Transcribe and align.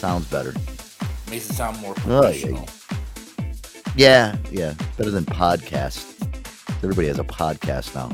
Sounds 0.00 0.26
better. 0.28 0.54
Makes 1.28 1.50
it 1.50 1.52
sound 1.52 1.78
more 1.80 1.94
Oh, 2.06 2.22
yeah. 2.22 2.30
professional. 2.30 2.68
Yeah, 3.96 4.36
yeah. 4.50 4.72
Better 4.96 5.10
than 5.10 5.26
podcast. 5.26 6.06
Everybody 6.82 7.08
has 7.08 7.18
a 7.18 7.24
podcast 7.24 7.94
now. 7.94 8.08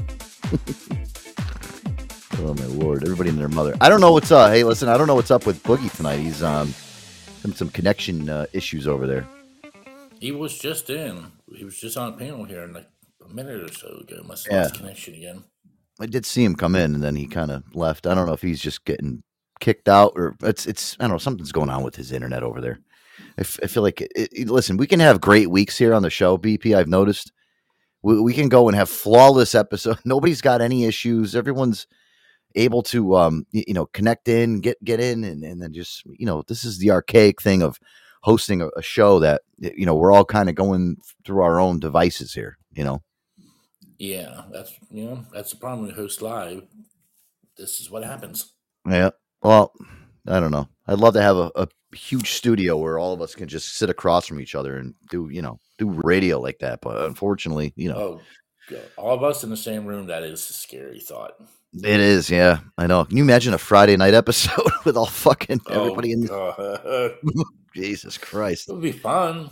oh 2.45 2.55
my 2.55 2.65
lord. 2.65 3.05
Everybody 3.05 3.31
and 3.31 3.39
their 3.39 3.49
mother. 3.49 3.77
I 3.81 3.89
don't 3.89 4.01
know 4.01 4.11
what's 4.13 4.33
up. 4.33 4.51
Hey, 4.51 4.65
listen, 4.65 4.89
I 4.89 4.99
don't 4.99 5.07
know 5.07 5.15
what's 5.15 5.31
up 5.31 5.47
with 5.47 5.63
Boogie 5.63 5.95
tonight. 5.97 6.19
He's 6.19 6.43
um 6.43 6.75
having 7.43 7.55
some 7.57 7.69
connection 7.69 8.29
uh, 8.29 8.47
issues 8.53 8.89
over 8.89 9.07
there. 9.07 9.25
He 10.19 10.33
was 10.33 10.59
just 10.59 10.91
in. 10.91 11.31
He 11.55 11.65
was 11.65 11.79
just 11.79 11.97
on 11.97 12.15
a 12.15 12.17
panel 12.17 12.43
here 12.45 12.65
in 12.65 12.73
like 12.73 12.89
a 13.25 13.33
minute 13.33 13.63
or 13.63 13.73
so 13.73 13.87
ago. 13.99 14.23
Must 14.25 14.45
have 14.49 14.53
Yeah. 14.53 14.63
lost 14.63 14.75
connection 14.75 15.15
again. 15.15 15.45
I 16.01 16.07
did 16.07 16.27
see 16.27 16.43
him 16.43 16.57
come 16.57 16.75
in 16.75 16.97
and 16.97 17.03
then 17.05 17.15
he 17.15 17.29
kind 17.29 17.53
of 17.53 17.63
left. 17.77 18.09
I 18.09 18.15
don't 18.17 18.27
know 18.27 18.33
if 18.33 18.43
he's 18.43 18.61
just 18.61 18.85
getting 18.85 19.23
kicked 19.61 19.89
out 19.89 20.13
or 20.17 20.37
it's 20.43 20.67
it's 20.67 20.97
I 21.01 21.05
don't 21.05 21.13
know 21.13 21.19
something's 21.19 21.53
going 21.53 21.71
on 21.71 21.83
with 21.83 21.97
his 21.97 22.13
internet 22.13 22.43
over 22.43 22.61
there. 22.61 22.81
I, 23.39 23.41
f- 23.43 23.61
I 23.63 23.67
feel 23.67 23.83
like 23.83 24.01
it, 24.01 24.13
it- 24.15 24.51
listen, 24.51 24.77
we 24.77 24.87
can 24.87 25.01
have 25.01 25.21
great 25.21 25.51
weeks 25.51 25.77
here 25.79 25.95
on 25.95 26.03
the 26.03 26.11
show, 26.11 26.37
BP. 26.39 26.77
I've 26.77 26.89
noticed 26.89 27.33
we, 28.03 28.21
we 28.21 28.35
can 28.35 28.49
go 28.49 28.69
and 28.69 28.77
have 28.77 28.89
flawless 28.91 29.55
episodes. 29.55 30.01
Nobody's 30.05 30.41
got 30.43 30.61
any 30.61 30.85
issues. 30.85 31.35
Everyone's 31.35 31.87
able 32.55 32.83
to 32.83 33.17
um 33.17 33.47
y- 33.53 33.65
you 33.67 33.75
know 33.75 33.87
connect 33.87 34.29
in, 34.29 34.61
get 34.61 34.83
get 34.85 35.01
in, 35.01 35.25
and 35.25 35.43
and 35.45 35.61
then 35.63 35.73
just 35.73 36.03
you 36.07 36.27
know 36.27 36.43
this 36.49 36.65
is 36.65 36.79
the 36.79 36.91
archaic 36.91 37.41
thing 37.43 37.63
of 37.63 37.79
hosting 38.23 38.61
a, 38.63 38.69
a 38.77 38.83
show 38.83 39.21
that 39.21 39.43
you 39.59 39.87
know 39.87 39.95
we're 39.95 40.13
all 40.13 40.25
kind 40.25 40.49
of 40.49 40.55
going 40.55 40.97
through 41.25 41.43
our 41.43 41.61
own 41.61 41.79
devices 41.81 42.35
here. 42.35 42.59
You 42.73 42.85
know. 42.85 43.03
Yeah, 43.99 44.43
that's 44.53 44.73
you 44.91 45.05
know 45.07 45.25
that's 45.33 45.51
the 45.53 45.57
problem 45.59 45.87
with 45.87 45.97
host 45.97 46.21
live. 46.21 46.63
This 47.57 47.81
is 47.81 47.91
what 47.91 48.05
happens. 48.05 48.53
Yeah. 48.87 49.11
Well, 49.47 49.73
I 50.27 50.41
don't 50.41 50.51
know. 50.51 50.69
I'd 50.89 50.99
love 50.99 51.15
to 51.15 51.23
have 51.23 51.37
a, 51.37 51.51
a 51.55 51.69
huge 51.95 52.33
studio 52.33 52.77
where 52.77 52.99
all 52.99 53.13
of 53.13 53.23
us 53.23 53.35
can 53.35 53.49
just 53.49 53.77
sit 53.77 53.89
across 53.91 54.27
from 54.27 54.41
each 54.41 54.55
other 54.55 54.77
and 54.79 54.95
do, 55.11 55.29
you 55.31 55.41
know, 55.43 55.61
do 55.79 55.89
radio 55.89 56.41
like 56.41 56.59
that. 56.59 56.81
But 56.81 57.05
unfortunately, 57.05 57.73
you 57.77 57.89
know, 57.89 57.97
Oh, 57.97 58.21
God. 58.71 58.83
all 58.97 59.15
of 59.15 59.23
us 59.23 59.45
in 59.45 59.51
the 59.51 59.57
same 59.57 59.87
room. 59.87 60.07
That 60.09 60.23
is 60.25 60.49
a 60.51 60.53
scary 60.53 60.99
thought. 61.01 61.35
it 61.75 62.01
is. 62.01 62.29
Yeah, 62.29 62.59
I 62.77 62.87
know. 62.89 63.05
Can 63.05 63.17
you 63.17 63.23
imagine 63.23 63.55
a 63.55 63.59
Friday 63.59 63.97
night 63.97 64.15
episode 64.15 64.67
with 64.85 64.97
all 64.97 65.07
fucking 65.07 65.61
Oh, 65.69 65.81
everybody 65.83 66.13
in? 66.13 66.23
The. 66.23 67.17
Jesus 67.75 68.17
Christ. 68.19 68.69
it 68.69 68.73
would 68.73 68.83
be 68.83 68.93
fun. 68.93 69.51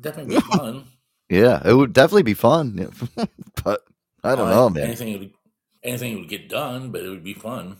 Definitely 0.00 0.36
be 0.36 0.40
fun. 0.42 0.84
Yeah, 1.32 1.62
it 1.64 1.72
would 1.74 1.92
definitely 1.92 2.24
be 2.24 2.34
fun. 2.34 2.90
but 3.62 3.82
I 4.24 4.34
don't 4.34 4.48
Uh, 4.48 4.50
know, 4.54 4.68
man. 4.70 4.82
Anything 4.82 5.16
would, 5.16 5.30
anything 5.84 6.18
would 6.18 6.28
get 6.28 6.48
done, 6.48 6.90
but 6.90 7.02
it 7.04 7.08
would 7.08 7.22
be 7.22 7.34
fun. 7.34 7.76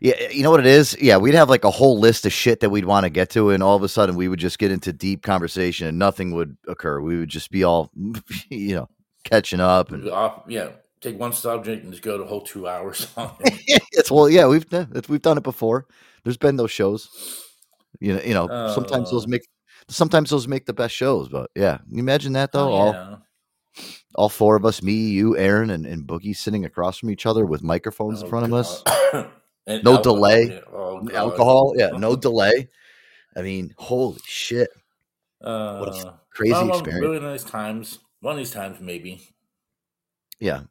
Yeah, 0.00 0.14
eh, 0.18 0.28
you 0.30 0.42
know 0.42 0.50
what 0.50 0.60
it 0.60 0.66
is? 0.66 0.96
Yeah, 1.00 1.16
we'd 1.16 1.34
have 1.34 1.48
like 1.50 1.64
a 1.64 1.70
whole 1.70 1.98
list 1.98 2.26
of 2.26 2.32
shit 2.32 2.60
that 2.60 2.70
we'd 2.70 2.84
want 2.84 3.04
to 3.04 3.10
get 3.10 3.30
to, 3.30 3.50
and 3.50 3.62
all 3.62 3.76
of 3.76 3.82
a 3.82 3.88
sudden 3.88 4.16
we 4.16 4.28
would 4.28 4.38
just 4.38 4.58
get 4.58 4.70
into 4.70 4.92
deep 4.92 5.22
conversation 5.22 5.86
and 5.88 5.98
nothing 5.98 6.32
would 6.32 6.56
occur. 6.66 7.00
We 7.00 7.18
would 7.18 7.28
just 7.28 7.50
be 7.50 7.64
all, 7.64 7.90
you 8.50 8.74
know, 8.76 8.88
catching 9.24 9.60
up 9.60 9.90
and 9.92 10.08
Off, 10.08 10.42
yeah, 10.48 10.70
take 11.00 11.18
one 11.18 11.32
subject 11.32 11.82
and 11.82 11.92
just 11.92 12.02
go 12.02 12.18
the 12.18 12.24
whole 12.24 12.42
two 12.42 12.68
hours 12.68 13.08
on 13.16 13.34
it. 13.40 13.82
it's 13.92 14.10
well, 14.10 14.28
yeah, 14.28 14.46
we've 14.46 14.68
done 14.68 14.90
it- 14.94 15.08
we've 15.08 15.22
done 15.22 15.38
it 15.38 15.42
before. 15.44 15.86
There's 16.24 16.36
been 16.36 16.56
those 16.56 16.70
shows. 16.70 17.08
You 18.00 18.14
know, 18.14 18.20
you 18.22 18.34
know, 18.34 18.72
sometimes 18.74 19.10
those 19.10 19.24
Oh. 19.24 19.28
make 19.28 19.42
sometimes 19.88 20.30
those 20.30 20.46
make 20.46 20.66
the 20.66 20.72
best 20.74 20.94
shows, 20.94 21.28
but 21.28 21.50
yeah. 21.56 21.78
You 21.90 21.98
imagine 21.98 22.34
that 22.34 22.52
though? 22.52 22.68
Oh, 22.68 22.72
All 22.72 22.92
yeah. 22.92 23.16
all 24.14 24.28
four 24.28 24.54
of 24.56 24.64
us, 24.64 24.82
me, 24.82 24.92
you, 24.92 25.36
Aaron, 25.36 25.70
and, 25.70 25.86
and 25.86 26.06
Boogie 26.06 26.36
sitting 26.36 26.64
across 26.64 26.98
from 26.98 27.10
each 27.10 27.24
other 27.26 27.46
with 27.46 27.62
microphones 27.62 28.20
in 28.20 28.26
Oh, 28.26 28.30
front 28.30 28.46
of 28.46 28.52
us. 28.52 28.82
And 29.68 29.84
No 29.84 29.96
alcohol, 29.96 30.14
delay. 30.16 30.62
Oh, 30.72 31.08
Alcohol, 31.14 31.74
yeah, 31.76 31.90
no 31.90 32.16
delay. 32.16 32.68
I 33.36 33.42
mean, 33.42 33.74
holy 33.76 34.18
shit. 34.26 34.70
Uh, 35.42 35.78
What 35.78 35.88
a 35.90 36.20
crazy 36.30 36.52
well, 36.52 36.66
well, 36.68 36.78
experience. 36.78 37.02
Really 37.02 37.20
nice 37.20 37.44
times. 37.44 38.00
One 38.20 38.32
of 38.32 38.38
these 38.38 38.50
times, 38.50 38.80
maybe. 38.80 39.28
Yeah. 40.40 40.62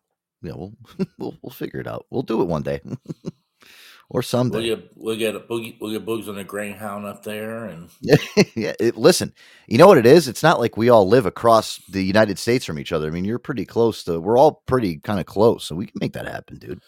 Yeah, 0.41 0.53
we'll 0.55 0.73
we'll 1.19 1.37
we'll 1.41 1.51
figure 1.53 1.79
it 1.79 1.87
out. 1.87 2.05
We'll 2.09 2.23
do 2.23 2.41
it 2.41 2.45
one 2.47 2.63
day. 2.63 2.81
or 4.09 4.21
We'll 4.21 4.21
someday. 4.23 4.63
get 4.69 4.91
we'll 4.95 5.17
get 5.17 5.35
a 5.35 5.39
boogie 5.39 5.77
we'll 5.81 5.91
get 5.91 6.05
boogs 6.05 6.27
on 6.29 6.37
a 6.37 6.43
greyhound 6.43 7.05
up 7.05 7.23
there, 7.23 7.65
and 7.65 7.89
yeah, 8.55 8.73
it, 8.79 8.95
listen, 8.97 9.33
you 9.67 9.77
know 9.77 9.87
what 9.87 9.97
it 9.97 10.05
is? 10.05 10.27
It's 10.27 10.43
not 10.43 10.59
like 10.59 10.77
we 10.77 10.89
all 10.89 11.07
live 11.07 11.25
across 11.25 11.77
the 11.89 12.03
United 12.03 12.39
States 12.39 12.65
from 12.65 12.79
each 12.79 12.91
other. 12.91 13.07
I 13.07 13.11
mean, 13.11 13.25
you're 13.25 13.39
pretty 13.39 13.65
close 13.65 14.03
to. 14.05 14.19
We're 14.19 14.37
all 14.37 14.63
pretty 14.67 14.97
kind 14.97 15.19
of 15.19 15.25
close, 15.25 15.65
so 15.65 15.75
we 15.75 15.87
can 15.87 15.97
make 15.99 16.13
that 16.13 16.27
happen, 16.27 16.57
dude. 16.57 16.81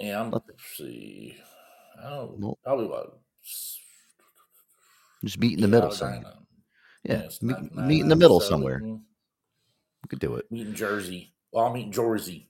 Yeah, 0.00 0.20
I'm 0.20 0.30
Let- 0.30 0.42
let's 0.48 0.64
see. 0.76 1.36
Oh, 2.02 2.34
Well- 2.38 2.58
probably 2.64 2.86
what? 2.86 3.18
Just 5.24 5.38
meet 5.38 5.54
in 5.54 5.60
the 5.60 5.68
middle 5.68 5.90
somewhere. 5.90 6.22
down. 6.22 6.46
Yeah, 7.04 7.28
meet, 7.42 7.74
not 7.74 7.86
meet 7.86 8.00
in 8.00 8.08
the 8.08 8.16
middle 8.16 8.38
we 8.38 8.44
somewhere. 8.46 8.80
We 8.82 10.08
could 10.08 10.18
do 10.18 10.36
it. 10.36 10.50
Meet 10.50 10.68
in 10.68 10.74
Jersey. 10.74 11.32
Well, 11.52 11.66
I'll 11.66 11.72
meet 11.72 11.86
in 11.86 11.92
Jersey. 11.92 12.48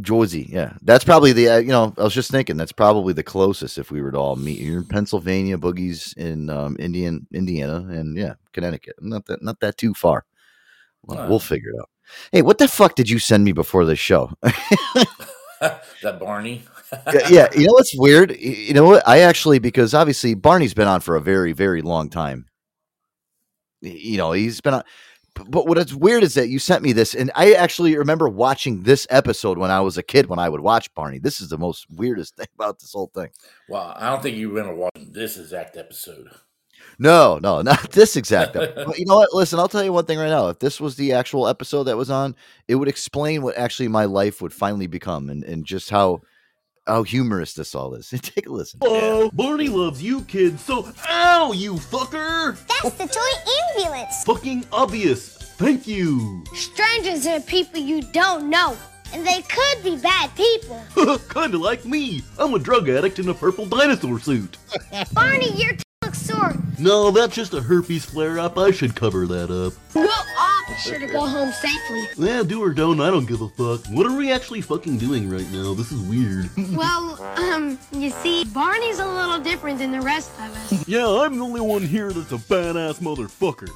Jersey, 0.00 0.46
yeah, 0.50 0.74
that's 0.82 1.04
probably 1.04 1.32
the. 1.32 1.48
Uh, 1.48 1.56
you 1.58 1.68
know, 1.68 1.94
I 1.96 2.02
was 2.02 2.12
just 2.14 2.30
thinking 2.30 2.56
that's 2.58 2.72
probably 2.72 3.14
the 3.14 3.22
closest 3.22 3.78
if 3.78 3.90
we 3.90 4.02
were 4.02 4.12
to 4.12 4.18
all 4.18 4.36
meet. 4.36 4.60
You're 4.60 4.78
in 4.78 4.84
Pennsylvania, 4.86 5.56
Boogie's 5.56 6.12
in 6.14 6.50
um, 6.50 6.76
Indian, 6.78 7.26
Indiana, 7.32 7.76
and 7.88 8.16
yeah, 8.16 8.34
Connecticut. 8.52 8.96
Not 9.00 9.24
that, 9.26 9.42
not 9.42 9.60
that 9.60 9.78
too 9.78 9.94
far. 9.94 10.26
Well. 11.02 11.28
We'll 11.28 11.38
figure 11.38 11.70
it 11.70 11.80
out. 11.80 11.88
Hey, 12.32 12.42
what 12.42 12.58
the 12.58 12.68
fuck 12.68 12.94
did 12.94 13.08
you 13.08 13.18
send 13.18 13.44
me 13.44 13.52
before 13.52 13.84
this 13.86 13.98
show? 13.98 14.32
that 16.02 16.20
Barney. 16.20 16.62
yeah, 17.12 17.28
yeah, 17.28 17.48
you 17.54 17.66
know 17.66 17.72
what's 17.72 17.96
weird? 17.96 18.36
You 18.38 18.74
know 18.74 18.84
what? 18.84 19.06
I 19.06 19.20
actually 19.20 19.58
because 19.58 19.94
obviously 19.94 20.34
Barney's 20.34 20.74
been 20.74 20.88
on 20.88 21.00
for 21.00 21.16
a 21.16 21.20
very, 21.20 21.52
very 21.52 21.82
long 21.82 22.08
time. 22.10 22.46
You 23.80 24.18
know, 24.18 24.32
he's 24.32 24.60
been 24.60 24.74
on. 24.74 24.82
But 25.48 25.66
what 25.66 25.76
is 25.76 25.94
weird 25.94 26.22
is 26.22 26.32
that 26.34 26.48
you 26.48 26.58
sent 26.58 26.82
me 26.82 26.92
this, 26.92 27.14
and 27.14 27.30
I 27.34 27.52
actually 27.52 27.94
remember 27.96 28.26
watching 28.26 28.82
this 28.84 29.06
episode 29.10 29.58
when 29.58 29.70
I 29.70 29.80
was 29.80 29.98
a 29.98 30.02
kid. 30.02 30.26
When 30.26 30.38
I 30.38 30.48
would 30.48 30.62
watch 30.62 30.92
Barney, 30.94 31.18
this 31.18 31.40
is 31.40 31.50
the 31.50 31.58
most 31.58 31.86
weirdest 31.90 32.36
thing 32.36 32.46
about 32.54 32.78
this 32.78 32.92
whole 32.92 33.10
thing. 33.14 33.28
Well, 33.68 33.94
I 33.96 34.08
don't 34.08 34.22
think 34.22 34.36
you 34.36 34.50
were 34.50 34.62
gonna 34.62 34.88
this 35.10 35.36
exact 35.36 35.76
episode. 35.76 36.28
No, 36.98 37.38
no, 37.38 37.62
not 37.62 37.90
this 37.92 38.16
exact. 38.16 38.52
but 38.54 38.98
you 38.98 39.04
know 39.04 39.16
what? 39.16 39.32
Listen, 39.32 39.58
I'll 39.58 39.68
tell 39.68 39.84
you 39.84 39.92
one 39.92 40.04
thing 40.04 40.18
right 40.18 40.28
now. 40.28 40.48
If 40.48 40.58
this 40.58 40.80
was 40.80 40.96
the 40.96 41.12
actual 41.12 41.48
episode 41.48 41.84
that 41.84 41.96
was 41.96 42.10
on, 42.10 42.34
it 42.68 42.76
would 42.76 42.88
explain 42.88 43.42
what 43.42 43.56
actually 43.56 43.88
my 43.88 44.04
life 44.04 44.40
would 44.40 44.52
finally 44.52 44.86
become, 44.86 45.28
and 45.28 45.44
and 45.44 45.64
just 45.64 45.90
how 45.90 46.22
how 46.86 47.02
humorous 47.02 47.54
this 47.54 47.74
all 47.74 47.94
is. 47.94 48.08
Take 48.22 48.46
a 48.46 48.52
listen. 48.52 48.80
Oh, 48.82 49.30
Barney 49.32 49.68
loves 49.68 50.02
you 50.02 50.22
kids, 50.22 50.62
so 50.64 50.90
ow, 51.08 51.52
you 51.52 51.74
fucker! 51.74 52.56
That's 52.82 52.96
the 52.96 53.06
toy 53.06 53.82
ambulance. 53.82 54.24
Fucking 54.24 54.64
obvious. 54.72 55.36
Thank 55.56 55.86
you. 55.86 56.44
Strangers 56.54 57.26
are 57.26 57.40
people 57.40 57.80
you 57.80 58.02
don't 58.02 58.50
know, 58.50 58.76
and 59.12 59.26
they 59.26 59.42
could 59.42 59.82
be 59.82 59.96
bad 59.96 60.30
people. 60.36 60.82
Kinda 61.30 61.56
like 61.56 61.84
me. 61.86 62.22
I'm 62.38 62.52
a 62.54 62.58
drug 62.58 62.88
addict 62.88 63.18
in 63.18 63.28
a 63.30 63.34
purple 63.34 63.64
dinosaur 63.64 64.20
suit. 64.20 64.58
Barney, 65.14 65.50
your 65.52 65.70
tongue 65.72 65.85
looks 66.06 66.22
sore. 66.22 66.54
No, 66.78 67.10
that's 67.10 67.34
just 67.34 67.52
a 67.52 67.60
herpes 67.60 68.04
flare 68.04 68.38
up. 68.38 68.56
I 68.56 68.70
should 68.70 68.94
cover 68.94 69.26
that 69.26 69.50
up. 69.50 69.72
Go 69.92 70.04
off. 70.04 70.68
Be 70.68 70.74
sure 70.74 70.98
to 70.98 71.06
go 71.06 71.26
home 71.26 71.50
safely. 71.52 72.06
Yeah, 72.16 72.42
do 72.44 72.62
or 72.62 72.70
don't, 72.72 73.00
I 73.00 73.10
don't 73.10 73.26
give 73.26 73.40
a 73.40 73.48
fuck. 73.48 73.84
What 73.86 74.06
are 74.06 74.16
we 74.16 74.30
actually 74.32 74.60
fucking 74.60 74.98
doing 74.98 75.28
right 75.28 75.48
now? 75.52 75.74
This 75.74 75.92
is 75.92 76.00
weird. 76.02 76.48
Well, 76.76 77.18
um, 77.38 77.78
you 77.92 78.10
see, 78.10 78.44
Barney's 78.44 78.98
a 78.98 79.06
little 79.06 79.38
different 79.38 79.78
than 79.78 79.92
the 79.92 80.00
rest 80.00 80.30
of 80.40 80.54
us. 80.54 80.86
yeah, 80.86 81.06
I'm 81.08 81.38
the 81.38 81.44
only 81.44 81.60
one 81.60 81.82
here 81.82 82.12
that's 82.12 82.32
a 82.32 82.36
badass 82.36 82.98
motherfucker. 83.00 83.70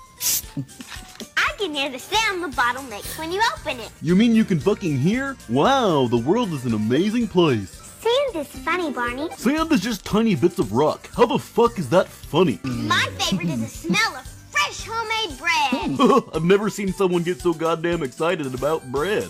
I 1.36 1.52
can 1.56 1.74
hear 1.74 1.88
the 1.88 1.98
sound 1.98 2.42
the 2.44 2.48
bottle 2.48 2.82
makes 2.84 3.18
when 3.18 3.32
you 3.32 3.40
open 3.56 3.80
it. 3.80 3.90
You 4.02 4.14
mean 4.16 4.34
you 4.34 4.44
can 4.44 4.60
fucking 4.60 4.98
hear? 4.98 5.36
Wow, 5.48 6.08
the 6.08 6.18
world 6.18 6.52
is 6.52 6.66
an 6.66 6.74
amazing 6.74 7.28
place. 7.28 7.79
Sand 8.00 8.36
is 8.36 8.46
funny, 8.64 8.90
Barney. 8.92 9.28
Sand 9.36 9.70
is 9.72 9.80
just 9.80 10.04
tiny 10.04 10.34
bits 10.34 10.58
of 10.58 10.72
rock. 10.72 11.08
How 11.14 11.26
the 11.26 11.38
fuck 11.38 11.78
is 11.78 11.88
that 11.90 12.08
funny? 12.08 12.58
My 12.64 13.06
favorite 13.18 13.48
is 13.50 13.60
the 13.60 13.66
smell 13.66 14.16
of 14.16 14.26
fresh 14.50 14.86
homemade 14.86 15.38
bread. 15.38 16.24
I've 16.34 16.44
never 16.44 16.70
seen 16.70 16.92
someone 16.92 17.22
get 17.22 17.40
so 17.40 17.52
goddamn 17.52 18.02
excited 18.02 18.54
about 18.54 18.90
bread. 18.90 19.28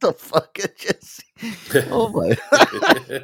the 0.00 0.12
fuck? 0.12 0.58
It 0.58 0.76
just 0.78 1.22
Oh 1.90 2.08
my! 2.08 2.36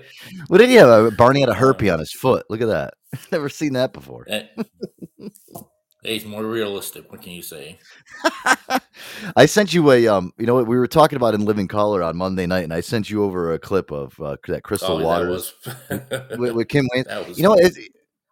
what 0.49 0.59
did 0.59 0.69
he 0.69 0.75
have? 0.77 1.17
Barney 1.17 1.41
had 1.41 1.49
a 1.49 1.55
herpy 1.55 1.93
on 1.93 1.99
his 1.99 2.13
foot. 2.13 2.47
Look 2.51 2.61
at 2.61 2.69
that. 2.69 2.95
Never 3.33 3.49
seen 3.49 3.73
that 3.75 3.93
before. 3.93 4.27
Eh. 4.29 4.47
He's 6.03 6.25
more 6.25 6.45
realistic. 6.45 7.11
What 7.13 7.23
can 7.23 7.33
you 7.33 7.43
say? 7.43 7.79
I 9.37 9.47
sent 9.47 9.75
you 9.75 9.91
a 9.93 10.09
um. 10.09 10.33
You 10.39 10.47
know 10.47 10.55
what 10.55 10.67
we 10.67 10.79
were 10.79 10.87
talking 10.87 11.17
about 11.17 11.35
in 11.35 11.45
Living 11.45 11.69
Color 11.69 12.03
on 12.03 12.17
Monday 12.17 12.47
night, 12.47 12.65
and 12.65 12.73
I 12.73 12.81
sent 12.81 13.11
you 13.11 13.23
over 13.23 13.53
a 13.53 13.59
clip 13.59 13.91
of 13.91 14.19
uh, 14.21 14.37
that 14.49 14.63
Crystal 14.63 14.97
Oh, 14.97 14.99
that 14.99 15.05
Waters 15.05 15.55
was 15.65 15.77
with, 16.39 16.53
with 16.55 16.69
Kim 16.69 16.87
Wayans. 16.95 17.05
that 17.05 17.29
was 17.29 17.37
You 17.39 17.45
know, 17.45 17.55
it, 17.55 17.75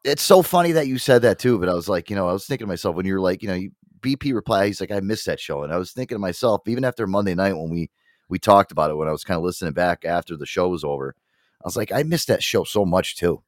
it's 0.05 0.23
so 0.23 0.43
funny 0.43 0.73
that 0.73 0.87
you 0.87 0.97
said 0.99 1.23
that 1.23 1.39
too. 1.39 1.59
But 1.59 1.69
I 1.69 1.75
was 1.75 1.89
like, 1.89 2.09
you 2.09 2.17
know, 2.17 2.29
I 2.29 2.33
was 2.33 2.47
thinking 2.47 2.67
to 2.67 2.69
myself 2.69 2.97
when 2.97 3.05
you're 3.07 3.21
like, 3.21 3.43
you 3.43 3.49
know, 3.49 3.55
you, 3.55 3.71
BP 4.01 4.33
reply, 4.35 4.67
he's 4.67 4.81
like, 4.81 4.91
I 4.91 5.01
missed 5.01 5.27
that 5.27 5.41
show, 5.41 5.63
and 5.63 5.73
I 5.73 5.77
was 5.77 5.93
thinking 5.93 6.15
to 6.15 6.21
myself, 6.21 6.63
even 6.69 6.85
after 6.85 7.07
Monday 7.07 7.35
night 7.35 7.55
when 7.55 7.69
we 7.71 7.91
we 8.31 8.39
talked 8.39 8.73
about 8.73 8.91
it, 8.91 8.95
when 8.95 9.09
I 9.09 9.13
was 9.13 9.25
kind 9.25 9.37
of 9.37 9.45
listening 9.45 9.73
back 9.75 10.05
after 10.05 10.37
the 10.37 10.47
show 10.47 10.69
was 10.69 10.85
over, 10.85 11.15
I 11.63 11.67
was 11.67 11.77
like, 11.77 11.93
I 11.93 12.03
missed 12.03 12.29
that 12.29 12.43
show 12.43 12.65
so 12.65 12.85
much 12.87 13.17
too. 13.17 13.43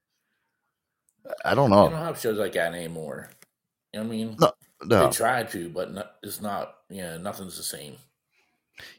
I 1.44 1.54
don't 1.54 1.70
You 1.70 1.76
know. 1.76 1.90
don't 1.90 1.98
have 1.98 2.18
shows 2.18 2.38
like 2.38 2.52
that 2.52 2.74
anymore. 2.74 3.30
You 3.92 4.00
know 4.00 4.06
what 4.06 4.12
I 4.12 4.16
mean? 4.16 4.36
No, 4.40 4.52
no. 4.84 5.06
They 5.06 5.12
try 5.12 5.42
to, 5.44 5.68
but 5.68 5.92
no, 5.92 6.04
it's 6.22 6.40
not. 6.40 6.74
Yeah, 6.88 7.16
nothing's 7.18 7.56
the 7.56 7.62
same. 7.62 7.96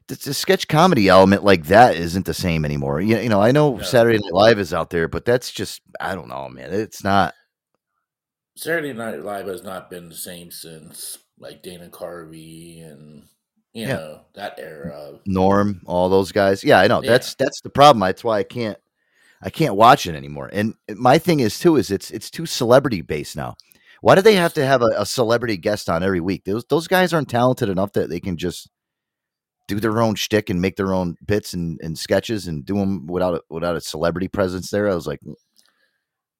the, 0.08 0.16
the 0.16 0.34
sketch 0.34 0.68
comedy 0.68 1.08
element 1.10 1.44
like 1.44 1.66
that 1.66 1.96
isn't 1.96 2.26
the 2.26 2.34
same 2.34 2.66
anymore. 2.66 3.02
You, 3.02 3.18
you 3.18 3.30
know, 3.30 3.42
I 3.42 3.52
know 3.52 3.76
No. 3.78 3.82
Saturday 3.84 4.20
Night 4.20 4.34
Live 4.34 4.60
is 4.60 4.74
out 4.74 4.90
there, 4.90 5.08
but 5.08 5.26
that's 5.26 5.52
just 5.52 5.82
I 6.00 6.14
don't 6.16 6.28
know, 6.30 6.48
man. 6.50 6.72
It's 6.74 7.04
not. 7.04 7.34
Saturday 8.56 8.94
Night 8.94 9.24
Live 9.24 9.48
has 9.48 9.64
not 9.64 9.90
been 9.90 10.10
the 10.10 10.16
same 10.16 10.52
since 10.52 11.18
like 11.40 11.64
Dana 11.64 11.90
Carvey 11.90 12.84
and 12.86 13.24
you 13.74 13.88
Yeah. 13.88 13.94
know 13.96 14.22
that 14.36 14.60
era. 14.60 14.92
Of, 14.92 15.22
Norm, 15.26 15.82
all 15.86 16.10
those 16.10 16.32
guys. 16.32 16.64
Yeah, 16.64 16.80
I 16.80 16.88
know. 16.88 17.02
Yeah. 17.02 17.12
That's 17.12 17.34
that's 17.36 17.62
the 17.62 17.70
problem. 17.70 18.02
That's 18.02 18.24
why 18.24 18.40
I 18.40 18.44
can't 18.44 18.78
I 19.42 19.50
can't 19.50 19.76
watch 19.76 20.06
it 20.06 20.16
anymore. 20.16 20.50
And 20.54 20.76
my 20.90 21.18
thing 21.18 21.40
is 21.40 21.58
too 21.58 21.78
is 21.78 21.90
it's 21.90 22.12
it's 22.12 22.30
too 22.30 22.46
celebrity 22.46 23.02
based 23.02 23.36
now. 23.36 23.56
Why 24.02 24.16
do 24.16 24.22
they 24.22 24.36
have 24.36 24.54
to 24.56 24.66
have 24.66 24.82
a, 24.82 24.90
a 24.98 25.06
celebrity 25.06 25.58
guest 25.58 25.90
on 25.90 26.04
every 26.04 26.20
week? 26.20 26.44
Those 26.44 26.66
those 26.66 26.88
guys 26.88 27.14
aren't 27.14 27.30
talented 27.30 27.70
enough 27.70 27.94
that 27.94 28.10
they 28.10 28.20
can 28.20 28.36
just 28.36 28.70
do 29.68 29.80
their 29.80 30.02
own 30.02 30.16
shtick 30.16 30.50
and 30.50 30.60
make 30.60 30.76
their 30.76 30.94
own 30.94 31.16
bits 31.26 31.54
and, 31.54 31.80
and 31.82 31.98
sketches 31.98 32.48
and 32.48 32.66
do 32.66 32.76
them 32.76 33.08
without 33.08 33.36
a, 33.36 33.42
without 33.50 33.76
a 33.76 33.82
celebrity 33.82 34.28
presence 34.28 34.70
there. 34.70 34.90
I 34.90 34.96
was 34.96 35.08
like, 35.08 35.22
mm. 35.22 35.36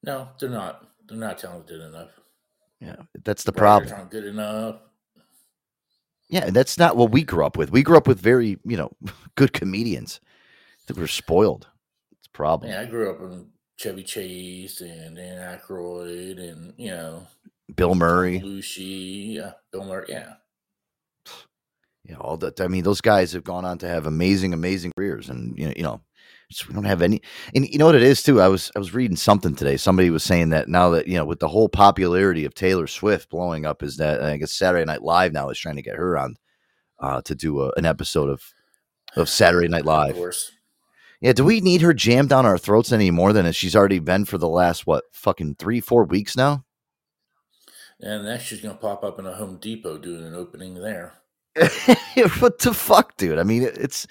no, 0.02 0.28
they're 0.38 0.50
not. 0.50 0.86
They're 1.08 1.18
not 1.18 1.38
talented 1.38 1.80
enough. 1.80 2.10
yeah, 2.80 2.96
that's 3.24 3.44
the 3.44 3.52
Writers 3.52 3.60
problem. 3.60 3.92
aren't 3.92 4.10
good 4.10 4.24
enough. 4.24 4.76
Yeah, 6.28 6.46
and 6.46 6.56
that's 6.56 6.78
not 6.78 6.96
what 6.96 7.10
we 7.10 7.22
grew 7.22 7.44
up 7.44 7.56
with. 7.56 7.70
We 7.70 7.82
grew 7.82 7.96
up 7.96 8.08
with 8.08 8.18
very, 8.18 8.58
you 8.64 8.76
know, 8.76 8.90
good 9.36 9.52
comedians. 9.52 10.20
I 10.24 10.86
think 10.86 10.98
we're 10.98 11.06
spoiled. 11.06 11.68
It's 12.18 12.26
a 12.26 12.30
problem. 12.30 12.70
Yeah, 12.70 12.80
I 12.80 12.86
grew 12.86 13.10
up 13.10 13.20
in 13.20 13.46
Chevy 13.76 14.02
Chase 14.02 14.80
and 14.80 15.16
Dan 15.16 15.38
Aykroyd 15.38 16.38
and 16.38 16.72
you 16.76 16.90
know 16.90 17.26
Bill 17.74 17.94
Murray. 17.94 18.40
Belushi, 18.40 19.34
yeah, 19.34 19.52
Bill 19.70 19.84
Murray. 19.84 20.06
Yeah, 20.08 20.34
Yeah, 22.04 22.16
all 22.16 22.36
that. 22.38 22.60
I 22.60 22.68
mean, 22.68 22.84
those 22.84 23.00
guys 23.00 23.32
have 23.32 23.44
gone 23.44 23.64
on 23.64 23.78
to 23.78 23.88
have 23.88 24.06
amazing, 24.06 24.52
amazing 24.52 24.92
careers, 24.96 25.28
and 25.28 25.56
you 25.58 25.66
know, 25.66 25.72
you 25.76 25.82
know, 25.82 26.00
just, 26.50 26.68
we 26.68 26.74
don't 26.74 26.84
have 26.84 27.02
any. 27.02 27.22
And 27.54 27.66
you 27.66 27.78
know 27.78 27.86
what 27.86 27.94
it 27.94 28.02
is 28.02 28.22
too. 28.22 28.40
I 28.40 28.48
was 28.48 28.70
I 28.76 28.78
was 28.78 28.94
reading 28.94 29.16
something 29.16 29.54
today. 29.54 29.76
Somebody 29.76 30.10
was 30.10 30.22
saying 30.22 30.50
that 30.50 30.68
now 30.68 30.90
that 30.90 31.06
you 31.06 31.16
know, 31.16 31.24
with 31.24 31.40
the 31.40 31.48
whole 31.48 31.68
popularity 31.68 32.44
of 32.44 32.54
Taylor 32.54 32.86
Swift 32.86 33.30
blowing 33.30 33.64
up, 33.66 33.82
is 33.82 33.96
that 33.96 34.22
I 34.22 34.36
guess 34.36 34.52
Saturday 34.52 34.84
Night 34.84 35.02
Live 35.02 35.32
now 35.32 35.48
is 35.50 35.58
trying 35.58 35.76
to 35.76 35.82
get 35.82 35.96
her 35.96 36.18
on 36.18 36.36
uh, 37.00 37.22
to 37.22 37.34
do 37.34 37.62
a, 37.62 37.72
an 37.76 37.86
episode 37.86 38.30
of 38.30 38.42
of 39.16 39.28
Saturday 39.28 39.68
Night 39.68 39.80
of 39.82 39.86
Live. 39.86 40.14
course. 40.14 40.52
Yeah, 41.20 41.32
do 41.32 41.44
we 41.44 41.60
need 41.60 41.82
her 41.82 41.94
jammed 41.94 42.30
down 42.30 42.46
our 42.46 42.58
throats 42.58 42.90
any 42.90 43.12
more 43.12 43.32
than 43.32 43.50
she's 43.52 43.76
already 43.76 44.00
been 44.00 44.24
for 44.24 44.38
the 44.38 44.48
last 44.48 44.88
what 44.88 45.04
fucking 45.12 45.54
three, 45.56 45.80
four 45.80 46.02
weeks 46.02 46.36
now? 46.36 46.64
And 48.02 48.24
next 48.24 48.44
she's 48.44 48.60
gonna 48.60 48.74
pop 48.74 49.04
up 49.04 49.18
in 49.18 49.26
a 49.26 49.34
Home 49.34 49.56
Depot 49.56 49.96
doing 49.96 50.24
an 50.24 50.34
opening 50.34 50.74
there. 50.74 51.14
what 52.40 52.58
the 52.58 52.74
fuck, 52.74 53.16
dude? 53.16 53.38
I 53.38 53.44
mean, 53.44 53.62
it's 53.62 54.06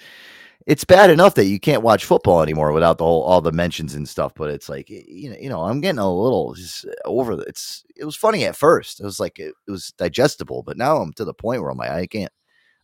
it's 0.66 0.84
bad 0.84 1.10
enough 1.10 1.34
that 1.34 1.46
you 1.46 1.58
can't 1.58 1.82
watch 1.82 2.04
football 2.04 2.40
anymore 2.42 2.72
without 2.72 2.98
the 2.98 3.04
whole 3.04 3.22
all 3.22 3.40
the 3.40 3.52
mentions 3.52 3.94
and 3.94 4.08
stuff. 4.08 4.32
But 4.34 4.50
it's 4.50 4.68
like 4.68 4.88
you 4.88 5.30
know, 5.30 5.36
you 5.38 5.48
know, 5.50 5.62
I'm 5.62 5.80
getting 5.80 5.98
a 5.98 6.10
little 6.10 6.54
just 6.54 6.86
over. 7.04 7.36
The, 7.36 7.42
it's 7.42 7.84
it 7.94 8.04
was 8.04 8.16
funny 8.16 8.44
at 8.44 8.56
first. 8.56 9.00
It 9.00 9.04
was 9.04 9.20
like 9.20 9.38
it, 9.38 9.54
it 9.66 9.70
was 9.70 9.92
digestible, 9.98 10.62
but 10.62 10.78
now 10.78 10.96
I'm 10.96 11.12
to 11.14 11.24
the 11.24 11.34
point 11.34 11.60
where 11.60 11.70
I'm 11.70 11.78
like, 11.78 11.90
I 11.90 12.06
can't, 12.06 12.32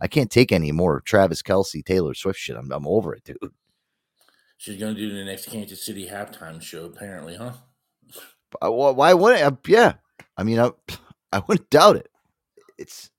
I 0.00 0.08
can't 0.08 0.30
take 0.30 0.52
any 0.52 0.72
more 0.72 1.00
Travis 1.00 1.42
Kelce, 1.42 1.84
Taylor 1.84 2.14
Swift 2.14 2.38
shit. 2.38 2.56
I'm 2.56 2.70
I'm 2.70 2.86
over 2.86 3.14
it, 3.14 3.24
dude. 3.24 3.38
She's 4.58 4.78
gonna 4.78 4.94
do 4.94 5.16
the 5.16 5.24
next 5.24 5.46
Kansas 5.46 5.82
City 5.82 6.08
halftime 6.08 6.60
show, 6.60 6.84
apparently, 6.84 7.36
huh? 7.36 7.52
Why 8.60 8.90
why 8.90 9.14
wouldn't 9.14 9.42
I? 9.42 9.56
Yeah, 9.70 9.94
I 10.38 10.44
mean, 10.44 10.58
I 10.58 10.70
I 11.32 11.42
wouldn't 11.46 11.68
doubt 11.68 11.96
it. 11.96 12.08
It's 12.78 13.10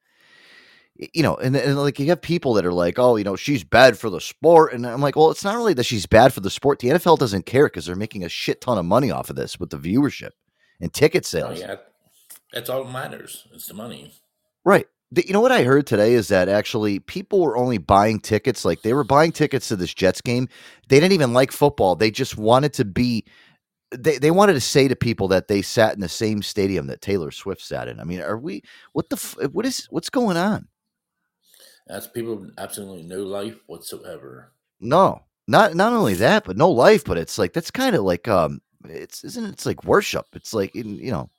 you 1.14 1.24
know, 1.24 1.36
and, 1.36 1.56
and 1.56 1.78
like 1.78 1.98
you 2.00 2.08
have 2.08 2.22
people 2.22 2.56
that 2.56 2.66
are 2.66 2.74
like, 2.74 3.00
oh, 3.00 3.16
you 3.16 3.24
know, 3.24 3.38
she's 3.38 3.64
bad 3.64 3.98
for 3.98 4.10
the 4.10 4.20
sport, 4.20 4.74
and 4.74 4.86
I'm 4.86 5.00
like, 5.02 5.16
well, 5.16 5.32
it's 5.32 5.46
not 5.46 5.56
really 5.56 5.74
that 5.76 5.86
she's 5.86 6.06
bad 6.06 6.34
for 6.34 6.42
the 6.42 6.50
sport. 6.50 6.80
The 6.80 6.90
NFL 6.90 7.20
doesn't 7.20 7.46
care 7.46 7.68
because 7.68 7.86
they're 7.86 7.96
making 7.96 8.26
a 8.26 8.30
shit 8.30 8.60
ton 8.60 8.78
of 8.78 8.84
money 8.86 9.10
off 9.12 9.30
of 9.30 9.38
this 9.38 9.58
with 9.60 9.70
the 9.70 9.78
viewership 9.78 10.32
and 10.82 10.92
ticket 10.92 11.24
Oh 11.26 11.28
sales. 11.28 11.60
yeah, 11.62 11.76
that's 12.52 12.70
all 12.70 12.84
that 12.84 12.92
matters. 12.92 13.48
It's 13.54 13.68
the 13.68 13.76
money. 13.76 14.12
Right. 14.66 14.88
The- 15.14 15.26
You 15.26 15.32
know 15.32 15.40
what 15.42 15.54
I 15.54 15.64
heard 15.64 15.88
today 15.88 16.14
is 16.14 16.28
that 16.28 16.50
actually 16.50 17.00
people 17.00 17.40
were 17.40 17.56
only 17.56 17.78
buying 17.78 18.20
tickets, 18.20 18.66
like 18.66 18.82
they 18.82 18.94
were 18.94 19.06
buying 19.06 19.32
tickets 19.32 19.70
to 19.70 19.78
this 19.78 19.94
Jets 19.94 20.20
game. 20.20 20.50
They 20.90 21.00
didn't 21.00 21.14
even 21.14 21.32
like 21.32 21.54
football. 21.54 21.96
They 21.96 22.12
just 22.12 22.38
wanted 22.38 22.74
to 22.74 22.84
be, 22.84 23.24
they, 23.92 24.18
they 24.18 24.32
wanted 24.32 24.54
to 24.54 24.62
say 24.62 24.88
to 24.88 24.96
people 24.96 25.28
that 25.30 25.48
they 25.48 25.62
sat 25.62 25.94
in 25.94 26.00
the 26.00 26.10
same 26.10 26.42
stadium 26.42 26.88
that 26.88 27.02
Taylor 27.02 27.32
Swift 27.32 27.62
sat 27.62 27.88
in. 27.88 28.00
I 28.00 28.04
mean, 28.04 28.22
are 28.22 28.38
we, 28.38 28.64
what 28.94 29.10
the, 29.10 29.50
what 29.52 29.66
is, 29.66 29.86
what's 29.90 30.10
going 30.10 30.38
on? 30.38 30.68
That's 31.88 32.08
people 32.08 32.36
with 32.36 32.54
absolutely 32.58 33.04
no 33.04 33.24
life 33.24 33.58
whatsoever. 33.68 34.54
No, 34.80 35.24
not, 35.48 35.76
not 35.76 35.94
only 35.94 36.14
that, 36.16 36.44
but 36.46 36.58
no 36.58 36.70
life, 36.70 37.04
but 37.04 37.18
it's 37.18 37.38
like, 37.38 37.54
that's 37.54 37.72
kind 37.72 37.96
of 37.96 38.04
like, 38.04 38.28
um, 38.28 38.62
it's, 38.86 39.24
isn't 39.24 39.46
it's 39.46 39.66
like 39.66 39.84
worship. 39.84 40.26
It's 40.34 40.54
like, 40.54 40.76
in- 40.76 41.00
you 41.00 41.12
know, 41.12 41.30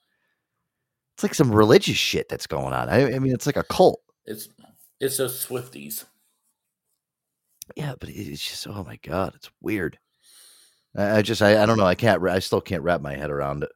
it's 1.14 1.22
like 1.22 1.34
some 1.34 1.52
religious 1.52 1.98
shit 1.98 2.30
that's 2.30 2.46
going 2.46 2.72
on. 2.72 2.88
I, 2.88 3.14
I 3.14 3.18
mean, 3.18 3.34
it's 3.34 3.44
like 3.44 3.58
a 3.58 3.64
cult. 3.64 4.00
It's 4.24 4.48
it's 5.00 5.18
those 5.18 5.44
Swifties. 5.44 6.06
Yeah, 7.76 7.92
but 8.00 8.08
it's 8.08 8.42
just 8.42 8.66
oh 8.66 8.82
my 8.84 8.96
god, 9.02 9.34
it's 9.34 9.50
weird. 9.60 9.98
I, 10.96 11.22
just 11.22 11.42
I, 11.42 11.62
I 11.62 11.66
don't 11.66 11.78
know. 11.78 11.86
I 11.86 11.94
can't. 11.94 12.22
I 12.28 12.38
still 12.40 12.60
can't 12.60 12.82
wrap 12.82 13.00
my 13.00 13.14
head 13.14 13.30
around 13.30 13.62
it. 13.62 13.70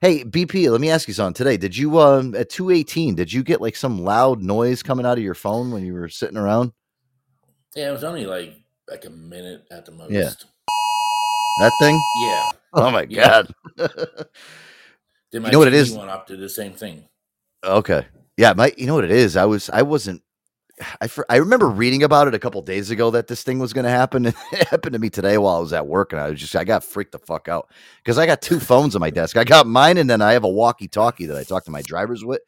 Hey 0.00 0.22
BP, 0.24 0.70
let 0.70 0.80
me 0.80 0.90
ask 0.90 1.08
you 1.08 1.14
something 1.14 1.34
today. 1.34 1.56
Did 1.56 1.76
you 1.76 1.98
um 1.98 2.34
at 2.36 2.50
two 2.50 2.70
eighteen? 2.70 3.14
Did 3.16 3.32
you 3.32 3.42
get 3.42 3.60
like 3.60 3.74
some 3.76 4.02
loud 4.02 4.40
noise 4.42 4.82
coming 4.82 5.04
out 5.06 5.18
of 5.18 5.24
your 5.24 5.34
phone 5.34 5.72
when 5.72 5.84
you 5.84 5.92
were 5.94 6.08
sitting 6.08 6.36
around? 6.36 6.72
Yeah, 7.74 7.88
it 7.88 7.92
was 7.92 8.04
only 8.04 8.26
like 8.26 8.54
like 8.88 9.04
a 9.06 9.10
minute 9.10 9.64
at 9.70 9.86
the 9.86 9.92
most. 9.92 10.12
Yeah. 10.12 10.30
That 11.60 11.72
thing? 11.80 11.98
Yeah. 12.28 12.50
Oh 12.74 12.90
my 12.90 13.04
Yeah. 13.06 13.42
god. 13.76 13.88
Then 15.30 15.44
You 15.44 15.50
know 15.52 15.58
what 15.58 15.68
it 15.68 15.74
is? 15.74 15.92
Went 15.92 16.08
up 16.10 16.26
to 16.28 16.36
the 16.36 16.48
same 16.48 16.72
thing. 16.72 17.04
Okay. 17.64 18.06
Yeah, 18.38 18.54
my 18.54 18.72
you 18.78 18.86
know 18.86 18.94
what 18.94 19.04
it 19.04 19.10
is? 19.10 19.36
I 19.36 19.44
was 19.44 19.68
I 19.68 19.82
wasn't 19.82 20.22
I 21.00 21.06
fr- 21.06 21.22
I 21.28 21.36
remember 21.36 21.68
reading 21.68 22.02
about 22.02 22.28
it 22.28 22.34
a 22.34 22.38
couple 22.38 22.60
days 22.62 22.90
ago 22.90 23.10
that 23.10 23.26
this 23.26 23.42
thing 23.42 23.58
was 23.58 23.72
going 23.72 23.84
to 23.84 23.90
happen. 23.90 24.26
It 24.52 24.68
happened 24.68 24.94
to 24.94 24.98
me 24.98 25.10
today 25.10 25.36
while 25.38 25.56
I 25.56 25.60
was 25.60 25.72
at 25.72 25.86
work, 25.86 26.12
and 26.12 26.20
I 26.20 26.30
was 26.30 26.40
just 26.40 26.56
I 26.56 26.64
got 26.64 26.82
freaked 26.84 27.12
the 27.12 27.18
fuck 27.18 27.46
out 27.48 27.68
because 28.02 28.18
I 28.18 28.26
got 28.26 28.40
two 28.42 28.58
phones 28.58 28.94
on 28.94 29.00
my 29.00 29.10
desk. 29.10 29.36
I 29.36 29.44
got 29.44 29.66
mine, 29.66 29.98
and 29.98 30.08
then 30.08 30.22
I 30.22 30.32
have 30.32 30.44
a 30.44 30.48
walkie-talkie 30.48 31.26
that 31.26 31.36
I 31.36 31.44
talk 31.44 31.64
to 31.64 31.70
my 31.70 31.82
drivers 31.82 32.24
with, 32.24 32.40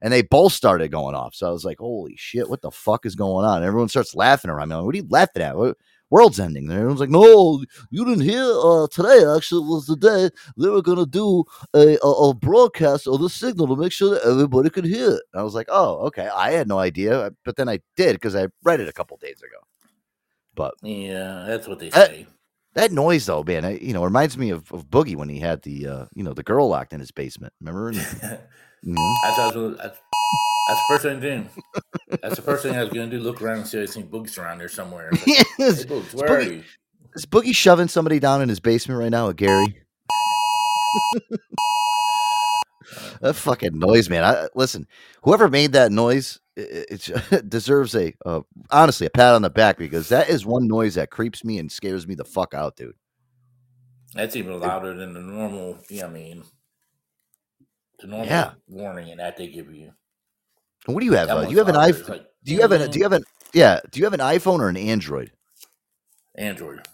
and 0.00 0.12
they 0.12 0.22
both 0.22 0.52
started 0.52 0.90
going 0.92 1.14
off. 1.14 1.34
So 1.34 1.48
I 1.48 1.50
was 1.50 1.64
like, 1.64 1.78
"Holy 1.78 2.14
shit, 2.16 2.48
what 2.48 2.62
the 2.62 2.70
fuck 2.70 3.04
is 3.04 3.16
going 3.16 3.44
on?" 3.44 3.58
And 3.58 3.66
everyone 3.66 3.88
starts 3.88 4.14
laughing 4.14 4.50
around 4.50 4.68
me. 4.68 4.76
Like, 4.76 4.84
what 4.84 4.94
are 4.94 4.98
you 4.98 5.06
laughing 5.10 5.42
at? 5.42 5.56
What- 5.56 5.76
World's 6.12 6.38
ending. 6.38 6.64
And 6.68 6.74
everyone's 6.78 7.00
like, 7.00 7.08
"No, 7.10 7.64
you 7.90 8.04
didn't 8.04 8.22
hear. 8.24 8.44
Uh, 8.44 8.86
today 8.92 9.24
actually 9.34 9.66
was 9.66 9.86
the 9.86 9.96
day 9.96 10.28
they 10.58 10.68
were 10.68 10.82
gonna 10.82 11.06
do 11.06 11.42
a, 11.74 11.96
a, 12.02 12.06
a 12.28 12.34
broadcast 12.34 13.08
of 13.08 13.18
the 13.20 13.30
signal 13.30 13.66
to 13.68 13.76
make 13.76 13.92
sure 13.92 14.10
that 14.14 14.24
everybody 14.24 14.68
could 14.70 14.84
hear 14.84 15.08
it. 15.12 15.22
And 15.32 15.40
I 15.40 15.42
was 15.42 15.54
like, 15.54 15.68
oh, 15.70 15.96
okay. 16.08 16.28
I 16.28 16.52
had 16.52 16.68
no 16.68 16.78
idea, 16.78 17.32
but 17.46 17.56
then 17.56 17.68
I 17.68 17.80
did 17.96 18.12
because 18.12 18.36
I 18.36 18.48
read 18.62 18.80
it 18.80 18.88
a 18.88 18.92
couple 18.92 19.16
days 19.16 19.38
ago. 19.42 19.58
But 20.54 20.74
Yeah, 20.82 21.44
that's 21.48 21.66
what 21.66 21.78
they 21.78 21.88
say. 21.90 22.26
that 22.74 22.92
noise, 22.92 23.24
though, 23.24 23.42
man, 23.42 23.64
I, 23.64 23.78
you 23.78 23.94
know, 23.94 24.04
reminds 24.04 24.36
me 24.36 24.50
of, 24.50 24.70
of 24.70 24.90
Boogie 24.90 25.16
when 25.16 25.30
he 25.30 25.38
had 25.38 25.62
the, 25.62 25.86
uh, 25.88 26.06
you 26.14 26.22
know, 26.22 26.34
the 26.34 26.42
girl 26.42 26.68
locked 26.68 26.92
in 26.92 27.00
his 27.00 27.10
basement. 27.10 27.54
Remember? 27.60 27.88
And, 27.88 27.96
you 28.82 28.92
know? 28.94 29.14
That's, 29.24 29.38
what 29.38 29.56
I 29.56 29.58
was- 29.58 29.76
that's, 29.78 29.98
that's 30.68 30.80
the 30.80 30.84
first 30.88 31.02
thing 31.02 31.20
to 31.20 31.38
do. 31.38 32.18
That's 32.22 32.36
the 32.36 32.42
first 32.42 32.62
thing 32.62 32.76
I 32.76 32.82
was 32.84 32.92
going 32.92 33.10
to 33.10 33.16
do. 33.16 33.22
Look 33.22 33.42
around 33.42 33.58
and 33.58 33.66
see 33.66 33.78
if 33.78 33.90
I 33.90 33.92
see 33.92 34.02
Boogs 34.02 34.38
around 34.38 34.58
there 34.58 34.68
somewhere. 34.68 35.10
Like, 35.22 35.24
hey, 35.26 35.84
Boogs, 35.84 36.14
where 36.14 36.30
are 36.30 36.40
Boogie- 36.40 36.56
you? 36.58 36.64
is 37.14 37.26
Boogie 37.26 37.54
shoving 37.54 37.88
somebody 37.88 38.18
down 38.18 38.42
in 38.42 38.48
his 38.48 38.60
basement 38.60 38.98
right 39.00 39.10
now, 39.10 39.30
Gary? 39.32 39.76
that 43.20 43.34
fucking 43.34 43.78
noise, 43.78 44.08
man. 44.10 44.24
I, 44.24 44.48
listen, 44.54 44.86
whoever 45.22 45.48
made 45.48 45.72
that 45.72 45.92
noise, 45.92 46.40
it, 46.56 46.86
it's, 46.90 47.08
it 47.08 47.48
deserves 47.48 47.94
a 47.94 48.14
uh, 48.26 48.40
honestly 48.70 49.06
a 49.06 49.10
pat 49.10 49.34
on 49.34 49.42
the 49.42 49.50
back 49.50 49.78
because 49.78 50.08
that 50.10 50.28
is 50.28 50.44
one 50.44 50.66
noise 50.68 50.94
that 50.96 51.10
creeps 51.10 51.44
me 51.44 51.58
and 51.58 51.70
scares 51.70 52.06
me 52.06 52.14
the 52.14 52.24
fuck 52.24 52.54
out, 52.54 52.76
dude. 52.76 52.94
That's 54.14 54.36
even 54.36 54.60
louder 54.60 54.94
than 54.94 55.14
the 55.14 55.20
normal. 55.20 55.78
Yeah, 55.88 56.06
I 56.06 56.10
mean, 56.10 56.44
the 58.00 58.08
normal 58.08 58.26
Yeah. 58.26 58.52
warning 58.68 59.10
and 59.10 59.20
that 59.20 59.36
they 59.38 59.46
give 59.48 59.72
you. 59.74 59.92
What 60.86 61.00
do 61.00 61.06
you 61.06 61.12
have? 61.12 61.28
Uh, 61.28 61.44
do 61.44 61.50
you 61.52 61.58
have 61.58 61.68
an 61.68 61.74
iPhone? 61.76 62.08
like, 62.08 62.26
Do 62.44 62.52
you 62.54 62.60
have 62.60 62.72
an? 62.72 62.90
Do 62.90 62.98
you 62.98 63.04
have 63.04 63.12
an? 63.12 63.24
Yeah. 63.54 63.80
Do 63.90 64.00
you 64.00 64.04
have 64.06 64.14
an 64.14 64.20
iPhone 64.20 64.60
or 64.60 64.68
an 64.68 64.76
Android? 64.76 65.32
Android? 66.36 66.86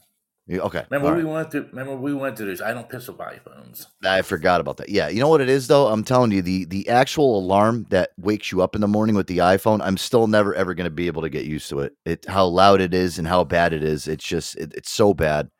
Yeah, 0.47 0.61
Okay. 0.61 0.85
Remember 0.91 1.11
all 1.11 1.15
we 1.17 1.25
right. 1.25 1.33
went 1.33 1.51
to. 1.53 1.63
Remember 1.65 1.95
we 1.97 2.15
went 2.15 2.37
to 2.39 2.45
this. 2.47 2.63
I 2.63 2.73
don't 2.73 2.89
piss 2.89 3.09
up 3.11 3.19
iPhones. 3.19 3.85
I 4.05 4.23
forgot 4.23 4.61
about 4.63 4.79
that. 4.79 4.89
Yeah, 4.89 5.09
you 5.09 5.21
know 5.21 5.29
what 5.29 5.43
it 5.43 5.49
is 5.51 5.69
though. 5.69 5.89
I'm 5.89 6.03
telling 6.05 6.31
you, 6.33 6.41
the 6.41 6.65
the 6.65 6.89
actual 6.89 7.39
alarm 7.39 7.87
that 7.91 8.11
wakes 8.19 8.51
you 8.51 8.63
up 8.63 8.75
in 8.75 8.81
the 8.81 8.89
morning 8.89 9.15
with 9.15 9.27
the 9.27 9.39
iPhone, 9.39 9.81
I'm 9.83 9.99
still 9.99 10.27
never 10.27 10.55
ever 10.55 10.73
going 10.75 10.87
to 10.87 10.91
be 10.91 11.07
able 11.07 11.21
to 11.23 11.29
get 11.29 11.45
used 11.45 11.69
to 11.71 11.81
it. 11.81 11.93
It 12.07 12.25
how 12.27 12.47
loud 12.47 12.81
it 12.81 12.95
is 12.95 13.19
and 13.19 13.29
how 13.29 13.45
bad 13.45 13.73
it 13.75 13.83
is. 13.85 14.09
It's 14.09 14.25
just 14.25 14.57
it, 14.57 14.73
it's 14.75 14.91
so 14.91 15.13
bad. 15.13 15.51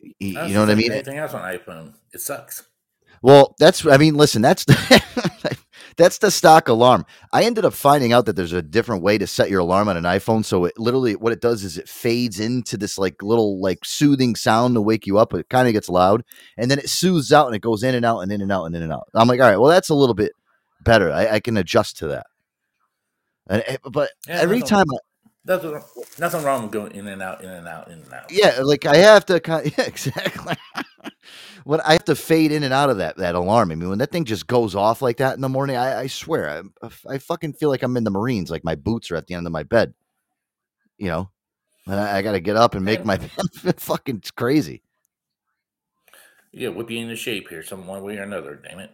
Y- 0.00 0.12
You, 0.20 0.32
know 0.54 0.60
what 0.60 0.70
I 0.70 0.74
mean? 0.74 0.90
Anything 0.90 1.18
else 1.18 1.32
on 1.32 1.42
iPhone? 1.42 1.94
It 2.12 2.20
sucks. 2.20 2.64
Well, 3.22 3.54
that's 3.60 3.86
I 3.86 3.96
mean, 3.96 4.16
listen, 4.16 4.42
that's 4.42 4.64
that's 5.96 6.18
the 6.18 6.30
stock 6.30 6.68
alarm. 6.68 7.04
I 7.32 7.44
ended 7.44 7.64
up 7.64 7.72
finding 7.74 8.12
out 8.12 8.26
that 8.26 8.36
there's 8.36 8.52
a 8.52 8.62
different 8.62 9.02
way 9.02 9.18
to 9.18 9.26
set 9.26 9.50
your 9.50 9.60
alarm 9.60 9.88
on 9.88 9.96
an 9.96 10.04
iPhone. 10.04 10.44
So 10.44 10.64
it 10.64 10.78
literally 10.78 11.16
what 11.16 11.32
it 11.32 11.40
does 11.40 11.64
is 11.64 11.78
it 11.78 11.88
fades 11.88 12.40
into 12.40 12.76
this 12.76 12.98
like 12.98 13.22
little 13.22 13.60
like 13.60 13.84
soothing 13.84 14.34
sound 14.36 14.74
to 14.74 14.80
wake 14.80 15.06
you 15.06 15.18
up. 15.18 15.34
It 15.34 15.48
kind 15.48 15.66
of 15.68 15.74
gets 15.74 15.88
loud 15.88 16.24
and 16.56 16.70
then 16.70 16.78
it 16.78 16.88
soothes 16.90 17.32
out 17.32 17.46
and 17.46 17.56
it 17.56 17.62
goes 17.62 17.82
in 17.82 17.94
and 17.94 18.04
out 18.04 18.20
and 18.20 18.30
in 18.32 18.40
and 18.40 18.52
out 18.52 18.64
and 18.64 18.74
in 18.76 18.82
and 18.82 18.92
out. 18.92 19.08
I'm 19.14 19.28
like, 19.28 19.40
all 19.40 19.48
right, 19.48 19.56
well, 19.58 19.70
that's 19.70 19.88
a 19.90 19.94
little 19.94 20.14
bit 20.14 20.32
better. 20.84 21.12
I, 21.12 21.26
I 21.34 21.40
can 21.40 21.56
adjust 21.56 21.98
to 21.98 22.08
that. 22.08 22.26
And, 23.48 23.62
eh, 23.66 23.76
but 23.90 24.10
Yeah, 24.28 24.40
every 24.40 24.58
nothing- 24.60 24.68
time 24.68 24.86
I, 24.92 24.96
Nothing, 25.44 25.82
nothing 26.20 26.44
wrong 26.44 26.62
with 26.62 26.70
going 26.70 26.92
in 26.92 27.08
and 27.08 27.20
out, 27.20 27.42
in 27.42 27.50
and 27.50 27.66
out, 27.66 27.88
in 27.88 27.94
and 27.94 28.12
out. 28.12 28.30
yeah, 28.30 28.60
like 28.62 28.86
I 28.86 28.94
have 28.98 29.26
to 29.26 29.40
kind 29.40 29.66
yeah, 29.76 29.86
exactly. 29.86 30.54
When 31.64 31.80
I 31.82 31.92
have 31.92 32.04
to 32.06 32.14
fade 32.14 32.52
in 32.52 32.62
and 32.62 32.72
out 32.72 32.90
of 32.90 32.98
that 32.98 33.16
that 33.18 33.34
alarm. 33.34 33.70
I 33.70 33.74
mean, 33.74 33.88
when 33.88 33.98
that 33.98 34.10
thing 34.10 34.24
just 34.24 34.46
goes 34.46 34.74
off 34.74 35.02
like 35.02 35.18
that 35.18 35.34
in 35.34 35.40
the 35.40 35.48
morning, 35.48 35.76
I, 35.76 36.00
I 36.00 36.06
swear, 36.06 36.64
I, 36.82 36.88
I 37.08 37.18
fucking 37.18 37.54
feel 37.54 37.68
like 37.68 37.82
I'm 37.82 37.96
in 37.96 38.04
the 38.04 38.10
Marines. 38.10 38.50
Like 38.50 38.64
my 38.64 38.74
boots 38.74 39.10
are 39.10 39.16
at 39.16 39.26
the 39.26 39.34
end 39.34 39.46
of 39.46 39.52
my 39.52 39.62
bed. 39.62 39.94
You 40.98 41.08
know, 41.08 41.30
and 41.86 41.98
I, 41.98 42.18
I 42.18 42.22
got 42.22 42.32
to 42.32 42.40
get 42.40 42.56
up 42.56 42.74
and 42.74 42.84
make 42.84 43.04
my 43.04 43.16
fucking 43.76 44.16
it's 44.16 44.30
crazy. 44.30 44.82
Yeah, 46.52 46.68
whip 46.68 46.90
you 46.90 46.98
into 46.98 47.16
shape 47.16 47.48
here, 47.48 47.62
some 47.62 47.86
one 47.86 48.02
way 48.02 48.18
or 48.18 48.22
another. 48.22 48.56
Damn 48.56 48.80
it. 48.80 48.90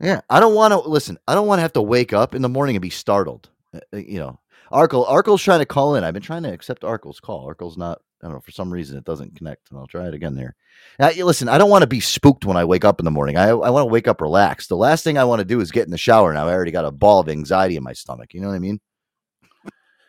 Yeah, 0.00 0.20
I 0.30 0.40
don't 0.40 0.54
want 0.54 0.72
to 0.72 0.80
listen. 0.88 1.18
I 1.28 1.34
don't 1.34 1.46
want 1.46 1.58
to 1.58 1.62
have 1.62 1.72
to 1.74 1.82
wake 1.82 2.12
up 2.12 2.34
in 2.34 2.42
the 2.42 2.48
morning 2.48 2.76
and 2.76 2.82
be 2.82 2.90
startled. 2.90 3.50
Uh, 3.74 3.80
uh, 3.92 3.96
You 3.98 4.18
know, 4.20 4.40
Arkle 4.72 5.06
Arkle's 5.06 5.42
trying 5.42 5.60
to 5.60 5.66
call 5.66 5.96
in. 5.96 6.04
I've 6.04 6.14
been 6.14 6.22
trying 6.22 6.44
to 6.44 6.52
accept 6.52 6.82
Arkle's 6.82 7.20
call. 7.20 7.46
Arkle's 7.46 7.76
not. 7.76 8.00
I 8.22 8.26
don't 8.26 8.34
know 8.34 8.40
for 8.40 8.52
some 8.52 8.72
reason 8.72 8.96
it 8.96 9.04
doesn't 9.04 9.36
connect. 9.36 9.70
And 9.70 9.78
I'll 9.78 9.86
try 9.86 10.06
it 10.06 10.14
again 10.14 10.34
there. 10.34 10.54
Now, 10.98 11.10
listen, 11.10 11.48
I 11.48 11.58
don't 11.58 11.70
want 11.70 11.82
to 11.82 11.88
be 11.88 12.00
spooked 12.00 12.44
when 12.44 12.56
I 12.56 12.64
wake 12.64 12.84
up 12.84 13.00
in 13.00 13.04
the 13.04 13.10
morning. 13.10 13.36
I 13.36 13.48
I 13.48 13.70
want 13.70 13.82
to 13.82 13.92
wake 13.92 14.08
up 14.08 14.20
relaxed. 14.20 14.68
The 14.68 14.76
last 14.76 15.02
thing 15.04 15.18
I 15.18 15.24
want 15.24 15.40
to 15.40 15.44
do 15.44 15.60
is 15.60 15.72
get 15.72 15.84
in 15.84 15.90
the 15.90 15.98
shower. 15.98 16.32
Now 16.32 16.48
I 16.48 16.52
already 16.52 16.70
got 16.70 16.84
a 16.84 16.90
ball 16.90 17.20
of 17.20 17.28
anxiety 17.28 17.76
in 17.76 17.82
my 17.82 17.92
stomach. 17.92 18.34
You 18.34 18.40
know 18.40 18.48
what 18.48 18.54
I 18.54 18.60
mean? 18.60 18.80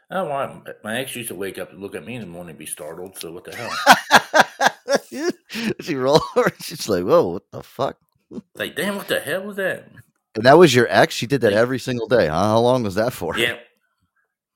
I 0.09 0.17
don't 0.17 0.29
want 0.29 0.67
my 0.83 0.99
ex 0.99 1.15
used 1.15 1.29
to 1.29 1.35
wake 1.35 1.57
up 1.57 1.71
and 1.71 1.81
look 1.81 1.95
at 1.95 2.05
me 2.05 2.15
in 2.15 2.21
the 2.21 2.27
morning 2.27 2.51
and 2.51 2.59
be 2.59 2.67
startled. 2.67 3.17
So 3.17 3.31
what 3.31 3.45
the 3.45 3.55
hell? 3.55 5.31
she 5.81 5.95
roll 5.95 6.21
over. 6.35 6.51
She's 6.61 6.87
like, 6.87 7.03
"Whoa, 7.03 7.29
what 7.29 7.43
the 7.51 7.63
fuck?" 7.63 7.97
like, 8.55 8.75
damn, 8.75 8.95
what 8.95 9.07
the 9.07 9.19
hell 9.19 9.43
was 9.43 9.55
that? 9.57 9.89
And 10.35 10.45
that 10.45 10.57
was 10.57 10.73
your 10.73 10.87
ex. 10.89 11.15
She 11.15 11.27
did 11.27 11.41
that 11.41 11.53
every 11.53 11.79
single 11.79 12.07
day. 12.07 12.27
Huh? 12.27 12.43
How 12.43 12.59
long 12.59 12.83
was 12.83 12.95
that 12.95 13.13
for? 13.13 13.37
Yeah, 13.37 13.57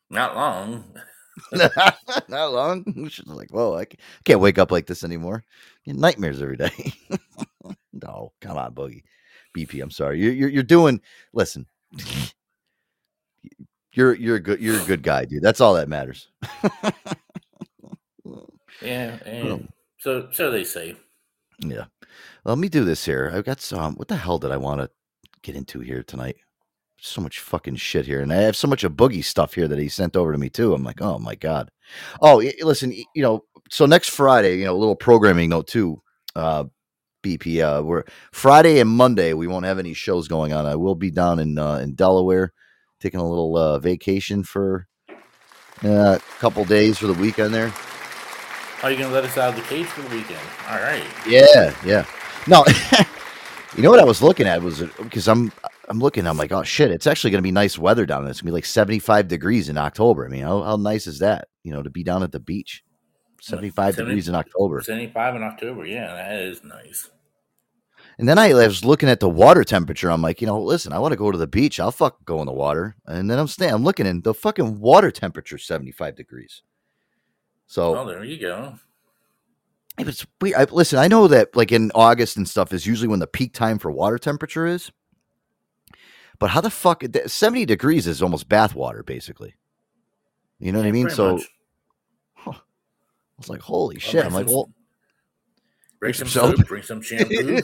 not 0.09 0.35
long. 0.35 0.83
Not 2.27 2.51
long. 2.53 3.09
She's 3.09 3.27
like, 3.27 3.51
whoa, 3.51 3.77
I 3.77 3.85
can't 4.25 4.39
wake 4.39 4.57
up 4.57 4.71
like 4.71 4.87
this 4.87 5.03
anymore. 5.03 5.43
Nightmares 5.85 6.41
every 6.41 6.57
day. 6.57 6.93
no, 7.93 8.33
come 8.41 8.57
on, 8.57 8.73
Boogie. 8.73 9.03
BP, 9.55 9.81
I'm 9.81 9.91
sorry. 9.91 10.19
You're 10.19 10.33
you're, 10.33 10.49
you're 10.49 10.63
doing. 10.63 11.01
Listen, 11.33 11.65
you're 13.93 14.13
you're 14.15 14.35
a 14.35 14.39
good 14.39 14.59
you're 14.59 14.79
a 14.79 14.85
good 14.85 15.03
guy, 15.03 15.25
dude. 15.25 15.41
That's 15.41 15.61
all 15.61 15.73
that 15.75 15.89
matters. 15.89 16.29
Yeah, 18.81 19.17
and 19.25 19.67
so 19.97 20.29
so 20.31 20.51
they 20.51 20.63
say. 20.63 20.95
Yeah. 21.59 21.85
Let 22.45 22.59
me 22.59 22.69
do 22.69 22.85
this 22.85 23.03
here. 23.03 23.31
I've 23.33 23.45
got 23.45 23.59
some. 23.59 23.95
What 23.95 24.07
the 24.07 24.15
hell 24.15 24.37
did 24.37 24.51
I 24.51 24.57
want 24.57 24.81
to 24.81 24.89
get 25.41 25.55
into 25.55 25.79
here 25.79 26.03
tonight? 26.03 26.37
So 26.99 27.21
much 27.21 27.39
fucking 27.39 27.75
shit 27.75 28.07
here, 28.07 28.21
and 28.21 28.33
I 28.33 28.37
have 28.37 28.55
so 28.55 28.67
much 28.67 28.83
of 28.83 28.93
boogie 28.93 29.23
stuff 29.23 29.53
here 29.53 29.67
that 29.67 29.77
he 29.77 29.87
sent 29.87 30.15
over 30.15 30.31
to 30.31 30.37
me 30.37 30.49
too. 30.49 30.73
I'm 30.73 30.83
like, 30.83 31.01
oh 31.01 31.19
my 31.19 31.35
god. 31.35 31.69
Oh, 32.21 32.43
listen, 32.61 32.91
you 32.91 33.21
know, 33.21 33.43
so 33.69 33.85
next 33.85 34.09
Friday, 34.09 34.57
you 34.57 34.65
know, 34.65 34.73
a 34.73 34.77
little 34.77 34.95
programming 34.95 35.49
note 35.49 35.67
too. 35.67 36.01
Uh, 36.35 36.65
BP, 37.23 37.61
uh, 37.61 37.83
we're 37.83 38.03
Friday 38.31 38.79
and 38.79 38.89
Monday. 38.89 39.33
We 39.33 39.47
won't 39.47 39.65
have 39.65 39.79
any 39.79 39.93
shows 39.93 40.27
going 40.27 40.53
on. 40.53 40.65
I 40.65 40.75
will 40.75 40.95
be 40.95 41.11
down 41.11 41.39
in 41.39 41.57
uh, 41.57 41.75
in 41.75 41.93
Delaware, 41.93 42.53
taking 42.99 43.19
a 43.19 43.27
little 43.27 43.55
uh, 43.57 43.79
vacation 43.79 44.43
for 44.43 44.87
uh, 45.83 46.17
a 46.17 46.39
couple 46.39 46.65
days 46.65 46.97
for 46.97 47.07
the 47.07 47.13
weekend 47.13 47.53
there. 47.53 47.73
Are 48.83 48.91
you 48.91 48.97
gonna 48.97 49.13
let 49.13 49.23
us 49.23 49.37
out 49.37 49.49
of 49.49 49.55
the 49.55 49.61
cage 49.63 49.87
for 49.87 50.01
the 50.01 50.15
weekend? 50.15 50.39
All 50.69 50.79
right. 50.79 51.03
Yeah, 51.27 51.75
yeah. 51.85 52.05
No, 52.47 52.63
you 53.75 53.83
know 53.83 53.89
what 53.89 53.99
I 53.99 54.05
was 54.05 54.21
looking 54.21 54.47
at 54.47 54.61
was 54.61 54.81
because 55.01 55.27
I'm 55.27 55.51
I'm 55.87 55.99
looking. 55.99 56.27
I'm 56.27 56.37
like, 56.37 56.51
oh 56.51 56.63
shit! 56.63 56.91
It's 56.91 57.07
actually 57.07 57.31
going 57.31 57.39
to 57.39 57.47
be 57.47 57.51
nice 57.51 57.77
weather 57.77 58.05
down 58.05 58.23
there. 58.23 58.31
It's 58.31 58.41
going 58.41 58.47
to 58.47 58.51
be 58.51 58.57
like 58.57 58.65
75 58.65 59.27
degrees 59.27 59.69
in 59.69 59.77
October. 59.77 60.25
I 60.25 60.29
mean, 60.29 60.43
how, 60.43 60.61
how 60.61 60.75
nice 60.75 61.07
is 61.07 61.19
that? 61.19 61.47
You 61.63 61.71
know, 61.71 61.81
to 61.81 61.89
be 61.89 62.03
down 62.03 62.23
at 62.23 62.31
the 62.31 62.39
beach, 62.39 62.83
75 63.41 63.95
70 63.95 64.09
degrees 64.09 64.29
in 64.29 64.35
October. 64.35 64.81
Seventy-five 64.81 65.35
in 65.35 65.43
October. 65.43 65.85
Yeah, 65.85 66.07
that 66.07 66.41
is 66.41 66.63
nice. 66.63 67.09
And 68.19 68.27
then 68.27 68.39
I, 68.39 68.49
I 68.49 68.67
was 68.67 68.83
looking 68.83 69.09
at 69.09 69.19
the 69.19 69.29
water 69.29 69.63
temperature. 69.63 70.09
I'm 70.09 70.21
like, 70.21 70.41
you 70.41 70.47
know, 70.47 70.61
listen, 70.61 70.91
I 70.91 70.99
want 70.99 71.11
to 71.11 71.17
go 71.17 71.31
to 71.31 71.37
the 71.37 71.47
beach. 71.47 71.79
I'll 71.79 71.91
fuck 71.91 72.25
go 72.25 72.39
in 72.41 72.47
the 72.47 72.53
water. 72.53 72.95
And 73.05 73.29
then 73.29 73.37
I'm 73.37 73.47
staying. 73.47 73.73
I'm 73.73 73.83
looking, 73.83 74.07
and 74.07 74.23
the 74.23 74.33
fucking 74.33 74.79
water 74.79 75.11
temperature 75.11 75.57
75 75.57 76.15
degrees. 76.15 76.63
So 77.67 77.95
Oh, 77.95 78.05
there 78.05 78.23
you 78.23 78.39
go. 78.39 78.79
But 79.97 80.07
it's 80.07 80.25
weird. 80.41 80.55
I, 80.55 80.63
listen, 80.65 80.99
I 80.99 81.07
know 81.07 81.27
that 81.27 81.55
like 81.55 81.71
in 81.71 81.91
August 81.95 82.37
and 82.37 82.47
stuff 82.47 82.73
is 82.73 82.85
usually 82.85 83.07
when 83.07 83.19
the 83.19 83.27
peak 83.27 83.53
time 83.53 83.79
for 83.79 83.91
water 83.91 84.17
temperature 84.17 84.65
is. 84.65 84.91
But 86.39 86.51
how 86.51 86.61
the 86.61 86.69
fuck 86.69 87.03
70 87.25 87.65
degrees 87.65 88.05
is 88.07 88.21
almost 88.21 88.47
bath 88.47 88.75
water, 88.75 89.03
basically. 89.03 89.55
You 90.59 90.71
know 90.71 90.79
what 90.79 90.87
I 90.87 90.91
mean? 90.91 91.09
So 91.09 91.37
much. 91.37 91.43
I 92.47 92.51
was 93.37 93.49
like, 93.49 93.61
holy 93.61 93.95
I'll 93.97 93.99
shit. 94.01 94.25
I'm 94.25 94.33
like, 94.33 94.47
well, 94.47 94.69
bring 95.99 96.13
some 96.13 96.27
soap. 96.27 96.55
bring 96.67 96.83
some 96.83 97.01
shampoo. 97.01 97.35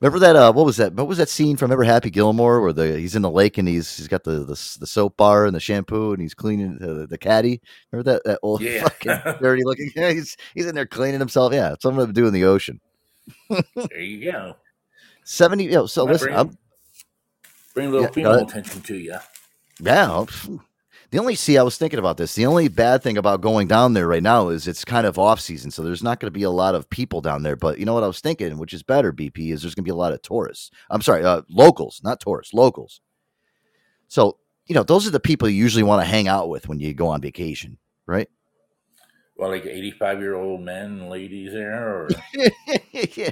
remember 0.00 0.18
that 0.18 0.36
uh 0.36 0.52
what 0.52 0.64
was 0.66 0.76
that? 0.78 0.92
What 0.94 1.06
was 1.08 1.18
that 1.18 1.28
scene 1.28 1.56
from 1.56 1.72
Ever 1.72 1.84
Happy 1.84 2.10
Gilmore 2.10 2.60
where 2.60 2.72
the 2.72 2.98
he's 2.98 3.16
in 3.16 3.22
the 3.22 3.30
lake 3.30 3.58
and 3.58 3.66
he's 3.68 3.96
he's 3.96 4.08
got 4.08 4.24
the 4.24 4.40
the, 4.40 4.76
the 4.80 4.86
soap 4.86 5.16
bar 5.16 5.44
and 5.46 5.54
the 5.54 5.60
shampoo 5.60 6.12
and 6.12 6.20
he's 6.22 6.34
cleaning 6.34 6.78
the, 6.78 7.06
the 7.06 7.18
caddy? 7.18 7.60
Remember 7.90 8.12
that 8.12 8.24
that 8.24 8.38
old 8.42 8.60
Yeah. 8.62 8.82
fucking 8.82 9.38
dirty 9.40 9.64
looking 9.64 9.90
yeah, 9.96 10.10
he's 10.12 10.36
he's 10.54 10.66
in 10.66 10.74
there 10.74 10.86
cleaning 10.86 11.20
himself. 11.20 11.52
Yeah, 11.52 11.72
it's 11.74 11.82
something 11.82 12.06
to 12.06 12.12
do 12.12 12.26
in 12.26 12.32
the 12.34 12.44
ocean. 12.44 12.80
there 13.48 14.00
you 14.00 14.30
go. 14.30 14.56
70 15.24 15.64
you 15.64 15.70
know, 15.72 15.86
so 15.86 16.04
listen, 16.04 16.28
bring- 16.28 16.38
I'm 16.38 16.58
Bring 17.76 17.88
a 17.88 17.90
little 17.90 18.06
Yeah, 18.06 18.10
female 18.10 18.32
attention 18.40 18.80
to 18.80 18.96
you. 18.96 19.10
Yeah. 19.10 19.20
The 21.10 21.18
only 21.18 21.34
see, 21.34 21.58
I 21.58 21.62
was 21.62 21.76
thinking 21.76 21.98
about 21.98 22.16
this. 22.16 22.34
The 22.34 22.46
only 22.46 22.68
bad 22.68 23.02
thing 23.02 23.18
about 23.18 23.42
going 23.42 23.68
down 23.68 23.92
there 23.92 24.08
right 24.08 24.22
now 24.22 24.48
is 24.48 24.66
it's 24.66 24.82
kind 24.82 25.06
of 25.06 25.18
off 25.18 25.40
season, 25.40 25.70
so 25.70 25.82
there's 25.82 26.02
not 26.02 26.18
going 26.18 26.28
to 26.28 26.36
be 26.36 26.42
a 26.42 26.50
lot 26.50 26.74
of 26.74 26.88
people 26.88 27.20
down 27.20 27.42
there. 27.42 27.54
But 27.54 27.78
you 27.78 27.84
know 27.84 27.92
what 27.92 28.02
I 28.02 28.06
was 28.06 28.20
thinking, 28.20 28.56
which 28.56 28.72
is 28.72 28.82
better, 28.82 29.12
BP, 29.12 29.52
is 29.52 29.60
there's 29.60 29.74
going 29.74 29.84
to 29.84 29.88
be 29.88 29.92
a 29.92 29.94
lot 29.94 30.14
of 30.14 30.22
tourists. 30.22 30.70
I'm 30.88 31.02
sorry, 31.02 31.22
uh, 31.22 31.42
locals, 31.50 32.00
not 32.02 32.18
tourists, 32.18 32.54
locals. 32.54 33.02
So 34.08 34.38
you 34.64 34.74
know, 34.74 34.82
those 34.82 35.06
are 35.06 35.10
the 35.10 35.20
people 35.20 35.46
you 35.46 35.62
usually 35.62 35.84
want 35.84 36.00
to 36.00 36.08
hang 36.08 36.28
out 36.28 36.48
with 36.48 36.68
when 36.68 36.80
you 36.80 36.94
go 36.94 37.08
on 37.08 37.20
vacation, 37.20 37.76
right? 38.06 38.28
Well, 39.38 39.50
like 39.50 39.66
eighty-five-year-old 39.66 40.62
men 40.62 40.84
and 41.00 41.10
ladies 41.10 41.52
there, 41.52 41.86
or 41.88 42.08
yeah. 42.92 43.30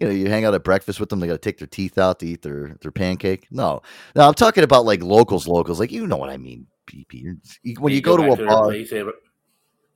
You 0.00 0.06
know, 0.06 0.10
you 0.10 0.28
hang 0.28 0.44
out 0.44 0.54
at 0.54 0.62
breakfast 0.62 1.00
with 1.00 1.08
them. 1.08 1.18
They 1.18 1.26
got 1.26 1.32
to 1.32 1.38
take 1.38 1.58
their 1.58 1.66
teeth 1.66 1.98
out 1.98 2.20
to 2.20 2.26
eat 2.26 2.42
their 2.42 2.76
their 2.80 2.92
pancake. 2.92 3.48
No, 3.50 3.82
no, 4.14 4.28
I'm 4.28 4.34
talking 4.34 4.62
about 4.62 4.84
like 4.84 5.02
locals, 5.02 5.48
locals. 5.48 5.80
Like 5.80 5.90
you 5.90 6.06
know 6.06 6.16
what 6.16 6.30
I 6.30 6.36
mean, 6.36 6.66
BP. 6.86 7.06
You're- 7.14 7.36
you- 7.64 7.76
When 7.80 7.92
you, 7.92 8.00
go, 8.00 8.16
to 8.16 8.30
a 8.32 8.36
bar, 8.46 8.64
place, 8.66 8.90
have 8.92 9.08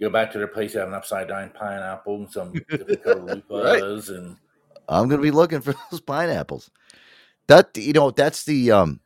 go 0.00 0.10
back 0.10 0.32
to 0.32 0.38
their 0.38 0.48
place, 0.48 0.72
they 0.72 0.80
have 0.80 0.88
an 0.88 0.94
upside 0.94 1.28
down 1.28 1.50
pineapple 1.50 2.16
and 2.16 2.30
some 2.32 2.52
color 3.04 3.40
Right. 3.48 3.82
and 4.08 4.36
I'm 4.88 5.08
gonna 5.08 5.22
be 5.22 5.30
looking 5.30 5.60
for 5.60 5.74
those 5.90 6.00
pineapples. 6.00 6.68
That 7.46 7.70
you 7.76 7.92
know, 7.92 8.10
that's 8.10 8.44
the 8.44 8.72
um 8.72 9.00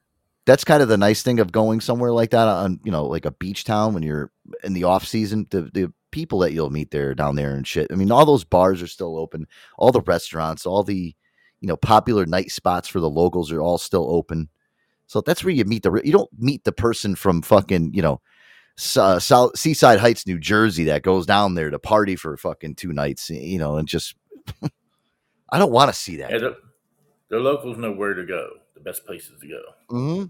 that's 0.46 0.64
kind 0.64 0.82
of 0.82 0.88
the 0.88 0.96
nice 0.96 1.22
thing 1.22 1.40
of 1.40 1.52
going 1.52 1.82
somewhere 1.82 2.10
like 2.12 2.30
that 2.30 2.48
on 2.48 2.80
you 2.84 2.90
know, 2.90 3.04
like 3.04 3.26
a 3.26 3.32
beach 3.32 3.64
town 3.64 3.92
when 3.92 4.02
you're 4.02 4.30
in 4.64 4.72
the 4.72 4.84
off 4.84 5.06
season. 5.06 5.46
The 5.50 5.62
the 5.62 5.92
people 6.18 6.40
that 6.40 6.52
you'll 6.52 6.68
meet 6.70 6.90
there 6.90 7.14
down 7.14 7.36
there 7.36 7.54
and 7.54 7.64
shit. 7.64 7.86
I 7.92 7.94
mean, 7.94 8.10
all 8.10 8.26
those 8.26 8.42
bars 8.42 8.82
are 8.82 8.88
still 8.88 9.16
open, 9.16 9.46
all 9.78 9.92
the 9.92 10.00
restaurants, 10.00 10.66
all 10.66 10.82
the 10.82 11.14
you 11.60 11.68
know, 11.68 11.76
popular 11.76 12.26
night 12.26 12.50
spots 12.50 12.88
for 12.88 12.98
the 12.98 13.08
locals 13.08 13.52
are 13.52 13.60
all 13.60 13.78
still 13.78 14.10
open. 14.10 14.48
So 15.06 15.20
that's 15.20 15.44
where 15.44 15.54
you 15.54 15.64
meet 15.64 15.84
the. 15.84 16.00
You 16.04 16.10
don't 16.12 16.30
meet 16.36 16.64
the 16.64 16.72
person 16.72 17.14
from 17.14 17.40
fucking 17.42 17.94
you 17.94 18.02
know, 18.02 18.20
uh, 18.96 19.20
South, 19.20 19.56
Seaside 19.56 20.00
Heights, 20.00 20.26
New 20.26 20.40
Jersey, 20.40 20.84
that 20.84 21.02
goes 21.02 21.24
down 21.24 21.54
there 21.54 21.70
to 21.70 21.78
party 21.78 22.16
for 22.16 22.36
fucking 22.36 22.74
two 22.74 22.92
nights. 22.92 23.30
You 23.30 23.58
know, 23.58 23.76
and 23.76 23.86
just. 23.86 24.16
I 25.50 25.58
don't 25.58 25.72
want 25.72 25.88
to 25.88 25.96
see 25.98 26.16
that. 26.16 26.30
Yeah, 26.30 26.38
the, 26.38 26.56
the 27.30 27.38
locals 27.38 27.78
know 27.78 27.92
where 27.92 28.12
to 28.12 28.24
go, 28.26 28.48
the 28.74 28.80
best 28.80 29.06
places 29.06 29.40
to 29.40 29.48
go. 29.48 29.62
hmm 29.88 30.24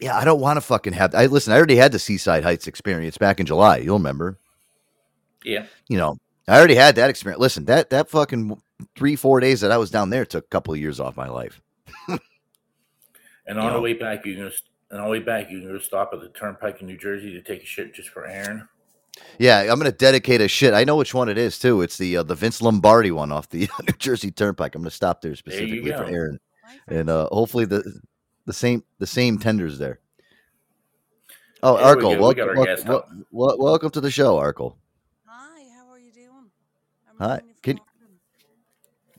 Yeah, 0.00 0.18
I 0.18 0.24
don't 0.24 0.40
want 0.40 0.58
to 0.58 0.60
fucking 0.60 0.92
have. 0.92 1.14
I 1.14 1.26
listen. 1.26 1.52
I 1.52 1.56
already 1.56 1.76
had 1.76 1.92
the 1.92 1.98
Seaside 1.98 2.42
Heights 2.42 2.66
experience 2.66 3.16
back 3.16 3.40
in 3.40 3.46
July. 3.46 3.78
You'll 3.78 3.98
remember. 3.98 4.38
Yeah. 5.44 5.66
You 5.88 5.98
know, 5.98 6.18
I 6.48 6.58
already 6.58 6.74
had 6.74 6.96
that 6.96 7.10
experience. 7.10 7.40
Listen, 7.40 7.64
that 7.66 7.90
that 7.90 8.08
fucking 8.08 8.60
three 8.96 9.16
four 9.16 9.40
days 9.40 9.60
that 9.60 9.70
I 9.72 9.76
was 9.78 9.90
down 9.90 10.10
there 10.10 10.24
took 10.26 10.44
a 10.44 10.48
couple 10.48 10.74
of 10.74 10.80
years 10.80 11.00
off 11.00 11.16
my 11.16 11.28
life. 11.28 11.60
And 13.44 13.58
on 13.58 13.64
You 13.64 13.70
the 13.70 13.76
know. 13.78 13.82
way 13.82 13.92
back, 13.94 14.24
you 14.24 14.36
can 14.36 14.48
just, 14.48 14.64
and 14.90 15.00
on 15.00 15.06
the 15.06 15.10
way 15.10 15.18
back, 15.18 15.50
you 15.50 15.58
can 15.60 15.68
go 15.72 15.78
stop 15.80 16.10
at 16.12 16.20
the 16.20 16.28
turnpike 16.28 16.80
in 16.80 16.86
New 16.86 16.96
Jersey 16.96 17.32
to 17.32 17.42
take 17.42 17.62
a 17.64 17.66
shit 17.66 17.92
just 17.92 18.08
for 18.10 18.24
Aaron. 18.24 18.68
Yeah, 19.38 19.60
I'm 19.62 19.78
gonna 19.78 19.90
dedicate 19.90 20.40
a 20.40 20.46
shit. 20.46 20.72
I 20.74 20.84
know 20.84 20.94
which 20.96 21.12
one 21.12 21.28
it 21.28 21.36
is 21.36 21.58
too. 21.58 21.82
It's 21.82 21.98
the 21.98 22.18
uh, 22.18 22.22
the 22.22 22.36
Vince 22.36 22.62
Lombardi 22.62 23.10
one 23.10 23.32
off 23.32 23.48
the 23.48 23.68
New 23.82 23.94
Jersey 23.98 24.30
Turnpike. 24.30 24.74
I'm 24.76 24.82
gonna 24.82 24.90
stop 24.90 25.20
there 25.22 25.32
you 25.32 25.36
specifically 25.36 25.90
for. 25.90 26.04
Aaron, 26.04 26.38
and 26.86 27.10
uh, 27.10 27.26
hopefully 27.32 27.64
the 27.64 27.82
the 28.46 28.52
same 28.52 28.84
the 29.00 29.06
same 29.08 29.38
tenders 29.38 29.76
there. 29.76 29.98
Oh, 31.64 31.76
There 31.76 31.96
we 31.96 32.00
Arkle, 32.00 32.02
go. 32.02 32.08
We 32.10 32.16
welcome, 32.18 32.46
welcome, 32.46 32.64
guest 32.64 32.86
wel- 32.86 32.96
up. 32.98 33.08
wel- 33.32 33.58
welcome 33.58 33.90
to 33.90 34.00
the 34.00 34.10
show, 34.10 34.36
Arkle. 34.36 34.76
Hi, 35.26 35.62
how 35.76 35.90
are 35.90 35.98
you 35.98 36.12
doing? 36.12 36.48
I'm 37.10 37.11
Hi, 37.22 37.40
ringing 37.40 37.48
you 37.48 37.54
from 37.62 37.74
can- 37.74 37.80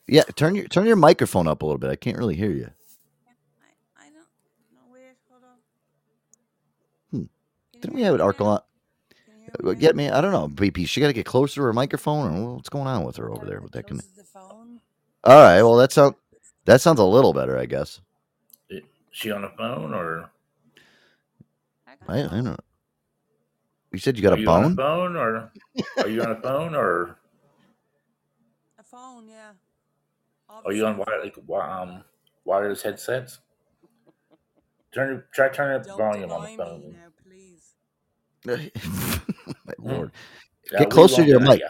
Yeah, 0.08 0.24
turn 0.36 0.56
your 0.56 0.68
turn 0.68 0.86
your 0.88 0.98
microphone 0.98 1.48
up 1.48 1.62
a 1.64 1.66
little 1.66 1.80
bit. 1.80 1.92
I 1.92 1.96
can't 1.98 2.18
really 2.18 2.36
hear 2.36 2.52
you. 2.52 2.70
I, 3.62 4.06
I 4.08 4.10
don't. 4.12 4.28
No, 4.74 4.82
wait, 4.92 5.18
hold 5.30 5.44
on. 5.44 5.60
Hmm. 7.12 7.24
Can 7.74 7.82
you 7.82 7.82
Didn't 7.82 7.96
we 7.96 8.02
hear 8.02 8.04
have 8.04 8.16
it 8.16 8.22
me 8.22 8.22
Arkle 8.22 8.46
now? 8.46 8.48
on? 8.48 8.62
Can 9.26 9.40
you 9.40 9.46
hear 9.46 9.56
Uh, 9.64 9.74
me 9.74 9.76
Get 9.76 9.96
me? 9.96 10.10
I 10.10 10.22
don't 10.22 10.32
know. 10.34 10.48
BP. 10.50 10.88
She 10.88 11.02
got 11.02 11.08
to 11.08 11.14
get 11.14 11.26
closer 11.26 11.56
to 11.56 11.62
her 11.64 11.74
microphone, 11.74 12.36
or 12.36 12.56
what's 12.56 12.70
going 12.70 12.88
on 12.88 13.06
with 13.06 13.18
her 13.18 13.32
over 13.32 13.46
Gotta 13.46 13.48
there 13.48 13.62
get 13.62 13.62
with 13.62 13.74
that? 13.74 13.88
close 13.88 14.06
to 14.06 14.16
the 14.16 14.24
phone. 14.26 14.82
All 15.24 15.36
right. 15.42 15.62
Well, 15.64 15.78
that 15.78 15.92
sounds 15.94 16.16
that 16.66 16.82
sounds 16.82 17.00
a 17.00 17.06
little 17.06 17.34
better, 17.34 17.58
I 17.58 17.66
guess. 17.68 18.02
Is 18.70 18.84
she 19.12 19.32
on 19.32 19.44
the 19.44 19.52
phone 19.58 19.94
or 19.94 20.32
I 21.88 21.96
got 21.96 22.10
I, 22.10 22.20
a 22.20 22.20
I 22.20 22.30
phone. 22.30 22.30
don't 22.30 22.44
know. 22.46 22.58
You 23.92 24.00
said 24.00 24.18
you 24.18 24.24
got 24.24 24.34
are 24.34 24.36
a 24.36 24.38
you 24.38 24.52
on 24.52 24.64
a 24.66 24.70
bone? 24.70 24.76
phone 24.76 25.16
or 25.16 25.52
are 26.02 26.10
you 26.10 26.24
on 26.24 26.32
a 26.32 26.42
phone 26.42 26.76
or 26.76 27.10
A 27.10 27.23
phone, 28.94 29.28
yeah. 29.28 29.52
are 30.66 30.72
you 30.72 30.86
on 30.86 30.98
wire, 30.98 31.24
like 31.24 31.36
um 31.52 32.04
wireless 32.46 32.82
headsets? 32.84 33.40
Turn 34.94 35.24
try 35.34 35.50
turning 35.50 35.78
up 35.78 35.84
the 35.84 35.90
Don't 35.90 35.98
volume 35.98 36.32
on 36.32 36.42
deny 36.42 36.42
the 36.42 36.48
me 36.52 36.58
phone. 36.58 36.92
now, 36.94 37.10
please. 37.26 37.74
My 39.66 39.74
lord. 39.80 40.12
Yeah, 40.72 40.80
Get 40.80 40.90
closer 40.92 41.16
to 41.16 41.22
won't 41.22 41.30
your 41.30 41.40
mic. 41.40 41.60
ya. 41.62 41.68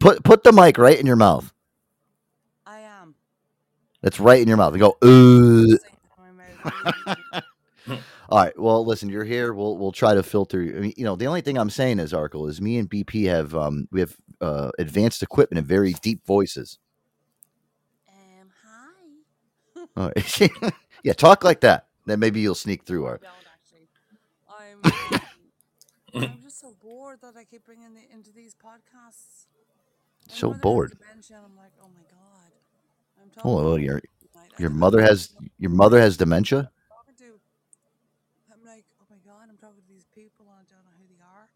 Put 0.00 0.24
put 0.24 0.42
the 0.42 0.52
mic 0.52 0.76
right 0.78 0.98
in 0.98 1.06
your 1.06 1.16
mouth. 1.16 1.52
I 2.66 2.80
am. 2.80 3.14
That's 4.02 4.18
right 4.18 4.40
in 4.40 4.48
your 4.48 4.56
mouth. 4.56 4.74
And 4.74 4.80
go, 4.80 4.96
uh. 5.02 5.02
Saying 5.06 5.78
it 5.82 6.10
in 6.18 6.24
my 6.24 6.32
mouth. 7.94 8.02
All 8.30 8.38
right. 8.38 8.58
Well, 8.58 8.84
listen, 8.84 9.08
you're 9.08 9.24
here. 9.24 9.52
We'll 9.54 9.78
we'll 9.78 9.92
try 9.92 10.14
to 10.14 10.22
filter. 10.22 10.60
I 10.62 10.80
mean, 10.80 10.94
you 10.96 11.04
know, 11.04 11.16
the 11.16 11.26
only 11.26 11.42
thing 11.42 11.58
I'm 11.58 11.70
saying 11.70 12.00
is, 12.00 12.12
Arkle, 12.12 12.48
is 12.48 12.60
me 12.60 12.78
and 12.78 12.90
BP 12.90 13.26
have 13.28 13.54
um 13.54 13.88
we 13.92 14.00
have 14.00 14.16
uh 14.40 14.70
advanced 14.78 15.22
equipment 15.22 15.58
and 15.60 15.68
very 15.68 15.94
deep 15.94 16.26
voices. 16.26 16.78
Um, 18.08 18.50
hi. 18.64 19.22
All 19.96 20.12
right. 20.16 20.50
yeah, 21.04 21.12
talk 21.14 21.44
like 21.44 21.60
that. 21.60 21.86
Then 22.06 22.20
maybe 22.20 22.40
you'll 22.40 22.54
sneak 22.54 22.84
through 22.84 23.06
our. 23.06 23.20
don't 23.20 23.46
actually. 23.52 23.88
I'm. 24.48 24.90
Um, 26.14 26.32
I'm 26.32 26.42
just 26.42 26.60
so 26.60 26.74
bored 26.80 27.20
that 27.22 27.36
I 27.36 27.44
keep 27.44 27.64
bringing 27.64 27.94
the, 27.94 28.02
into 28.12 28.32
these 28.32 28.54
podcasts. 28.54 29.46
My 30.28 30.36
So 30.36 30.52
bored. 30.54 30.96
dementia, 30.98 31.40
I'm 31.44 31.56
like, 31.56 31.72
oh 31.82 31.88
my 31.88 32.04
god. 32.10 32.52
I'm 33.20 33.30
Oh, 33.44 33.56
talking 33.56 33.64
well, 33.64 33.78
to 33.78 33.80
your 33.80 34.00
her 34.00 34.02
tonight. 34.32 34.52
I 34.56 34.60
your 34.60 34.70
mother 34.70 35.00
has 35.02 35.30
your 35.58 35.70
mother 35.70 36.00
has 36.00 36.16
dementia. 36.16 36.70
who 36.72 36.76
I'm 36.76 36.86
talking 36.88 37.16
to. 37.26 37.40
I'm 38.52 38.64
like, 38.64 38.84
oh 39.00 39.06
my 39.10 39.18
god, 39.24 39.48
I'm 39.50 39.58
talking 39.58 39.82
to 39.82 39.88
these 39.88 40.06
people, 40.14 40.46
and 40.50 40.58
I 40.60 40.64
don't 40.70 40.84
know 40.84 40.96
who 40.98 41.06
they 41.08 41.22
are. 41.22 41.48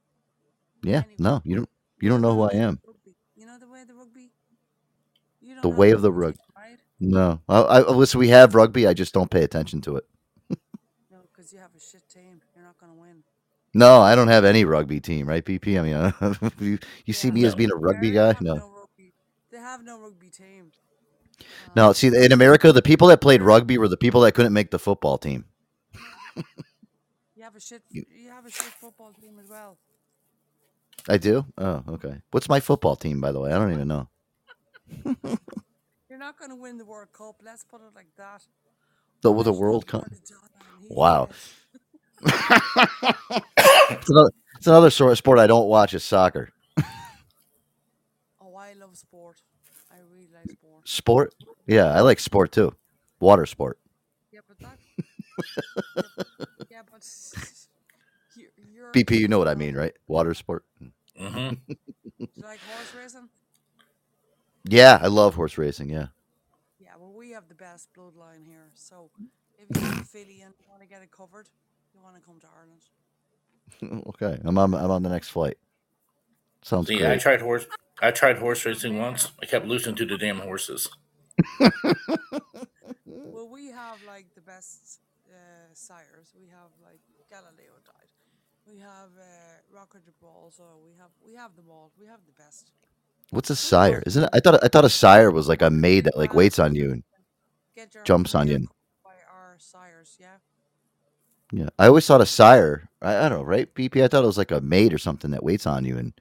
Yeah. 0.82 1.02
No, 1.18 1.40
you 1.44 1.56
don't. 1.56 1.68
You 2.00 2.08
don't 2.08 2.22
know 2.22 2.34
who 2.34 2.42
I 2.42 2.54
am. 2.54 2.80
You 3.36 3.46
know 3.46 3.58
the 3.58 3.68
way 3.68 3.82
of 3.82 3.88
the 3.88 3.94
rugby. 3.94 4.30
You 5.40 5.54
don't 5.54 5.62
The 5.62 5.68
way 5.68 5.90
of 5.90 6.02
the 6.02 6.12
rugby 6.12 6.38
rug. 6.56 6.62
right? 6.64 6.78
No. 6.98 7.40
I, 7.48 7.58
I 7.60 7.90
listen. 7.90 8.18
We 8.20 8.28
have 8.28 8.54
rugby. 8.54 8.86
I 8.86 8.94
just 8.94 9.12
don't 9.14 9.30
pay 9.30 9.42
attention 9.42 9.80
to 9.82 9.96
it. 9.96 10.04
No, 11.10 11.18
because 11.32 11.52
you 11.52 11.58
have 11.58 11.70
a 11.76 11.80
shit 11.80 12.08
team. 12.08 12.40
You're 12.54 12.64
not 12.64 12.78
to 12.78 12.86
win. 12.94 13.22
No, 13.72 14.00
I 14.00 14.14
don't 14.14 14.28
have 14.28 14.44
any 14.44 14.64
rugby 14.64 14.98
team, 15.00 15.28
right, 15.28 15.44
PP? 15.44 15.78
I 15.78 15.82
mean, 15.82 16.50
you, 16.60 16.78
you 17.06 17.12
see 17.12 17.28
Yeah, 17.28 17.34
me 17.34 17.44
as 17.44 17.52
No. 17.52 17.56
being 17.58 17.70
a 17.70 17.76
rugby 17.76 18.10
guy? 18.10 18.28
have 18.28 18.40
No. 18.40 18.54
no 18.56 18.68
rugby. 18.68 19.12
They 19.52 19.58
have 19.58 19.84
no 19.84 20.00
rugby 20.00 20.28
team. 20.30 20.72
No, 21.76 21.88
Um, 21.88 21.94
see, 21.94 22.08
in 22.08 22.32
America, 22.32 22.72
the 22.72 22.82
people 22.82 23.08
that 23.08 23.20
played 23.20 23.42
rugby 23.42 23.78
were 23.78 23.86
the 23.88 23.96
people 23.96 24.22
that 24.22 24.32
couldn't 24.32 24.52
make 24.52 24.70
the 24.72 24.78
football 24.78 25.18
team. 25.18 25.44
you 26.36 27.42
have 27.44 27.54
a 27.54 27.60
shit. 27.60 27.82
You- 27.90 28.04
You 28.10 28.30
have 28.30 28.44
a 28.46 28.50
shit 28.50 28.72
football 28.80 29.12
team 29.12 29.38
as 29.38 29.48
well. 29.48 29.78
I 31.08 31.16
do? 31.16 31.44
Oh, 31.58 31.82
okay. 31.88 32.20
What's 32.30 32.48
my 32.48 32.60
football 32.60 32.96
team, 32.96 33.20
by 33.20 33.32
the 33.32 33.40
way? 33.40 33.52
I 33.52 33.58
don't 33.58 33.72
even 33.72 33.88
know. 33.88 34.08
You're 36.08 36.18
not 36.18 36.38
going 36.38 36.50
to 36.50 36.56
win 36.56 36.78
the 36.78 36.84
World 36.84 37.12
Cup. 37.12 37.36
Let's 37.44 37.64
put 37.64 37.80
it 37.80 37.94
like 37.94 38.08
that. 38.16 38.42
The, 39.22 39.32
the 39.42 39.52
World 39.52 39.86
Cup. 39.86 40.04
Maradona 40.04 40.48
and 40.76 40.88
he 40.88 40.94
Wow. 40.94 41.28
It's 43.92 44.08
another, 44.08 44.30
it's 44.56 44.66
another 44.66 44.90
sort 44.90 45.12
of 45.12 45.18
sport 45.18 45.38
I 45.38 45.46
don't 45.46 45.66
watch 45.66 45.94
is 45.94 46.04
soccer. 46.04 46.50
Oh, 48.40 48.54
I 48.56 48.72
love 48.74 48.96
sport. 48.96 49.42
I 49.90 49.96
really 50.12 50.28
like 50.32 50.50
sport. 50.52 50.88
Sport? 50.88 51.34
Yeah, 51.66 51.92
I 51.92 52.00
like 52.00 52.20
sport 52.20 52.52
too. 52.52 52.74
Water 53.20 53.46
sport. 53.46 53.78
Yeah, 54.32 54.40
but 54.46 54.58
that. 54.60 54.78
yeah, 55.96 56.02
but- 56.56 56.70
yeah, 56.70 56.82
but 56.90 57.02
you- 58.36 58.48
you're. 58.72 58.79
BP, 58.92 59.16
you 59.16 59.28
know 59.28 59.38
what 59.38 59.48
I 59.48 59.54
mean, 59.54 59.74
right? 59.74 59.94
Water 60.08 60.34
sport. 60.34 60.64
hmm 61.16 61.54
Do 61.54 61.54
you 62.36 62.44
like 62.46 62.62
horse 62.64 62.94
racing? 62.94 63.28
Yeah, 64.64 64.98
I 65.02 65.08
love 65.08 65.34
horse 65.34 65.58
racing. 65.58 65.90
Yeah. 65.90 66.08
Yeah, 66.78 66.96
well, 66.98 67.12
we 67.12 67.30
have 67.30 67.48
the 67.48 67.54
best 67.54 67.88
bloodline 67.94 68.44
here. 68.46 68.70
So 68.74 69.10
if 69.58 69.70
you 69.72 69.82
have 69.82 69.96
a 69.98 70.02
filly 70.04 70.40
and 70.42 70.54
you 70.58 70.66
want 70.68 70.82
to 70.82 70.88
get 70.88 71.02
it 71.02 71.10
covered, 71.10 71.48
you 71.92 72.00
want 72.00 72.16
to 72.16 72.22
come 72.22 72.40
to 72.40 72.48
Ireland. 72.56 72.82
okay, 74.08 74.38
I'm 74.44 74.58
on. 74.58 74.74
I'm 74.74 74.90
on 74.90 75.02
the 75.02 75.08
next 75.08 75.28
flight. 75.30 75.58
Sounds 76.62 76.90
See, 76.90 77.06
I 77.06 77.16
tried 77.16 77.40
horse. 77.40 77.66
I 78.02 78.10
tried 78.10 78.38
horse 78.38 78.66
racing 78.66 78.98
once. 78.98 79.32
I 79.42 79.46
kept 79.46 79.66
losing 79.66 79.94
to 79.96 80.04
the 80.04 80.18
damn 80.18 80.40
horses. 80.40 80.88
Well, 83.30 83.48
we 83.48 83.68
have 83.68 84.02
like 84.02 84.34
the 84.34 84.40
best 84.40 85.00
uh, 85.28 85.72
sires. 85.74 86.34
We 86.38 86.48
have 86.48 86.70
like 86.82 87.00
Galileo 87.30 87.78
died. 87.84 88.10
We 88.66 88.78
have 88.78 89.10
uh, 89.18 89.74
Rocker 89.74 90.00
de 90.00 90.12
so 90.50 90.64
We 90.84 90.92
have 90.98 91.10
we 91.24 91.34
have 91.34 91.54
them 91.56 91.66
all. 91.70 91.92
We 91.98 92.06
have 92.06 92.20
the 92.26 92.42
best. 92.42 92.70
What's 93.30 93.50
a 93.50 93.56
sire? 93.56 94.02
Isn't 94.06 94.24
it? 94.24 94.30
I 94.32 94.40
thought 94.40 94.62
I 94.62 94.68
thought 94.68 94.84
a 94.84 94.90
sire 94.90 95.30
was 95.30 95.48
like 95.48 95.62
a 95.62 95.70
maid 95.70 96.04
that 96.04 96.16
like 96.16 96.34
waits 96.34 96.58
on 96.58 96.74
you. 96.74 96.92
And, 96.92 97.02
Jumps 98.04 98.34
on 98.34 98.48
you. 98.48 98.68
by 99.02 99.14
our 99.32 99.56
sires. 99.58 100.18
Yeah. 100.20 100.36
yeah, 101.50 101.68
I 101.78 101.86
always 101.86 102.06
thought 102.06 102.20
a 102.20 102.26
sire. 102.26 102.90
I, 103.00 103.16
I 103.16 103.28
don't 103.28 103.38
know, 103.38 103.44
right? 103.44 103.72
BP. 103.74 104.02
I 104.04 104.08
thought 104.08 104.22
it 104.22 104.26
was 104.26 104.36
like 104.36 104.50
a 104.50 104.60
maid 104.60 104.92
or 104.92 104.98
something 104.98 105.30
that 105.30 105.42
waits 105.42 105.66
on 105.66 105.84
you 105.84 105.96
and 105.96 106.12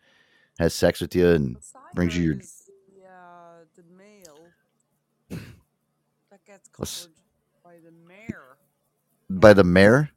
has 0.58 0.74
sex 0.74 1.02
with 1.02 1.16
you 1.16 1.28
and 1.30 1.58
brings 1.96 2.16
you 2.16 2.24
your. 2.24 2.36
the, 2.36 3.06
uh, 3.06 3.66
the 3.76 3.84
male 3.98 4.40
that 6.32 6.46
gets 6.46 6.70
covered 6.70 7.14
by 7.64 7.76
the 7.84 7.92
mare. 8.08 8.58
by 9.30 9.54
the 9.54 9.64
mayor. 9.66 10.12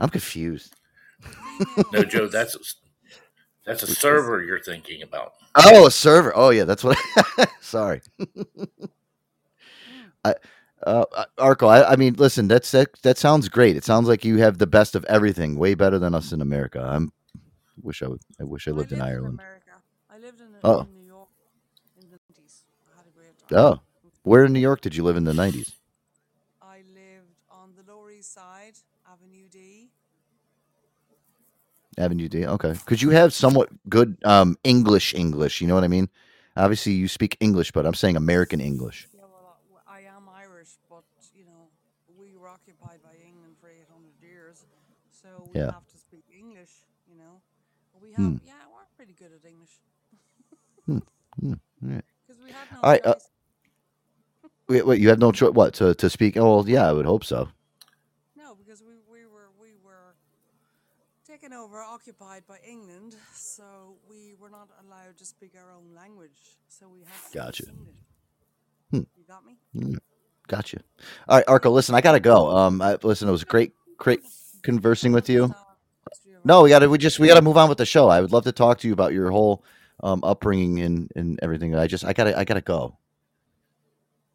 I'm 0.00 0.08
confused. 0.10 0.74
No, 1.92 2.04
Joe, 2.04 2.18
horse- 2.20 2.32
that's 2.32 2.76
that's 3.64 3.82
a 3.82 3.86
server 3.86 4.42
you're 4.42 4.60
thinking 4.60 5.02
about. 5.02 5.32
Oh, 5.56 5.86
a 5.86 5.90
server. 5.90 6.32
Oh, 6.36 6.50
yeah, 6.50 6.64
that's 6.64 6.84
what. 6.84 6.98
sorry. 7.60 8.00
I, 10.24 10.34
uh, 10.86 11.04
uh, 11.16 11.24
Arco. 11.38 11.66
I, 11.66 11.92
I 11.92 11.96
mean, 11.96 12.14
listen. 12.14 12.46
That's 12.48 12.70
that. 12.72 12.88
That 13.02 13.18
sounds 13.18 13.48
great. 13.48 13.76
It 13.76 13.84
sounds 13.84 14.06
like 14.08 14.24
you 14.24 14.36
have 14.38 14.58
the 14.58 14.66
best 14.66 14.94
of 14.94 15.04
everything. 15.06 15.56
Way 15.56 15.74
better 15.74 15.98
than 15.98 16.14
us 16.14 16.32
in 16.32 16.40
America. 16.42 16.80
I'm. 16.80 17.12
Wish 17.82 18.02
I 18.02 18.08
would. 18.08 18.20
I 18.40 18.44
wish 18.44 18.68
I 18.68 18.72
lived 18.72 18.92
in 18.92 19.00
Ireland. 19.00 19.34
America. 19.40 19.72
I 20.10 20.18
lived 20.18 20.40
in, 20.40 20.46
Oh. 20.62 20.80
in 20.80 20.92
New 20.94 21.06
York 21.06 21.28
in 22.02 22.10
the 22.10 22.16
90s. 22.16 22.62
I 22.92 22.96
had 22.98 23.06
a 23.06 23.18
great 23.18 23.38
time. 23.48 23.58
Oh, 23.58 23.80
where 24.22 24.44
in 24.44 24.52
New 24.52 24.60
York 24.60 24.80
did 24.80 24.94
you 24.94 25.02
live 25.04 25.16
in 25.16 25.24
the 25.24 25.32
'90s? 25.32 25.72
I 26.62 26.78
lived 26.94 27.34
on 27.50 27.70
the 27.76 27.90
Lower 27.92 28.10
East 28.10 28.32
Side, 28.34 28.74
Avenue 29.10 29.48
D. 29.50 29.90
Avenue 31.98 32.28
D. 32.28 32.46
Okay. 32.46 32.72
because 32.72 33.02
you 33.02 33.10
have 33.10 33.32
somewhat 33.32 33.68
good 33.88 34.16
um, 34.24 34.56
English 34.64 35.14
English? 35.14 35.60
You 35.60 35.66
know 35.66 35.74
what 35.74 35.84
I 35.84 35.88
mean? 35.88 36.08
Obviously, 36.56 36.92
you 36.92 37.08
speak 37.08 37.36
English, 37.40 37.72
but 37.72 37.84
I'm 37.86 37.94
saying 37.94 38.16
American 38.16 38.60
English. 38.60 39.08
Yeah, 39.12 39.20
well, 39.22 39.56
I 39.86 40.00
am 40.00 40.28
Irish, 40.28 40.76
but 40.88 41.04
you 41.34 41.44
know, 41.44 41.68
we 42.18 42.34
were 42.36 42.48
occupied 42.48 43.00
by 43.02 43.12
England 43.26 43.56
for 43.60 43.68
800 43.68 44.12
years, 44.22 44.64
So 45.22 45.28
we 45.52 45.58
Yeah. 45.60 45.72
have 45.72 45.86
to 45.92 45.98
speak 45.98 46.24
English, 46.30 46.84
you 47.08 47.16
know. 47.16 47.40
We 48.00 48.12
have, 48.12 48.22
Hmm. 48.22 48.36
yeah, 48.46 48.60
we're 48.72 48.86
pretty 48.96 49.14
good 49.14 49.32
at 49.32 49.44
English. 49.48 49.80
Hmm. 50.86 50.98
Hmm. 51.40 51.54
All 51.82 51.90
right. 51.94 52.04
No 52.28 52.34
All 52.82 52.90
right, 52.90 53.06
uh. 53.06 53.14
Wait, 54.68 54.86
wait, 54.86 55.00
you 55.00 55.08
had 55.08 55.20
no 55.20 55.32
choice. 55.32 55.52
What 55.52 55.74
to 55.74 55.94
to 55.94 56.10
speak? 56.10 56.36
Oh, 56.36 56.64
yeah, 56.66 56.88
I 56.88 56.92
would 56.92 57.06
hope 57.06 57.24
so. 57.24 57.48
No, 58.36 58.54
because 58.54 58.82
we, 58.82 58.94
we 59.10 59.24
were 59.26 59.48
we 59.60 59.74
were 59.84 60.14
taken 61.46 61.58
over, 61.58 61.80
occupied 61.82 62.42
by 62.48 62.58
England, 62.68 63.14
so 63.34 63.62
we 64.08 64.34
were 64.40 64.50
not 64.50 64.68
allowed 64.84 65.16
to 65.16 65.24
speak 65.24 65.52
our 65.56 65.72
own 65.72 65.94
language. 65.94 66.58
So 66.68 66.88
we 66.88 67.00
had 67.00 67.30
to 67.30 67.38
Gotcha. 67.38 67.64
Hmm. 68.90 69.02
You 69.16 69.24
got 69.28 69.44
me? 69.46 69.56
Mm, 69.76 69.98
Gotcha. 70.48 70.78
All 71.28 71.38
right, 71.38 71.44
Arco. 71.46 71.70
Listen, 71.70 71.94
I 71.94 72.00
gotta 72.00 72.20
go. 72.20 72.48
Um, 72.56 72.82
I, 72.82 72.96
listen, 73.02 73.28
it 73.28 73.32
was 73.32 73.44
great, 73.44 73.72
great 73.96 74.20
conversing 74.62 75.12
with 75.12 75.28
you. 75.28 75.54
No, 76.44 76.62
we 76.62 76.70
gotta. 76.70 76.88
We 76.88 76.98
just 76.98 77.18
we 77.18 77.28
gotta 77.28 77.42
move 77.42 77.56
on 77.56 77.68
with 77.68 77.78
the 77.78 77.86
show. 77.86 78.08
I 78.08 78.20
would 78.20 78.32
love 78.32 78.44
to 78.44 78.52
talk 78.52 78.78
to 78.78 78.88
you 78.88 78.92
about 78.92 79.12
your 79.12 79.30
whole 79.30 79.64
um 80.02 80.20
upbringing 80.24 80.80
and 80.80 81.10
and 81.16 81.38
everything. 81.42 81.74
I 81.74 81.86
just 81.86 82.04
I 82.04 82.12
gotta 82.12 82.38
I 82.38 82.44
gotta 82.44 82.60
go. 82.60 82.98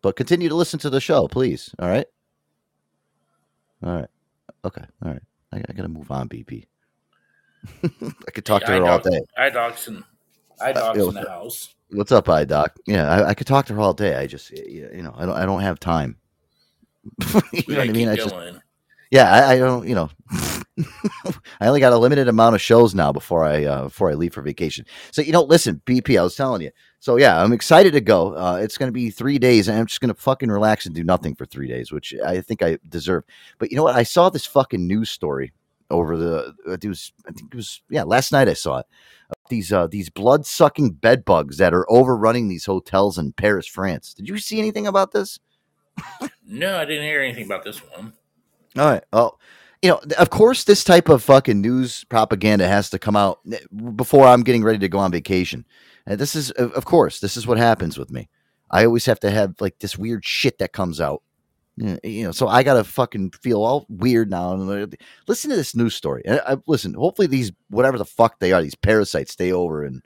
But 0.02 0.16
continue 0.16 0.50
to 0.50 0.56
listen 0.56 0.80
to 0.80 0.90
the 0.90 1.02
show, 1.02 1.28
please. 1.28 1.74
All 1.80 1.88
right. 1.88 2.08
All 3.84 3.96
right. 3.96 4.10
Okay. 4.66 4.84
All 5.04 5.12
right. 5.12 5.24
I, 5.54 5.58
I 5.58 5.74
gotta 5.74 5.90
move 5.90 6.12
on, 6.12 6.28
BP. 6.28 6.66
I 7.84 8.32
could 8.34 8.46
talk 8.46 8.62
to 8.64 8.68
Hey, 8.72 8.78
her 8.80 8.86
all 8.86 9.00
iDocs- 9.00 9.12
day. 9.12 9.20
iDocs 9.38 9.88
in, 9.88 10.04
iDocs 10.60 10.96
yo, 10.96 11.08
in 11.10 11.16
the 11.16 11.30
house. 11.30 11.76
What's 11.92 12.12
up, 12.12 12.30
I 12.30 12.46
Doc? 12.46 12.76
Yeah, 12.88 13.10
I, 13.10 13.30
I 13.30 13.34
could 13.34 13.48
talk 13.48 13.66
to 13.68 13.74
her 13.74 13.80
all 13.82 13.94
day. 13.94 14.16
I 14.16 14.28
just, 14.28 14.52
you 14.52 15.02
know, 15.02 15.14
I 15.18 15.26
don't, 15.26 15.36
I 15.36 15.46
don't 15.46 15.62
have 15.62 15.80
time. 15.80 16.18
you 17.52 17.64
know 17.68 17.78
what 17.80 17.90
I 17.90 17.92
mean? 17.92 18.08
I 18.08 18.16
just, 18.16 18.34
yeah, 19.12 19.30
I, 19.32 19.54
I 19.54 19.58
don't, 19.58 19.88
you 19.88 19.96
know, 19.96 20.10
I 21.60 21.68
only 21.68 21.80
got 21.80 21.92
a 21.94 21.98
limited 21.98 22.28
amount 22.28 22.56
of 22.56 22.62
shows 22.62 22.96
now 22.96 23.12
before 23.12 23.44
I, 23.44 23.66
uh, 23.66 23.84
before 23.86 24.10
I 24.10 24.14
leave 24.14 24.34
for 24.34 24.42
vacation. 24.42 24.86
So 25.12 25.22
you 25.22 25.32
know, 25.34 25.44
listen, 25.44 25.82
BP, 25.86 26.18
I 26.18 26.24
was 26.24 26.36
telling 26.36 26.62
you. 26.62 26.72
So 27.00 27.18
yeah, 27.18 27.42
I'm 27.44 27.52
excited 27.52 27.94
to 27.94 28.02
go. 28.02 28.36
Uh, 28.36 28.58
it's 28.62 28.78
going 28.78 28.88
to 28.88 28.94
be 28.94 29.10
three 29.10 29.38
days, 29.40 29.68
and 29.68 29.78
I'm 29.78 29.88
just 29.88 30.00
going 30.00 30.14
to 30.14 30.22
fucking 30.22 30.50
relax 30.50 30.86
and 30.86 30.96
do 30.96 31.04
nothing 31.04 31.36
for 31.36 31.46
three 31.46 31.68
days, 31.68 31.92
which 31.92 32.14
I 32.26 32.40
think 32.42 32.62
I 32.64 32.78
deserve. 32.88 33.24
But 33.58 33.72
you 33.72 33.78
know 33.78 33.84
what? 33.84 33.96
I 33.96 34.04
saw 34.04 34.30
this 34.30 34.46
fucking 34.46 34.88
news 34.88 35.10
story 35.10 35.52
over 35.92 36.18
the. 36.18 36.56
It 36.66 36.88
was, 36.88 37.14
I 37.28 37.32
think 37.32 37.54
it 37.54 37.56
was, 37.56 37.82
yeah, 37.90 38.04
last 38.04 38.32
night 38.32 38.50
I 38.50 38.54
saw 38.54 38.80
it. 38.80 38.86
These 39.50 39.72
uh, 39.72 39.88
these 39.88 40.10
blood 40.10 40.46
sucking 40.46 40.92
bed 40.94 41.24
bugs 41.24 41.58
that 41.58 41.74
are 41.74 41.86
overrunning 41.90 42.48
these 42.48 42.66
hotels 42.66 43.18
in 43.18 43.34
Paris, 43.34 43.68
France. 43.68 44.14
Did 44.14 44.28
you 44.28 44.38
see 44.38 44.60
anything 44.60 44.88
about 44.88 45.12
this? 45.12 45.40
No, 46.46 46.78
I 46.78 46.86
didn't 46.86 47.04
hear 47.04 47.22
anything 47.22 47.46
about 47.46 47.64
this 47.64 47.78
one. 47.78 48.14
All 48.78 48.90
right. 48.90 49.04
Well, 49.14 49.40
you 49.82 49.90
know, 49.90 50.02
of 50.18 50.30
course, 50.30 50.64
this 50.64 50.84
type 50.84 51.10
of 51.10 51.24
fucking 51.24 51.62
news 51.62 52.04
propaganda 52.06 52.68
has 52.68 52.90
to 52.92 53.00
come 53.00 53.16
out 53.16 53.40
before 53.96 54.28
I'm 54.28 54.44
getting 54.44 54.64
ready 54.64 54.80
to 54.80 54.90
go 54.90 55.00
on 55.00 55.12
vacation. 55.12 55.66
And 56.06 56.20
this 56.20 56.36
is, 56.36 56.52
of 56.52 56.72
of 56.74 56.86
course, 56.86 57.20
this 57.20 57.38
is 57.38 57.48
what 57.48 57.58
happens 57.58 57.98
with 57.98 58.12
me. 58.12 58.30
I 58.70 58.86
always 58.86 59.06
have 59.06 59.20
to 59.22 59.32
have 59.32 59.56
like 59.60 59.80
this 59.80 59.98
weird 59.98 60.26
shit 60.26 60.60
that 60.60 60.74
comes 60.74 61.02
out. 61.02 61.24
You 61.78 62.26
know, 62.26 62.32
so 62.32 62.48
I 62.48 62.64
gotta 62.64 62.84
fucking 62.84 63.32
feel 63.32 63.64
all 63.64 63.86
weird 63.90 64.30
now. 64.30 64.54
Listen 65.28 65.50
to 65.50 65.56
this 65.56 65.76
news 65.76 65.96
story. 65.96 66.22
I, 66.28 66.58
listen, 66.68 66.94
hopefully 66.94 67.28
these 67.28 67.52
whatever 67.70 67.98
the 67.98 68.06
fuck 68.06 68.40
they 68.40 68.52
are, 68.52 68.62
these 68.62 68.76
parasites, 68.76 69.32
stay 69.32 69.52
over 69.52 69.84
in 69.84 70.02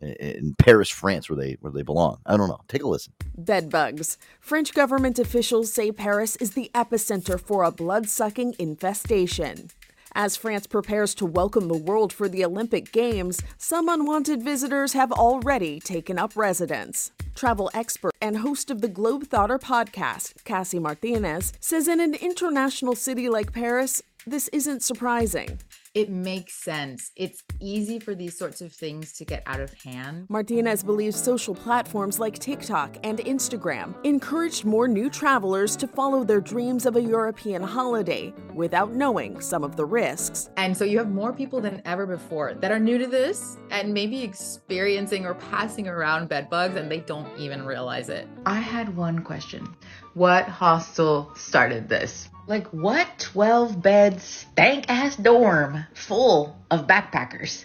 in 0.00 0.54
Paris, 0.58 0.90
France, 0.90 1.30
where 1.30 1.36
they 1.36 1.56
where 1.60 1.72
they 1.72 1.82
belong. 1.82 2.18
I 2.26 2.36
don't 2.36 2.48
know. 2.48 2.60
Take 2.68 2.82
a 2.82 2.88
listen. 2.88 3.12
Bedbugs. 3.36 4.18
French 4.40 4.74
government 4.74 5.18
officials 5.18 5.72
say 5.72 5.92
Paris 5.92 6.36
is 6.36 6.52
the 6.52 6.70
epicenter 6.74 7.40
for 7.40 7.62
a 7.62 7.70
blood 7.70 8.08
sucking 8.08 8.54
infestation. 8.58 9.70
As 10.16 10.36
France 10.36 10.68
prepares 10.68 11.12
to 11.16 11.26
welcome 11.26 11.66
the 11.66 11.76
world 11.76 12.12
for 12.12 12.28
the 12.28 12.44
Olympic 12.44 12.92
Games, 12.92 13.42
some 13.58 13.88
unwanted 13.88 14.44
visitors 14.44 14.92
have 14.92 15.10
already 15.10 15.80
taken 15.80 16.20
up 16.20 16.36
residence. 16.36 17.10
Travel 17.34 17.68
expert 17.74 18.12
and 18.22 18.36
host 18.36 18.70
of 18.70 18.80
the 18.80 18.86
Globe 18.86 19.24
Globetrotter 19.24 19.60
podcast, 19.60 20.44
Cassie 20.44 20.78
Martinez, 20.78 21.52
says 21.58 21.88
in 21.88 21.98
an 21.98 22.14
international 22.14 22.94
city 22.94 23.28
like 23.28 23.52
Paris, 23.52 24.02
this 24.24 24.46
isn't 24.48 24.84
surprising. 24.84 25.58
It 25.94 26.10
makes 26.10 26.54
sense. 26.54 27.10
It's 27.16 27.42
easy 27.64 27.98
for 27.98 28.14
these 28.14 28.36
sorts 28.36 28.60
of 28.60 28.72
things 28.72 29.12
to 29.12 29.24
get 29.24 29.42
out 29.46 29.60
of 29.60 29.72
hand. 29.82 30.26
Martinez 30.28 30.82
believes 30.82 31.20
social 31.20 31.54
platforms 31.54 32.18
like 32.18 32.38
TikTok 32.38 32.96
and 33.02 33.18
Instagram 33.18 33.94
encouraged 34.04 34.64
more 34.64 34.86
new 34.86 35.08
travelers 35.08 35.76
to 35.76 35.86
follow 35.86 36.24
their 36.24 36.40
dreams 36.40 36.86
of 36.86 36.96
a 36.96 37.02
European 37.02 37.62
holiday 37.62 38.32
without 38.52 38.92
knowing 38.92 39.40
some 39.40 39.64
of 39.64 39.76
the 39.76 39.84
risks. 39.84 40.50
And 40.56 40.76
so 40.76 40.84
you 40.84 40.98
have 40.98 41.10
more 41.10 41.32
people 41.32 41.60
than 41.60 41.80
ever 41.84 42.06
before 42.06 42.54
that 42.54 42.70
are 42.70 42.78
new 42.78 42.98
to 42.98 43.06
this 43.06 43.58
and 43.70 43.94
maybe 43.94 44.22
experiencing 44.22 45.24
or 45.24 45.34
passing 45.34 45.88
around 45.88 46.28
bed 46.28 46.50
bugs 46.50 46.76
and 46.76 46.90
they 46.90 47.00
don't 47.00 47.28
even 47.38 47.64
realize 47.64 48.08
it. 48.08 48.28
I 48.46 48.60
had 48.60 48.94
one 48.96 49.20
question. 49.22 49.74
What 50.14 50.44
hostel 50.44 51.32
started 51.34 51.88
this? 51.88 52.28
Like, 52.46 52.66
what 52.68 53.08
12 53.18 53.82
bed 53.82 54.20
stank 54.20 54.84
ass 54.88 55.16
dorm 55.16 55.86
full 55.94 56.56
of 56.70 56.86
backpackers 56.86 57.64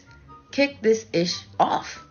Kick 0.52 0.82
this 0.82 1.06
ish 1.13 1.46
off? 1.60 2.06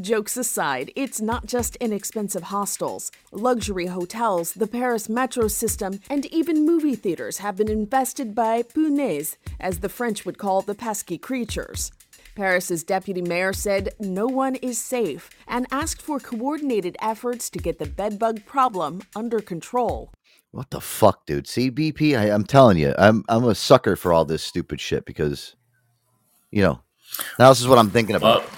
Jokes 0.00 0.36
aside, 0.36 0.92
it's 0.94 1.20
not 1.20 1.46
just 1.46 1.74
inexpensive 1.76 2.44
hostels. 2.44 3.10
Luxury 3.32 3.86
hotels, 3.86 4.52
the 4.52 4.68
Paris 4.68 5.08
metro 5.08 5.48
system, 5.48 5.98
and 6.08 6.26
even 6.26 6.64
movie 6.64 6.94
theaters 6.94 7.38
have 7.38 7.56
been 7.56 7.68
infested 7.68 8.32
by 8.32 8.62
punaises, 8.62 9.36
as 9.58 9.80
the 9.80 9.88
French 9.88 10.24
would 10.24 10.38
call 10.38 10.62
the 10.62 10.76
pesky 10.76 11.18
creatures. 11.18 11.90
Paris's 12.36 12.84
deputy 12.84 13.20
mayor 13.20 13.52
said 13.52 13.88
no 13.98 14.26
one 14.28 14.54
is 14.56 14.78
safe 14.78 15.28
and 15.48 15.66
asked 15.72 16.00
for 16.00 16.20
coordinated 16.20 16.96
efforts 17.02 17.50
to 17.50 17.58
get 17.58 17.80
the 17.80 17.86
bedbug 17.86 18.46
problem 18.46 19.02
under 19.16 19.40
control. 19.40 20.12
What 20.52 20.70
the 20.70 20.80
fuck, 20.80 21.26
dude? 21.26 21.46
See, 21.46 21.70
BP, 21.70 22.18
I, 22.18 22.30
I'm 22.30 22.44
telling 22.44 22.76
you, 22.76 22.94
I'm 22.98 23.24
I'm 23.28 23.44
a 23.44 23.54
sucker 23.54 23.94
for 23.96 24.12
all 24.12 24.24
this 24.24 24.42
stupid 24.42 24.80
shit 24.80 25.04
because, 25.04 25.54
you 26.50 26.62
know, 26.62 26.80
now 27.38 27.50
this 27.50 27.60
is 27.60 27.68
what 27.68 27.78
I'm 27.78 27.90
thinking 27.90 28.16
about. 28.16 28.42
Well, 28.42 28.50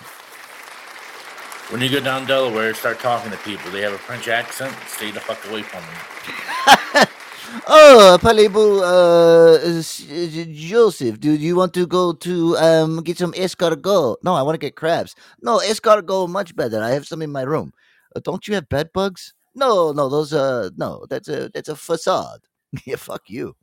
when 1.71 1.81
you 1.83 1.91
go 1.91 2.01
down 2.01 2.27
Delaware, 2.27 2.75
start 2.75 2.99
talking 3.01 3.31
to 3.31 3.37
people. 3.39 3.71
They 3.71 3.83
have 3.83 3.93
a 3.93 3.99
French 3.99 4.29
accent. 4.29 4.75
Stay 4.89 5.11
the 5.11 5.21
fuck 5.21 5.45
away 5.51 5.63
from 5.63 5.83
them. 5.83 7.07
Oh, 7.67 8.19
parlez-vous, 8.21 8.81
uh, 8.83 9.59
uh, 9.61 10.45
Joseph? 10.55 11.21
Do 11.21 11.33
you 11.33 11.55
want 11.55 11.75
to 11.75 11.87
go 11.87 12.15
to 12.15 12.57
um 12.57 13.03
get 13.03 13.19
some 13.19 13.33
escargot? 13.33 14.17
No, 14.23 14.35
I 14.35 14.43
want 14.43 14.55
to 14.55 14.59
get 14.59 14.75
crabs. 14.75 15.15
No, 15.43 15.59
escargot 15.59 16.31
much 16.31 16.57
better. 16.57 16.83
I 16.83 16.91
have 16.91 17.07
some 17.07 17.21
in 17.21 17.31
my 17.31 17.43
room. 17.43 17.75
Uh, 18.17 18.21
don't 18.25 18.49
you 18.49 18.55
have 18.55 18.69
bed 18.71 18.91
bugs? 18.95 19.35
No, 19.55 19.93
no, 19.93 20.09
those 20.09 20.33
uh, 20.33 20.71
no, 20.77 21.05
that's 21.11 21.29
a 21.29 21.51
that's 21.53 21.69
a 21.69 21.77
facade. 21.77 22.41
yeah, 22.87 22.97
fuck 22.97 23.23
you. 23.29 23.55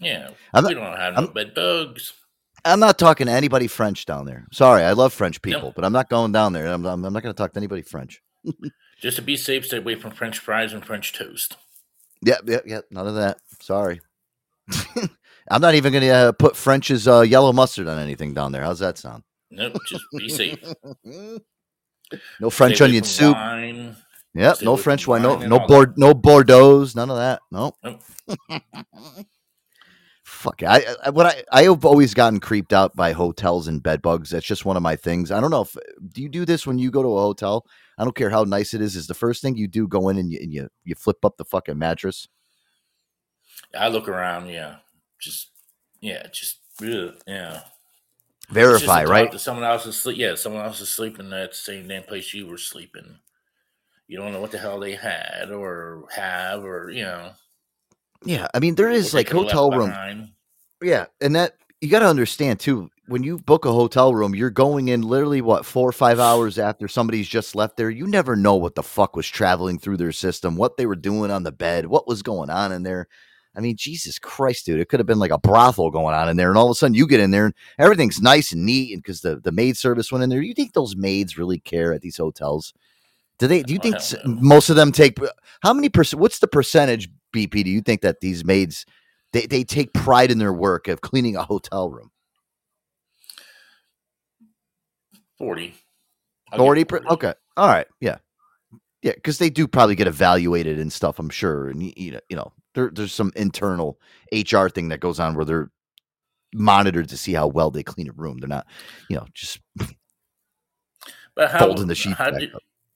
Yeah, 0.00 0.30
I'm 0.54 0.64
we 0.64 0.74
not- 0.74 0.80
don't 0.80 0.96
have 0.98 1.14
no 1.14 1.20
I'm- 1.22 1.32
bed 1.32 1.54
bugs. 1.54 2.12
I'm 2.64 2.78
not 2.78 2.96
talking 2.96 3.26
to 3.26 3.32
anybody 3.32 3.66
French 3.66 4.06
down 4.06 4.24
there. 4.24 4.46
Sorry, 4.52 4.84
I 4.84 4.92
love 4.92 5.12
French 5.12 5.42
people, 5.42 5.72
but 5.74 5.84
I'm 5.84 5.92
not 5.92 6.08
going 6.08 6.30
down 6.30 6.52
there. 6.52 6.68
I'm, 6.68 6.86
I'm, 6.86 7.04
I'm 7.04 7.12
not 7.12 7.24
going 7.24 7.34
to 7.34 7.36
talk 7.36 7.52
to 7.54 7.58
anybody 7.58 7.82
French. 7.82 8.22
Just 9.00 9.16
to 9.16 9.22
be 9.22 9.36
safe, 9.36 9.66
stay 9.66 9.78
away 9.78 9.96
from 9.96 10.12
French 10.12 10.38
fries 10.38 10.72
and 10.72 10.84
French 10.86 11.12
toast. 11.12 11.56
Yeah, 12.24 12.36
yeah, 12.46 12.60
yeah. 12.64 12.80
None 12.92 13.08
of 13.08 13.16
that. 13.16 13.38
Sorry. 13.60 14.00
I'm 15.50 15.60
not 15.60 15.74
even 15.74 15.90
going 15.92 16.04
to 16.04 16.10
uh, 16.10 16.30
put 16.32 16.56
French's 16.56 17.08
uh, 17.08 17.22
yellow 17.22 17.52
mustard 17.52 17.88
on 17.88 17.98
anything 17.98 18.32
down 18.32 18.52
there. 18.52 18.62
How's 18.62 18.78
that 18.78 18.96
sound? 18.96 19.24
Nope, 19.50 19.76
just 19.88 20.04
be 20.16 20.28
safe. 20.28 20.56
No 22.38 22.48
French 22.50 22.80
onion 22.80 23.02
soup. 23.02 23.34
wine. 23.34 23.96
Yep, 24.34 24.62
no 24.62 24.76
French 24.76 25.06
wine, 25.06 25.22
no 25.22 25.36
no 25.36 25.58
Bord, 25.66 25.98
no 25.98 26.14
Bordeaux, 26.14 26.86
none 26.94 27.10
of 27.10 27.16
that. 27.16 27.42
No. 27.50 27.74
Nope. 27.84 28.02
Fuck. 30.24 30.62
it. 30.62 30.66
I, 30.66 30.84
I 31.04 31.10
what 31.10 31.26
I 31.26 31.44
I 31.52 31.64
have 31.64 31.84
always 31.84 32.14
gotten 32.14 32.40
creeped 32.40 32.72
out 32.72 32.96
by 32.96 33.12
hotels 33.12 33.68
and 33.68 33.82
bed 33.82 34.00
bugs. 34.00 34.30
That's 34.30 34.46
just 34.46 34.64
one 34.64 34.78
of 34.78 34.82
my 34.82 34.96
things. 34.96 35.30
I 35.30 35.40
don't 35.40 35.50
know 35.50 35.62
if 35.62 35.76
do 36.12 36.22
you 36.22 36.30
do 36.30 36.46
this 36.46 36.66
when 36.66 36.78
you 36.78 36.90
go 36.90 37.02
to 37.02 37.16
a 37.16 37.20
hotel? 37.20 37.66
I 37.98 38.04
don't 38.04 38.16
care 38.16 38.30
how 38.30 38.44
nice 38.44 38.72
it 38.72 38.80
is. 38.80 38.96
Is 38.96 39.06
the 39.06 39.14
first 39.14 39.42
thing 39.42 39.56
you 39.56 39.68
do 39.68 39.86
go 39.86 40.08
in 40.08 40.16
and 40.16 40.32
you 40.32 40.38
and 40.40 40.52
you, 40.52 40.68
you 40.84 40.94
flip 40.94 41.24
up 41.24 41.36
the 41.36 41.44
fucking 41.44 41.78
mattress? 41.78 42.26
I 43.78 43.88
look 43.88 44.08
around, 44.08 44.48
yeah. 44.48 44.76
Just 45.20 45.50
yeah, 46.00 46.26
just 46.32 46.58
ugh, 46.82 47.14
yeah. 47.26 47.60
Verify, 48.50 49.04
right? 49.04 49.38
someone 49.38 49.64
else 49.64 49.86
is 49.86 49.96
sleep. 49.96 50.16
Yeah, 50.16 50.34
someone 50.34 50.64
else 50.64 50.80
is 50.80 50.88
sleeping 50.88 51.32
at 51.32 51.50
the 51.50 51.56
same 51.56 51.86
damn 51.86 52.02
place 52.02 52.32
you 52.32 52.46
were 52.46 52.58
sleeping. 52.58 53.18
You 54.12 54.18
don't 54.18 54.32
know 54.34 54.42
what 54.42 54.50
the 54.50 54.58
hell 54.58 54.78
they 54.78 54.94
had 54.94 55.50
or 55.50 56.04
have 56.14 56.62
or 56.64 56.90
you 56.90 57.02
know. 57.02 57.30
Yeah, 58.22 58.46
I 58.52 58.58
mean 58.58 58.74
there 58.74 58.90
is 58.90 59.14
like 59.14 59.30
hotel 59.30 59.70
room. 59.70 59.88
behind. 59.88 60.28
Yeah, 60.82 61.06
and 61.22 61.34
that 61.34 61.54
you 61.80 61.88
got 61.88 62.00
to 62.00 62.08
understand 62.08 62.60
too. 62.60 62.90
When 63.06 63.22
you 63.22 63.38
book 63.38 63.64
a 63.64 63.72
hotel 63.72 64.14
room, 64.14 64.34
you're 64.34 64.50
going 64.50 64.88
in 64.88 65.00
literally 65.00 65.40
what 65.40 65.64
four 65.64 65.88
or 65.88 65.92
five 65.92 66.20
hours 66.20 66.58
after 66.58 66.88
somebody's 66.88 67.26
just 67.26 67.56
left 67.56 67.78
there. 67.78 67.88
You 67.88 68.06
never 68.06 68.36
know 68.36 68.54
what 68.54 68.74
the 68.74 68.82
fuck 68.82 69.16
was 69.16 69.26
traveling 69.26 69.78
through 69.78 69.96
their 69.96 70.12
system, 70.12 70.56
what 70.56 70.76
they 70.76 70.84
were 70.84 70.94
doing 70.94 71.30
on 71.30 71.44
the 71.44 71.50
bed, 71.50 71.86
what 71.86 72.06
was 72.06 72.20
going 72.20 72.50
on 72.50 72.70
in 72.70 72.82
there. 72.82 73.08
I 73.56 73.60
mean, 73.60 73.76
Jesus 73.78 74.18
Christ, 74.18 74.66
dude! 74.66 74.78
It 74.78 74.90
could 74.90 75.00
have 75.00 75.06
been 75.06 75.20
like 75.20 75.30
a 75.30 75.38
brothel 75.38 75.90
going 75.90 76.14
on 76.14 76.28
in 76.28 76.36
there, 76.36 76.50
and 76.50 76.58
all 76.58 76.66
of 76.66 76.72
a 76.72 76.74
sudden 76.74 76.94
you 76.94 77.06
get 77.06 77.20
in 77.20 77.30
there 77.30 77.46
and 77.46 77.54
everything's 77.78 78.20
nice 78.20 78.52
and 78.52 78.66
neat, 78.66 78.92
and 78.92 79.02
because 79.02 79.22
the 79.22 79.40
the 79.40 79.52
maid 79.52 79.78
service 79.78 80.12
went 80.12 80.22
in 80.22 80.28
there. 80.28 80.42
You 80.42 80.52
think 80.52 80.74
those 80.74 80.96
maids 80.96 81.38
really 81.38 81.60
care 81.60 81.94
at 81.94 82.02
these 82.02 82.18
hotels? 82.18 82.74
Do 83.42 83.48
they? 83.48 83.64
Do 83.64 83.72
you 83.72 83.80
think 83.80 83.96
most 84.24 84.70
of 84.70 84.76
them 84.76 84.92
take? 84.92 85.18
How 85.64 85.74
many 85.74 85.88
percent? 85.88 86.20
What's 86.20 86.38
the 86.38 86.46
percentage, 86.46 87.08
BP? 87.34 87.64
Do 87.64 87.70
you 87.70 87.80
think 87.80 88.02
that 88.02 88.20
these 88.20 88.44
maids 88.44 88.86
they 89.32 89.46
they 89.46 89.64
take 89.64 89.92
pride 89.92 90.30
in 90.30 90.38
their 90.38 90.52
work 90.52 90.86
of 90.86 91.00
cleaning 91.00 91.34
a 91.34 91.42
hotel 91.42 91.90
room? 91.90 92.12
40. 95.38 95.74
I'll 96.52 96.58
give 96.58 96.64
Forty. 96.64 96.84
Per- 96.84 97.02
okay. 97.10 97.34
All 97.56 97.66
right. 97.66 97.88
Yeah. 98.00 98.18
Yeah, 99.02 99.14
because 99.16 99.38
they 99.38 99.50
do 99.50 99.66
probably 99.66 99.96
get 99.96 100.06
evaluated 100.06 100.78
and 100.78 100.92
stuff. 100.92 101.18
I'm 101.18 101.28
sure, 101.28 101.68
and 101.68 101.82
you 101.98 102.12
know, 102.12 102.20
you 102.28 102.36
know, 102.36 102.52
there, 102.76 102.92
there's 102.94 103.12
some 103.12 103.32
internal 103.34 103.98
HR 104.30 104.68
thing 104.68 104.90
that 104.90 105.00
goes 105.00 105.18
on 105.18 105.34
where 105.34 105.44
they're 105.44 105.72
monitored 106.54 107.08
to 107.08 107.16
see 107.16 107.32
how 107.32 107.48
well 107.48 107.72
they 107.72 107.82
clean 107.82 108.08
a 108.08 108.12
room. 108.12 108.38
They're 108.38 108.48
not, 108.48 108.68
you 109.10 109.16
know, 109.16 109.26
just 109.34 109.58
But 111.34 111.50
how, 111.50 111.66
folding 111.66 111.88
the 111.88 111.96
sheets 111.96 112.18
how 112.18 112.30
back 112.30 112.38
do, 112.38 112.48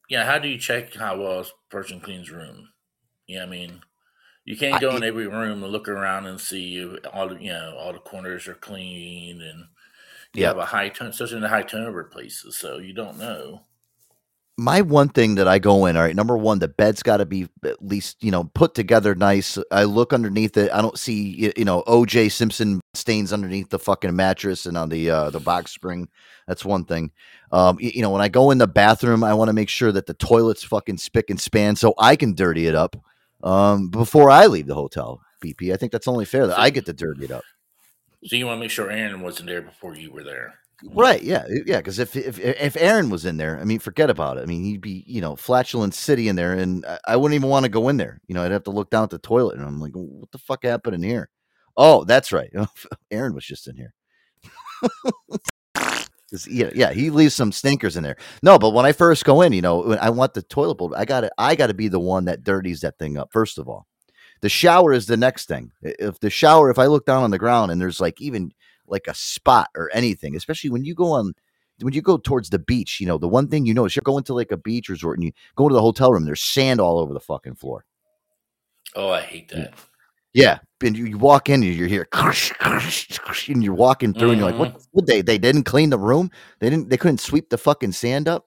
Yeah, 0.08 0.24
how 0.24 0.38
do 0.38 0.48
you 0.48 0.58
check 0.58 0.94
how 0.94 1.18
well 1.20 1.40
a 1.40 1.46
person 1.70 2.00
cleans 2.00 2.30
room? 2.30 2.72
Yeah, 3.26 3.44
I 3.44 3.46
mean, 3.46 3.82
you 4.44 4.56
can't 4.56 4.80
go 4.80 4.96
in 4.96 5.04
every 5.04 5.28
room 5.28 5.62
and 5.64 5.72
look 5.72 5.88
around 5.88 6.26
and 6.26 6.40
see 6.40 6.78
if 6.78 7.06
all 7.12 7.28
the 7.30 7.36
you 7.42 7.50
know 7.52 7.76
all 7.78 7.92
the 7.92 8.00
corners 8.00 8.48
are 8.48 8.54
clean 8.54 9.42
and 9.42 9.66
you 10.34 10.44
Yeah. 10.44 10.46
have 10.46 10.58
a 10.58 10.66
high 10.66 10.90
turn, 10.90 11.08
especially 11.08 11.36
in 11.38 11.42
the 11.42 11.48
high 11.50 11.62
turnover 11.62 12.04
places. 12.04 12.58
So 12.58 12.78
you 12.78 12.94
don't 12.94 13.18
know. 13.18 13.66
My 14.58 14.80
one 14.80 15.10
thing 15.10 15.34
that 15.34 15.46
I 15.46 15.58
go 15.58 15.84
in, 15.84 15.96
all 15.96 16.02
right, 16.02 16.16
number 16.16 16.36
one, 16.36 16.58
the 16.58 16.68
bed's 16.68 17.02
got 17.02 17.18
to 17.18 17.26
be 17.26 17.48
at 17.62 17.84
least, 17.84 18.22
you 18.24 18.30
know, 18.30 18.44
put 18.44 18.74
together 18.74 19.14
nice. 19.14 19.58
I 19.70 19.84
look 19.84 20.14
underneath 20.14 20.56
it. 20.56 20.72
I 20.72 20.80
don't 20.80 20.98
see, 20.98 21.52
you 21.56 21.64
know, 21.64 21.82
OJ 21.86 22.32
Simpson 22.32 22.80
stains 22.94 23.32
underneath 23.32 23.68
the 23.68 23.78
fucking 23.78 24.16
mattress 24.16 24.64
and 24.64 24.78
on 24.78 24.88
the 24.88 25.10
uh, 25.10 25.30
the 25.30 25.40
box 25.40 25.72
spring. 25.72 26.08
That's 26.46 26.64
one 26.64 26.84
thing. 26.84 27.12
Um, 27.52 27.76
y- 27.80 27.92
you 27.94 28.02
know, 28.02 28.10
when 28.10 28.22
I 28.22 28.28
go 28.28 28.50
in 28.50 28.58
the 28.58 28.66
bathroom, 28.66 29.22
I 29.22 29.34
want 29.34 29.48
to 29.48 29.52
make 29.52 29.68
sure 29.68 29.92
that 29.92 30.06
the 30.06 30.14
toilet's 30.14 30.64
fucking 30.64 30.98
spick 30.98 31.28
and 31.28 31.40
span 31.40 31.76
so 31.76 31.92
I 31.98 32.16
can 32.16 32.34
dirty 32.34 32.66
it 32.66 32.74
up 32.74 32.96
um, 33.42 33.90
before 33.90 34.30
I 34.30 34.46
leave 34.46 34.66
the 34.66 34.74
hotel. 34.74 35.20
BP, 35.42 35.72
I 35.72 35.76
think 35.76 35.92
that's 35.92 36.08
only 36.08 36.24
fair 36.24 36.46
that 36.46 36.58
I 36.58 36.70
get 36.70 36.86
to 36.86 36.94
dirty 36.94 37.24
it 37.24 37.30
up. 37.30 37.44
So 38.24 38.36
you 38.36 38.46
want 38.46 38.56
to 38.56 38.60
make 38.60 38.70
sure 38.70 38.90
Aaron 38.90 39.20
wasn't 39.20 39.48
there 39.48 39.60
before 39.60 39.94
you 39.94 40.10
were 40.10 40.24
there. 40.24 40.54
Right. 40.84 41.20
Mm-hmm. 41.20 41.28
Yeah. 41.28 41.62
Yeah. 41.66 41.76
Because 41.78 41.98
if, 41.98 42.14
if 42.16 42.38
if 42.38 42.76
Aaron 42.76 43.08
was 43.08 43.24
in 43.24 43.38
there, 43.38 43.58
I 43.58 43.64
mean, 43.64 43.78
forget 43.78 44.10
about 44.10 44.36
it. 44.38 44.42
I 44.42 44.46
mean, 44.46 44.62
he'd 44.64 44.80
be 44.82 45.04
you 45.06 45.20
know 45.20 45.34
flatulent 45.36 45.94
city 45.94 46.28
in 46.28 46.36
there, 46.36 46.52
and 46.52 46.84
I, 46.84 46.98
I 47.08 47.16
wouldn't 47.16 47.34
even 47.34 47.48
want 47.48 47.64
to 47.64 47.70
go 47.70 47.88
in 47.88 47.96
there. 47.96 48.20
You 48.26 48.34
know, 48.34 48.44
I'd 48.44 48.52
have 48.52 48.64
to 48.64 48.70
look 48.70 48.90
down 48.90 49.04
at 49.04 49.10
the 49.10 49.18
toilet, 49.18 49.56
and 49.56 49.64
I'm 49.64 49.80
like, 49.80 49.92
what 49.94 50.30
the 50.32 50.38
fuck 50.38 50.64
happened 50.64 50.94
in 50.96 51.02
here? 51.02 51.30
Oh, 51.76 52.04
that's 52.04 52.32
right. 52.32 52.50
Aaron 53.10 53.34
was 53.34 53.46
just 53.46 53.68
in 53.68 53.76
here. 53.76 53.94
yeah, 56.48 56.70
yeah, 56.74 56.92
he 56.92 57.10
leaves 57.10 57.34
some 57.34 57.52
stinkers 57.52 57.96
in 57.96 58.02
there. 58.02 58.16
No, 58.42 58.58
but 58.58 58.70
when 58.70 58.84
I 58.86 58.92
first 58.92 59.24
go 59.24 59.42
in, 59.42 59.52
you 59.52 59.62
know, 59.62 59.94
I 59.94 60.10
want 60.10 60.34
the 60.34 60.42
toilet 60.42 60.76
bowl. 60.76 60.94
I 60.96 61.04
got 61.04 61.22
to 61.22 61.30
I 61.38 61.54
got 61.54 61.68
to 61.68 61.74
be 61.74 61.88
the 61.88 62.00
one 62.00 62.26
that 62.26 62.44
dirties 62.44 62.80
that 62.80 62.98
thing 62.98 63.16
up 63.16 63.30
first 63.32 63.58
of 63.58 63.68
all. 63.68 63.86
The 64.42 64.48
shower 64.50 64.92
is 64.92 65.06
the 65.06 65.16
next 65.16 65.46
thing. 65.46 65.72
If 65.82 66.20
the 66.20 66.30
shower, 66.30 66.70
if 66.70 66.78
I 66.78 66.86
look 66.86 67.06
down 67.06 67.22
on 67.22 67.30
the 67.30 67.38
ground 67.38 67.72
and 67.72 67.80
there's 67.80 68.00
like 68.00 68.20
even 68.20 68.52
like 68.88 69.06
a 69.06 69.14
spot 69.14 69.68
or 69.76 69.90
anything, 69.92 70.36
especially 70.36 70.70
when 70.70 70.84
you 70.84 70.94
go 70.94 71.12
on 71.12 71.34
when 71.82 71.92
you 71.92 72.02
go 72.02 72.16
towards 72.16 72.50
the 72.50 72.58
beach, 72.58 73.00
you 73.00 73.06
know, 73.06 73.18
the 73.18 73.28
one 73.28 73.48
thing 73.48 73.66
you 73.66 73.74
notice, 73.74 73.96
you're 73.96 74.02
going 74.02 74.24
to 74.24 74.34
like 74.34 74.50
a 74.50 74.56
beach 74.56 74.88
resort 74.88 75.18
and 75.18 75.24
you 75.24 75.32
go 75.56 75.64
into 75.64 75.74
the 75.74 75.82
hotel 75.82 76.12
room, 76.12 76.24
there's 76.24 76.40
sand 76.40 76.80
all 76.80 76.98
over 76.98 77.12
the 77.12 77.20
fucking 77.20 77.54
floor. 77.54 77.84
Oh, 78.94 79.10
I 79.10 79.20
hate 79.20 79.48
that. 79.48 79.74
Yeah. 80.32 80.58
And 80.82 80.96
you, 80.96 81.06
you 81.06 81.18
walk 81.18 81.48
in 81.48 81.62
and 81.62 81.74
you're 81.74 81.88
here 81.88 82.06
and 82.12 83.64
you're 83.64 83.74
walking 83.74 84.12
through 84.12 84.30
and 84.30 84.38
you're 84.38 84.50
like, 84.50 84.58
what 84.58 84.70
mm-hmm. 84.70 84.82
would 84.92 85.06
they 85.06 85.22
they 85.22 85.38
didn't 85.38 85.64
clean 85.64 85.90
the 85.90 85.98
room? 85.98 86.30
They 86.60 86.70
didn't 86.70 86.90
they 86.90 86.98
couldn't 86.98 87.20
sweep 87.20 87.48
the 87.48 87.58
fucking 87.58 87.92
sand 87.92 88.28
up. 88.28 88.46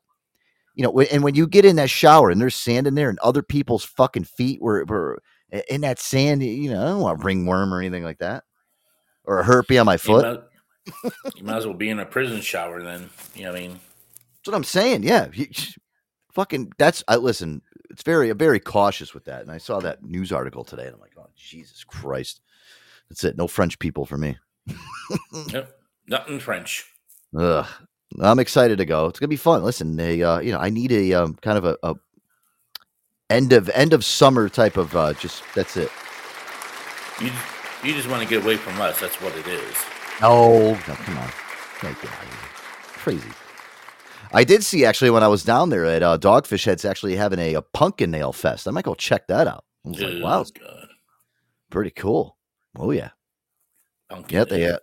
You 0.75 0.83
know, 0.83 0.99
and 0.99 1.23
when 1.23 1.35
you 1.35 1.47
get 1.47 1.65
in 1.65 1.75
that 1.75 1.89
shower 1.89 2.29
and 2.29 2.39
there's 2.39 2.55
sand 2.55 2.87
in 2.87 2.95
there 2.95 3.09
and 3.09 3.19
other 3.19 3.41
people's 3.41 3.83
fucking 3.83 4.23
feet 4.23 4.61
were, 4.61 4.85
were 4.85 5.21
in 5.67 5.81
that 5.81 5.99
sand, 5.99 6.43
you 6.43 6.69
know, 6.69 6.81
I 6.81 6.85
don't 6.85 7.01
want 7.01 7.23
ringworm 7.23 7.73
or 7.73 7.79
anything 7.79 8.03
like 8.03 8.19
that. 8.19 8.43
Or 9.29 9.41
a 9.41 9.45
herpy 9.45 9.79
on 9.79 9.85
my 9.85 9.93
You 9.93 9.97
foot. 9.99 10.43
might, 11.03 11.11
you 11.35 11.43
might 11.43 11.57
as 11.57 11.65
well 11.67 11.75
be 11.75 11.89
in 11.91 11.99
a 11.99 12.05
prison 12.05 12.41
shower 12.41 12.81
then. 12.81 13.11
You 13.35 13.43
know 13.43 13.51
what 13.51 13.57
I 13.59 13.61
mean? 13.61 13.71
That's 13.71 14.47
what 14.47 14.55
I'm 14.55 14.63
saying. 14.63 15.03
Yeah. 15.03 15.27
You- 15.33 15.47
fucking 16.33 16.71
that's 16.77 17.03
I 17.07 17.17
listen, 17.17 17.61
it's 17.89 18.01
very 18.03 18.31
very 18.31 18.59
cautious 18.59 19.13
with 19.13 19.25
that. 19.25 19.41
And 19.41 19.51
I 19.51 19.57
saw 19.59 19.79
that 19.81 20.03
news 20.03 20.31
article 20.31 20.63
today 20.63 20.85
and 20.85 20.95
I'm 20.95 20.99
like, 20.99 21.13
oh 21.17 21.27
Jesus 21.35 21.83
Christ. 21.83 22.41
That's 23.09 23.23
it. 23.23 23.37
No 23.37 23.47
French 23.47 23.77
people 23.79 24.05
for 24.05 24.17
me. 24.17 24.37
Yep. 25.51 25.71
Nothing 26.07 26.39
French. 26.39 26.85
Ugh. 27.37 27.67
I'm 28.19 28.39
excited 28.39 28.79
to 28.79 28.85
go. 28.85 29.05
It's 29.05 29.19
gonna 29.19 29.27
be 29.27 29.35
fun. 29.35 29.63
Listen, 29.63 29.95
they 29.95 30.23
uh, 30.23 30.39
you 30.39 30.51
know, 30.51 30.59
I 30.59 30.71
need 30.71 30.91
a 30.91 31.13
um, 31.13 31.35
kind 31.35 31.57
of 31.59 31.65
a, 31.65 31.77
a 31.83 31.93
end 33.29 33.53
of 33.53 33.69
end 33.69 33.93
of 33.93 34.03
summer 34.03 34.49
type 34.49 34.75
of 34.77 34.95
uh 34.95 35.13
just 35.13 35.43
that's 35.53 35.77
it. 35.77 35.91
You 37.21 37.31
you 37.83 37.93
just 37.93 38.09
want 38.09 38.21
to 38.23 38.27
get 38.29 38.43
away 38.43 38.57
from 38.57 38.79
us. 38.81 38.99
That's 38.99 39.19
what 39.21 39.35
it 39.35 39.47
is. 39.47 39.75
No, 40.21 40.73
no, 40.73 40.77
come 40.95 41.17
on. 41.17 41.29
Don't 41.81 42.01
get 42.01 42.11
out 42.11 42.23
of 42.23 42.29
here. 42.29 42.49
Crazy. 42.97 43.29
I 44.31 44.43
did 44.43 44.63
see 44.63 44.85
actually 44.85 45.09
when 45.09 45.23
I 45.23 45.27
was 45.27 45.43
down 45.43 45.69
there 45.69 45.85
at 45.85 46.03
uh, 46.03 46.17
Dogfish 46.17 46.65
Heads 46.65 46.85
actually 46.85 47.15
having 47.15 47.39
a, 47.39 47.55
a 47.55 47.61
pumpkin 47.61 48.11
nail 48.11 48.31
fest. 48.33 48.67
I 48.67 48.71
might 48.71 48.85
go 48.85 48.93
check 48.95 49.27
that 49.27 49.47
out. 49.47 49.65
I 49.85 49.89
was 49.89 50.01
like, 50.01 50.13
Ew, 50.13 50.23
wow, 50.23 50.43
God. 50.43 50.87
pretty 51.71 51.91
cool. 51.91 52.37
Oh 52.77 52.91
yeah, 52.91 53.09
Pumpkin 54.09 54.37
yeah, 54.37 54.43
they. 54.43 54.65
Uh, 54.67 54.77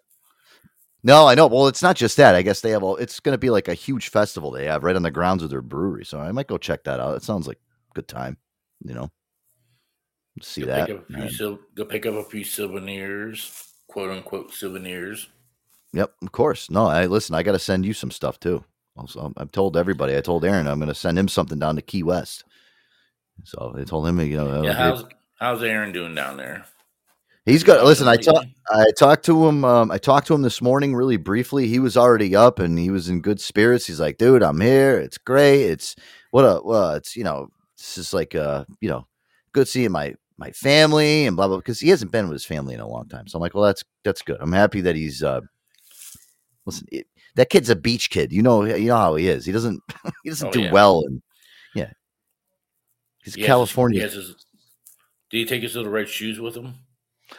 no, 1.04 1.28
I 1.28 1.36
know. 1.36 1.46
Well, 1.46 1.68
it's 1.68 1.82
not 1.82 1.94
just 1.94 2.16
that. 2.16 2.34
I 2.34 2.42
guess 2.42 2.60
they 2.62 2.70
have 2.70 2.82
all. 2.82 2.96
It's 2.96 3.20
going 3.20 3.34
to 3.34 3.38
be 3.38 3.50
like 3.50 3.68
a 3.68 3.74
huge 3.74 4.08
festival 4.08 4.50
they 4.50 4.64
have 4.64 4.82
right 4.82 4.96
on 4.96 5.02
the 5.02 5.10
grounds 5.12 5.44
of 5.44 5.50
their 5.50 5.62
brewery. 5.62 6.04
So 6.04 6.18
I 6.18 6.32
might 6.32 6.48
go 6.48 6.58
check 6.58 6.82
that 6.84 6.98
out. 6.98 7.16
It 7.16 7.22
sounds 7.22 7.46
like 7.46 7.58
a 7.58 7.94
good 7.94 8.08
time. 8.08 8.38
You 8.82 8.94
know, 8.94 9.10
see 10.42 10.62
Go 10.62 10.66
that. 10.68 10.86
Pick 10.88 10.96
up 10.96 11.02
a 11.02 11.12
few 11.12 11.22
And- 11.22 11.32
sil- 11.32 11.60
go 11.74 11.84
pick 11.84 12.06
up 12.06 12.14
a 12.14 12.24
few 12.24 12.44
souvenirs, 12.44 13.70
quote 13.88 14.10
unquote 14.10 14.52
souvenirs. 14.52 15.28
Yep, 15.92 16.12
of 16.22 16.32
course. 16.32 16.70
No, 16.70 16.86
I 16.86 17.06
listen. 17.06 17.34
I 17.34 17.42
got 17.42 17.52
to 17.52 17.58
send 17.58 17.86
you 17.86 17.94
some 17.94 18.10
stuff 18.10 18.38
too. 18.38 18.64
Also, 18.96 19.32
I've 19.36 19.52
told 19.52 19.76
everybody. 19.76 20.16
I 20.16 20.20
told 20.20 20.44
Aaron 20.44 20.66
I'm 20.66 20.78
going 20.78 20.88
to 20.88 20.94
send 20.94 21.18
him 21.18 21.28
something 21.28 21.58
down 21.58 21.76
to 21.76 21.82
Key 21.82 22.02
West. 22.02 22.44
So 23.44 23.74
I 23.78 23.84
told 23.84 24.06
him, 24.06 24.18
you 24.20 24.36
know, 24.36 24.62
Yeah, 24.62 24.70
uh, 24.70 24.74
how's 24.74 25.04
how's 25.38 25.62
Aaron 25.62 25.92
doing 25.92 26.14
down 26.14 26.36
there? 26.36 26.64
he's 27.44 27.62
got. 27.62 27.84
Listen, 27.84 28.08
I 28.08 28.16
talked. 28.16 28.46
I 28.70 28.86
talked 28.98 29.24
to 29.26 29.46
him. 29.46 29.64
Um, 29.64 29.90
I 29.90 29.98
talked 29.98 30.26
to 30.28 30.34
him 30.34 30.42
this 30.42 30.60
morning, 30.60 30.94
really 30.94 31.16
briefly. 31.18 31.68
He 31.68 31.78
was 31.78 31.96
already 31.96 32.34
up 32.34 32.58
and 32.58 32.78
he 32.78 32.90
was 32.90 33.08
in 33.08 33.20
good 33.20 33.40
spirits. 33.40 33.86
He's 33.86 34.00
like, 34.00 34.18
"Dude, 34.18 34.42
I'm 34.42 34.60
here. 34.60 34.98
It's 34.98 35.18
great. 35.18 35.62
It's 35.62 35.94
what 36.30 36.42
a 36.42 36.60
well. 36.64 36.92
It's 36.92 37.16
you 37.16 37.24
know, 37.24 37.48
it's 37.74 37.94
just 37.94 38.12
like 38.14 38.34
uh, 38.34 38.64
you 38.80 38.88
know, 38.88 39.06
good 39.52 39.68
seeing 39.68 39.92
my 39.92 40.14
my 40.38 40.50
family 40.52 41.26
and 41.26 41.36
blah 41.36 41.48
blah. 41.48 41.56
Because 41.58 41.80
he 41.80 41.88
hasn't 41.88 42.10
been 42.12 42.26
with 42.28 42.34
his 42.34 42.44
family 42.44 42.74
in 42.74 42.80
a 42.80 42.88
long 42.88 43.08
time. 43.08 43.26
So 43.28 43.36
I'm 43.38 43.40
like, 43.42 43.54
well, 43.54 43.64
that's 43.64 43.84
that's 44.04 44.22
good. 44.22 44.38
I'm 44.40 44.52
happy 44.52 44.80
that 44.82 44.96
he's 44.96 45.22
uh, 45.22 45.40
listen. 46.64 46.86
It, 46.92 47.06
that 47.36 47.50
kid's 47.50 47.68
a 47.70 47.76
beach 47.76 48.10
kid. 48.10 48.32
You 48.32 48.42
know, 48.42 48.64
you 48.64 48.88
know 48.88 48.96
how 48.96 49.14
he 49.16 49.28
is. 49.28 49.44
He 49.44 49.52
doesn't 49.52 49.80
he 50.22 50.30
doesn't 50.30 50.48
Oh, 50.48 50.52
do 50.52 50.62
yeah. 50.62 50.72
well 50.72 51.02
and 51.06 51.22
yeah. 51.74 51.90
He's 53.24 53.34
He 53.34 53.40
has 53.42 53.44
his- 53.44 53.46
California. 53.46 54.00
he 54.08 54.14
his- 54.14 54.36
did 55.30 55.38
he 55.38 55.44
take 55.44 55.62
his 55.62 55.74
little 55.74 55.90
red 55.90 56.08
shoes 56.08 56.38
with 56.38 56.56
him? 56.56 56.74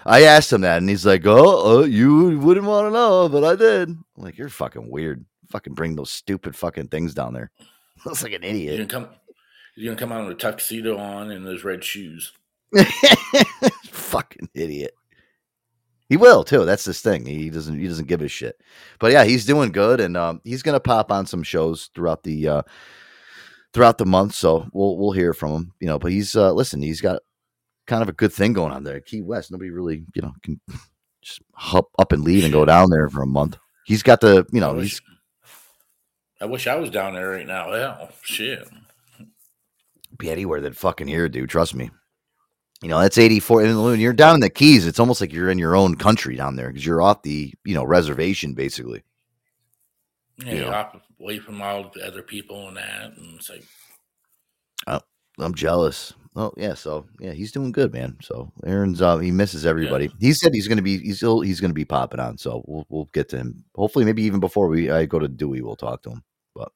I 0.05 0.23
asked 0.23 0.51
him 0.51 0.59
that, 0.61 0.79
and 0.79 0.89
he's 0.89 1.05
like, 1.05 1.21
"Oh, 1.25 1.79
uh, 1.79 1.85
you 1.85 2.37
wouldn't 2.39 2.65
want 2.65 2.87
to 2.87 2.91
know, 2.91 3.29
but 3.29 3.45
I 3.45 3.55
did." 3.55 3.87
I'm 3.89 4.03
like, 4.17 4.37
"You're 4.37 4.49
fucking 4.49 4.89
weird. 4.91 5.23
Fucking 5.49 5.73
bring 5.75 5.95
those 5.95 6.09
stupid 6.09 6.53
fucking 6.57 6.89
things 6.89 7.13
down 7.13 7.33
there." 7.33 7.51
Looks 8.05 8.21
like 8.21 8.33
an 8.33 8.43
He's 8.43 8.51
gonna 8.51 8.57
idiot. 8.73 8.91
You're 9.77 9.95
gonna 9.95 9.99
come 9.99 10.11
out 10.11 10.27
with 10.27 10.35
a 10.35 10.39
tuxedo 10.39 10.97
on 10.97 11.31
and 11.31 11.45
those 11.47 11.63
red 11.63 11.81
shoes. 11.85 12.33
fucking 13.85 14.49
idiot. 14.53 14.93
He 16.09 16.17
will 16.17 16.43
too. 16.43 16.65
That's 16.65 16.85
this 16.85 17.01
thing. 17.01 17.25
He 17.25 17.49
doesn't. 17.49 17.79
He 17.79 17.87
doesn't 17.87 18.07
give 18.07 18.21
a 18.21 18.27
shit. 18.27 18.61
But 18.99 19.11
yeah, 19.11 19.25
he's 19.25 19.45
doing 19.45 19.71
good, 19.71 19.99
and 19.99 20.15
um, 20.15 20.41
he's 20.43 20.63
gonna 20.63 20.79
pop 20.79 21.11
on 21.11 21.25
some 21.25 21.43
shows 21.43 21.89
throughout 21.93 22.23
the 22.23 22.47
uh, 22.47 22.61
throughout 23.73 23.97
the 23.97 24.05
month. 24.05 24.33
So 24.33 24.67
we'll 24.71 24.97
we'll 24.97 25.11
hear 25.11 25.33
from 25.33 25.51
him. 25.51 25.73
You 25.81 25.87
know, 25.87 25.99
but 25.99 26.11
he's 26.11 26.35
uh, 26.35 26.53
listen. 26.53 26.81
He's 26.81 27.01
got 27.01 27.21
kind 27.87 28.03
of 28.03 28.09
a 28.09 28.13
good 28.13 28.31
thing 28.31 28.53
going 28.53 28.71
on 28.71 28.83
there. 28.83 28.99
Key 28.99 29.21
West. 29.21 29.51
Nobody 29.51 29.71
really, 29.71 30.05
you 30.13 30.21
know, 30.21 30.33
can 30.43 30.59
just 31.21 31.41
hop 31.53 31.89
up 31.97 32.11
and 32.11 32.23
leave 32.23 32.43
and 32.43 32.53
go 32.53 32.65
down 32.65 32.89
there 32.89 33.09
for 33.09 33.23
a 33.23 33.27
month. 33.27 33.57
He's 33.85 34.03
got 34.03 34.21
the, 34.21 34.45
you 34.51 34.59
know, 34.59 34.71
I 34.71 34.81
he's 34.81 35.01
wish, 35.01 35.01
I 36.41 36.45
wish 36.45 36.67
I 36.67 36.75
was 36.75 36.89
down 36.89 37.13
there 37.13 37.29
right 37.29 37.47
now. 37.47 37.71
Hell, 37.71 38.09
shit. 38.21 38.67
be 40.17 40.29
anywhere 40.29 40.61
than 40.61 40.73
fucking 40.73 41.07
here, 41.07 41.29
dude. 41.29 41.49
Trust 41.49 41.73
me. 41.73 41.89
You 42.81 42.89
know, 42.89 42.99
that's 42.99 43.17
84. 43.17 43.63
And 43.63 43.83
when 43.83 43.99
you're 43.99 44.13
down 44.13 44.35
in 44.35 44.41
the 44.41 44.49
Keys, 44.49 44.85
it's 44.85 44.99
almost 44.99 45.19
like 45.19 45.33
you're 45.33 45.49
in 45.49 45.57
your 45.57 45.75
own 45.75 45.95
country 45.95 46.35
down 46.35 46.55
there 46.55 46.67
because 46.67 46.85
you're 46.85 47.01
off 47.01 47.23
the, 47.23 47.53
you 47.65 47.73
know, 47.73 47.83
reservation 47.83 48.53
basically. 48.53 49.03
Yeah, 50.37 50.51
You 50.51 50.57
you're 50.57 50.65
know. 50.71 50.73
off 50.77 50.95
away 51.19 51.39
from 51.39 51.61
all 51.61 51.89
the 51.93 52.05
other 52.05 52.21
people 52.21 52.67
and 52.67 52.77
that, 52.77 53.17
and 53.17 53.35
it's 53.39 53.49
like 53.49 53.63
Oh, 54.85 55.01
I'm 55.39 55.55
jealous. 55.55 56.13
oh 56.35 56.53
yeah. 56.55 56.75
So 56.75 57.07
yeah, 57.19 57.31
he's 57.31 57.51
doing 57.51 57.71
good, 57.71 57.91
man. 57.91 58.17
So 58.21 58.51
Aaron's 58.63 59.01
uh, 59.01 59.17
he 59.17 59.31
misses 59.31 59.65
everybody. 59.65 60.11
He 60.19 60.33
said 60.33 60.53
he's 60.53 60.67
gonna 60.67 60.83
be 60.83 60.99
he's 60.99 61.17
still 61.17 61.41
he's 61.41 61.59
gonna 61.59 61.73
be 61.73 61.85
popping 61.85 62.19
on. 62.19 62.37
So 62.37 62.63
we'll 62.67 62.85
we'll 62.89 63.09
get 63.13 63.29
to 63.29 63.37
him. 63.37 63.63
Hopefully, 63.75 64.05
maybe 64.05 64.21
even 64.23 64.39
before 64.39 64.67
we 64.67 64.91
I 64.91 65.05
go 65.05 65.17
to 65.17 65.27
Dewey, 65.27 65.61
we'll 65.61 65.75
talk 65.75 66.03
to 66.03 66.11
him. 66.11 66.23
But 66.53 66.71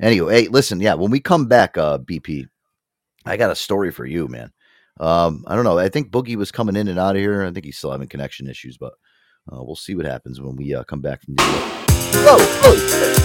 anyway, 0.00 0.42
hey, 0.44 0.48
listen, 0.48 0.80
yeah, 0.80 0.94
when 0.94 1.10
we 1.10 1.18
come 1.18 1.46
back, 1.46 1.76
uh, 1.76 1.98
BP, 1.98 2.46
I 3.26 3.36
got 3.36 3.50
a 3.50 3.56
story 3.56 3.90
for 3.90 4.06
you, 4.06 4.28
man. 4.28 4.52
Um, 5.00 5.44
I 5.46 5.54
don't 5.54 5.64
know. 5.64 5.78
I 5.78 5.88
think 5.88 6.10
Boogie 6.10 6.36
was 6.36 6.52
coming 6.52 6.76
in 6.76 6.88
and 6.88 6.98
out 6.98 7.16
of 7.16 7.20
here. 7.20 7.44
I 7.44 7.50
think 7.50 7.64
he's 7.64 7.76
still 7.76 7.90
having 7.90 8.08
connection 8.08 8.48
issues, 8.48 8.76
but 8.76 8.94
uh, 9.52 9.62
we'll 9.62 9.76
see 9.76 9.94
what 9.94 10.06
happens 10.06 10.40
when 10.40 10.56
we 10.56 10.74
uh, 10.74 10.84
come 10.84 11.00
back 11.00 11.22
from 11.22 11.34
the. 11.34 11.42
Whoa! 11.42 12.38
Holy 12.62 12.78
shit. 12.78 13.18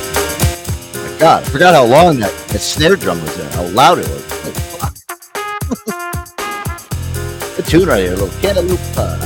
My 1.13 1.19
God, 1.19 1.43
I 1.43 1.49
forgot 1.49 1.75
how 1.75 1.85
long 1.85 2.19
that, 2.19 2.31
that 2.49 2.59
snare 2.59 2.95
drum 2.95 3.21
was 3.21 3.37
there. 3.37 3.49
How 3.51 3.63
loud 3.67 3.99
it 3.99 4.07
was. 4.07 4.23
Fuck. 4.77 4.95
Good 7.55 7.65
tune 7.65 7.87
right 7.87 7.99
here, 7.99 8.13
a 8.13 8.17
little 8.17 8.41
cantaloupe. 8.41 8.79
Uh, 8.97 9.17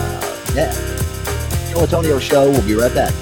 yeah. 0.53 0.73
Joe 1.71 1.81
Antonio 1.81 2.19
show. 2.19 2.49
We'll 2.49 2.65
be 2.67 2.75
right 2.75 2.93
back. 2.93 3.13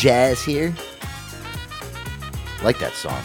Jazz 0.00 0.42
here. 0.42 0.74
Like 2.64 2.78
that 2.78 2.92
song. 2.94 3.20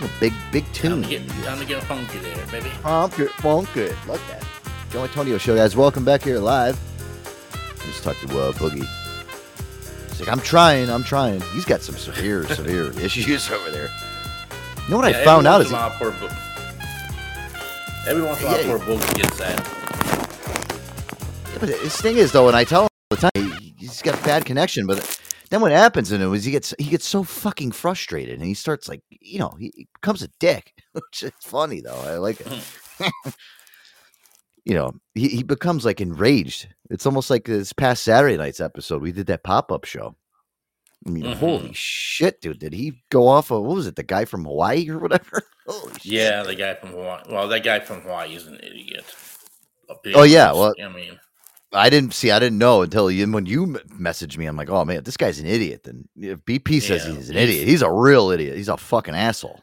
A 0.00 0.08
big, 0.20 0.32
big 0.52 0.64
Time 0.66 0.72
tune. 0.72 1.02
to 1.02 1.08
get, 1.08 1.28
time 1.44 1.58
to 1.58 1.64
get 1.64 1.82
funky 1.84 2.18
there, 2.18 2.46
baby. 2.46 2.70
Pump 2.82 3.18
it, 3.18 3.30
funk 3.30 3.76
it. 3.76 3.96
Like 4.06 4.20
that. 4.28 4.44
Joe 4.90 5.02
Antonio 5.02 5.38
Show, 5.38 5.56
guys. 5.56 5.74
Welcome 5.76 6.04
back 6.04 6.22
here 6.22 6.38
live. 6.38 6.78
Let's 7.84 8.00
talk 8.00 8.16
to 8.20 8.26
uh, 8.26 8.52
Boogie. 8.52 8.86
He's 10.10 10.20
like, 10.20 10.28
I'm 10.28 10.40
trying, 10.40 10.88
I'm 10.88 11.02
trying. 11.02 11.40
He's 11.52 11.64
got 11.64 11.80
some 11.82 11.96
severe, 11.96 12.46
severe 12.54 12.92
issues 13.00 13.50
over 13.50 13.70
there. 13.72 13.88
You 14.84 14.90
know 14.90 14.96
what 14.98 15.10
Yeah, 15.10 15.18
I 15.20 15.24
found 15.24 15.48
out 15.48 15.62
is 15.62 15.70
in 15.70 15.74
a 15.76 15.90
poor 15.98 16.12
Bo- 16.12 16.28
Every 18.06 18.22
once 18.22 18.40
in 18.40 18.46
a 18.46 18.50
while, 18.50 18.60
Yeah. 18.60 18.66
poor 18.66 18.78
Boogie 18.78 19.14
gets 19.16 19.38
that. 19.38 19.58
Yeah, 21.52 21.58
but 21.58 21.68
his 21.70 21.96
thing 21.96 22.18
is 22.18 22.30
though, 22.30 22.46
and 22.46 22.56
I 22.56 22.62
tell 22.62 22.82
him 22.82 22.88
all 23.10 23.16
the 23.16 23.30
time, 23.34 23.58
he- 23.60 23.74
he's 23.78 24.00
got 24.02 24.14
a 24.20 24.22
bad 24.22 24.44
connection. 24.44 24.86
But 24.86 25.18
then 25.54 25.60
what 25.60 25.70
happens 25.70 26.10
in 26.10 26.20
him 26.20 26.34
is 26.34 26.42
he 26.44 26.50
gets 26.50 26.74
he 26.80 26.90
gets 26.90 27.06
so 27.06 27.22
fucking 27.22 27.70
frustrated, 27.70 28.34
and 28.34 28.44
he 28.44 28.54
starts 28.54 28.88
like 28.88 29.02
you 29.08 29.38
know 29.38 29.54
he, 29.56 29.72
he 29.76 29.88
becomes 30.00 30.20
a 30.22 30.28
dick, 30.40 30.72
which 30.92 31.22
is 31.22 31.30
funny 31.42 31.80
though. 31.80 32.00
I 32.00 32.16
like 32.16 32.40
it. 32.40 32.48
you 34.64 34.74
know, 34.74 34.92
he, 35.14 35.28
he 35.28 35.42
becomes 35.44 35.84
like 35.84 36.00
enraged. 36.00 36.66
It's 36.90 37.06
almost 37.06 37.30
like 37.30 37.44
this 37.44 37.72
past 37.72 38.02
Saturday 38.02 38.36
night's 38.36 38.60
episode. 38.60 39.00
We 39.00 39.12
did 39.12 39.26
that 39.28 39.44
pop 39.44 39.70
up 39.70 39.84
show. 39.84 40.16
I 41.06 41.10
mean, 41.10 41.22
Mhm. 41.24 41.34
holy 41.36 41.72
shit, 41.72 42.40
dude! 42.40 42.58
Did 42.58 42.72
he 42.72 43.04
go 43.10 43.28
off 43.28 43.52
of 43.52 43.62
what 43.62 43.76
was 43.76 43.86
it? 43.86 43.94
The 43.94 44.02
guy 44.02 44.24
from 44.24 44.44
Hawaii 44.44 44.88
or 44.90 44.98
whatever? 44.98 45.42
Holy 45.68 45.92
shit. 45.94 46.04
Yeah, 46.04 46.42
the 46.42 46.56
guy 46.56 46.74
from 46.74 46.90
Hawaii. 46.90 47.22
Well, 47.30 47.46
that 47.48 47.62
guy 47.62 47.78
from 47.80 48.00
Hawaii 48.02 48.34
is 48.34 48.46
an 48.48 48.58
idiot. 48.60 49.04
Oh 50.14 50.24
yeah, 50.24 50.52
well, 50.52 50.74
I 50.82 50.88
mean, 50.88 51.18
I 51.74 51.90
didn't 51.90 52.14
see. 52.14 52.30
I 52.30 52.38
didn't 52.38 52.58
know 52.58 52.82
until 52.82 53.10
you 53.10 53.30
when 53.30 53.46
you 53.46 53.66
messaged 53.66 54.36
me. 54.38 54.46
I'm 54.46 54.56
like, 54.56 54.70
oh 54.70 54.84
man, 54.84 55.02
this 55.02 55.16
guy's 55.16 55.38
an 55.40 55.46
idiot. 55.46 55.82
Then 55.84 56.08
if 56.16 56.38
BP 56.40 56.80
says 56.80 57.06
Yeah, 57.06 57.14
he's 57.14 57.28
an 57.30 57.36
he's- 57.36 57.48
idiot, 57.48 57.68
he's 57.68 57.82
a 57.82 57.90
real 57.90 58.30
idiot. 58.30 58.56
He's 58.56 58.68
a 58.68 58.76
fucking 58.76 59.14
asshole. 59.14 59.60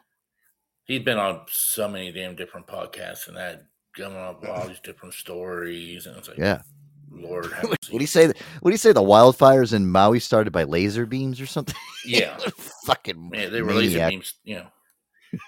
He's 0.84 1.02
been 1.02 1.18
on 1.18 1.40
so 1.48 1.88
many 1.88 2.12
damn 2.12 2.34
different 2.36 2.66
podcasts 2.66 3.28
and 3.28 3.36
that 3.36 3.62
coming 3.96 4.18
up 4.18 4.40
with 4.40 4.50
all 4.50 4.66
these 4.68 4.80
different 4.80 5.14
stories, 5.14 6.06
and 6.06 6.16
it's 6.16 6.28
like, 6.28 6.38
Yeah. 6.38 6.62
Lord, 7.14 7.46
What 7.62 7.78
do 7.90 7.98
you 7.98 8.06
say? 8.06 8.26
What 8.26 8.34
do 8.64 8.70
you 8.70 8.76
say? 8.78 8.92
The 8.92 9.02
wildfires 9.02 9.74
in 9.74 9.90
Maui 9.90 10.18
started 10.18 10.50
by 10.50 10.64
laser 10.64 11.04
beams 11.04 11.40
or 11.42 11.46
something? 11.46 11.74
yeah, 12.06 12.38
fucking 12.86 13.30
yeah, 13.34 13.48
they 13.50 13.60
were 13.60 13.74
laser 13.74 14.08
beams, 14.08 14.34
you 14.44 14.56
know. 14.56 14.66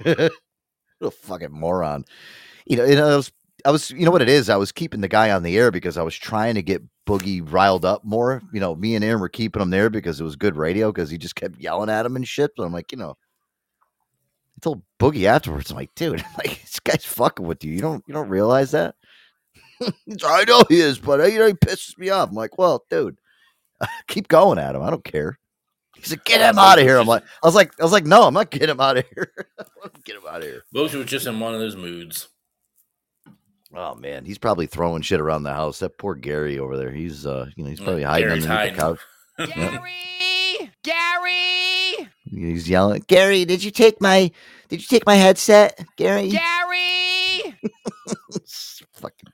what 0.04 0.30
a 1.00 1.10
fucking 1.10 1.52
moron. 1.52 2.04
You 2.66 2.76
know, 2.76 2.84
you 2.84 2.96
know, 2.96 3.16
was, 3.16 3.32
I 3.64 3.70
was, 3.70 3.90
you 3.90 4.04
know 4.04 4.10
what 4.10 4.22
it 4.22 4.28
is? 4.28 4.50
I 4.50 4.56
was 4.56 4.72
keeping 4.72 5.00
the 5.00 5.08
guy 5.08 5.30
on 5.30 5.42
the 5.42 5.56
air 5.56 5.70
because 5.70 5.96
I 5.96 6.02
was 6.02 6.14
trying 6.14 6.54
to 6.54 6.62
get 6.62 6.82
Boogie 7.06 7.42
riled 7.50 7.84
up 7.84 8.04
more. 8.04 8.42
You 8.52 8.60
know, 8.60 8.74
me 8.74 8.94
and 8.94 9.04
Aaron 9.04 9.20
were 9.20 9.28
keeping 9.28 9.62
him 9.62 9.70
there 9.70 9.88
because 9.88 10.20
it 10.20 10.24
was 10.24 10.36
good 10.36 10.56
radio 10.56 10.92
because 10.92 11.10
he 11.10 11.16
just 11.16 11.34
kept 11.34 11.58
yelling 11.58 11.88
at 11.88 12.04
him 12.04 12.16
and 12.16 12.28
shit. 12.28 12.50
But 12.56 12.64
I'm 12.64 12.72
like, 12.72 12.92
you 12.92 12.98
know, 12.98 13.10
I 13.10 14.60
told 14.60 14.82
Boogie 15.00 15.24
afterwards, 15.24 15.70
I'm 15.70 15.76
like, 15.76 15.94
dude, 15.94 16.22
like 16.38 16.60
this 16.60 16.80
guy's 16.80 17.04
fucking 17.04 17.46
with 17.46 17.64
you. 17.64 17.72
You 17.72 17.80
don't, 17.80 18.04
you 18.06 18.12
don't 18.12 18.28
realize 18.28 18.72
that? 18.72 18.96
I 20.24 20.44
know 20.44 20.62
he 20.68 20.80
is, 20.80 20.98
but 20.98 21.20
uh, 21.20 21.24
you 21.24 21.38
know, 21.38 21.46
he 21.46 21.54
pisses 21.54 21.98
me 21.98 22.10
off. 22.10 22.28
I'm 22.28 22.34
like, 22.34 22.58
well, 22.58 22.84
dude, 22.90 23.18
keep 24.08 24.28
going 24.28 24.58
at 24.58 24.74
him. 24.74 24.82
I 24.82 24.90
don't 24.90 25.04
care. 25.04 25.38
He's 25.96 26.10
like, 26.10 26.24
get 26.24 26.40
him 26.40 26.58
out 26.58 26.78
of 26.78 26.84
here. 26.84 26.98
I'm 26.98 27.06
like, 27.06 27.22
I 27.42 27.46
was 27.46 27.54
like, 27.54 27.72
I 27.80 27.82
was 27.82 27.92
like, 27.92 28.04
no, 28.04 28.24
I'm 28.24 28.34
not 28.34 28.50
getting 28.50 28.68
him 28.68 28.80
out 28.80 28.98
of 28.98 29.04
here. 29.14 29.32
get 30.04 30.16
him 30.16 30.22
out 30.28 30.38
of 30.38 30.42
here. 30.42 30.62
Boogie 30.74 30.98
was 30.98 31.06
just 31.06 31.26
in 31.26 31.40
one 31.40 31.54
of 31.54 31.60
those 31.60 31.76
moods. 31.76 32.28
Oh 33.76 33.94
man, 33.96 34.24
he's 34.24 34.38
probably 34.38 34.66
throwing 34.66 35.02
shit 35.02 35.20
around 35.20 35.42
the 35.42 35.52
house. 35.52 35.80
That 35.80 35.98
poor 35.98 36.14
Gary 36.14 36.58
over 36.58 36.76
there. 36.76 36.92
He's 36.92 37.26
uh, 37.26 37.46
you 37.56 37.64
know, 37.64 37.70
he's 37.70 37.80
probably 37.80 38.02
hiding 38.04 38.28
Gary's 38.28 38.46
underneath 38.46 38.76
hiding. 38.78 38.96
the 39.38 39.48
couch. 39.48 39.54
Gary, 39.54 40.70
Gary. 40.82 42.08
He's 42.24 42.68
yelling, 42.68 43.04
Gary, 43.06 43.44
did 43.44 43.62
you 43.64 43.70
take 43.70 44.00
my, 44.00 44.30
did 44.68 44.80
you 44.80 44.86
take 44.88 45.06
my 45.06 45.14
headset, 45.14 45.84
Gary? 45.96 46.28
Gary. 46.30 47.54
fucking, 48.92 49.32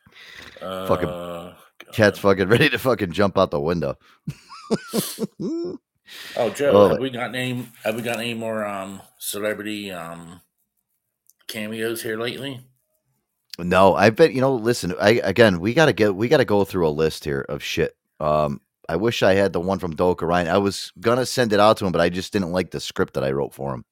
fucking 0.61 1.09
Uh, 1.09 1.55
cat's 1.93 2.19
fucking 2.19 2.49
ready 2.49 2.69
to 2.69 2.79
fucking 2.79 3.13
jump 3.13 3.39
out 3.39 3.51
the 3.51 3.61
window. 3.61 3.97
Oh, 6.37 6.51
Joe, 6.55 6.71
Oh, 6.73 6.89
have 6.89 6.99
we 6.99 7.11
got 7.11 7.35
any? 7.35 7.67
Have 7.85 7.95
we 7.95 8.03
got 8.03 8.19
any 8.19 8.35
more 8.35 8.67
um 8.67 9.01
celebrity 9.19 9.91
um 9.93 10.41
cameos 11.47 12.03
here 12.03 12.19
lately? 12.19 12.61
No, 13.65 13.95
I 13.95 14.11
bet 14.11 14.33
you 14.33 14.41
know. 14.41 14.55
Listen, 14.55 14.95
I 15.01 15.21
again, 15.25 15.61
we 15.61 15.75
gotta 15.75 15.93
get, 15.93 16.15
we 16.15 16.29
gotta 16.29 16.45
go 16.45 16.65
through 16.65 16.89
a 16.89 16.91
list 16.91 17.25
here 17.25 17.45
of 17.49 17.63
shit. 17.63 17.97
Um, 18.19 18.61
I 18.89 18.97
wish 18.97 19.23
I 19.23 19.35
had 19.35 19.53
the 19.53 19.61
one 19.61 19.79
from 19.79 19.95
Doka 19.95 20.27
Ryan. 20.27 20.49
I 20.49 20.59
was 20.59 20.93
gonna 21.01 21.27
send 21.27 21.53
it 21.53 21.61
out 21.61 21.77
to 21.79 21.87
him, 21.87 21.93
but 21.93 22.01
I 22.01 22.09
just 22.09 22.33
didn't 22.33 22.53
like 22.53 22.71
the 22.71 22.81
script 22.81 23.15
that 23.15 23.25
I 23.25 23.33
wrote 23.33 23.55
for 23.55 23.75
him. 23.75 23.85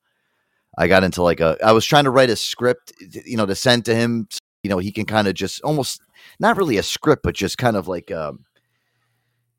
I 0.77 0.87
got 0.87 1.05
into 1.05 1.23
like 1.23 1.41
a, 1.41 1.57
I 1.65 1.73
was 1.73 1.85
trying 1.85 2.05
to 2.05 2.11
write 2.11 2.31
a 2.31 2.37
script, 2.37 2.93
you 3.01 3.37
know, 3.37 3.47
to 3.47 3.55
send 3.55 3.85
to 3.87 3.95
him. 3.95 4.29
so, 4.31 4.39
You 4.63 4.71
know, 4.71 4.79
he 4.79 4.93
can 4.93 5.07
kind 5.07 5.27
of 5.27 5.35
just 5.35 5.61
almost 5.63 6.01
not 6.39 6.57
really 6.57 6.79
a 6.79 6.83
script, 6.83 7.23
but 7.23 7.35
just 7.35 7.59
kind 7.59 7.77
of 7.77 7.89
like 7.89 8.11
um, 8.13 8.45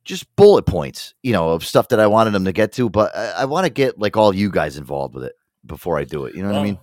just 0.06 0.34
bullet 0.36 0.66
points, 0.66 1.14
you 1.24 1.34
know, 1.34 1.50
of 1.50 1.66
stuff 1.66 1.90
that 1.90 2.00
I 2.00 2.08
wanted 2.08 2.34
him 2.36 2.46
to 2.46 2.54
get 2.54 2.72
to. 2.74 2.90
But 2.90 3.16
I, 3.16 3.32
I 3.42 3.46
want 3.46 3.66
to 3.66 3.70
get 3.70 4.00
like 4.00 4.18
all 4.18 4.34
you 4.34 4.50
guys 4.50 4.78
involved 4.78 5.16
with 5.16 5.26
it 5.26 5.36
before 5.66 5.98
I 5.98 6.06
do 6.06 6.26
it. 6.26 6.36
You 6.36 6.44
know 6.44 6.50
what 6.50 6.60
I 6.60 6.64
mean? 6.64 6.80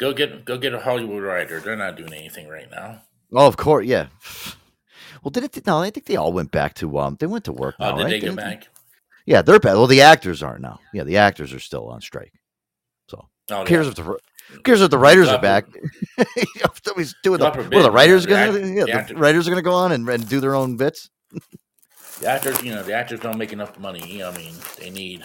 Go 0.00 0.14
get 0.14 0.44
go 0.46 0.56
get 0.56 0.72
a 0.72 0.80
Hollywood 0.80 1.22
writer. 1.22 1.60
They're 1.60 1.76
not 1.76 1.96
doing 1.96 2.14
anything 2.14 2.48
right 2.48 2.70
now. 2.70 3.02
Oh, 3.32 3.46
of 3.46 3.56
course, 3.58 3.86
yeah. 3.86 4.06
Well, 5.22 5.30
did 5.30 5.44
it? 5.44 5.66
No, 5.66 5.78
I 5.82 5.90
think 5.90 6.06
they 6.06 6.16
all 6.16 6.32
went 6.32 6.50
back 6.50 6.74
to 6.74 6.98
um. 6.98 7.16
They 7.20 7.26
went 7.26 7.44
to 7.44 7.52
work. 7.52 7.74
Oh, 7.78 7.90
now, 7.90 7.96
did 7.96 8.02
right? 8.04 8.10
they 8.10 8.18
go 8.20 8.26
Didn't 8.28 8.36
back? 8.36 8.68
Yeah, 9.26 9.42
they're 9.42 9.60
back. 9.60 9.74
Well, 9.74 9.86
the 9.86 10.00
actors 10.00 10.42
aren't 10.42 10.62
now. 10.62 10.80
Yeah, 10.94 11.04
the 11.04 11.18
actors 11.18 11.52
are 11.52 11.60
still 11.60 11.88
on 11.90 12.00
strike. 12.00 12.32
So 13.08 13.28
Oh, 13.50 13.64
cares 13.64 13.86
yeah. 13.86 13.90
if 13.90 13.96
the 13.96 14.18
cares 14.64 14.80
if 14.80 14.90
the 14.90 14.98
writers 14.98 15.28
are 15.28 15.40
back? 15.40 15.66
Somebody's 16.82 17.14
doing 17.22 17.38
the, 17.38 17.68
well, 17.70 17.82
the 17.82 17.90
writers 17.90 18.24
you 18.24 18.30
know, 18.30 18.46
gonna 18.52 18.58
the 18.58 18.80
act- 18.80 18.88
yeah, 18.88 19.02
the 19.02 19.14
the 19.14 19.20
writers 19.20 19.46
are 19.46 19.50
gonna 19.50 19.62
go 19.62 19.74
on 19.74 19.92
and, 19.92 20.08
and 20.08 20.26
do 20.28 20.40
their 20.40 20.54
own 20.54 20.76
bits. 20.76 21.10
The 22.20 22.28
actors, 22.28 22.62
you 22.62 22.74
know, 22.74 22.82
the 22.82 22.94
actors 22.94 23.20
don't 23.20 23.38
make 23.38 23.52
enough 23.52 23.78
money. 23.78 24.00
You 24.10 24.20
know, 24.20 24.30
I 24.30 24.36
mean, 24.36 24.54
they 24.78 24.90
need. 24.90 25.24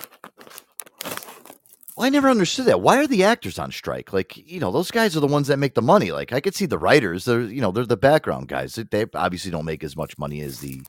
Well, 1.96 2.06
I 2.06 2.10
never 2.10 2.30
understood 2.30 2.66
that. 2.66 2.82
Why 2.82 2.98
are 2.98 3.08
the 3.08 3.24
actors 3.24 3.58
on 3.58 3.72
strike? 3.72 4.12
Like, 4.12 4.36
you 4.36 4.60
know, 4.60 4.72
those 4.72 4.92
guys 4.92 5.16
are 5.16 5.22
the 5.22 5.28
ones 5.28 5.48
that 5.48 5.60
make 5.60 5.76
the 5.76 5.82
money. 5.82 6.12
Like, 6.12 6.34
I 6.34 6.42
could 6.42 6.56
see 6.56 6.66
the 6.66 6.78
writers. 6.78 7.24
They're, 7.26 7.42
you 7.42 7.62
know, 7.62 7.72
they're 7.72 7.86
the 7.86 7.96
background 7.98 8.50
guys. 8.50 8.76
They- 8.76 9.06
obviously 9.14 9.52
don't 9.52 9.64
make 9.66 9.84
as 9.84 9.96
much 9.96 10.18
money 10.18 10.42
as 10.42 10.60
the 10.60 10.82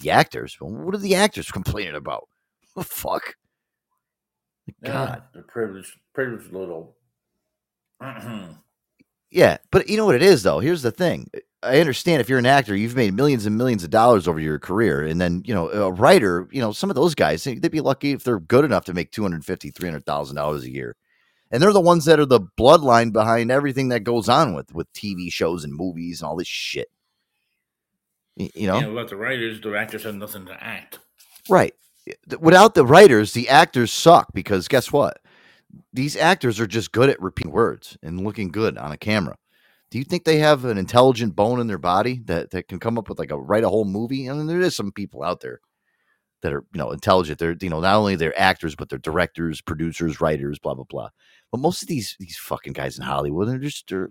the 0.00 0.10
actors. 0.10 0.56
But 0.60 0.66
what 0.70 0.94
are 0.94 0.98
the 0.98 1.14
actors 1.16 1.50
complaining 1.52 1.94
about? 1.96 2.28
What 2.74 2.86
the 2.86 2.94
fuck? 2.94 3.34
Yeah, 4.82 4.92
God. 4.92 5.22
the 5.34 5.42
privileged, 5.42 5.92
privileged 6.14 6.52
little. 6.52 6.96
Yeah, 9.30 9.56
but 9.72 9.88
you 9.88 9.96
know 9.96 10.06
what 10.06 10.14
it 10.14 10.22
is 10.22 10.44
though. 10.44 10.60
Here's 10.60 10.82
the 10.82 10.92
thing. 10.92 11.28
I 11.64 11.80
understand 11.80 12.20
if 12.20 12.28
you're 12.28 12.38
an 12.38 12.46
actor, 12.46 12.76
you've 12.76 12.96
made 12.96 13.14
millions 13.14 13.46
and 13.46 13.56
millions 13.56 13.84
of 13.84 13.90
dollars 13.90 14.28
over 14.28 14.38
your 14.38 14.58
career, 14.58 15.02
and 15.02 15.20
then 15.20 15.42
you 15.44 15.54
know 15.54 15.70
a 15.70 15.90
writer. 15.90 16.48
You 16.52 16.60
know 16.60 16.72
some 16.72 16.90
of 16.90 16.96
those 16.96 17.14
guys, 17.14 17.44
they'd 17.44 17.70
be 17.70 17.80
lucky 17.80 18.12
if 18.12 18.24
they're 18.24 18.40
good 18.40 18.64
enough 18.64 18.84
to 18.86 18.94
make 18.94 19.10
two 19.10 19.22
hundred 19.22 19.44
fifty, 19.44 19.70
three 19.70 19.88
hundred 19.88 20.06
thousand 20.06 20.36
dollars 20.36 20.64
a 20.64 20.70
year, 20.70 20.96
and 21.50 21.62
they're 21.62 21.72
the 21.72 21.80
ones 21.80 22.04
that 22.04 22.20
are 22.20 22.26
the 22.26 22.40
bloodline 22.58 23.12
behind 23.12 23.50
everything 23.50 23.88
that 23.88 24.04
goes 24.04 24.28
on 24.28 24.54
with 24.54 24.74
with 24.74 24.92
TV 24.92 25.32
shows 25.32 25.64
and 25.64 25.74
movies 25.74 26.20
and 26.20 26.28
all 26.28 26.36
this 26.36 26.48
shit. 26.48 26.88
You 28.36 28.66
know, 28.66 28.78
You 28.78 28.86
know, 28.86 28.92
let 28.92 29.08
the 29.08 29.16
writers, 29.16 29.60
the 29.60 29.76
actors 29.76 30.04
have 30.04 30.16
nothing 30.16 30.46
to 30.46 30.64
act. 30.64 30.98
Right. 31.48 31.74
Without 32.40 32.74
the 32.74 32.84
writers, 32.84 33.32
the 33.32 33.48
actors 33.48 33.92
suck 33.92 34.32
because 34.34 34.68
guess 34.68 34.92
what? 34.92 35.20
These 35.92 36.16
actors 36.16 36.60
are 36.60 36.66
just 36.66 36.92
good 36.92 37.08
at 37.08 37.20
repeating 37.20 37.52
words 37.52 37.96
and 38.02 38.24
looking 38.24 38.48
good 38.50 38.76
on 38.76 38.92
a 38.92 38.96
camera. 38.96 39.36
Do 39.94 39.98
you 39.98 40.04
think 40.04 40.24
they 40.24 40.38
have 40.38 40.64
an 40.64 40.76
intelligent 40.76 41.36
bone 41.36 41.60
in 41.60 41.68
their 41.68 41.78
body 41.78 42.20
that, 42.24 42.50
that 42.50 42.66
can 42.66 42.80
come 42.80 42.98
up 42.98 43.08
with 43.08 43.20
like 43.20 43.30
a 43.30 43.38
write 43.38 43.62
a 43.62 43.68
whole 43.68 43.84
movie? 43.84 44.28
I 44.28 44.32
mean, 44.32 44.48
there 44.48 44.60
is 44.60 44.74
some 44.74 44.90
people 44.90 45.22
out 45.22 45.38
there 45.38 45.60
that 46.42 46.52
are, 46.52 46.64
you 46.72 46.78
know, 46.78 46.90
intelligent. 46.90 47.38
They're, 47.38 47.54
you 47.60 47.70
know, 47.70 47.78
not 47.78 47.94
only 47.94 48.16
they're 48.16 48.36
actors, 48.36 48.74
but 48.74 48.88
they're 48.88 48.98
directors, 48.98 49.60
producers, 49.60 50.20
writers, 50.20 50.58
blah, 50.58 50.74
blah, 50.74 50.82
blah. 50.88 51.10
But 51.52 51.60
most 51.60 51.80
of 51.80 51.86
these 51.86 52.16
these 52.18 52.36
fucking 52.36 52.72
guys 52.72 52.98
in 52.98 53.04
Hollywood, 53.04 53.46
they're 53.46 53.58
just 53.58 53.88
they're, 53.88 54.10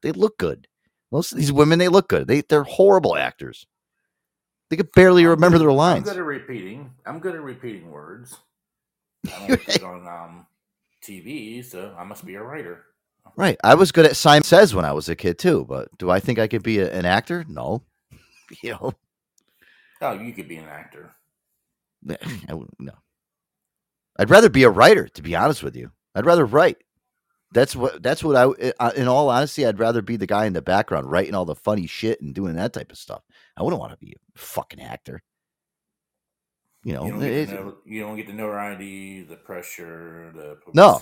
they 0.00 0.12
look 0.12 0.38
good. 0.38 0.66
Most 1.12 1.32
of 1.32 1.38
these 1.38 1.52
women, 1.52 1.78
they 1.78 1.88
look 1.88 2.08
good. 2.08 2.26
They 2.26 2.40
they're 2.40 2.64
horrible 2.64 3.14
actors. 3.14 3.66
They 4.70 4.76
could 4.78 4.90
barely 4.92 5.26
remember 5.26 5.58
their 5.58 5.70
lines. 5.70 6.08
I'm 6.08 6.14
good 6.14 6.20
at 6.20 6.24
repeating. 6.24 6.92
I'm 7.04 7.18
good 7.18 7.34
at 7.34 7.42
repeating 7.42 7.90
words. 7.90 8.38
I 9.26 9.58
don't 9.76 9.84
on 9.84 10.08
um, 10.08 10.46
TV, 11.04 11.62
so 11.62 11.94
I 11.98 12.04
must 12.04 12.24
be 12.24 12.36
a 12.36 12.42
writer. 12.42 12.86
Right. 13.36 13.56
I 13.64 13.74
was 13.74 13.92
good 13.92 14.06
at 14.06 14.16
Simon 14.16 14.42
Says 14.42 14.74
when 14.74 14.84
I 14.84 14.92
was 14.92 15.08
a 15.08 15.16
kid 15.16 15.38
too, 15.38 15.64
but 15.68 15.88
do 15.98 16.10
I 16.10 16.20
think 16.20 16.38
I 16.38 16.48
could 16.48 16.62
be 16.62 16.78
a, 16.78 16.92
an 16.92 17.04
actor? 17.04 17.44
No. 17.48 17.82
You 18.64 18.72
know, 18.72 18.92
Oh, 20.00 20.12
you 20.12 20.32
could 20.32 20.48
be 20.48 20.56
an 20.56 20.66
actor. 20.68 21.14
I 22.10 22.54
wouldn't, 22.54 22.80
no. 22.80 22.94
I'd 24.18 24.30
rather 24.30 24.48
be 24.48 24.64
a 24.64 24.70
writer, 24.70 25.08
to 25.08 25.22
be 25.22 25.36
honest 25.36 25.62
with 25.62 25.76
you. 25.76 25.92
I'd 26.14 26.26
rather 26.26 26.44
write. 26.44 26.78
That's 27.52 27.76
what. 27.76 28.02
That's 28.02 28.22
what 28.22 28.36
I. 28.36 28.92
In 28.96 29.08
all 29.08 29.28
honesty, 29.28 29.66
I'd 29.66 29.78
rather 29.78 30.02
be 30.02 30.16
the 30.16 30.26
guy 30.26 30.46
in 30.46 30.52
the 30.52 30.62
background 30.62 31.10
writing 31.10 31.34
all 31.34 31.44
the 31.44 31.54
funny 31.54 31.86
shit 31.86 32.20
and 32.20 32.34
doing 32.34 32.54
that 32.56 32.72
type 32.72 32.92
of 32.92 32.98
stuff. 32.98 33.22
I 33.56 33.62
wouldn't 33.62 33.80
want 33.80 33.92
to 33.92 33.98
be 34.04 34.12
a 34.12 34.38
fucking 34.38 34.80
actor. 34.80 35.22
You 36.84 36.94
know, 36.94 37.04
You 37.04 37.10
don't, 37.12 37.20
get 37.20 37.48
to 37.48 37.54
know, 37.54 37.76
you 37.84 38.00
don't 38.00 38.16
get 38.16 38.26
the 38.26 38.32
notoriety, 38.32 39.22
the 39.22 39.36
pressure, 39.36 40.32
the 40.34 40.58
No. 40.72 41.00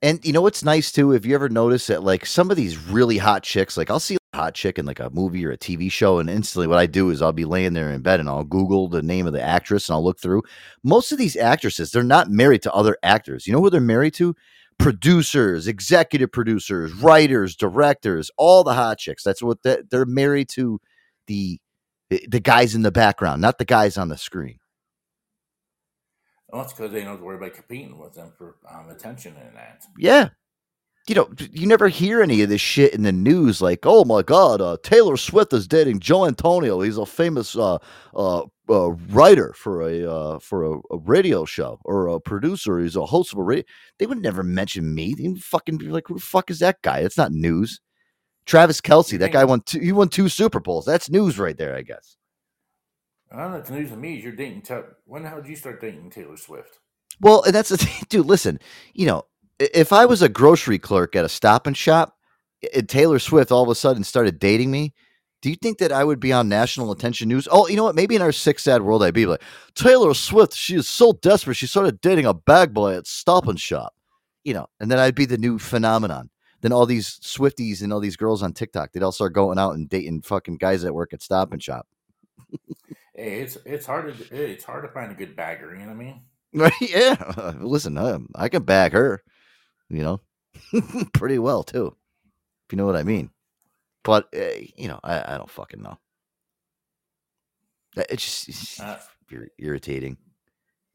And 0.00 0.24
you 0.24 0.32
know 0.32 0.42
what's 0.42 0.62
nice 0.62 0.92
too? 0.92 1.12
If 1.12 1.26
you 1.26 1.34
ever 1.34 1.48
notice 1.48 1.88
that, 1.88 2.04
like 2.04 2.24
some 2.24 2.50
of 2.50 2.56
these 2.56 2.78
really 2.78 3.18
hot 3.18 3.42
chicks, 3.42 3.76
like 3.76 3.90
I'll 3.90 3.98
see 3.98 4.16
a 4.32 4.36
hot 4.36 4.54
chick 4.54 4.78
in 4.78 4.86
like 4.86 5.00
a 5.00 5.10
movie 5.10 5.44
or 5.44 5.50
a 5.50 5.58
TV 5.58 5.90
show, 5.90 6.20
and 6.20 6.30
instantly 6.30 6.68
what 6.68 6.78
I 6.78 6.86
do 6.86 7.10
is 7.10 7.20
I'll 7.20 7.32
be 7.32 7.44
laying 7.44 7.72
there 7.72 7.90
in 7.90 8.02
bed 8.02 8.20
and 8.20 8.28
I'll 8.28 8.44
Google 8.44 8.88
the 8.88 9.02
name 9.02 9.26
of 9.26 9.32
the 9.32 9.42
actress 9.42 9.88
and 9.88 9.94
I'll 9.94 10.04
look 10.04 10.20
through. 10.20 10.42
Most 10.84 11.10
of 11.10 11.18
these 11.18 11.36
actresses, 11.36 11.90
they're 11.90 12.04
not 12.04 12.30
married 12.30 12.62
to 12.62 12.72
other 12.72 12.96
actors. 13.02 13.46
You 13.46 13.52
know 13.52 13.60
who 13.60 13.70
they're 13.70 13.80
married 13.80 14.14
to? 14.14 14.36
Producers, 14.78 15.66
executive 15.66 16.30
producers, 16.30 16.92
writers, 16.94 17.56
directors, 17.56 18.30
all 18.36 18.62
the 18.62 18.74
hot 18.74 18.98
chicks. 18.98 19.24
That's 19.24 19.42
what 19.42 19.62
they- 19.64 19.82
they're 19.90 20.06
married 20.06 20.48
to. 20.50 20.80
The 21.26 21.60
the 22.10 22.40
guys 22.40 22.74
in 22.74 22.82
the 22.82 22.90
background, 22.92 23.42
not 23.42 23.58
the 23.58 23.66
guys 23.66 23.98
on 23.98 24.08
the 24.08 24.16
screen. 24.16 24.58
Well, 26.48 26.62
that's 26.62 26.72
because 26.72 26.92
they 26.92 27.04
don't 27.04 27.22
worry 27.22 27.36
about 27.36 27.54
competing 27.54 27.98
with 27.98 28.14
them 28.14 28.32
for 28.36 28.56
um, 28.70 28.88
attention 28.88 29.34
and 29.36 29.54
that. 29.56 29.84
Yeah. 29.98 30.30
You 31.06 31.14
know, 31.14 31.30
you 31.52 31.66
never 31.66 31.88
hear 31.88 32.22
any 32.22 32.42
of 32.42 32.50
this 32.50 32.60
shit 32.60 32.92
in 32.92 33.02
the 33.02 33.12
news 33.12 33.62
like, 33.62 33.80
oh 33.84 34.04
my 34.04 34.22
God, 34.22 34.60
uh, 34.60 34.76
Taylor 34.82 35.16
Swift 35.16 35.54
is 35.54 35.66
dating 35.66 36.00
Joe 36.00 36.26
Antonio. 36.26 36.80
He's 36.80 36.98
a 36.98 37.06
famous 37.06 37.56
uh, 37.56 37.78
uh, 38.14 38.42
uh, 38.68 38.90
writer 39.10 39.54
for 39.54 39.88
a 39.88 40.10
uh, 40.10 40.38
for 40.38 40.64
a, 40.64 40.78
a 40.90 40.98
radio 40.98 41.46
show 41.46 41.80
or 41.84 42.08
a 42.08 42.20
producer. 42.20 42.78
He's 42.78 42.96
a 42.96 43.06
host 43.06 43.32
of 43.32 43.38
a 43.38 43.42
radio. 43.42 43.64
They 43.98 44.04
would 44.04 44.20
never 44.20 44.42
mention 44.42 44.94
me. 44.94 45.14
They'd 45.14 45.42
fucking 45.42 45.78
be 45.78 45.88
like, 45.88 46.08
who 46.08 46.14
the 46.14 46.20
fuck 46.20 46.50
is 46.50 46.58
that 46.58 46.82
guy? 46.82 47.00
That's 47.00 47.16
not 47.16 47.32
news. 47.32 47.80
Travis 48.44 48.80
Kelce, 48.80 49.18
that 49.18 49.32
guy 49.32 49.44
won 49.44 49.60
two, 49.62 49.78
he 49.78 49.92
won 49.92 50.08
two 50.08 50.28
Super 50.28 50.60
Bowls. 50.60 50.84
That's 50.84 51.10
news 51.10 51.38
right 51.38 51.56
there, 51.56 51.74
I 51.74 51.82
guess. 51.82 52.16
I 53.32 53.42
don't 53.42 53.52
know. 53.52 53.58
It's 53.58 53.70
news 53.70 53.90
to 53.90 53.96
me. 53.96 54.16
is 54.16 54.24
You're 54.24 54.32
dating. 54.32 54.62
Ta- 54.62 54.82
when 55.04 55.22
the 55.22 55.28
hell 55.28 55.42
did 55.42 55.50
you 55.50 55.56
start 55.56 55.80
dating 55.80 56.10
Taylor 56.10 56.36
Swift? 56.36 56.78
Well, 57.20 57.42
and 57.44 57.54
that's 57.54 57.68
the 57.70 57.76
thing, 57.78 58.04
dude. 58.08 58.26
Listen, 58.26 58.58
you 58.94 59.06
know, 59.06 59.24
If 59.58 59.92
I 59.92 60.06
was 60.06 60.22
a 60.22 60.28
grocery 60.28 60.78
clerk 60.78 61.16
at 61.16 61.24
a 61.24 61.28
Stop 61.28 61.66
and 61.66 61.76
Shop, 61.76 62.16
and 62.74 62.88
Taylor 62.88 63.18
Swift 63.18 63.52
all 63.52 63.62
of 63.62 63.68
a 63.68 63.74
sudden 63.74 64.02
started 64.04 64.38
dating 64.38 64.70
me, 64.70 64.94
do 65.42 65.50
you 65.50 65.56
think 65.56 65.78
that 65.78 65.92
I 65.92 66.02
would 66.02 66.18
be 66.18 66.32
on 66.32 66.48
national 66.48 66.90
attention 66.90 67.28
news? 67.28 67.46
Oh, 67.50 67.68
you 67.68 67.76
know 67.76 67.84
what? 67.84 67.94
Maybe 67.94 68.16
in 68.16 68.22
our 68.22 68.32
sick 68.32 68.58
sad 68.58 68.82
world, 68.82 69.04
I'd 69.04 69.14
be 69.14 69.26
like, 69.26 69.42
Taylor 69.74 70.12
Swift, 70.14 70.54
she 70.54 70.74
is 70.74 70.88
so 70.88 71.12
desperate, 71.22 71.54
she 71.54 71.66
started 71.68 72.00
dating 72.00 72.26
a 72.26 72.34
bag 72.34 72.74
boy 72.74 72.96
at 72.96 73.06
Stop 73.06 73.46
and 73.46 73.60
Shop, 73.60 73.94
you 74.42 74.54
know, 74.54 74.66
and 74.80 74.90
then 74.90 74.98
I'd 74.98 75.14
be 75.14 75.26
the 75.26 75.38
new 75.38 75.58
phenomenon. 75.58 76.30
Then 76.60 76.72
all 76.72 76.86
these 76.86 77.20
Swifties 77.22 77.82
and 77.82 77.92
all 77.92 78.00
these 78.00 78.16
girls 78.16 78.42
on 78.42 78.52
TikTok, 78.52 78.90
they'd 78.92 79.02
all 79.04 79.12
start 79.12 79.32
going 79.32 79.58
out 79.60 79.74
and 79.76 79.88
dating 79.88 80.22
fucking 80.22 80.56
guys 80.56 80.82
that 80.82 80.92
work 80.94 81.12
at 81.12 81.22
Stop 81.22 81.52
and 81.52 81.62
Shop. 81.62 81.86
Hey, 83.18 83.40
it's 83.40 83.58
it's 83.66 83.86
hard 83.86 84.16
to 84.16 84.34
it's 84.52 84.64
hard 84.64 84.84
to 84.84 84.88
find 84.88 85.10
a 85.10 85.14
good 85.16 85.34
bagger. 85.34 85.72
You 85.74 85.80
know 85.80 85.86
what 85.88 85.92
I 85.92 85.94
mean? 85.96 86.22
Right? 86.54 86.72
Yeah. 86.80 87.52
Listen, 87.60 87.98
I, 87.98 88.18
I 88.34 88.48
can 88.48 88.62
bag 88.62 88.92
her, 88.92 89.22
you 89.90 90.02
know, 90.02 90.20
pretty 91.12 91.38
well 91.38 91.62
too, 91.64 91.88
if 92.66 92.72
you 92.72 92.78
know 92.78 92.86
what 92.86 92.96
I 92.96 93.02
mean. 93.02 93.30
But 94.04 94.28
uh, 94.34 94.60
you 94.76 94.88
know, 94.88 95.00
I, 95.04 95.34
I 95.34 95.36
don't 95.36 95.50
fucking 95.50 95.82
know. 95.82 95.98
Uh, 97.96 98.04
It's 98.08 98.24
just 98.24 98.48
it's 98.48 98.80
Uh, 98.80 98.98
very 99.28 99.50
irritating, 99.58 100.16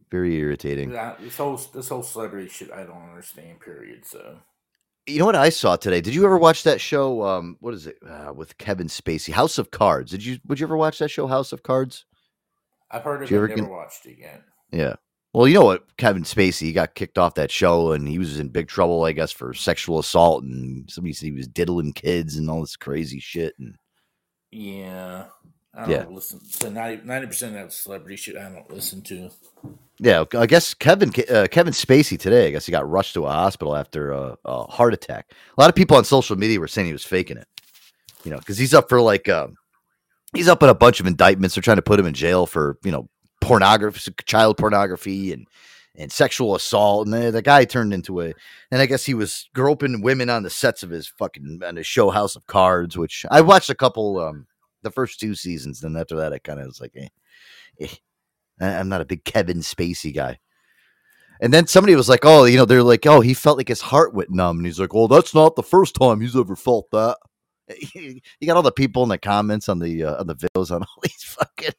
very 0.10 0.36
irritating. 0.38 0.92
Yeah, 0.92 1.16
this 1.20 1.38
whole 1.38 1.58
this 1.58 1.90
whole 1.90 2.04
celebrity 2.04 2.50
shit, 2.50 2.72
I 2.72 2.84
don't 2.84 3.10
understand. 3.10 3.60
Period. 3.60 4.06
So 4.06 4.40
You 5.06 5.20
know 5.20 5.26
what 5.26 5.36
I 5.36 5.50
saw 5.50 5.76
today? 5.76 6.02
Did 6.02 6.16
you 6.16 6.26
ever 6.26 6.38
watch 6.38 6.64
that 6.64 6.82
show? 6.82 7.24
Um, 7.24 7.58
what 7.60 7.74
is 7.76 7.88
it 7.88 7.98
uh, 8.08 8.34
with 8.34 8.58
Kevin 8.58 8.88
Spacey? 8.88 9.34
House 9.34 9.58
of 9.60 9.72
Cards. 9.72 10.12
Did 10.12 10.26
you? 10.26 10.40
Would 10.48 10.60
you 10.60 10.66
ever 10.66 10.78
watch 10.78 11.00
that 11.00 11.10
show, 11.12 11.28
House 11.28 11.52
of 11.54 11.62
Cards? 11.64 12.06
I've 12.94 13.04
heard 13.04 13.24
of 13.24 13.30
it, 13.30 13.34
never 13.34 13.48
get- 13.48 13.68
watched 13.70 14.06
it 14.06 14.18
yet. 14.20 14.42
Yeah. 14.72 14.94
Well, 15.34 15.48
you 15.48 15.56
know 15.56 15.66
what? 15.66 15.98
Kevin 15.98 16.24
Spacey 16.24 16.62
he 16.62 16.74
got 16.74 16.94
kicked 16.94 17.18
off 17.18 17.34
that 17.36 17.50
show, 17.52 17.92
and 17.94 18.08
he 18.08 18.20
was 18.20 18.40
in 18.40 18.50
big 18.50 18.68
trouble, 18.68 19.04
I 19.04 19.14
guess, 19.14 19.32
for 19.32 19.54
sexual 19.56 19.98
assault, 20.00 20.44
and 20.44 20.90
somebody 20.92 21.14
said 21.14 21.26
he 21.26 21.32
was 21.32 21.48
diddling 21.48 21.92
kids 21.94 22.38
and 22.38 22.50
all 22.50 22.62
this 22.62 22.76
crazy 22.76 23.20
shit. 23.20 23.56
And 23.58 23.76
Yeah, 24.52 25.26
I 25.74 25.82
don't 25.82 25.90
Yeah. 25.90 26.06
listen. 26.08 26.40
So 26.46 26.70
90 26.70 27.26
percent 27.28 27.56
of 27.56 27.62
that 27.64 27.74
celebrity 27.74 28.16
shit, 28.16 28.38
I 28.38 28.48
don't 28.50 28.70
listen 28.72 29.02
to. 29.04 29.32
yeah, 30.00 30.24
I 30.38 30.46
guess 30.46 30.76
Kevin 30.76 31.10
uh, 31.32 31.48
Kevin 31.50 31.74
Spacey 31.74 32.20
today, 32.20 32.48
I 32.48 32.52
guess 32.52 32.68
he 32.68 32.72
got 32.72 32.88
rushed 32.88 33.16
to 33.16 33.26
a 33.26 33.32
hospital 33.32 33.76
after 33.76 34.12
a, 34.12 34.38
a 34.46 34.64
heart 34.72 34.94
attack. 34.94 35.32
A 35.58 35.62
lot 35.62 35.70
of 35.70 35.76
people 35.76 35.98
on 35.98 36.06
social 36.06 36.36
media 36.36 36.60
were 36.60 36.68
saying 36.68 36.86
he 36.86 36.94
was 36.94 37.04
faking 37.06 37.38
it, 37.38 37.48
you 38.24 38.30
know, 38.30 38.38
because 38.38 38.60
he's 38.60 38.76
up 38.76 38.88
for 38.88 39.02
like 39.02 39.28
um, 39.30 39.56
he's 40.36 40.48
up 40.48 40.64
in 40.64 40.70
a 40.70 40.76
bunch 40.76 41.00
of 41.00 41.08
indictments. 41.08 41.56
They're 41.56 41.62
trying 41.62 41.78
to 41.78 41.82
put 41.84 42.00
him 42.00 42.06
in 42.06 42.14
jail 42.14 42.46
for 42.46 42.78
you 42.84 42.92
know 42.92 43.10
pornography, 43.42 44.12
child 44.26 44.58
pornography, 44.58 45.34
and 45.34 45.48
and 45.96 46.12
sexual 46.12 46.56
assault. 46.56 47.08
And 47.08 47.14
the, 47.14 47.32
the 47.32 47.42
guy 47.42 47.66
turned 47.66 47.94
into 47.94 48.22
a, 48.22 48.34
and 48.72 48.82
I 48.82 48.86
guess 48.86 49.06
he 49.06 49.14
was 49.14 49.50
groping 49.54 50.02
women 50.02 50.30
on 50.30 50.44
the 50.44 50.50
sets 50.50 50.84
of 50.84 50.90
his 50.90 51.08
fucking 51.08 51.62
on 51.66 51.76
his 51.76 51.88
show 51.88 52.10
House 52.10 52.36
of 52.36 52.48
Cards, 52.48 52.98
which 52.98 53.26
I 53.30 53.42
watched 53.42 53.70
a 53.70 53.76
couple, 53.76 54.20
um, 54.20 54.48
the 54.82 54.92
first 54.92 55.20
two 55.20 55.36
seasons. 55.36 55.82
Then 55.82 55.96
after 55.96 56.16
that, 56.18 56.34
I 56.34 56.40
kind 56.40 56.60
of 56.60 56.68
was 56.68 56.82
like, 56.82 56.94
eh, 56.96 57.08
eh. 57.80 57.88
I'm 58.60 58.90
not 58.90 59.02
a 59.02 59.06
big 59.06 59.24
Kevin 59.24 59.60
Spacey 59.60 60.14
guy. 60.14 60.40
And 61.42 61.52
then 61.52 61.68
somebody 61.68 61.96
was 61.96 62.08
like, 62.08 62.24
"Oh, 62.24 62.46
you 62.46 62.56
know, 62.56 62.66
they're 62.66 62.84
like, 62.84 63.06
oh, 63.06 63.20
he 63.20 63.34
felt 63.34 63.58
like 63.58 63.68
his 63.68 63.82
heart 63.82 64.14
went 64.14 64.30
numb." 64.30 64.58
And 64.58 64.66
he's 64.66 64.80
like, 64.80 64.94
"Well, 64.94 65.08
that's 65.08 65.34
not 65.34 65.56
the 65.56 65.64
first 65.64 65.96
time 65.96 66.22
he's 66.22 66.36
ever 66.36 66.56
felt 66.56 66.90
that." 66.92 67.18
You 67.96 68.20
got 68.46 68.56
all 68.58 68.62
the 68.64 68.72
people 68.72 69.04
in 69.04 69.10
the 69.10 69.18
comments 69.18 69.70
on 69.70 69.80
the 69.80 70.04
uh, 70.04 70.20
on 70.20 70.28
the 70.28 70.36
videos 70.36 70.72
on 70.72 70.82
all 70.84 71.02
these 71.04 71.24
fucking. 71.24 71.74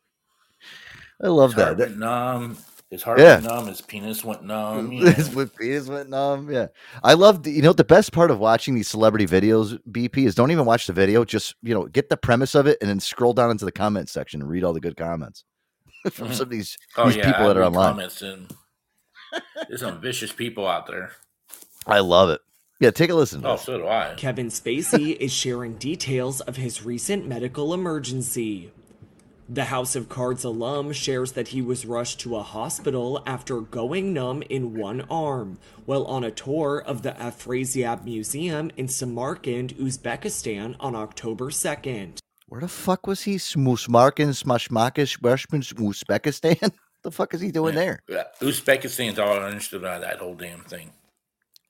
I 1.22 1.28
love 1.28 1.54
that. 1.56 1.78
went 1.78 1.98
numb. 1.98 2.58
His 2.90 3.02
heart 3.02 3.18
Yeah. 3.18 3.34
went 3.40 3.44
numb. 3.46 3.66
His 3.66 3.80
penis 3.80 4.24
went 4.24 4.44
numb. 4.44 4.92
you 4.92 5.04
know. 5.04 5.10
His 5.10 5.34
with 5.34 5.54
penis 5.56 5.88
went 5.88 6.10
numb. 6.10 6.50
Yeah, 6.50 6.66
I 7.02 7.14
love. 7.14 7.42
The, 7.42 7.50
you 7.50 7.62
know, 7.62 7.72
the 7.72 7.84
best 7.84 8.12
part 8.12 8.30
of 8.30 8.38
watching 8.38 8.74
these 8.74 8.88
celebrity 8.88 9.26
videos, 9.26 9.78
BP, 9.90 10.26
is 10.26 10.34
don't 10.34 10.50
even 10.50 10.64
watch 10.64 10.86
the 10.86 10.92
video. 10.92 11.24
Just 11.24 11.54
you 11.62 11.74
know, 11.74 11.86
get 11.86 12.08
the 12.08 12.16
premise 12.16 12.54
of 12.54 12.66
it 12.66 12.78
and 12.80 12.88
then 12.88 13.00
scroll 13.00 13.32
down 13.32 13.50
into 13.50 13.64
the 13.64 13.72
comment 13.72 14.08
section 14.08 14.40
and 14.40 14.50
read 14.50 14.64
all 14.64 14.72
the 14.72 14.80
good 14.80 14.96
comments 14.96 15.44
from 16.12 16.28
Mhm. 16.28 16.34
some 16.34 16.42
of 16.44 16.50
these 16.50 16.76
Oh 16.96 17.06
these 17.06 17.16
yeah, 17.16 17.26
people 17.32 17.44
I 17.44 17.48
that 17.48 17.56
are 17.56 17.64
online. 17.64 17.90
Comments 17.92 18.22
and 18.22 18.52
there's 19.68 19.80
some 19.80 20.00
vicious 20.00 20.32
people 20.32 20.66
out 20.66 20.86
there. 20.86 21.12
I 21.86 22.00
love 22.00 22.30
it. 22.30 22.40
Yeah, 22.84 22.90
take 22.90 23.08
a 23.08 23.14
listen. 23.14 23.40
To 23.40 23.48
Oh, 23.48 23.52
this. 23.52 23.62
so 23.62 23.78
do 23.78 23.88
I. 23.88 24.12
Kevin 24.18 24.48
Spacey 24.48 25.16
is 25.18 25.32
sharing 25.32 25.76
details 25.76 26.42
of 26.42 26.56
his 26.56 26.82
recent 26.84 27.26
medical 27.26 27.72
emergency. 27.72 28.72
The 29.48 29.64
House 29.64 29.96
of 29.96 30.10
Cards 30.10 30.44
alum 30.44 30.92
shares 30.92 31.32
that 31.32 31.48
he 31.48 31.62
was 31.62 31.86
rushed 31.86 32.20
to 32.20 32.36
a 32.36 32.42
hospital 32.42 33.22
after 33.26 33.60
going 33.62 34.12
numb 34.12 34.42
in 34.50 34.74
one 34.76 35.00
arm 35.10 35.56
while 35.86 36.04
on 36.04 36.24
a 36.24 36.30
tour 36.30 36.78
of 36.78 37.00
the 37.00 37.12
Afrasiab 37.12 38.04
Museum 38.04 38.70
in 38.76 38.88
Samarkand, 38.88 39.74
Uzbekistan 39.78 40.76
on 40.78 40.94
October 40.94 41.46
2nd. 41.46 42.18
Where 42.48 42.60
the 42.60 42.68
fuck 42.68 43.06
was 43.06 43.22
he? 43.22 43.36
Smusmarkin, 43.36 44.34
Smashmakish, 44.34 45.18
Uzbekistan? 45.20 46.72
the 47.02 47.10
fuck 47.10 47.32
is 47.32 47.40
he 47.40 47.50
doing 47.50 47.74
there? 47.74 48.00
Yeah, 48.08 48.24
Uzbekistan's 48.42 49.18
all 49.18 49.38
I 49.40 49.44
understood 49.44 49.80
about 49.80 50.02
that 50.02 50.18
whole 50.18 50.34
damn 50.34 50.60
thing. 50.64 50.92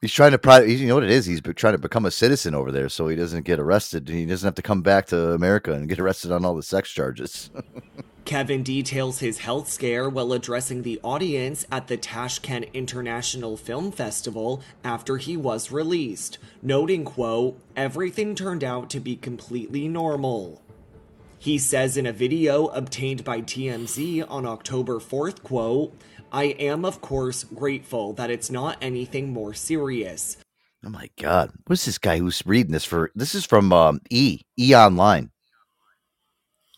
He's 0.05 0.13
trying 0.13 0.33
to, 0.33 0.39
pri- 0.39 0.65
you 0.65 0.87
know 0.87 0.97
what 0.97 1.05
it 1.05 1.11
is? 1.11 1.25
He's 1.25 1.41
trying 1.41 1.73
to 1.73 1.79
become 1.79 2.05
a 2.05 2.11
citizen 2.11 2.55
over 2.55 2.71
there 2.71 2.91
so 2.91 3.09
he 3.09 3.17
doesn't 3.17 3.47
get 3.47 3.59
arrested. 3.59 4.07
He 4.07 4.27
doesn't 4.27 4.47
have 4.47 4.55
to 4.57 4.61
come 4.61 4.83
back 4.83 5.07
to 5.07 5.33
America 5.33 5.73
and 5.73 5.89
get 5.89 5.99
arrested 5.99 6.31
on 6.31 6.45
all 6.45 6.55
the 6.55 6.63
sex 6.63 6.91
charges. 6.91 7.51
Kevin 8.27 8.63
details 8.63 9.21
his 9.21 9.39
health 9.39 9.71
scare 9.71 10.11
while 10.11 10.35
addressing 10.35 10.83
the 10.83 11.01
audience 11.03 11.65
at 11.73 11.89
the 11.89 11.97
Tashkent 11.97 12.67
International 12.75 13.57
Film 13.57 13.91
Festival 13.91 14.61
after 14.85 15.17
he 15.17 15.39
was 15.39 15.73
released, 15.73 16.37
noting, 16.61 17.07
quote, 17.07 17.59
everything 17.75 18.35
turned 18.35 18.63
out 18.63 18.91
to 18.91 19.01
be 19.01 19.17
completely 19.17 19.89
normal. 19.89 20.61
He 21.39 21.59
says 21.59 21.99
in 21.99 22.07
a 22.07 22.13
video 22.13 22.69
obtained 22.69 23.23
by 23.25 23.41
TMZ 23.43 24.25
on 24.31 24.45
October 24.45 24.99
4th, 24.99 25.43
quote, 25.43 25.95
I 26.35 26.45
am 26.59 26.85
of 26.85 27.01
course 27.01 27.45
grateful 27.45 28.13
that 28.15 28.29
it's 28.31 28.51
not 28.51 28.77
anything 28.83 29.33
more 29.33 29.55
serious. 29.55 30.37
oh 30.85 30.91
my 30.91 31.09
God. 31.21 31.51
What 31.67 31.75
is 31.75 31.85
this 31.85 31.99
guy 31.99 32.19
who's 32.19 32.43
reading 32.45 32.73
this 32.73 32.85
for? 32.85 33.11
This 33.15 33.35
is 33.37 33.47
from 33.47 33.73
um, 33.73 34.01
E, 34.11 34.41
E 34.59 34.75
Online. 34.75 35.31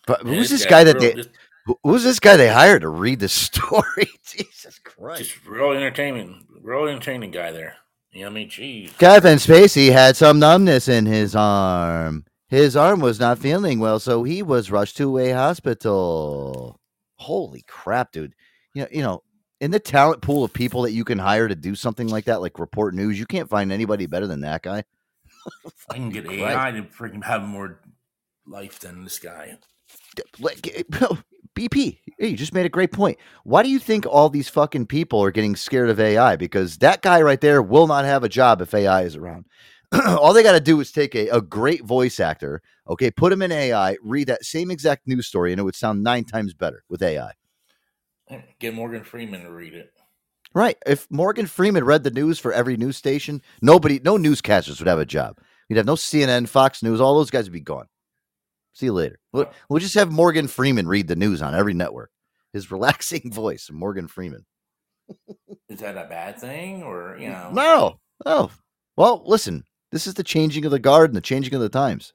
But 0.06 0.24
Man, 0.24 0.34
who's 0.34 0.50
this 0.50 0.60
this 0.60 0.66
guy 0.70 0.84
guy's 0.84 0.92
that 0.94 1.00
real- 1.00 1.10
they, 1.10 1.22
this- 1.22 1.28
who- 1.64 1.78
who's 1.82 2.04
this 2.04 2.20
guy 2.20 2.36
they 2.36 2.48
hired 2.52 2.82
to 2.82 2.88
read 2.88 3.18
this 3.18 3.32
story? 3.50 4.08
Jesus 4.26 4.78
Christ. 4.84 5.22
Just 5.22 5.46
real 5.46 5.72
entertaining, 5.72 6.46
real 6.62 6.86
entertaining 6.86 7.30
guy 7.30 7.50
there. 7.52 7.76
Yummy 8.12 8.46
cheese. 8.46 8.90
what 8.90 8.96
I. 8.96 9.14
Kevin 9.14 9.38
Spacey 9.38 9.90
had 9.92 10.16
some 10.16 10.38
numbness 10.38 10.88
in 10.88 11.06
his 11.06 11.34
arm. 11.34 12.24
His 12.48 12.76
arm 12.76 13.00
was 13.00 13.18
not 13.18 13.38
feeling 13.38 13.78
well, 13.80 13.98
so 13.98 14.22
he 14.22 14.42
was 14.42 14.70
rushed 14.70 14.96
to 14.98 15.18
a 15.18 15.32
hospital. 15.32 16.78
Holy 17.16 17.62
crap, 17.66 18.12
dude. 18.12 18.34
You 18.74 18.82
know, 18.82 18.88
you 18.92 19.02
know, 19.02 19.22
in 19.60 19.70
the 19.70 19.80
talent 19.80 20.22
pool 20.22 20.44
of 20.44 20.52
people 20.52 20.82
that 20.82 20.92
you 20.92 21.04
can 21.04 21.18
hire 21.18 21.48
to 21.48 21.54
do 21.54 21.74
something 21.74 22.08
like 22.08 22.24
that, 22.26 22.40
like 22.40 22.58
report 22.58 22.94
news, 22.94 23.18
you 23.18 23.26
can't 23.26 23.48
find 23.48 23.72
anybody 23.72 24.06
better 24.06 24.26
than 24.26 24.40
that 24.42 24.62
guy. 24.62 24.84
I 25.90 25.94
can 25.94 26.10
get 26.10 26.24
Christ. 26.26 26.42
AI 26.42 26.70
to 26.72 26.82
freaking 26.82 27.24
have 27.24 27.42
more 27.42 27.80
life 28.46 28.78
than 28.80 29.04
this 29.04 29.18
guy. 29.18 29.58
BP, 31.54 31.98
hey, 32.18 32.28
you 32.28 32.36
just 32.36 32.52
made 32.52 32.66
a 32.66 32.70
great 32.70 32.92
point. 32.92 33.16
Why 33.44 33.62
do 33.62 33.70
you 33.70 33.78
think 33.78 34.04
all 34.04 34.28
these 34.28 34.48
fucking 34.48 34.86
people 34.86 35.22
are 35.22 35.30
getting 35.30 35.56
scared 35.56 35.88
of 35.88 35.98
AI? 35.98 36.36
Because 36.36 36.76
that 36.78 37.00
guy 37.00 37.22
right 37.22 37.40
there 37.40 37.62
will 37.62 37.86
not 37.86 38.04
have 38.04 38.24
a 38.24 38.28
job 38.28 38.60
if 38.60 38.74
AI 38.74 39.02
is 39.02 39.16
around. 39.16 39.46
all 40.06 40.34
they 40.34 40.42
got 40.42 40.52
to 40.52 40.60
do 40.60 40.78
is 40.80 40.92
take 40.92 41.14
a, 41.14 41.28
a 41.28 41.40
great 41.40 41.82
voice 41.84 42.20
actor, 42.20 42.60
okay, 42.88 43.10
put 43.10 43.32
him 43.32 43.40
in 43.40 43.52
AI, 43.52 43.96
read 44.02 44.26
that 44.26 44.44
same 44.44 44.70
exact 44.70 45.06
news 45.06 45.26
story, 45.26 45.52
and 45.52 45.58
it 45.58 45.62
would 45.62 45.74
sound 45.74 46.02
nine 46.02 46.24
times 46.24 46.52
better 46.52 46.84
with 46.90 47.02
AI. 47.02 47.32
Get 48.58 48.74
Morgan 48.74 49.04
Freeman 49.04 49.42
to 49.42 49.50
read 49.50 49.74
it. 49.74 49.92
Right. 50.54 50.76
If 50.86 51.06
Morgan 51.10 51.46
Freeman 51.46 51.84
read 51.84 52.02
the 52.02 52.10
news 52.10 52.38
for 52.38 52.52
every 52.52 52.76
news 52.76 52.96
station, 52.96 53.42
nobody, 53.60 54.00
no 54.02 54.16
newscasters 54.16 54.78
would 54.78 54.88
have 54.88 54.98
a 54.98 55.06
job. 55.06 55.38
You'd 55.68 55.76
have 55.76 55.86
no 55.86 55.94
CNN, 55.94 56.48
Fox 56.48 56.82
News, 56.82 57.00
all 57.00 57.16
those 57.16 57.30
guys 57.30 57.44
would 57.44 57.52
be 57.52 57.60
gone. 57.60 57.86
See 58.72 58.86
you 58.86 58.92
later. 58.92 59.18
We'll, 59.32 59.50
we'll 59.68 59.80
just 59.80 59.94
have 59.94 60.10
Morgan 60.10 60.48
Freeman 60.48 60.86
read 60.86 61.08
the 61.08 61.16
news 61.16 61.42
on 61.42 61.54
every 61.54 61.74
network. 61.74 62.10
His 62.52 62.70
relaxing 62.70 63.32
voice, 63.32 63.70
Morgan 63.72 64.08
Freeman. 64.08 64.46
Is 65.68 65.80
that 65.80 65.96
a 65.96 66.08
bad 66.08 66.40
thing, 66.40 66.82
or 66.82 67.16
you 67.18 67.28
know? 67.28 67.50
No. 67.52 68.00
Oh. 68.24 68.50
Well, 68.96 69.22
listen, 69.26 69.64
this 69.92 70.06
is 70.06 70.14
the 70.14 70.24
changing 70.24 70.64
of 70.64 70.70
the 70.70 70.78
guard 70.78 71.10
and 71.10 71.16
the 71.16 71.20
changing 71.20 71.54
of 71.54 71.60
the 71.60 71.68
times. 71.68 72.12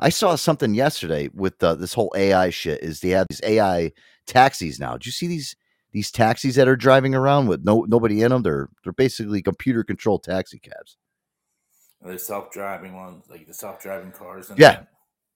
I 0.00 0.10
saw 0.10 0.36
something 0.36 0.74
yesterday 0.74 1.30
with 1.34 1.62
uh, 1.62 1.74
this 1.76 1.94
whole 1.94 2.12
AI 2.16 2.50
shit. 2.50 2.82
Is 2.82 3.00
they 3.00 3.10
have 3.10 3.28
these 3.30 3.42
AI 3.44 3.92
taxis 4.26 4.80
now? 4.80 4.94
Did 4.94 5.06
you 5.06 5.12
see 5.12 5.26
these 5.28 5.56
these 5.92 6.10
taxis 6.12 6.56
that 6.56 6.68
are 6.68 6.76
driving 6.76 7.14
around 7.14 7.48
with 7.48 7.64
no 7.64 7.84
nobody 7.88 8.22
in 8.22 8.30
them? 8.32 8.42
They're 8.42 8.68
they're 8.84 8.92
basically 8.92 9.42
computer 9.42 9.84
controlled 9.84 10.24
taxi 10.24 10.58
cabs. 10.60 10.98
The 12.02 12.18
self-driving 12.18 12.94
ones, 12.94 13.24
like 13.30 13.46
the 13.46 13.54
self-driving 13.54 14.12
cars. 14.12 14.50
And 14.50 14.58
Yeah. 14.58 14.66
that. 14.66 14.88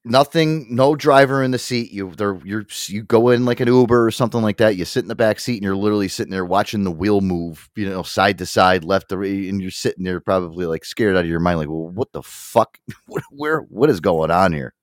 Nothing, 0.04 0.66
no 0.74 0.94
driver 0.96 1.42
in 1.42 1.50
the 1.50 1.58
seat. 1.58 1.92
You 1.92 2.12
there, 2.16 2.38
you're 2.44 2.66
you 2.86 3.02
go 3.02 3.30
in 3.30 3.44
like 3.44 3.60
an 3.60 3.68
Uber 3.68 4.06
or 4.06 4.10
something 4.10 4.42
like 4.42 4.58
that. 4.58 4.76
You 4.76 4.84
sit 4.84 5.04
in 5.04 5.08
the 5.08 5.14
back 5.14 5.40
seat 5.40 5.56
and 5.56 5.62
you're 5.62 5.76
literally 5.76 6.08
sitting 6.08 6.30
there 6.30 6.44
watching 6.44 6.84
the 6.84 6.90
wheel 6.90 7.20
move, 7.20 7.68
you 7.76 7.88
know, 7.88 8.02
side 8.02 8.38
to 8.38 8.46
side, 8.46 8.84
left 8.84 9.10
to 9.10 9.18
right, 9.18 9.48
and 9.48 9.60
you're 9.60 9.70
sitting 9.70 10.04
there 10.04 10.20
probably 10.20 10.66
like 10.66 10.84
scared 10.84 11.16
out 11.16 11.24
of 11.24 11.30
your 11.30 11.40
mind, 11.40 11.58
like, 11.58 11.68
well, 11.68 11.88
what 11.88 12.12
the 12.12 12.22
fuck? 12.22 12.78
Where? 13.30 13.60
What 13.60 13.90
is 13.90 14.00
going 14.00 14.30
on 14.30 14.52
here? 14.52 14.74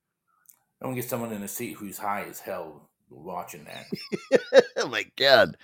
I 0.81 0.85
want 0.85 0.97
to 0.97 1.01
get 1.01 1.09
someone 1.09 1.31
in 1.31 1.43
a 1.43 1.47
seat 1.47 1.73
who's 1.73 1.97
high 1.97 2.25
as 2.29 2.39
hell 2.39 2.89
watching 3.09 3.65
that. 3.65 4.63
oh 4.77 4.87
my 4.87 5.05
god, 5.15 5.57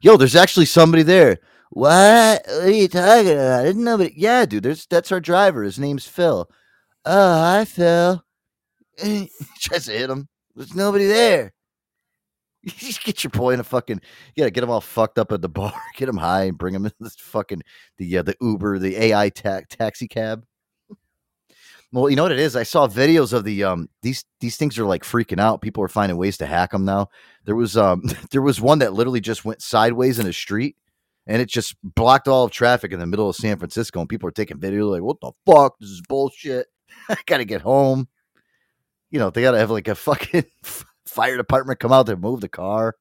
yo, 0.00 0.16
there's 0.16 0.36
actually 0.36 0.66
somebody 0.66 1.02
there. 1.02 1.38
What? 1.70 2.42
What 2.46 2.64
are 2.64 2.70
you 2.70 2.88
talking 2.88 3.32
about? 3.32 3.66
Isn't 3.66 3.84
nobody? 3.84 4.12
Yeah, 4.16 4.44
dude, 4.44 4.64
there's 4.64 4.86
that's 4.86 5.12
our 5.12 5.20
driver. 5.20 5.62
His 5.62 5.78
name's 5.78 6.06
Phil. 6.06 6.50
Oh, 7.06 7.40
hi, 7.40 7.64
Phil. 7.64 8.22
Tries 9.60 9.86
to 9.86 9.92
hit 9.92 10.10
him. 10.10 10.28
There's 10.54 10.74
nobody 10.74 11.06
there. 11.06 11.52
You 12.62 12.72
just 12.72 13.02
get 13.04 13.24
your 13.24 13.30
boy 13.30 13.54
in 13.54 13.60
a 13.60 13.64
fucking. 13.64 14.02
You 14.34 14.42
gotta 14.42 14.50
get 14.50 14.62
him 14.62 14.68
all 14.68 14.82
fucked 14.82 15.18
up 15.18 15.32
at 15.32 15.40
the 15.40 15.48
bar. 15.60 15.72
Get 15.96 16.10
him 16.10 16.18
high 16.18 16.44
and 16.44 16.58
bring 16.58 16.74
him 16.74 16.84
in 16.84 16.92
this 17.00 17.16
fucking 17.16 17.62
the 17.96 18.18
uh, 18.18 18.22
the 18.22 18.36
Uber, 18.38 18.78
the 18.78 18.96
AI 18.96 19.30
ta- 19.30 19.62
taxi 19.70 20.06
cab. 20.06 20.44
Well, 21.92 22.08
you 22.08 22.16
know 22.16 22.22
what 22.22 22.32
it 22.32 22.38
is. 22.38 22.54
I 22.54 22.62
saw 22.62 22.86
videos 22.86 23.32
of 23.32 23.44
the 23.44 23.64
um 23.64 23.88
these 24.02 24.24
these 24.40 24.56
things 24.58 24.78
are 24.78 24.84
like 24.84 25.04
freaking 25.04 25.40
out. 25.40 25.62
People 25.62 25.82
are 25.82 25.88
finding 25.88 26.18
ways 26.18 26.36
to 26.38 26.46
hack 26.46 26.72
them 26.72 26.84
now. 26.84 27.08
There 27.46 27.56
was 27.56 27.76
um 27.76 28.02
there 28.30 28.42
was 28.42 28.60
one 28.60 28.78
that 28.80 28.92
literally 28.92 29.20
just 29.20 29.44
went 29.44 29.62
sideways 29.62 30.18
in 30.18 30.26
a 30.26 30.32
street 30.32 30.76
and 31.26 31.40
it 31.40 31.48
just 31.48 31.76
blocked 31.82 32.28
all 32.28 32.44
of 32.44 32.50
traffic 32.50 32.92
in 32.92 33.00
the 33.00 33.06
middle 33.06 33.28
of 33.28 33.36
San 33.36 33.56
Francisco 33.56 34.00
and 34.00 34.08
people 34.08 34.28
are 34.28 34.32
taking 34.32 34.60
video 34.60 34.86
like 34.88 35.02
what 35.02 35.20
the 35.20 35.32
fuck? 35.46 35.78
This 35.80 35.90
is 35.90 36.02
bullshit. 36.08 36.66
I 37.08 37.16
got 37.26 37.38
to 37.38 37.44
get 37.44 37.62
home. 37.62 38.08
You 39.10 39.18
know, 39.18 39.30
they 39.30 39.42
got 39.42 39.52
to 39.52 39.58
have 39.58 39.70
like 39.70 39.88
a 39.88 39.94
fucking 39.94 40.44
fire 41.06 41.36
department 41.36 41.80
come 41.80 41.92
out 41.92 42.06
there 42.06 42.16
move 42.16 42.40
the 42.40 42.48
car. 42.48 42.96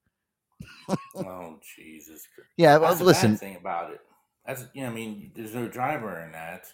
oh 1.16 1.60
Jesus! 1.76 2.28
Christ. 2.34 2.50
Yeah, 2.58 2.78
That's 2.80 3.02
listen. 3.02 3.38
thing 3.38 3.56
about 3.58 3.92
it. 3.92 4.02
That's 4.46 4.66
you 4.74 4.84
know, 4.84 4.90
I 4.90 4.94
mean, 4.94 5.32
there's 5.36 5.56
no 5.56 5.68
driver 5.68 6.20
in 6.22 6.32
that, 6.32 6.66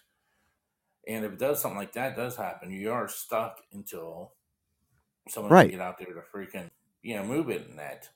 and 1.08 1.26
if 1.26 1.34
it 1.34 1.40
does 1.40 1.62
something 1.62 1.78
like 1.78 1.94
that 1.94 2.16
does 2.16 2.36
happen, 2.38 2.72
you 2.72 2.92
are 2.92 3.08
stuck 3.08 3.60
until 3.74 4.34
someone 5.30 5.52
Right. 5.52 5.70
can 5.70 5.80
get 5.80 5.86
out 5.86 5.98
there 5.98 6.08
to 6.14 6.22
freaking 6.34 6.70
you 7.02 7.16
know 7.16 7.24
move 7.24 7.50
it 7.50 7.68
in 7.70 7.76
that. 7.78 8.10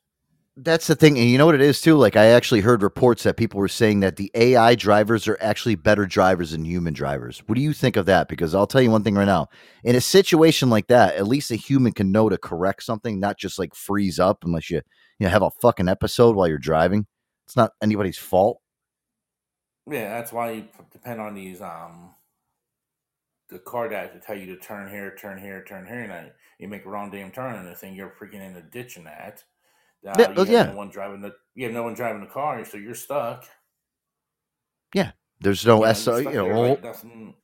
That's 0.61 0.87
the 0.87 0.95
thing. 0.95 1.17
And 1.17 1.29
you 1.29 1.37
know 1.37 1.45
what 1.45 1.55
it 1.55 1.61
is 1.61 1.79
too? 1.79 1.95
Like 1.95 2.17
I 2.17 2.25
actually 2.25 2.59
heard 2.59 2.83
reports 2.83 3.23
that 3.23 3.37
people 3.37 3.61
were 3.61 3.69
saying 3.69 4.01
that 4.01 4.17
the 4.17 4.29
AI 4.35 4.75
drivers 4.75 5.25
are 5.25 5.37
actually 5.39 5.75
better 5.75 6.05
drivers 6.05 6.51
than 6.51 6.65
human 6.65 6.93
drivers. 6.93 7.41
What 7.45 7.55
do 7.55 7.61
you 7.61 7.71
think 7.71 7.95
of 7.95 8.05
that? 8.07 8.27
Because 8.27 8.53
I'll 8.53 8.67
tell 8.67 8.81
you 8.81 8.91
one 8.91 9.03
thing 9.03 9.15
right 9.15 9.23
now. 9.23 9.47
In 9.85 9.95
a 9.95 10.01
situation 10.01 10.69
like 10.69 10.87
that, 10.87 11.15
at 11.15 11.29
least 11.29 11.51
a 11.51 11.55
human 11.55 11.93
can 11.93 12.11
know 12.11 12.27
to 12.27 12.37
correct 12.37 12.83
something, 12.83 13.21
not 13.21 13.37
just 13.37 13.57
like 13.57 13.73
freeze 13.73 14.19
up 14.19 14.43
unless 14.43 14.69
you 14.69 14.81
you 15.17 15.27
know 15.27 15.29
have 15.29 15.43
a 15.43 15.51
fucking 15.61 15.87
episode 15.87 16.35
while 16.35 16.47
you're 16.49 16.57
driving. 16.57 17.07
It's 17.45 17.55
not 17.55 17.71
anybody's 17.81 18.17
fault. 18.17 18.59
Yeah, 19.89 20.09
that's 20.09 20.33
why 20.33 20.51
you 20.51 20.65
depend 20.91 21.21
on 21.21 21.35
these 21.35 21.61
um 21.61 22.15
the 23.49 23.59
car 23.59 23.87
guys 23.87 24.11
to 24.11 24.19
tell 24.19 24.37
you 24.37 24.47
to 24.47 24.57
turn 24.57 24.89
here, 24.89 25.15
turn 25.15 25.39
here, 25.39 25.63
turn 25.63 25.87
here, 25.87 26.01
and 26.01 26.31
you 26.59 26.67
make 26.67 26.85
a 26.85 26.89
wrong 26.89 27.11
damn 27.11 27.31
turn, 27.31 27.55
and 27.55 27.67
the 27.67 27.75
thing 27.75 27.95
you're 27.95 28.13
freaking 28.19 28.45
in 28.45 28.57
a 28.57 28.61
ditch 28.61 28.97
and 28.97 29.05
that. 29.05 29.45
Uh, 30.07 30.13
Yeah, 30.17 30.29
you 30.31 30.35
have 30.37 30.49
yeah. 30.49 30.63
no 30.71 30.77
one 30.77 30.89
driving 30.89 31.21
the 31.21 31.33
you 31.55 31.65
have 31.65 31.73
no 31.73 31.83
one 31.83 31.93
driving 31.93 32.21
the 32.21 32.27
car, 32.27 32.63
so 32.65 32.77
you're 32.77 32.95
stuck. 32.95 33.45
Yeah. 34.93 35.11
There's 35.41 35.65
no 35.65 35.85
you're 35.85 35.93
SO, 35.93 36.17
you 36.17 36.31
know, 36.31 36.61
like 36.61 36.83
nothing- 36.83 37.35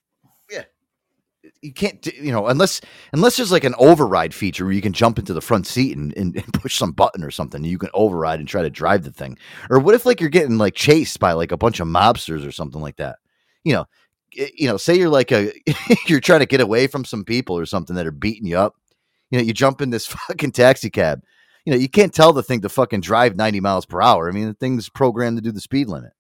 you 1.62 1.74
can't 1.74 2.06
you 2.08 2.32
know 2.32 2.47
unless 2.47 2.82
unless 3.14 3.38
there's 3.38 3.51
like 3.51 3.64
an 3.64 3.76
override 3.78 4.34
feature 4.34 4.66
where 4.66 4.74
you 4.74 4.82
can 4.82 4.93
jump 4.93 5.20
into 5.20 5.34
the 5.34 5.41
front 5.41 5.68
seat 5.68 5.95
and, 5.95 6.16
and, 6.18 6.36
and 6.36 6.53
push 6.53 6.76
some 6.76 6.91
button 6.91 7.24
or 7.24 7.32
something 7.32 7.62
and 7.62 7.70
you 7.70 7.78
can 7.78 7.89
override 7.93 8.39
and 8.39 8.47
try 8.47 8.62
to 8.62 8.70
drive 8.70 9.03
the 9.03 9.12
thing. 9.12 9.38
Or 9.70 9.80
what 9.80 9.95
if 9.95 10.06
like 10.06 10.20
you're 10.20 10.30
getting 10.30 10.58
like 10.58 10.74
chased 10.74 11.20
by 11.20 11.34
like 11.34 11.51
a 11.51 11.58
bunch 11.58 11.80
of 11.80 11.88
mobsters 11.88 12.47
or 12.47 12.51
something 12.51 12.82
like 12.82 12.97
that? 12.97 13.18
You 13.64 13.74
know 13.74 13.86
you 14.32 14.68
know 14.68 14.78
say 14.78 14.95
you're 14.95 15.10
like 15.10 15.32
a 15.32 15.51
you're 16.08 16.20
trying 16.20 16.39
to 16.39 16.45
get 16.47 16.62
away 16.62 16.88
from 16.88 17.06
some 17.06 17.24
people 17.24 17.58
or 17.58 17.66
something 17.66 17.95
that 17.95 18.08
are 18.08 18.12
beating 18.12 18.47
you 18.47 18.58
up. 18.58 18.76
You 19.30 19.38
know 19.39 19.43
you 19.43 19.53
jump 19.53 19.82
in 19.82 19.91
this 19.91 20.06
fucking 20.28 20.51
taxi 20.51 20.89
cab 20.89 21.22
you 21.66 21.72
know 21.74 21.78
you 21.78 21.89
can't 21.89 22.13
tell 22.13 22.34
the 22.34 22.43
thing 22.43 22.61
to 22.61 22.70
fucking 22.70 23.01
drive 23.01 23.36
90 23.36 23.59
miles 23.59 23.86
per 23.86 24.01
hour 24.01 24.30
i 24.30 24.32
mean 24.32 24.47
the 24.47 24.53
thing's 24.53 24.89
programmed 24.89 25.38
to 25.38 25.41
do 25.41 25.51
the 25.51 25.61
speed 25.61 25.88
limit 25.88 26.13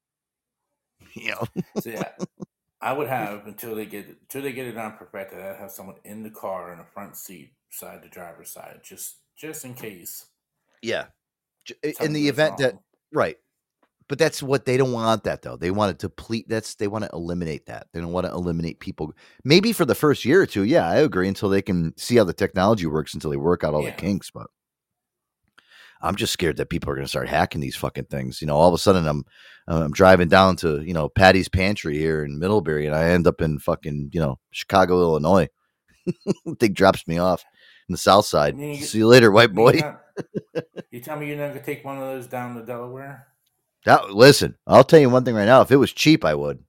you 1.15 1.31
know 1.31 1.45
So 1.81 1.89
yeah, 1.91 2.09
I 2.81 2.93
would 2.93 3.07
have 3.07 3.47
until 3.47 3.75
they 3.75 3.85
get 3.85 4.07
until 4.07 4.41
they 4.43 4.53
get 4.53 4.67
it 4.67 4.77
on 4.77 4.93
perfected. 4.97 5.39
I'd 5.39 5.57
have 5.57 5.71
someone 5.71 5.95
in 6.03 6.23
the 6.23 6.29
car 6.29 6.71
in 6.71 6.77
the 6.79 6.85
front 6.85 7.15
seat, 7.15 7.53
side 7.69 8.01
the 8.03 8.09
driver's 8.09 8.49
side, 8.51 8.79
just 8.83 9.17
just 9.37 9.65
in 9.65 9.73
case. 9.73 10.25
Yeah. 10.81 11.05
In 12.01 12.13
the 12.13 12.27
event 12.27 12.57
that 12.57 12.75
right. 13.11 13.37
But 14.07 14.19
that's 14.19 14.43
what 14.43 14.65
they 14.65 14.77
don't 14.77 14.91
want 14.91 15.23
that 15.23 15.41
though. 15.41 15.57
They 15.57 15.71
want 15.71 15.97
to 15.97 16.07
deplete 16.07 16.47
that's 16.47 16.75
they 16.75 16.87
want 16.87 17.05
to 17.05 17.09
eliminate 17.11 17.65
that. 17.65 17.87
They 17.91 17.99
don't 18.01 18.11
want 18.11 18.27
to 18.27 18.31
eliminate 18.33 18.79
people. 18.79 19.13
Maybe 19.43 19.71
for 19.73 19.85
the 19.85 19.95
first 19.95 20.25
year 20.25 20.41
or 20.41 20.45
two, 20.45 20.63
yeah, 20.63 20.87
I 20.87 20.97
agree 20.97 21.27
until 21.27 21.49
they 21.49 21.63
can 21.63 21.97
see 21.97 22.17
how 22.17 22.23
the 22.23 22.33
technology 22.33 22.85
works 22.85 23.15
until 23.15 23.31
they 23.31 23.37
work 23.37 23.63
out 23.63 23.73
all 23.73 23.83
Yeah. 23.83 23.91
the 23.91 23.97
kinks, 24.01 24.29
but 24.29 24.47
I'm 26.05 26.15
just 26.15 26.33
scared 26.33 26.57
that 26.57 26.69
people 26.69 26.89
are 26.91 26.95
going 26.95 27.05
to 27.05 27.09
start 27.09 27.27
hacking 27.29 27.61
these 27.61 27.75
fucking 27.75 28.05
things. 28.05 28.41
You 28.41 28.47
know, 28.47 28.55
all 28.55 28.69
of 28.69 28.73
a 28.73 28.77
sudden 28.77 29.07
I'm 29.07 29.23
uh, 29.67 29.81
I'm 29.83 29.91
driving 29.91 30.27
down 30.29 30.55
to, 30.57 30.81
you 30.81 30.93
know, 30.93 31.09
Patty's 31.09 31.49
Pantry 31.49 31.97
here 31.97 32.23
in 32.23 32.39
Middlebury 32.39 32.85
and 32.85 32.95
I 32.95 33.05
end 33.09 33.27
up 33.27 33.41
in 33.41 33.59
fucking, 33.59 34.11
you 34.13 34.19
know, 34.19 34.39
Chicago, 34.51 35.01
Illinois. 35.01 35.49
thing 36.59 36.73
drops 36.73 37.07
me 37.07 37.17
off 37.17 37.43
in 37.89 37.93
the 37.93 37.97
south 37.97 38.25
side. 38.25 38.57
You- 38.57 38.75
See 38.77 38.99
you 38.99 39.07
later, 39.07 39.31
white 39.31 39.53
boy. 39.53 39.81
You 40.91 41.01
tell 41.01 41.17
me 41.19 41.27
you're 41.27 41.35
not 41.37 41.49
gonna 41.49 41.61
take 41.61 41.83
one 41.83 41.97
of 41.97 42.03
those 42.03 42.27
down 42.27 42.55
to 42.55 42.65
Delaware? 42.65 43.27
That, 43.85 44.11
listen, 44.11 44.55
I'll 44.65 44.85
tell 44.85 44.99
you 44.99 45.09
one 45.09 45.25
thing 45.25 45.35
right 45.35 45.45
now. 45.45 45.59
If 45.61 45.71
it 45.71 45.75
was 45.75 45.91
cheap, 45.91 46.23
I 46.23 46.33
would. 46.33 46.63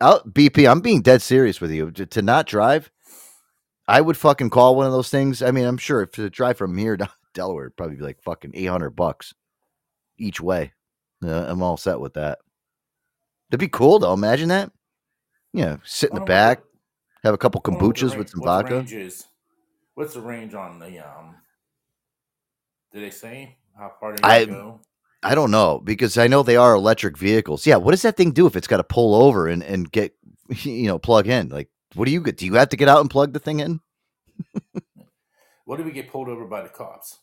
Out 0.00 0.32
BP, 0.32 0.70
I'm 0.70 0.80
being 0.80 1.02
dead 1.02 1.20
serious 1.20 1.60
with 1.60 1.72
you. 1.72 1.90
To, 1.90 2.06
to 2.06 2.22
not 2.22 2.46
drive, 2.46 2.92
I 3.88 4.00
would 4.00 4.16
fucking 4.16 4.50
call 4.50 4.76
one 4.76 4.86
of 4.86 4.92
those 4.92 5.10
things. 5.10 5.42
I 5.42 5.50
mean, 5.50 5.64
I'm 5.64 5.76
sure 5.76 6.02
if 6.02 6.12
to 6.12 6.30
drive 6.30 6.56
from 6.56 6.78
here 6.78 6.96
to 6.98 7.08
Delaware, 7.34 7.66
it'd 7.66 7.76
probably 7.76 7.96
be 7.96 8.02
like 8.02 8.22
fucking 8.22 8.52
800 8.54 8.90
bucks 8.90 9.34
each 10.18 10.40
way. 10.40 10.72
Yeah, 11.20 11.50
I'm 11.50 11.62
all 11.62 11.76
set 11.76 12.00
with 12.00 12.14
that. 12.14 12.38
That'd 13.50 13.60
be 13.60 13.68
cool 13.68 13.98
though. 13.98 14.14
Imagine 14.14 14.48
that. 14.48 14.72
Yeah, 15.52 15.76
sit 15.84 16.10
in 16.10 16.16
the 16.16 16.22
back, 16.22 16.62
have 17.22 17.34
a 17.34 17.38
couple 17.38 17.60
I 17.64 17.68
wonder 17.70 17.86
what 17.86 17.96
the 17.96 18.02
kombuchas 18.06 18.18
with 18.18 18.28
some 18.30 18.40
vodka. 18.42 18.86
What's 19.94 20.14
the 20.14 20.20
range 20.20 20.54
on 20.54 20.78
the 20.80 20.98
um? 20.98 21.36
Did 22.92 23.02
they 23.02 23.10
say 23.10 23.56
how 23.78 23.92
far 24.00 24.16
I- 24.22 24.46
go? 24.46 24.80
I 25.26 25.34
don't 25.34 25.50
know 25.50 25.80
because 25.82 26.18
I 26.18 26.26
know 26.26 26.42
they 26.42 26.56
are 26.56 26.74
electric 26.74 27.16
vehicles. 27.16 27.66
Yeah, 27.66 27.76
what 27.76 27.92
does 27.92 28.02
that 28.02 28.14
thing 28.14 28.32
do 28.32 28.46
if 28.46 28.56
it's 28.56 28.66
got 28.66 28.76
to 28.76 28.84
pull 28.84 29.14
over 29.14 29.48
and, 29.48 29.62
and 29.62 29.90
get 29.90 30.14
you 30.62 30.86
know 30.86 30.98
plug 30.98 31.26
in? 31.26 31.48
Like, 31.48 31.70
what 31.94 32.04
do 32.04 32.10
you 32.12 32.20
get? 32.20 32.36
Do 32.36 32.44
you 32.44 32.54
have 32.54 32.68
to 32.68 32.76
get 32.76 32.88
out 32.88 33.00
and 33.00 33.08
plug 33.08 33.32
the 33.32 33.38
thing 33.38 33.60
in? 33.60 33.80
What 35.64 35.78
do 35.78 35.84
we 35.84 35.92
get 35.92 36.10
pulled 36.10 36.28
over 36.28 36.44
by 36.44 36.60
the 36.62 36.68
cops? 36.68 37.20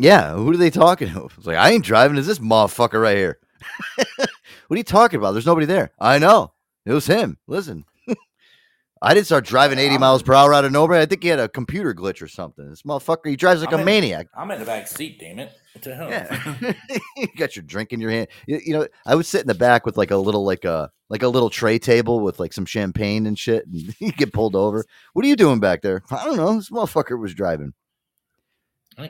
Yeah, 0.00 0.34
who 0.34 0.50
are 0.52 0.56
they 0.56 0.70
talking 0.70 1.12
to? 1.12 1.28
It's 1.36 1.46
like 1.46 1.58
I 1.58 1.70
ain't 1.70 1.84
driving. 1.84 2.16
Is 2.16 2.26
this 2.26 2.38
motherfucker 2.38 3.00
right 3.00 3.16
here? 3.18 3.38
what 4.16 4.28
are 4.70 4.76
you 4.76 4.82
talking 4.82 5.18
about? 5.18 5.32
There's 5.32 5.44
nobody 5.44 5.66
there. 5.66 5.90
I 6.00 6.18
know 6.18 6.54
it 6.86 6.92
was 6.92 7.06
him. 7.06 7.36
Listen, 7.46 7.84
I 9.02 9.12
didn't 9.12 9.26
start 9.26 9.44
driving 9.44 9.78
80 9.78 9.98
miles 9.98 10.22
per 10.22 10.32
hour 10.32 10.54
out 10.54 10.64
of 10.64 10.72
nowhere. 10.72 11.00
I 11.00 11.04
think 11.04 11.22
he 11.22 11.28
had 11.28 11.38
a 11.38 11.50
computer 11.50 11.92
glitch 11.92 12.22
or 12.22 12.28
something. 12.28 12.70
This 12.70 12.80
motherfucker, 12.80 13.28
he 13.28 13.36
drives 13.36 13.60
like 13.60 13.74
I'm 13.74 13.80
a 13.80 13.82
in- 13.82 13.84
maniac. 13.84 14.28
I'm 14.34 14.50
in 14.50 14.60
the 14.60 14.64
back 14.64 14.88
seat. 14.88 15.20
Damn 15.20 15.38
it! 15.38 15.52
What 15.74 15.84
the 15.84 15.94
hell? 15.94 16.08
Yeah. 16.08 16.72
you 17.16 17.28
got 17.36 17.54
your 17.54 17.62
drink 17.64 17.92
in 17.92 18.00
your 18.00 18.10
hand. 18.10 18.28
You, 18.46 18.58
you 18.64 18.72
know, 18.72 18.88
I 19.04 19.14
would 19.14 19.26
sit 19.26 19.42
in 19.42 19.48
the 19.48 19.54
back 19.54 19.84
with 19.84 19.98
like 19.98 20.10
a 20.10 20.16
little 20.16 20.44
like 20.46 20.64
a 20.64 20.90
like 21.10 21.22
a 21.22 21.28
little 21.28 21.50
tray 21.50 21.78
table 21.78 22.20
with 22.20 22.40
like 22.40 22.54
some 22.54 22.64
champagne 22.64 23.26
and 23.26 23.38
shit, 23.38 23.66
and 23.66 23.94
you 23.98 24.12
get 24.12 24.32
pulled 24.32 24.56
over. 24.56 24.82
What 25.12 25.26
are 25.26 25.28
you 25.28 25.36
doing 25.36 25.60
back 25.60 25.82
there? 25.82 26.02
I 26.10 26.24
don't 26.24 26.38
know. 26.38 26.54
This 26.54 26.70
motherfucker 26.70 27.18
was 27.20 27.34
driving. 27.34 27.74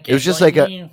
It 0.06 0.12
was 0.12 0.24
just 0.24 0.40
like 0.40 0.56
a. 0.56 0.70
you. 0.70 0.90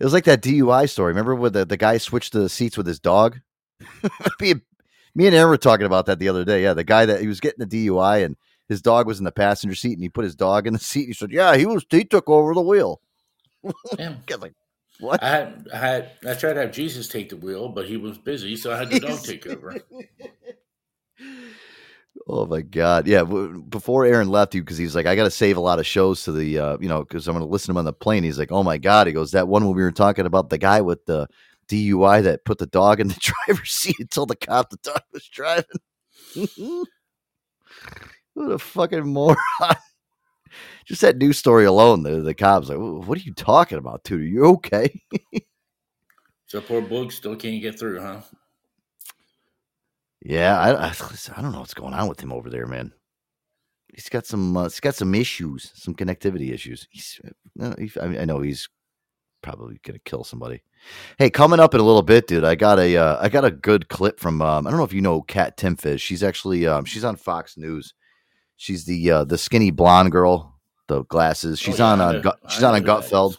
It 0.00 0.04
was 0.04 0.12
like 0.12 0.24
that 0.24 0.42
DUI 0.42 0.90
story. 0.90 1.10
Remember 1.12 1.34
when 1.34 1.52
the, 1.52 1.64
the 1.64 1.76
guy 1.76 1.98
switched 1.98 2.32
the 2.32 2.48
seats 2.48 2.76
with 2.76 2.86
his 2.86 2.98
dog? 2.98 3.38
me, 4.40 4.50
and- 4.52 4.62
me 5.14 5.26
and 5.26 5.34
Aaron 5.34 5.48
were 5.48 5.56
talking 5.56 5.86
about 5.86 6.06
that 6.06 6.18
the 6.18 6.28
other 6.28 6.44
day. 6.44 6.62
Yeah, 6.62 6.74
the 6.74 6.84
guy 6.84 7.06
that 7.06 7.20
he 7.20 7.26
was 7.26 7.40
getting 7.40 7.66
the 7.66 7.86
DUI 7.86 8.24
and 8.24 8.36
his 8.68 8.82
dog 8.82 9.06
was 9.06 9.18
in 9.18 9.24
the 9.24 9.32
passenger 9.32 9.74
seat 9.74 9.94
and 9.94 10.02
he 10.02 10.08
put 10.08 10.24
his 10.24 10.34
dog 10.34 10.66
in 10.66 10.72
the 10.72 10.78
seat. 10.78 11.02
And 11.04 11.08
he 11.08 11.14
said, 11.14 11.30
"Yeah, 11.30 11.56
he 11.56 11.64
was. 11.66 11.86
He 11.88 12.04
took 12.04 12.28
over 12.28 12.52
the 12.54 12.62
wheel." 12.62 13.00
Yeah. 13.98 14.14
Like 14.38 14.54
what? 15.00 15.22
I 15.22 15.28
had, 15.28 15.68
I 15.72 15.76
had, 15.76 16.10
I 16.28 16.34
tried 16.34 16.54
to 16.54 16.60
have 16.62 16.72
Jesus 16.72 17.08
take 17.08 17.28
the 17.30 17.36
wheel, 17.36 17.68
but 17.68 17.86
he 17.86 17.96
was 17.96 18.18
busy, 18.18 18.56
so 18.56 18.72
I 18.72 18.78
had 18.78 18.90
the 18.90 19.00
dog 19.00 19.22
take 19.22 19.46
over. 19.46 19.76
Oh 22.28 22.46
my 22.46 22.60
god, 22.60 23.06
yeah. 23.06 23.22
Before 23.22 24.04
Aaron 24.04 24.28
left 24.28 24.54
you, 24.54 24.62
because 24.62 24.78
he's 24.78 24.94
like, 24.94 25.06
I 25.06 25.14
got 25.14 25.24
to 25.24 25.30
save 25.30 25.56
a 25.56 25.60
lot 25.60 25.78
of 25.78 25.86
shows 25.86 26.24
to 26.24 26.32
the, 26.32 26.58
uh, 26.58 26.76
you 26.80 26.88
know, 26.88 27.04
because 27.04 27.28
I'm 27.28 27.34
going 27.34 27.44
to 27.44 27.50
listen 27.50 27.66
to 27.66 27.72
him 27.72 27.78
on 27.78 27.84
the 27.84 27.92
plane. 27.92 28.24
He's 28.24 28.38
like, 28.38 28.52
oh 28.52 28.62
my 28.62 28.78
god, 28.78 29.06
he 29.06 29.12
goes 29.12 29.32
that 29.32 29.48
one 29.48 29.64
when 29.64 29.76
we 29.76 29.82
were 29.82 29.92
talking 29.92 30.26
about 30.26 30.50
the 30.50 30.58
guy 30.58 30.80
with 30.80 31.04
the 31.06 31.28
DUI 31.68 32.22
that 32.22 32.44
put 32.44 32.58
the 32.58 32.66
dog 32.66 33.00
in 33.00 33.08
the 33.08 33.32
driver's 33.46 33.70
seat 33.70 34.10
told 34.10 34.28
the 34.28 34.36
cop 34.36 34.70
the 34.70 34.78
dog 34.78 35.02
was 35.12 35.28
driving. 35.28 35.64
what 38.34 38.52
a 38.52 38.58
fucking 38.58 39.06
moron! 39.06 39.36
just 40.86 41.00
that 41.00 41.18
news 41.18 41.38
story 41.38 41.64
alone, 41.64 42.02
the 42.02 42.20
the 42.20 42.34
cops 42.34 42.68
like, 42.68 42.78
what 42.78 43.18
are 43.18 43.22
you 43.22 43.34
talking 43.34 43.78
about, 43.78 44.04
dude? 44.04 44.20
Are 44.20 44.24
you 44.24 44.44
okay? 44.46 45.00
So 46.46 46.60
poor 46.60 46.80
Boog 46.80 47.10
still 47.12 47.34
can't 47.34 47.60
get 47.60 47.78
through, 47.78 48.00
huh? 48.00 48.20
Yeah, 50.28 50.58
I, 50.58 50.88
I 50.88 50.92
I 51.36 51.40
don't 51.42 51.52
know 51.52 51.60
what's 51.60 51.74
going 51.74 51.94
on 51.94 52.08
with 52.08 52.20
him 52.20 52.32
over 52.32 52.50
there, 52.50 52.66
man. 52.66 52.92
He's 53.94 54.08
got 54.08 54.26
some 54.26 54.56
uh, 54.56 54.64
he's 54.64 54.80
got 54.80 54.96
some 54.96 55.14
issues, 55.14 55.70
some 55.74 55.94
connectivity 55.94 56.52
issues. 56.52 56.88
He's 56.90 57.20
uh, 57.60 57.74
I, 58.00 58.06
mean, 58.06 58.18
I 58.18 58.24
know 58.24 58.40
he's 58.40 58.68
probably 59.42 59.78
gonna 59.84 60.00
kill 60.00 60.24
somebody. 60.24 60.64
Hey, 61.18 61.30
coming 61.30 61.60
up 61.60 61.74
in 61.74 61.80
a 61.80 61.84
little 61.84 62.02
bit, 62.02 62.26
dude. 62.26 62.42
I 62.44 62.56
got 62.56 62.80
a 62.80 62.96
uh, 62.96 63.18
I 63.20 63.28
got 63.28 63.44
a 63.44 63.52
good 63.52 63.88
clip 63.88 64.18
from 64.18 64.42
um, 64.42 64.66
I 64.66 64.70
don't 64.70 64.78
know 64.78 64.84
if 64.84 64.92
you 64.92 65.00
know 65.00 65.22
Kat 65.22 65.56
Timpf. 65.56 66.00
She's 66.00 66.24
actually 66.24 66.66
um, 66.66 66.84
she's 66.84 67.04
on 67.04 67.14
Fox 67.14 67.56
News. 67.56 67.94
She's 68.56 68.84
the 68.84 69.10
uh, 69.12 69.24
the 69.24 69.38
skinny 69.38 69.70
blonde 69.70 70.10
girl, 70.10 70.58
the 70.88 71.04
glasses. 71.04 71.60
She's 71.60 71.78
Oh, 71.80 71.84
yeah, 71.84 71.92
on 71.92 72.00
I 72.00 72.18
uh, 72.18 72.32
she's 72.48 72.64
on 72.64 72.74
a 72.74 72.80
who 72.80 72.84
that 72.86 73.04
is. 73.04 73.10
Gutfeld. 73.10 73.36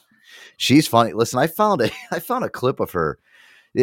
She's 0.56 0.88
funny. 0.88 1.12
Listen, 1.12 1.40
I 1.40 1.48
found 1.48 1.82
a 1.82 1.92
I 2.12 2.20
found 2.20 2.46
a 2.46 2.50
clip 2.50 2.80
of 2.80 2.92
her. 2.92 3.20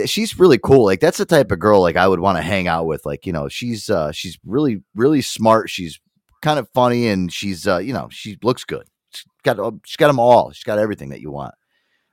She's 0.06 0.38
really 0.38 0.58
cool. 0.58 0.84
Like 0.84 1.00
that's 1.00 1.18
the 1.18 1.24
type 1.24 1.52
of 1.52 1.58
girl 1.60 1.80
like 1.80 1.96
I 1.96 2.08
would 2.08 2.20
want 2.20 2.36
to 2.38 2.42
hang 2.42 2.66
out 2.68 2.86
with. 2.86 3.06
Like 3.06 3.26
you 3.26 3.32
know, 3.32 3.48
she's 3.48 3.88
uh 3.90 4.12
she's 4.12 4.38
really 4.44 4.82
really 4.94 5.22
smart. 5.22 5.70
She's 5.70 6.00
kind 6.42 6.58
of 6.58 6.68
funny 6.74 7.08
and 7.08 7.32
she's 7.32 7.66
uh 7.66 7.78
you 7.78 7.92
know 7.92 8.08
she 8.10 8.38
looks 8.42 8.64
good. 8.64 8.86
She's 9.12 9.26
got 9.44 9.60
uh, 9.60 9.72
she's 9.84 9.96
got 9.96 10.08
them 10.08 10.18
all. 10.18 10.50
She's 10.52 10.64
got 10.64 10.78
everything 10.78 11.10
that 11.10 11.20
you 11.20 11.30
want. 11.30 11.54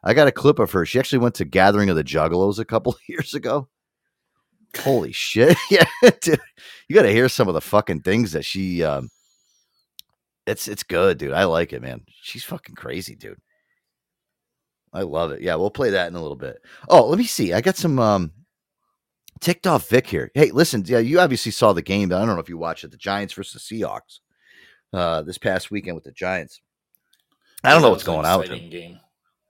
I 0.04 0.14
got 0.14 0.28
a 0.28 0.32
clip 0.32 0.60
of 0.60 0.72
her. 0.72 0.86
She 0.86 1.00
actually 1.00 1.20
went 1.20 1.36
to 1.36 1.46
Gathering 1.46 1.90
of 1.90 1.96
the 1.96 2.04
Juggalos 2.04 2.60
a 2.60 2.66
couple 2.66 2.94
of 2.94 3.00
years 3.08 3.34
ago. 3.34 3.68
Holy 4.78 5.12
shit! 5.12 5.58
Yeah, 5.70 5.86
dude, 6.22 6.40
you 6.88 6.96
got 6.96 7.02
to 7.04 7.12
hear 7.12 7.28
some 7.30 7.48
of 7.48 7.54
the 7.54 7.62
fucking 7.62 8.02
things 8.02 8.32
that 8.34 8.46
she. 8.46 8.84
um 8.84 9.10
It's 10.48 10.68
it's 10.68 10.84
good, 10.84 11.18
dude. 11.18 11.34
I 11.34 11.44
like 11.46 11.74
it, 11.74 11.82
man. 11.82 12.02
She's 12.22 12.44
fucking 12.44 12.76
crazy, 12.76 13.16
dude. 13.16 13.40
I 14.94 15.04
love 15.04 15.32
it. 15.32 15.42
Yeah, 15.42 15.56
we'll 15.56 15.72
play 15.72 15.92
that 15.92 16.08
in 16.08 16.16
a 16.16 16.22
little 16.22 16.38
bit. 16.38 16.58
Oh, 16.90 17.08
let 17.08 17.18
me 17.18 17.26
see. 17.26 17.54
I 17.54 17.62
got 17.62 17.78
some 17.78 18.00
um 18.00 18.32
ticked 19.40 19.68
off 19.68 19.90
Vic 19.90 20.08
here. 20.08 20.32
Hey, 20.34 20.52
listen, 20.52 20.84
yeah, 20.86 21.00
you 21.00 21.20
obviously 21.20 21.52
saw 21.52 21.74
the 21.74 21.82
game, 21.82 22.10
but 22.10 22.22
I 22.22 22.26
don't 22.26 22.36
know 22.36 22.42
if 22.42 22.50
you 22.50 22.58
watched 22.58 22.84
it. 22.84 22.92
The 22.92 22.98
Giants 22.98 23.34
versus 23.34 23.66
the 23.68 23.82
Seahawks 23.82 24.20
uh 24.94 25.22
this 25.22 25.38
past 25.38 25.72
weekend 25.72 25.96
with 25.96 26.04
the 26.04 26.12
Giants. 26.12 26.62
I 27.64 27.72
don't 27.72 27.82
know 27.82 27.92
what's 27.92 28.04
going 28.04 28.26
on 28.26 28.40
with 28.40 28.50
them. 28.50 28.70
Game. 28.70 29.00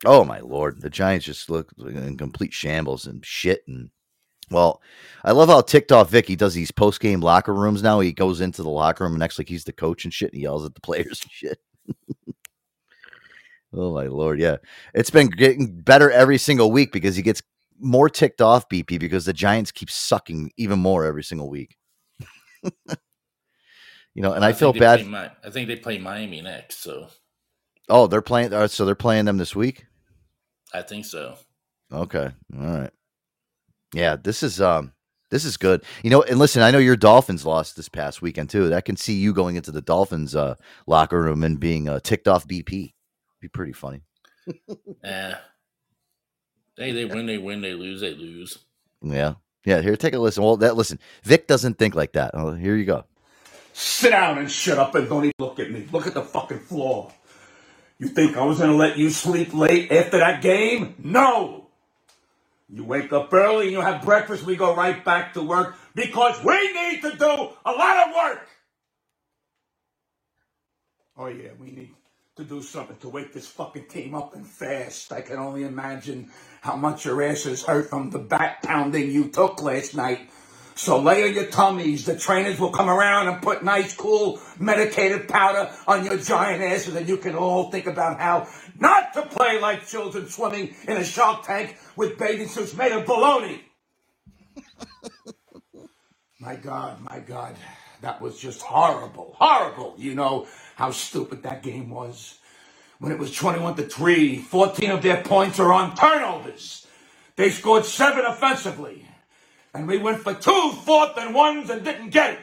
Oh 0.05 0.23
my 0.23 0.39
lord, 0.39 0.81
the 0.81 0.89
Giants 0.89 1.25
just 1.25 1.49
look 1.49 1.71
in 1.77 2.17
complete 2.17 2.53
shambles 2.53 3.05
and 3.05 3.25
shit. 3.25 3.63
And 3.67 3.89
well, 4.49 4.81
I 5.23 5.31
love 5.31 5.49
how 5.49 5.61
ticked 5.61 5.91
off 5.91 6.09
Vic 6.09 6.27
he 6.27 6.35
does 6.35 6.53
these 6.53 6.71
post 6.71 6.99
game 6.99 7.21
locker 7.21 7.53
rooms 7.53 7.83
now. 7.83 7.99
He 7.99 8.11
goes 8.11 8.41
into 8.41 8.63
the 8.63 8.69
locker 8.69 9.03
room 9.03 9.13
and 9.13 9.23
acts 9.23 9.37
like 9.37 9.47
he's 9.47 9.63
the 9.63 9.71
coach 9.71 10.03
and 10.03 10.13
shit, 10.13 10.31
and 10.31 10.37
he 10.37 10.43
yells 10.43 10.65
at 10.65 10.75
the 10.75 10.81
players 10.81 11.21
and 11.21 11.31
shit. 11.31 11.59
Oh 13.73 13.93
my 13.93 14.07
lord, 14.07 14.39
yeah, 14.39 14.57
it's 14.93 15.09
been 15.09 15.27
getting 15.27 15.81
better 15.81 16.11
every 16.11 16.37
single 16.37 16.71
week 16.71 16.91
because 16.91 17.15
he 17.15 17.21
gets 17.21 17.41
more 17.79 18.09
ticked 18.09 18.41
off, 18.41 18.69
BP, 18.69 18.99
because 18.99 19.25
the 19.25 19.33
Giants 19.33 19.71
keep 19.71 19.89
sucking 19.89 20.51
even 20.57 20.79
more 20.79 21.05
every 21.05 21.23
single 21.23 21.49
week. 21.49 21.77
you 22.63 24.21
know, 24.21 24.33
and 24.33 24.45
I, 24.45 24.49
think 24.49 24.59
feel 24.59 24.73
bad. 24.73 25.05
play 25.05 25.29
I 25.43 25.49
think 25.49 25.67
they 25.67 25.77
play 25.77 25.97
Miami 25.97 26.41
next, 26.41 26.83
so 26.83 27.07
Oh, 27.91 28.07
they're 28.07 28.21
playing. 28.21 28.53
Uh, 28.53 28.67
so 28.67 28.85
they're 28.85 28.95
playing 28.95 29.25
them 29.25 29.37
this 29.37 29.55
week. 29.55 29.85
I 30.73 30.81
think 30.81 31.05
so. 31.05 31.35
Okay. 31.91 32.29
All 32.57 32.65
right. 32.65 32.91
Yeah, 33.93 34.15
this 34.15 34.41
is 34.41 34.61
um 34.61 34.93
this 35.29 35.43
is 35.43 35.57
good. 35.57 35.83
You 36.01 36.09
know, 36.09 36.21
and 36.23 36.39
listen, 36.39 36.61
I 36.61 36.71
know 36.71 36.77
your 36.77 36.95
Dolphins 36.95 37.45
lost 37.45 37.75
this 37.75 37.89
past 37.89 38.21
weekend 38.21 38.49
too. 38.49 38.73
I 38.73 38.79
can 38.79 38.95
see 38.95 39.15
you 39.15 39.33
going 39.33 39.57
into 39.57 39.71
the 39.71 39.81
Dolphins 39.81 40.35
uh 40.35 40.55
locker 40.87 41.21
room 41.21 41.43
and 41.43 41.59
being 41.59 41.89
uh, 41.89 41.99
ticked 41.99 42.29
off 42.29 42.47
BP. 42.47 42.93
Be 43.41 43.49
pretty 43.49 43.73
funny. 43.73 44.03
Eh. 45.03 45.35
They 46.77 46.91
they 46.91 47.05
win, 47.05 47.25
they 47.27 47.37
win, 47.37 47.61
they 47.61 47.73
lose, 47.73 48.01
they 48.01 48.13
lose. 48.15 48.57
Yeah. 49.03 49.35
Yeah, 49.65 49.81
here 49.81 49.95
take 49.95 50.13
a 50.13 50.19
listen. 50.19 50.43
Well, 50.43 50.57
that 50.57 50.75
listen. 50.75 50.99
Vic 51.23 51.47
doesn't 51.47 51.77
think 51.77 51.95
like 51.95 52.13
that. 52.13 52.31
Oh, 52.33 52.53
here 52.53 52.75
you 52.75 52.85
go. 52.85 53.05
Sit 53.73 54.11
down 54.11 54.37
and 54.39 54.49
shut 54.49 54.79
up 54.79 54.95
and 54.95 55.07
don't 55.09 55.25
even 55.25 55.33
look 55.39 55.59
at 55.59 55.71
me. 55.71 55.87
Look 55.91 56.07
at 56.07 56.13
the 56.13 56.23
fucking 56.23 56.59
floor. 56.59 57.11
You 57.99 58.07
think 58.07 58.37
I 58.37 58.43
was 58.45 58.59
gonna 58.59 58.75
let 58.75 58.97
you 58.97 59.09
sleep 59.11 59.53
late 59.53 59.91
after 59.91 60.17
that 60.19 60.41
game? 60.41 60.95
No! 60.99 61.67
You 62.69 62.83
wake 62.83 63.13
up 63.13 63.33
early 63.33 63.65
and 63.65 63.71
you 63.73 63.81
have 63.81 64.03
breakfast, 64.03 64.43
we 64.43 64.55
go 64.55 64.75
right 64.75 65.03
back 65.05 65.33
to 65.35 65.43
work 65.43 65.75
because 65.93 66.43
we 66.43 66.73
need 66.73 67.01
to 67.01 67.15
do 67.17 67.49
a 67.65 67.71
lot 67.71 68.07
of 68.07 68.15
work! 68.15 68.47
Oh 71.17 71.27
yeah, 71.27 71.49
we 71.59 71.71
need 71.71 71.93
to 72.37 72.43
do 72.45 72.61
something 72.61 72.95
to 72.97 73.09
wake 73.09 73.33
this 73.33 73.47
fucking 73.47 73.87
team 73.87 74.15
up 74.15 74.33
and 74.35 74.47
fast. 74.47 75.11
I 75.11 75.19
can 75.19 75.35
only 75.37 75.63
imagine 75.63 76.29
how 76.61 76.77
much 76.77 77.03
your 77.03 77.21
asses 77.21 77.63
hurt 77.63 77.89
from 77.89 78.09
the 78.09 78.19
back 78.19 78.63
pounding 78.63 79.11
you 79.11 79.27
took 79.27 79.61
last 79.61 79.95
night. 79.95 80.29
So 80.75 80.97
lay 81.01 81.27
on 81.27 81.33
your 81.33 81.47
tummies. 81.47 82.05
The 82.05 82.17
trainers 82.17 82.57
will 82.57 82.71
come 82.71 82.89
around 82.89 83.27
and 83.27 83.41
put 83.41 83.65
nice, 83.65 83.93
cool, 83.93 84.39
medicated 84.57 85.27
powder 85.27 85.73
on 85.85 86.05
your 86.05 86.15
giant 86.17 86.63
asses, 86.63 86.95
and 86.95 87.07
you 87.07 87.17
can 87.17 87.35
all 87.35 87.69
think 87.69 87.85
about 87.85 88.17
how 88.17 88.47
not 88.79 89.13
to 89.13 89.23
play 89.23 89.59
like 89.59 89.85
children 89.85 90.29
swimming 90.29 90.73
in 90.87 90.95
a 90.95 91.03
shark 91.03 91.45
tank 91.45 91.77
with 91.97 92.17
bathing 92.17 92.47
suits 92.47 92.73
made 92.73 92.93
of 92.93 93.03
baloney. 93.03 93.59
my 96.39 96.55
God, 96.55 97.01
my 97.01 97.19
God, 97.19 97.57
that 97.99 98.21
was 98.21 98.39
just 98.39 98.61
horrible, 98.61 99.35
horrible. 99.37 99.95
You 99.97 100.15
know 100.15 100.47
how 100.81 100.89
stupid 100.89 101.43
that 101.43 101.61
game 101.61 101.91
was. 101.91 102.39
When 102.97 103.11
it 103.11 103.19
was 103.19 103.31
21 103.35 103.75
to 103.75 103.83
3, 103.83 104.39
14 104.39 104.89
of 104.89 105.03
their 105.03 105.21
points 105.21 105.59
are 105.59 105.71
on 105.71 105.95
turnovers. 105.95 106.87
They 107.35 107.51
scored 107.51 107.85
seven 107.85 108.25
offensively 108.25 109.07
and 109.75 109.87
we 109.87 109.99
went 109.99 110.21
for 110.23 110.33
two 110.33 110.71
fourth 110.83 111.15
and 111.17 111.35
ones 111.35 111.69
and 111.69 111.85
didn't 111.85 112.09
get 112.09 112.33
it. 112.33 112.39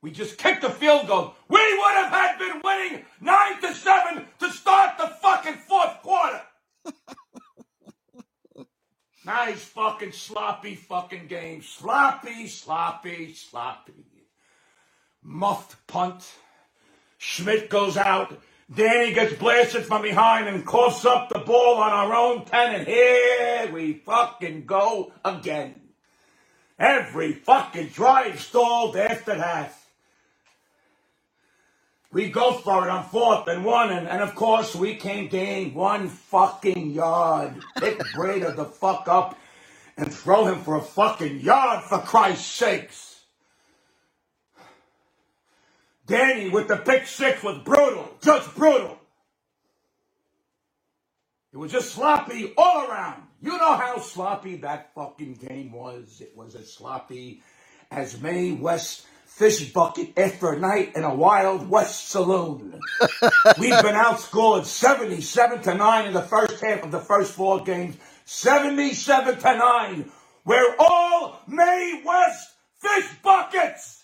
We 0.00 0.10
just 0.10 0.38
kicked 0.38 0.62
the 0.62 0.70
field 0.70 1.06
goal. 1.06 1.36
We 1.48 1.60
would 1.78 1.94
have 1.94 2.10
had 2.10 2.36
been 2.36 2.60
winning 2.64 3.04
nine 3.20 3.60
to 3.60 3.72
seven 3.74 4.26
to 4.40 4.50
start 4.50 4.98
the 4.98 5.06
fucking 5.22 5.58
fourth 5.68 6.02
quarter. 6.02 6.42
nice 9.24 9.62
fucking 9.62 10.10
sloppy 10.10 10.74
fucking 10.74 11.28
game. 11.28 11.62
Sloppy, 11.62 12.48
sloppy, 12.48 13.34
sloppy. 13.34 14.04
Muffed 15.22 15.86
punt. 15.86 16.24
Schmidt 17.22 17.70
goes 17.70 17.96
out. 17.96 18.36
Danny 18.74 19.14
gets 19.14 19.34
blasted 19.34 19.86
from 19.86 20.02
behind 20.02 20.48
and 20.48 20.66
coughs 20.66 21.04
up 21.04 21.28
the 21.28 21.38
ball 21.38 21.76
on 21.76 21.92
our 21.92 22.12
own 22.12 22.44
10, 22.44 22.74
and 22.74 22.86
here 22.86 23.70
we 23.72 23.92
fucking 23.92 24.66
go 24.66 25.12
again. 25.24 25.80
Every 26.80 27.32
fucking 27.32 27.90
drive 27.90 28.40
stalled 28.40 28.96
after 28.96 29.36
that. 29.36 29.72
We 32.10 32.28
go 32.28 32.54
for 32.54 32.88
it 32.88 32.90
on 32.90 33.04
fourth 33.04 33.46
and 33.46 33.64
one, 33.64 33.90
and, 33.90 34.08
and 34.08 34.20
of 34.20 34.34
course 34.34 34.74
we 34.74 34.96
can't 34.96 35.30
gain 35.30 35.74
one 35.74 36.08
fucking 36.08 36.90
yard. 36.90 37.54
Pick 37.78 38.00
Breda 38.16 38.54
the 38.54 38.64
fuck 38.64 39.06
up 39.06 39.38
and 39.96 40.12
throw 40.12 40.46
him 40.46 40.58
for 40.58 40.74
a 40.74 40.82
fucking 40.82 41.38
yard 41.38 41.84
for 41.84 41.98
Christ's 41.98 42.46
sakes. 42.46 43.11
Danny 46.12 46.50
with 46.50 46.68
the 46.68 46.76
pick 46.76 47.06
six 47.06 47.42
was 47.42 47.56
brutal, 47.64 48.06
just 48.22 48.54
brutal. 48.54 48.98
It 51.54 51.56
was 51.56 51.72
just 51.72 51.92
sloppy 51.92 52.52
all 52.54 52.86
around. 52.86 53.22
You 53.40 53.56
know 53.56 53.76
how 53.76 53.98
sloppy 53.98 54.56
that 54.56 54.92
fucking 54.94 55.36
game 55.36 55.72
was. 55.72 56.20
It 56.20 56.36
was 56.36 56.54
as 56.54 56.70
sloppy 56.70 57.40
as 57.90 58.20
Mae 58.20 58.52
West 58.52 59.06
fish 59.24 59.72
bucket 59.72 60.18
after 60.18 60.52
a 60.52 60.60
night 60.60 60.96
in 60.96 61.04
a 61.04 61.14
Wild 61.14 61.70
West 61.70 62.10
saloon. 62.10 62.78
We've 63.58 63.80
been 63.80 63.94
outscored 63.94 64.66
77 64.66 65.62
to 65.62 65.74
9 65.74 66.06
in 66.08 66.12
the 66.12 66.20
first 66.20 66.62
half 66.62 66.82
of 66.82 66.90
the 66.90 67.00
first 67.00 67.32
four 67.32 67.64
games. 67.64 67.96
77 68.26 69.38
to 69.38 69.56
9. 69.56 70.12
We're 70.44 70.76
all 70.78 71.40
Mae 71.46 72.02
West 72.04 72.50
fish 72.80 73.08
buckets. 73.22 74.01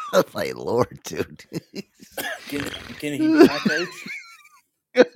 My 0.34 0.52
lord, 0.54 1.00
dude. 1.04 1.44
Can, 2.48 2.64
can 2.98 3.12
he 3.12 3.18
be 3.18 3.28
my 3.28 3.58
coach? 3.58 3.88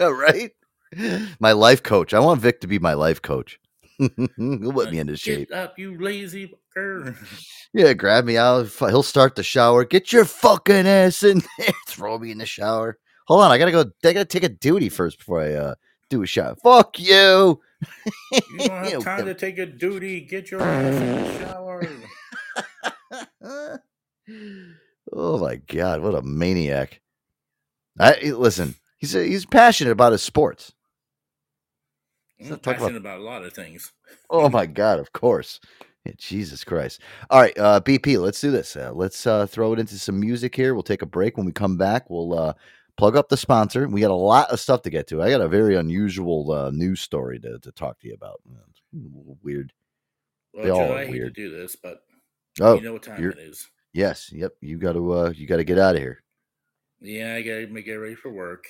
right? 0.01 0.51
My 1.39 1.53
life 1.53 1.83
coach. 1.83 2.15
I 2.15 2.21
want 2.21 2.41
Vic 2.41 2.61
to 2.61 2.67
be 2.67 2.79
my 2.79 2.95
life 2.95 3.21
coach. 3.21 3.59
He'll 3.99 4.73
put 4.73 4.91
me 4.91 4.99
into 4.99 5.17
shape. 5.17 5.49
Get 5.49 5.57
up, 5.57 5.79
you 5.79 5.99
lazy 5.99 6.49
fucker. 6.77 7.17
Yeah, 7.75 7.93
grab 7.93 8.25
me 8.25 8.39
out. 8.39 8.69
He'll 8.79 9.03
start 9.03 9.35
the 9.35 9.43
shower. 9.43 9.85
Get 9.85 10.11
your 10.11 10.25
fucking 10.25 10.87
ass 10.87 11.23
in 11.23 11.43
there. 11.59 11.75
Throw 11.89 12.19
me 12.19 12.31
in 12.31 12.39
the 12.39 12.47
shower. 12.47 12.97
Hold 13.27 13.43
on, 13.43 13.51
I 13.51 13.59
gotta 13.59 13.73
go. 13.73 13.81
I 14.03 14.13
gotta 14.15 14.25
take 14.25 14.45
a 14.45 14.49
duty 14.49 14.89
first 14.89 15.19
before 15.19 15.43
I 15.43 15.53
uh, 15.53 15.75
do 16.09 16.23
a 16.23 16.27
shower. 16.27 16.55
Fuck 16.63 16.99
you. 16.99 17.61
You 18.31 18.41
don't 18.59 18.93
have 18.93 19.05
time 19.05 19.27
to 19.27 19.35
take 19.35 19.59
a 19.59 19.67
duty. 19.67 20.23
Get 20.23 20.51
your 20.51 20.63
ass 20.63 20.95
in 20.95 21.23
the 21.23 21.39
shower. 23.43 23.83
Oh 25.13 25.39
my 25.39 25.57
god, 25.57 26.01
what 26.01 26.15
a 26.15 26.23
maniac! 26.23 27.01
I 27.99 28.19
listen. 28.23 28.75
He's 28.99 29.13
he's 29.13 29.47
passionate 29.47 29.93
about 29.93 30.13
his 30.13 30.23
sports. 30.23 30.73
I'm 32.41 32.51
not 32.51 32.63
passionate 32.63 32.97
about 32.97 33.21
a 33.21 33.23
lot 33.23 33.45
of 33.45 33.53
things. 33.53 33.93
Oh 34.29 34.49
my 34.49 34.67
god, 34.67 34.99
of 34.99 35.13
course. 35.13 35.61
Yeah, 36.05 36.13
Jesus 36.19 36.65
Christ. 36.65 37.01
All 37.31 37.41
right, 37.41 37.57
uh, 37.59 37.81
BP, 37.81 38.21
let's 38.21 38.41
do 38.41 38.51
this. 38.51 38.77
Uh, 38.77 38.93
let's 38.95 39.27
uh, 39.27 39.47
throw 39.47 39.73
it 39.73 39.79
into 39.79 39.99
some 39.99 40.21
music 40.21 40.55
here. 40.55 40.75
We'll 40.75 40.83
take 40.83 41.03
a 41.03 41.07
break. 41.07 41.37
When 41.37 41.47
we 41.47 41.53
come 41.53 41.77
back, 41.77 42.09
we'll 42.09 42.39
uh, 42.39 42.53
plug 42.97 43.17
up 43.17 43.29
the 43.29 43.37
sponsor. 43.37 43.89
We 43.89 44.03
got 44.03 44.13
a 44.13 44.15
lot 44.15 44.51
of 44.51 44.61
stuff 44.61 44.83
to 44.83 44.91
get 44.91 45.09
to. 45.09 45.23
I 45.23 45.31
got 45.31 45.41
a 45.41 45.49
very 45.49 45.77
unusual 45.77 46.53
uh, 46.53 46.71
news 46.71 47.01
story 47.01 47.41
to, 47.41 47.59
to 47.59 47.73
talk 47.73 47.99
to 48.01 48.09
you 48.09 48.15
about. 48.15 48.41
Uh, 48.49 48.61
it's 48.71 48.81
weird. 49.43 49.73
Well, 50.53 50.65
They 50.65 50.71
all 50.71 50.87
Joe, 50.87 50.95
are 50.95 50.99
I 50.99 51.07
hate 51.07 51.19
to 51.19 51.31
do 51.31 51.51
this, 51.51 51.75
but 51.75 52.03
Oh, 52.61 52.75
you 52.75 52.83
know 52.83 52.95
what 52.95 53.03
time 53.03 53.23
it 53.23 53.39
is. 53.39 53.69
Yes. 53.97 54.31
Yep. 54.31 54.53
You 54.61 54.77
got 54.77 54.93
to. 54.93 55.13
Uh, 55.13 55.33
you 55.35 55.47
got 55.47 55.57
to 55.57 55.65
get 55.65 55.79
out 55.79 55.97
of 55.97 56.03
here. 56.03 56.23
Yeah, 57.01 57.35
I 57.35 57.43
gotta 57.43 57.67
make 57.67 57.87
get 57.87 57.95
ready 57.95 58.15
for 58.15 58.31
work. 58.31 58.67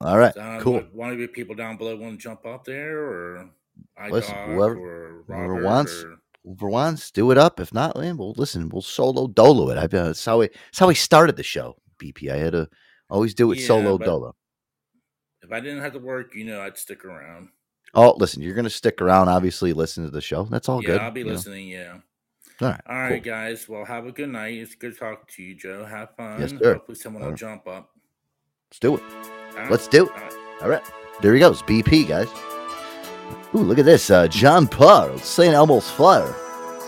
All 0.00 0.18
right. 0.18 0.36
Uh, 0.36 0.60
cool. 0.60 0.80
One 0.92 1.12
of 1.12 1.18
you 1.18 1.28
people 1.28 1.54
down 1.54 1.76
below 1.76 1.96
want 1.96 2.18
to 2.18 2.22
jump 2.22 2.46
up 2.46 2.64
there, 2.64 2.98
or 2.98 3.50
I 3.98 4.08
Listen, 4.08 4.34
whoever, 4.46 4.76
or 4.76 5.24
whoever 5.26 5.62
wants, 5.62 6.02
or- 6.02 6.16
whoever 6.44 6.68
wants, 6.68 7.10
do 7.10 7.30
it 7.30 7.38
up. 7.38 7.60
If 7.60 7.74
not, 7.74 7.96
man, 7.96 8.16
we'll 8.16 8.34
listen. 8.36 8.70
We'll 8.70 8.82
solo 8.82 9.28
dolo 9.28 9.70
it. 9.70 9.76
I, 9.76 9.84
uh, 9.84 10.06
that's 10.06 10.24
how 10.24 10.38
we. 10.38 10.48
That's 10.48 10.78
how 10.78 10.88
we 10.88 10.94
started 10.94 11.36
the 11.36 11.42
show. 11.42 11.76
BP. 11.98 12.30
I 12.30 12.36
had 12.36 12.52
to 12.52 12.68
always 13.10 13.34
do 13.34 13.52
it 13.52 13.58
Yeah, 13.58 13.66
solo 13.66 13.98
dolo. 13.98 14.34
If 15.42 15.52
I 15.52 15.60
didn't 15.60 15.82
have 15.82 15.92
to 15.92 15.98
work, 15.98 16.34
you 16.34 16.44
know, 16.44 16.62
I'd 16.62 16.78
stick 16.78 17.04
around. 17.04 17.48
Oh, 17.92 18.14
listen, 18.18 18.42
you're 18.42 18.54
gonna 18.54 18.70
stick 18.70 19.02
around. 19.02 19.28
Obviously, 19.28 19.74
listen 19.74 20.04
to 20.04 20.10
the 20.10 20.20
show. 20.20 20.44
That's 20.44 20.68
all 20.68 20.82
yeah, 20.82 20.86
good. 20.86 21.00
I'll 21.00 21.10
be 21.10 21.20
you 21.20 21.26
know. 21.26 21.32
listening. 21.32 21.68
Yeah. 21.68 21.98
All 22.62 22.68
right. 22.68 22.80
All 22.86 22.96
right, 22.96 23.22
guys. 23.22 23.68
Well, 23.68 23.84
have 23.84 24.06
a 24.06 24.12
good 24.12 24.28
night. 24.28 24.54
It's 24.54 24.74
good 24.74 24.98
talking 24.98 25.24
to 25.36 25.42
you, 25.42 25.54
Joe. 25.54 25.84
Have 25.84 26.14
fun. 26.16 26.40
Yes, 26.40 26.50
sir. 26.50 26.74
Hopefully, 26.74 26.96
someone 26.96 27.22
All 27.22 27.28
will 27.28 27.32
right. 27.32 27.38
jump 27.38 27.66
up. 27.66 27.90
Let's 28.70 28.78
do 28.78 28.96
it. 28.96 29.02
Right? 29.56 29.70
Let's 29.70 29.88
do 29.88 30.06
it. 30.06 30.12
All 30.12 30.18
right. 30.18 30.34
All 30.62 30.68
right. 30.68 30.82
There 31.22 31.34
he 31.34 31.40
goes. 31.40 31.62
BP, 31.62 32.08
guys. 32.08 32.28
Ooh, 33.54 33.58
look 33.58 33.78
at 33.78 33.84
this. 33.84 34.10
Uh, 34.10 34.28
John 34.28 34.68
Parr, 34.68 35.16
St. 35.18 35.54
Elmo's 35.54 35.90
Fire. 35.90 36.34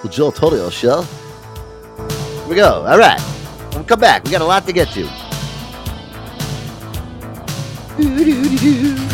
The 0.02 0.08
Joe 0.08 0.30
Torrio 0.30 0.70
show. 0.70 1.02
Here 1.02 2.48
we 2.48 2.54
go. 2.56 2.84
All 2.86 2.98
right. 2.98 3.20
We'll 3.72 3.84
come 3.84 4.00
back. 4.00 4.24
We 4.24 4.30
got 4.30 4.42
a 4.42 4.44
lot 4.44 4.66
to 4.66 4.72
get 4.72 4.88
to. 4.90 5.08
Growing 7.96 9.06
up, 9.06 9.11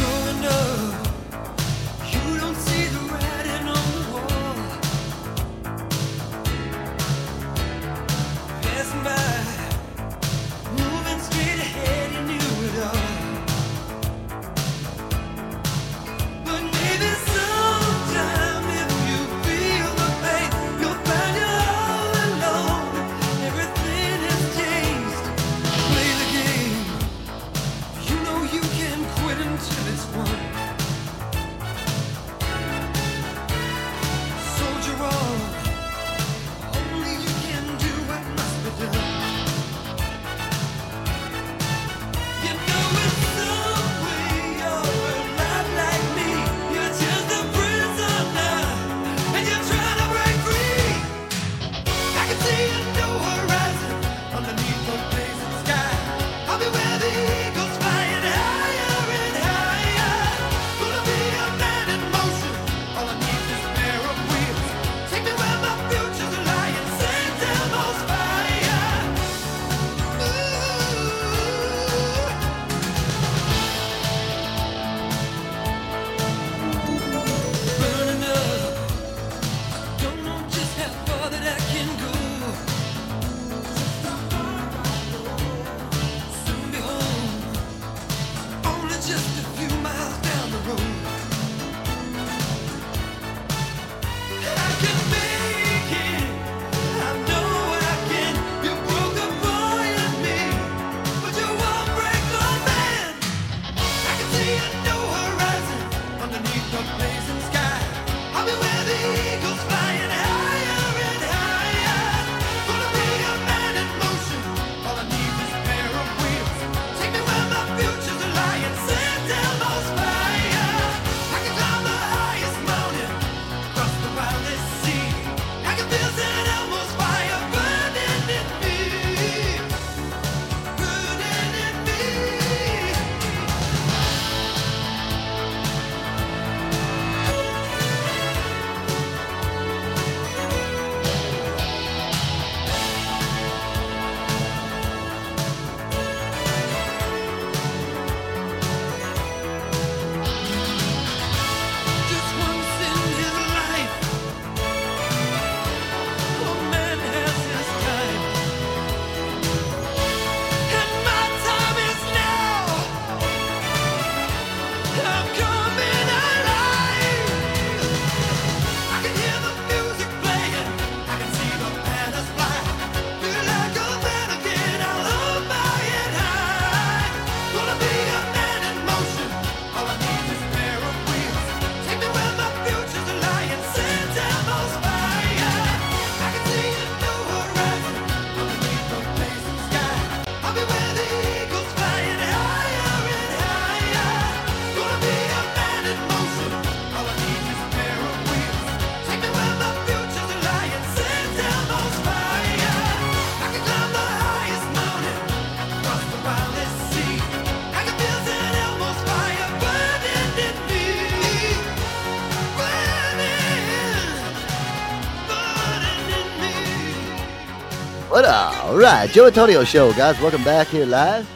right. 218.79 219.11
Joe 219.11 219.27
Antonio 219.27 219.65
Show, 219.65 219.93
guys. 219.95 220.21
Welcome 220.21 220.45
back 220.45 220.69
here 220.69 220.87
live. 220.87 221.29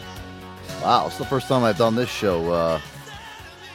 Wow, 0.80 1.08
it's 1.08 1.18
the 1.18 1.24
first 1.24 1.48
time 1.48 1.64
I've 1.64 1.76
done 1.76 1.96
this 1.96 2.08
show 2.08 2.52
uh, 2.52 2.80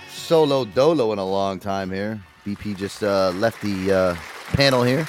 solo 0.10 0.64
dolo 0.64 1.12
in 1.12 1.20
a 1.20 1.26
long 1.26 1.60
time 1.60 1.92
here. 1.92 2.22
BP 2.46 2.78
just 2.78 3.04
uh, 3.04 3.32
left 3.32 3.62
the 3.62 3.92
uh, 3.92 4.16
panel 4.54 4.84
here. 4.84 5.04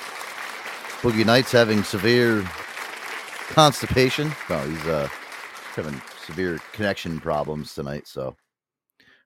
Boogie 1.02 1.24
Nights 1.24 1.52
having 1.52 1.84
severe 1.84 2.42
constipation. 3.50 4.32
Well, 4.50 4.68
he's 4.68 4.86
uh, 4.86 5.08
having 5.76 6.00
severe 6.26 6.58
connection 6.72 7.20
problems 7.20 7.74
tonight, 7.74 8.08
so 8.08 8.34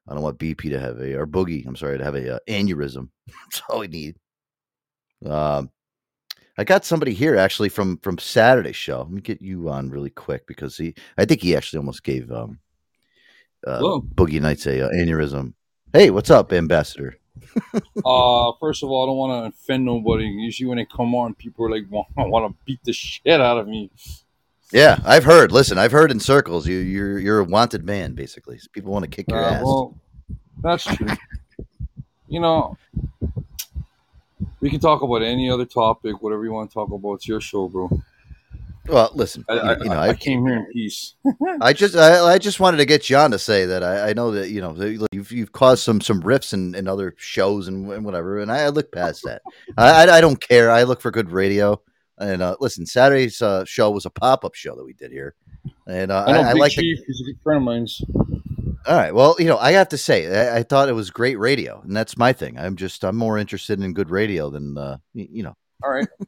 I 0.08 0.12
don't 0.12 0.22
want 0.22 0.38
BP 0.38 0.68
to 0.70 0.78
have 0.78 0.98
a 1.00 1.14
or 1.14 1.26
Boogie. 1.26 1.66
I'm 1.66 1.76
sorry 1.76 1.96
to 1.96 2.04
have 2.04 2.16
a 2.16 2.34
uh, 2.34 2.38
aneurysm. 2.48 3.08
That's 3.26 3.62
all 3.70 3.78
we 3.78 3.88
need. 3.88 4.16
Um, 5.24 5.70
I 6.58 6.64
got 6.64 6.84
somebody 6.84 7.14
here 7.14 7.36
actually 7.36 7.68
from 7.70 7.96
from 7.98 8.18
Saturday's 8.18 8.76
show. 8.76 9.00
Let 9.00 9.10
me 9.10 9.20
get 9.20 9.40
you 9.40 9.68
on 9.70 9.90
really 9.90 10.10
quick 10.10 10.46
because 10.46 10.76
he, 10.76 10.94
I 11.16 11.24
think 11.24 11.40
he 11.40 11.56
actually 11.56 11.78
almost 11.78 12.04
gave 12.04 12.30
um, 12.30 12.58
uh, 13.66 13.80
Boogie 13.80 14.40
Nights 14.40 14.66
a 14.66 14.86
uh, 14.86 14.90
aneurysm. 14.90 15.54
Hey, 15.92 16.10
what's 16.10 16.30
up, 16.30 16.52
Ambassador? 16.52 17.16
uh, 18.04 18.52
first 18.60 18.82
of 18.82 18.90
all, 18.90 19.02
I 19.02 19.06
don't 19.06 19.16
want 19.16 19.44
to 19.44 19.56
offend 19.58 19.84
nobody. 19.86 20.24
Usually, 20.26 20.68
when 20.68 20.76
they 20.78 20.84
come 20.84 21.14
on, 21.14 21.34
people 21.34 21.64
are 21.64 21.70
like 21.70 21.90
want, 21.90 22.08
want 22.16 22.52
to 22.54 22.64
beat 22.66 22.80
the 22.84 22.92
shit 22.92 23.40
out 23.40 23.58
of 23.58 23.66
me. 23.66 23.90
Yeah, 24.72 24.98
I've 25.04 25.24
heard. 25.24 25.52
Listen, 25.52 25.78
I've 25.78 25.92
heard 25.92 26.10
in 26.10 26.20
circles 26.20 26.66
you 26.66 26.76
you're 26.78 27.18
you're 27.18 27.38
a 27.40 27.44
wanted 27.44 27.84
man. 27.84 28.12
Basically, 28.14 28.60
people 28.72 28.92
want 28.92 29.04
to 29.04 29.10
kick 29.10 29.30
your 29.30 29.42
Uh, 29.42 29.54
ass. 29.54 29.62
well, 29.64 29.98
that's 30.62 30.84
true. 30.84 31.08
you 32.28 32.40
know, 32.40 32.76
we 34.62 34.70
can 34.70 34.80
talk 34.80 35.02
about 35.02 35.22
any 35.22 35.50
other 35.50 35.66
topic, 35.66 36.22
whatever 36.22 36.44
you 36.44 36.52
want 36.52 36.70
to 36.70 36.74
talk 36.74 36.90
about. 36.90 37.14
It's 37.14 37.28
your 37.28 37.40
show, 37.40 37.68
bro. 37.68 37.90
Well, 38.88 39.10
listen, 39.14 39.44
I, 39.48 39.52
I, 39.52 39.78
you 39.78 39.84
know, 39.84 39.92
I, 39.92 40.08
I, 40.08 40.14
came 40.14 40.44
here 40.46 40.56
in 40.56 40.66
peace. 40.72 41.14
I 41.60 41.72
just 41.72 41.94
I, 41.94 42.32
I 42.32 42.38
just 42.38 42.58
wanted 42.58 42.78
to 42.78 42.84
get 42.84 43.08
you 43.10 43.16
on 43.16 43.30
to 43.30 43.38
say 43.38 43.64
that 43.66 43.84
I, 43.84 44.10
I 44.10 44.12
know 44.12 44.32
that 44.32 44.50
you 44.50 44.60
know 44.60 44.72
that 44.72 45.08
you've 45.12 45.30
you've 45.30 45.52
caused 45.52 45.84
some 45.84 46.00
some 46.00 46.20
rifts 46.20 46.52
in, 46.52 46.74
in 46.74 46.88
other 46.88 47.14
shows 47.18 47.68
and, 47.68 47.92
and 47.92 48.04
whatever, 48.04 48.40
and 48.40 48.50
I, 48.50 48.68
look 48.68 48.90
past 48.90 49.22
that. 49.24 49.42
I, 49.76 50.08
I 50.08 50.20
don't 50.20 50.40
care. 50.40 50.70
I 50.70 50.84
look 50.84 51.00
for 51.00 51.10
good 51.10 51.30
radio. 51.30 51.80
And 52.18 52.42
uh, 52.42 52.56
listen, 52.60 52.86
Saturday's 52.86 53.40
uh, 53.42 53.64
show 53.64 53.90
was 53.90 54.04
a 54.06 54.10
pop 54.10 54.44
up 54.44 54.54
show 54.54 54.76
that 54.76 54.84
we 54.84 54.92
did 54.92 55.10
here, 55.10 55.34
and 55.86 56.12
uh, 56.12 56.24
I 56.26 56.50
I, 56.50 56.52
like 56.52 56.74
the 56.74 56.82
Chief. 56.82 56.98
He's 57.06 57.20
a 57.20 57.24
good 57.24 57.38
friend 57.42 57.58
of 57.58 57.62
mine's. 57.64 58.02
All 58.86 58.96
right. 58.96 59.14
Well, 59.14 59.36
you 59.38 59.44
know, 59.46 59.58
I 59.58 59.72
have 59.72 59.88
to 59.90 59.98
say, 59.98 60.50
I, 60.50 60.58
I 60.58 60.62
thought 60.64 60.88
it 60.88 60.94
was 60.94 61.10
great 61.10 61.38
radio, 61.38 61.80
and 61.82 61.96
that's 61.96 62.16
my 62.16 62.32
thing. 62.32 62.58
I'm 62.58 62.74
just, 62.76 63.04
I'm 63.04 63.16
more 63.16 63.38
interested 63.38 63.80
in 63.80 63.92
good 63.92 64.10
radio 64.10 64.50
than, 64.50 64.76
uh, 64.76 64.96
y- 65.14 65.28
you 65.30 65.42
know, 65.44 65.54
All 65.84 65.90
right. 65.90 66.08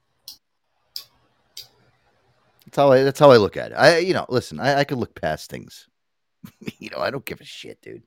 that's 2.64 2.76
how 2.76 2.92
I, 2.92 3.02
that's 3.02 3.18
how 3.18 3.32
I 3.32 3.38
look 3.38 3.56
at 3.56 3.72
it. 3.72 3.74
I, 3.74 3.98
you 3.98 4.14
know, 4.14 4.24
listen, 4.28 4.60
I, 4.60 4.80
I 4.80 4.84
could 4.84 4.98
look 4.98 5.20
past 5.20 5.50
things. 5.50 5.88
you 6.78 6.90
know, 6.90 6.98
I 6.98 7.10
don't 7.10 7.24
give 7.24 7.40
a 7.40 7.44
shit, 7.44 7.80
dude. 7.82 8.02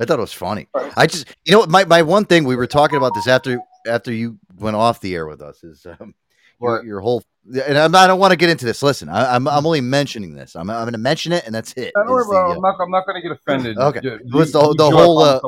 I 0.00 0.04
thought 0.04 0.18
it 0.18 0.22
was 0.22 0.32
funny. 0.32 0.68
I 0.96 1.06
just, 1.06 1.28
you 1.44 1.52
know, 1.52 1.64
my, 1.66 1.84
my 1.84 2.02
one 2.02 2.24
thing 2.26 2.44
we 2.44 2.56
were 2.56 2.66
talking 2.66 2.96
about 2.96 3.14
this 3.14 3.28
after, 3.28 3.60
after 3.86 4.12
you 4.12 4.38
went 4.58 4.76
off 4.76 5.00
the 5.00 5.14
air 5.14 5.26
with 5.26 5.40
us 5.40 5.62
is, 5.64 5.86
um, 5.86 6.14
your, 6.60 6.84
your 6.84 7.00
whole, 7.00 7.22
and 7.46 7.78
I'm 7.78 7.94
I 7.94 8.06
don't 8.06 8.18
want 8.18 8.32
to 8.32 8.36
get 8.36 8.50
into 8.50 8.64
this. 8.64 8.82
Listen, 8.82 9.08
I, 9.08 9.34
I'm, 9.34 9.46
I'm 9.46 9.66
only 9.66 9.80
mentioning 9.80 10.34
this. 10.34 10.56
I'm, 10.56 10.68
I'm 10.70 10.82
going 10.82 10.92
to 10.92 10.98
mention 10.98 11.32
it, 11.32 11.44
and 11.46 11.54
that's 11.54 11.72
it. 11.74 11.92
Don't 11.94 12.08
worry, 12.08 12.24
the, 12.24 12.28
bro. 12.28 12.50
uh, 12.50 12.54
I'm 12.54 12.60
not. 12.62 12.80
I'm 12.80 12.90
not 12.90 13.06
going 13.06 13.20
to 13.20 13.28
get 13.28 13.32
offended. 13.32 13.76
Okay. 13.80 14.00
Yeah, 14.02 14.12
It 14.14 14.30
the, 14.30 14.38
you- 14.38 14.52
the 14.52 14.84
you 14.84 14.90
sure 14.90 14.92
whole 14.92 15.18
uh, 15.18 15.40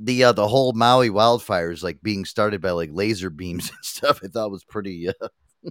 the 0.00 0.24
uh, 0.24 0.32
the 0.32 0.48
whole 0.48 0.72
Maui 0.72 1.10
wildfires 1.10 1.82
like 1.82 2.02
being 2.02 2.24
started 2.24 2.60
by 2.60 2.70
like 2.70 2.90
laser 2.92 3.30
beams 3.30 3.70
and 3.74 3.78
stuff. 3.84 4.20
I 4.24 4.28
thought 4.28 4.50
was 4.50 4.64
pretty. 4.64 5.08
Uh, 5.08 5.12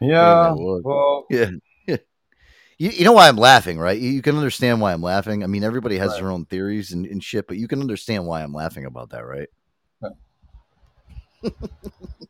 Yeah. 0.00 0.54
Well, 0.54 1.24
yeah. 1.30 1.50
yeah. 1.86 1.96
You, 2.78 2.90
you 2.90 3.04
know 3.04 3.12
why 3.12 3.28
I'm 3.28 3.38
laughing, 3.38 3.78
right? 3.78 3.98
You, 3.98 4.10
you 4.10 4.20
can 4.20 4.36
understand 4.36 4.80
why 4.80 4.92
I'm 4.92 5.00
laughing. 5.00 5.42
I 5.42 5.46
mean, 5.46 5.64
everybody 5.64 5.96
has 5.96 6.18
their 6.18 6.30
own 6.30 6.44
theories 6.44 6.92
and, 6.92 7.06
and 7.06 7.24
shit, 7.24 7.46
but 7.48 7.56
you 7.56 7.66
can 7.66 7.80
understand 7.80 8.26
why 8.26 8.42
I'm 8.42 8.52
laughing 8.52 8.84
about 8.84 9.10
that, 9.10 9.24
right? 9.24 9.48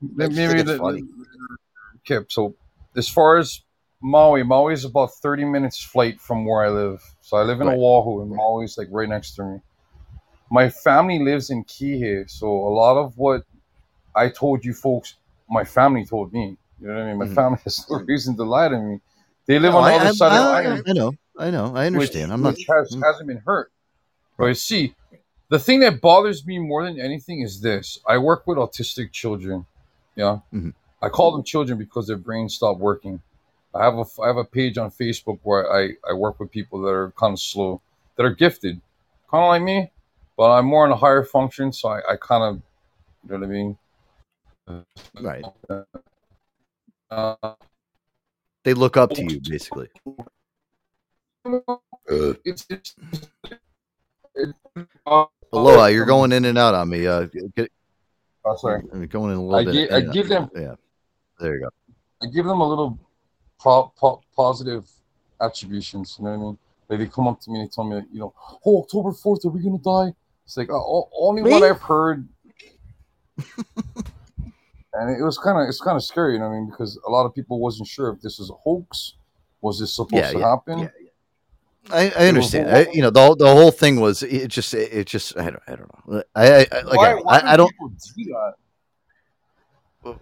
Maybe 0.00 0.62
the, 0.62 0.78
funny. 0.78 1.02
okay. 2.11 2.24
So 2.28 2.54
as 2.96 3.09
far 3.09 3.36
as 3.38 3.62
Maui, 4.00 4.42
Maui 4.42 4.72
is 4.74 4.84
about 4.84 5.11
thirty 5.14 5.44
minutes 5.44 5.82
flight 5.82 6.20
from 6.20 6.44
where 6.44 6.62
I 6.64 6.68
live. 6.70 7.02
So 7.20 7.36
I 7.36 7.42
live 7.42 7.61
in 7.61 7.66
Right. 7.68 7.78
Oahu, 7.78 8.22
and 8.22 8.30
Maui's 8.30 8.76
like 8.78 8.88
right 8.90 9.09
next 9.09 9.34
to 9.36 9.44
me. 9.44 9.61
My 10.50 10.68
family 10.68 11.18
lives 11.18 11.50
in 11.50 11.64
Kihei, 11.64 12.30
so 12.30 12.46
a 12.46 12.72
lot 12.72 12.96
of 12.96 13.16
what 13.18 13.42
I 14.14 14.28
told 14.28 14.64
you 14.64 14.72
folks, 14.74 15.14
my 15.50 15.64
family 15.64 16.04
told 16.04 16.32
me. 16.32 16.57
You 16.80 16.88
know 16.88 16.94
what 16.94 17.02
I 17.02 17.07
mean? 17.07 17.18
My 17.18 17.26
Mhm. 17.26 17.34
family 17.34 17.59
has 17.64 17.84
no 17.90 17.98
reason 18.00 18.36
to 18.36 18.44
lie 18.44 18.68
to 18.68 18.78
me. 18.78 19.00
They 19.46 19.59
live 19.59 19.72
No, 19.72 19.78
on 19.78 19.84
the 19.84 19.90
I- 19.90 19.96
other 20.00 20.09
I- 20.09 20.12
side 20.12 20.26
of 20.38 20.44
the 20.44 20.50
island. 20.70 20.84
I 20.88 20.92
know, 20.92 21.12
I 21.38 21.50
know, 21.50 21.72
I 21.74 21.86
understand. 21.86 22.30
Which, 22.30 22.34
I'm 22.34 22.42
not. 22.42 22.54
which 22.54 22.66
has, 22.68 22.96
hasn't 23.02 23.26
been 23.28 23.42
hurt. 23.44 23.72
But 24.38 24.46
you 24.46 24.54
see, 24.54 24.94
the 25.51 25.59
thing 25.59 25.80
that 25.80 26.01
bothers 26.01 26.47
me 26.47 26.59
more 26.59 26.84
than 26.84 27.01
anything 27.01 27.42
is 27.42 27.61
this: 27.61 27.99
I 28.09 28.18
work 28.18 28.47
with 28.47 28.59
autistic 28.59 29.12
children. 29.12 29.66
Yeah, 30.16 30.40
Mhm. 30.55 30.74
I 31.03 31.09
call 31.11 31.32
them 31.32 31.44
children 31.44 31.78
because 31.78 32.07
their 32.09 32.18
brains 32.18 32.55
stop 32.57 32.78
working. 32.78 33.22
I 33.74 33.84
have 33.84 33.94
a 33.99 34.05
I 34.22 34.28
have 34.28 34.38
a 34.38 34.44
page 34.44 34.78
on 34.78 34.90
Facebook 34.90 35.40
where 35.44 35.72
I 35.72 35.90
I 36.09 36.14
work 36.14 36.40
with 36.40 36.51
people 36.51 36.80
that 36.82 36.90
are 36.90 37.12
kind 37.12 37.34
of 37.34 37.40
slow, 37.40 37.80
that 38.16 38.24
are 38.26 38.34
gifted, 38.34 38.80
kind 39.30 39.44
of 39.44 39.49
like 39.49 39.62
me, 39.62 39.92
but 40.36 40.51
I'm 40.53 40.66
more 40.66 40.86
in 40.86 40.92
a 40.92 40.97
higher 40.97 41.24
function, 41.24 41.72
so 41.72 41.88
I, 41.90 42.01
I 42.12 42.16
kind 42.16 42.42
of, 42.44 42.57
you 43.24 43.30
know 43.30 43.38
what 43.40 43.44
I 43.44 43.49
mean. 43.49 43.78
Right. 45.20 45.47
Uh, 47.11 47.55
They 48.64 48.74
look 48.74 48.97
up 48.97 49.12
to 49.14 49.24
you, 49.24 49.40
basically. 49.40 49.88
it's, 52.44 52.66
it's, 52.70 52.97
Aloha, 55.57 55.86
you're 55.86 56.04
going 56.07 56.32
in 56.32 56.44
and 56.44 56.59
out 56.59 56.74
on 56.74 56.88
me. 56.88 57.07
Uh, 57.07 57.26
get, 57.57 57.70
Oh, 58.44 58.57
sorry. 58.57 58.82
you're 58.94 59.07
going 59.07 59.32
in 59.32 59.38
a 59.38 59.42
little 59.44 59.57
I 59.57 59.64
bit. 59.64 59.72
gi- 59.72 59.90
I 59.90 60.00
give 60.12 60.28
them- 60.28 60.48
Yeah. 60.54 60.74
There 61.40 61.54
you 61.57 61.61
go. 61.62 61.68
I 62.22 62.26
give 62.26 62.46
them 62.46 62.61
a 62.61 62.68
little 62.68 62.98
po- 63.59 63.92
po- 63.98 64.22
positive 64.34 64.88
attributions. 65.40 66.16
You 66.18 66.24
know 66.24 66.30
what 66.30 66.36
I 66.36 66.40
mean? 66.40 66.59
Like 66.88 66.98
they 67.00 67.07
come 67.07 67.26
up 67.26 67.40
to 67.42 67.50
me 67.50 67.61
and 67.61 67.70
tell 67.72 67.84
me, 67.84 68.00
you 68.12 68.20
know, 68.20 68.32
oh, 68.64 68.82
October 68.82 69.12
fourth, 69.12 69.44
are 69.44 69.48
we 69.50 69.61
gonna 69.62 69.78
die? 69.78 70.14
It's 70.44 70.57
like 70.57 70.70
oh, 70.70 71.09
only 71.18 71.42
what 71.42 71.62
I've 71.64 71.80
heard, 71.82 72.26
and 74.94 75.11
it 75.11 75.22
was 75.22 75.36
kind 75.38 75.61
of 75.61 75.68
it's 75.68 75.80
kind 75.80 75.96
of 75.96 76.04
scary. 76.04 76.34
You 76.34 76.38
know 76.38 76.48
what 76.48 76.54
I 76.54 76.59
mean? 76.61 76.70
Because 76.70 76.96
a 77.07 77.11
lot 77.11 77.26
of 77.26 77.34
people 77.34 77.59
wasn't 77.59 77.88
sure 77.88 78.11
if 78.12 78.20
this 78.20 78.38
was 78.38 78.50
a 78.50 78.54
hoax. 78.54 79.14
Was 79.62 79.80
this 79.80 79.92
supposed 79.95 80.14
Yeah, 80.14 80.30
to 80.33 80.38
yeah, 80.38 80.49
happen? 80.49 80.91
I, 81.91 82.13
I 82.18 82.29
understand. 82.29 82.68
a- 82.68 82.88
I, 82.88 82.92
you 82.92 83.03
know, 83.03 83.11
the 83.11 83.21
whole- 83.21 83.37
the 83.37 83.46
whole 83.53 83.71
thing 83.71 84.00
was 84.00 84.22
it 84.22 84.49
just 84.49 84.75
it, 84.75 84.92
it 84.92 85.07
just 85.07 85.37
I 85.38 85.50
don't 85.50 85.63
I 85.68 85.76
don't 85.76 85.91
know. 86.08 86.22
I, 86.34 86.46
I, 86.46 86.67
I 86.72 86.83
Why, 86.96 87.14
why 87.14 87.38
I, 87.38 87.53
I 87.53 87.57
don't 87.57 87.72
do 88.17 88.25
that? 88.25 88.54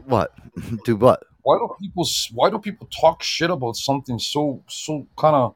what 0.07 0.33
do 0.85 0.97
what 0.97 1.23
Why 1.43 1.59
do 1.59 1.69
people 1.81 2.07
Why 2.33 2.51
do 2.51 2.59
people 2.59 2.87
talk 2.89 3.23
shit 3.23 3.51
about 3.51 3.77
something 3.77 4.19
so 4.19 4.63
so 4.69 5.07
kind 5.17 5.37
of? 5.37 5.55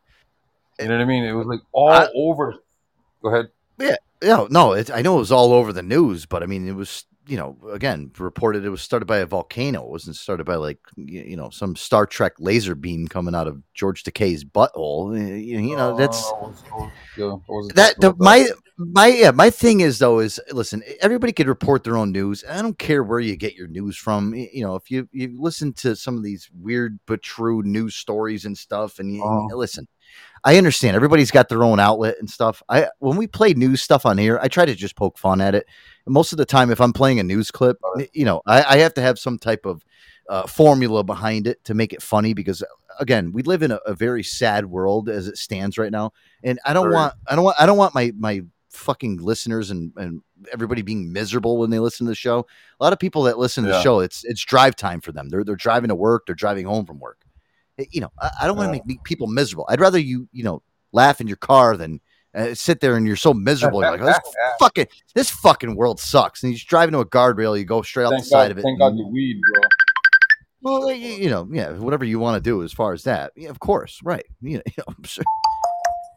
You 0.79 0.87
know 0.89 0.97
what 0.97 1.03
I 1.03 1.07
mean? 1.07 1.25
It 1.25 1.33
was 1.33 1.47
like 1.47 1.61
all 1.73 1.91
I- 1.91 2.09
over. 2.15 2.55
Go 3.23 3.29
ahead. 3.31 3.47
Yeah, 3.79 3.97
yeah, 4.23 4.47
no, 4.51 4.73
it, 4.73 4.91
I 4.93 5.03
know 5.03 5.17
it 5.17 5.21
was 5.21 5.33
all 5.33 5.53
over 5.53 5.73
the 5.73 5.83
news, 5.83 6.27
but 6.27 6.43
I 6.43 6.47
mean, 6.47 6.67
it 6.69 6.75
was 6.75 7.05
you 7.29 7.37
know 7.37 7.57
again 7.71 8.11
reported 8.19 8.65
it 8.65 8.71
was 8.71 8.83
started 8.83 9.07
by 9.07 9.19
a 9.19 9.27
volcano. 9.27 9.83
It 9.85 9.91
wasn't 9.91 10.17
started 10.17 10.45
by 10.45 10.57
like 10.57 10.79
you, 10.97 11.37
know 11.37 11.51
some 11.51 11.77
Star 11.77 12.07
Trek 12.07 12.33
laser 12.39 12.75
beam 12.75 13.07
coming 13.07 13.35
out 13.35 13.47
of 13.47 13.63
George 13.75 14.03
Takei's 14.03 14.45
butthole. 14.45 15.13
Uh, 15.13 15.35
You, 15.35 15.77
know 15.77 15.97
that's 15.97 16.25
Uh, 16.25 16.35
I 16.37 16.41
was- 16.41 16.65
I 16.73 16.77
was- 16.77 16.91
yeah, 17.17 17.25
I 17.27 17.39
wasn't 17.49 17.77
that 17.77 18.01
the, 18.01 18.09
about 18.09 18.21
my 18.21 18.49
my 18.79 19.07
yeah 19.09 19.31
my 19.33 19.51
thing 19.51 19.81
is 19.81 19.99
though 19.99 20.21
is 20.21 20.41
listen 20.53 20.83
everybody 21.01 21.33
could 21.33 21.49
report 21.49 21.83
their 21.83 21.97
own 21.97 22.13
news 22.13 22.45
i 22.49 22.63
don't 22.63 22.79
care 22.79 23.03
where 23.03 23.19
you 23.19 23.35
get 23.35 23.55
your 23.57 23.67
news 23.67 23.97
from 23.97 24.33
you 24.35 24.63
know 24.63 24.77
if 24.77 24.89
you 24.89 25.09
you 25.11 25.35
listen 25.37 25.73
to 25.73 25.97
some 25.97 26.17
of 26.17 26.23
these 26.23 26.49
weird 26.55 26.97
but 27.05 27.21
true 27.21 27.61
news 27.65 27.97
stories 27.97 28.45
and 28.45 28.57
stuff 28.57 29.01
and 29.01 29.13
you 29.13 29.25
Uh-huh. 29.25 29.57
listen 29.57 29.89
i 30.45 30.57
understand 30.59 30.95
everybody's 30.97 31.31
got 31.31 31.49
their 31.49 31.63
own 31.65 31.81
outlet 31.81 32.17
and 32.19 32.29
stuff. 32.31 32.63
I 32.69 32.89
when 32.99 33.17
we 33.17 33.27
play 33.27 33.55
news 33.55 33.83
stuff 33.83 34.07
on 34.07 34.19
here 34.19 34.39
i 34.43 34.49
try 34.49 34.65
to 34.67 34.75
just 34.75 34.97
poke 34.97 35.19
fun 35.19 35.41
at 35.41 35.55
it. 35.55 35.67
And 36.07 36.13
most 36.15 36.33
of 36.33 36.39
the 36.39 36.45
time 36.47 36.71
if 36.71 36.81
i'm 36.81 36.93
playing 36.93 37.19
a 37.21 37.23
news 37.23 37.51
clip 37.51 37.79
you 38.13 38.25
know 38.25 38.43
i, 38.47 38.63
I 38.63 38.79
have 38.79 38.95
to 38.95 39.01
have 39.03 39.19
some 39.19 39.39
type 39.39 39.67
of 39.67 39.85
uh, 40.29 40.47
formula 40.47 41.03
behind 41.03 41.47
it 41.47 41.65
to 41.65 41.73
make 41.75 41.93
it 41.95 42.03
funny 42.03 42.35
because 42.35 42.63
again 43.01 43.33
we 43.33 43.43
live 43.43 43.63
in 43.63 43.71
a, 43.71 43.77
a 43.87 43.95
very 43.95 44.23
sad 44.23 44.67
world 44.67 45.09
as 45.09 45.27
it 45.27 45.39
stands 45.39 45.79
right 45.79 45.91
now. 45.91 46.13
And 46.45 46.59
i 46.67 46.73
don't 46.75 46.87
Right. 46.89 46.95
want 46.95 47.15
i 47.27 47.35
don't 47.35 47.45
want 47.45 47.57
i 47.59 47.65
don't 47.67 47.79
want 47.79 47.95
my 47.95 48.13
my 48.17 48.43
fucking 48.71 49.17
listeners 49.17 49.71
and 49.71 49.93
and 49.97 50.21
everybody 50.53 50.83
being 50.83 51.11
miserable 51.13 51.57
when 51.57 51.71
they 51.71 51.79
listen 51.81 52.05
to 52.07 52.11
the 52.11 52.15
show. 52.15 52.47
A 52.79 52.85
lot 52.85 52.93
of 52.93 52.99
people 52.99 53.23
that 53.25 53.39
listen 53.39 53.65
to 53.65 53.71
the 53.71 53.83
show 53.83 54.01
it's 54.01 54.23
it's 54.25 54.45
drive 54.45 54.77
time 54.77 55.01
for 55.01 55.13
them. 55.13 55.31
They're 55.31 55.45
they're 55.45 55.57
driving 55.57 55.89
to 55.89 55.95
work 55.95 56.27
they're 56.27 56.35
driving 56.35 56.67
home 56.67 56.85
from 56.85 57.01
work 57.01 57.25
you 57.91 58.01
know 58.01 58.11
i, 58.21 58.31
I 58.43 58.47
don't 58.47 58.57
want 58.57 58.73
to 58.73 58.77
Yeah. 58.79 58.83
make 58.87 59.03
people 59.05 59.27
miserable 59.27 59.67
i'd 59.69 59.81
rather 59.81 59.99
you 59.99 60.29
you 60.33 60.45
know 60.45 60.63
laugh 60.93 61.21
in 61.21 61.27
your 61.29 61.37
car 61.37 61.77
than 61.77 62.01
uh, 62.35 62.55
sit 62.55 62.81
there 62.81 62.97
and 62.97 63.07
you're 63.07 63.17
so 63.17 63.33
miserable 63.35 63.81
you're 63.83 63.91
like 63.93 64.01
oh, 64.01 64.07
this 64.07 64.19
fucking 64.61 64.87
this 65.15 65.31
fucking 65.31 65.75
world 65.77 65.99
sucks 66.01 66.43
and 66.43 66.53
you 66.53 66.57
just 66.59 66.69
drive 66.69 66.89
into 66.89 66.99
a 67.01 67.07
guardrail 67.07 67.59
you 67.59 67.65
go 67.65 67.83
straight 67.83 68.05
out 68.05 68.11
Thank 68.11 68.23
the 68.25 68.29
side 68.29 68.45
God, 68.45 68.51
of 68.53 68.59
it 68.59 68.63
thank 68.63 68.79
God 68.79 68.97
you 68.97 69.07
weed, 69.09 69.41
bro. 69.53 69.63
well, 70.81 70.93
you, 70.93 71.11
you 71.15 71.31
know, 71.31 71.49
yeah, 71.51 71.71
whatever 71.73 72.05
you 72.05 72.19
want 72.19 72.35
to 72.37 72.41
do 72.51 72.63
as 72.63 72.73
far 72.73 72.93
as 72.93 73.05
that, 73.05 73.33
yeah, 73.37 73.49
of 73.49 73.61
course, 73.61 74.01
right? 74.03 74.27
You 74.41 74.59
know, 74.59 74.85
I'm 74.89 75.03
sure. 75.05 75.25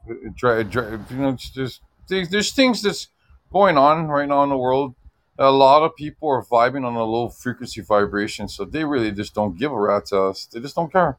It, 0.07 0.17
it, 0.27 0.35
dri- 0.35 0.61
it, 0.61 0.69
dri- 0.69 0.99
you 1.11 1.15
know, 1.17 1.29
it's 1.29 1.49
just 1.49 1.81
there's, 2.07 2.29
there's 2.29 2.51
things 2.51 2.81
that's 2.81 3.07
going 3.53 3.77
on 3.77 4.07
right 4.07 4.27
now 4.27 4.43
in 4.43 4.49
the 4.49 4.57
world. 4.57 4.95
A 5.39 5.49
lot 5.51 5.83
of 5.83 5.95
people 5.95 6.29
are 6.29 6.43
vibing 6.43 6.85
on 6.85 6.95
a 6.95 7.03
low 7.03 7.29
frequency 7.29 7.81
vibration, 7.81 8.47
so 8.47 8.65
they 8.65 8.83
really 8.83 9.11
just 9.11 9.33
don't 9.33 9.57
give 9.57 9.71
a 9.71 9.79
rat's 9.79 10.11
ass. 10.11 10.45
They 10.51 10.59
just 10.59 10.75
don't 10.75 10.91
care. 10.91 11.17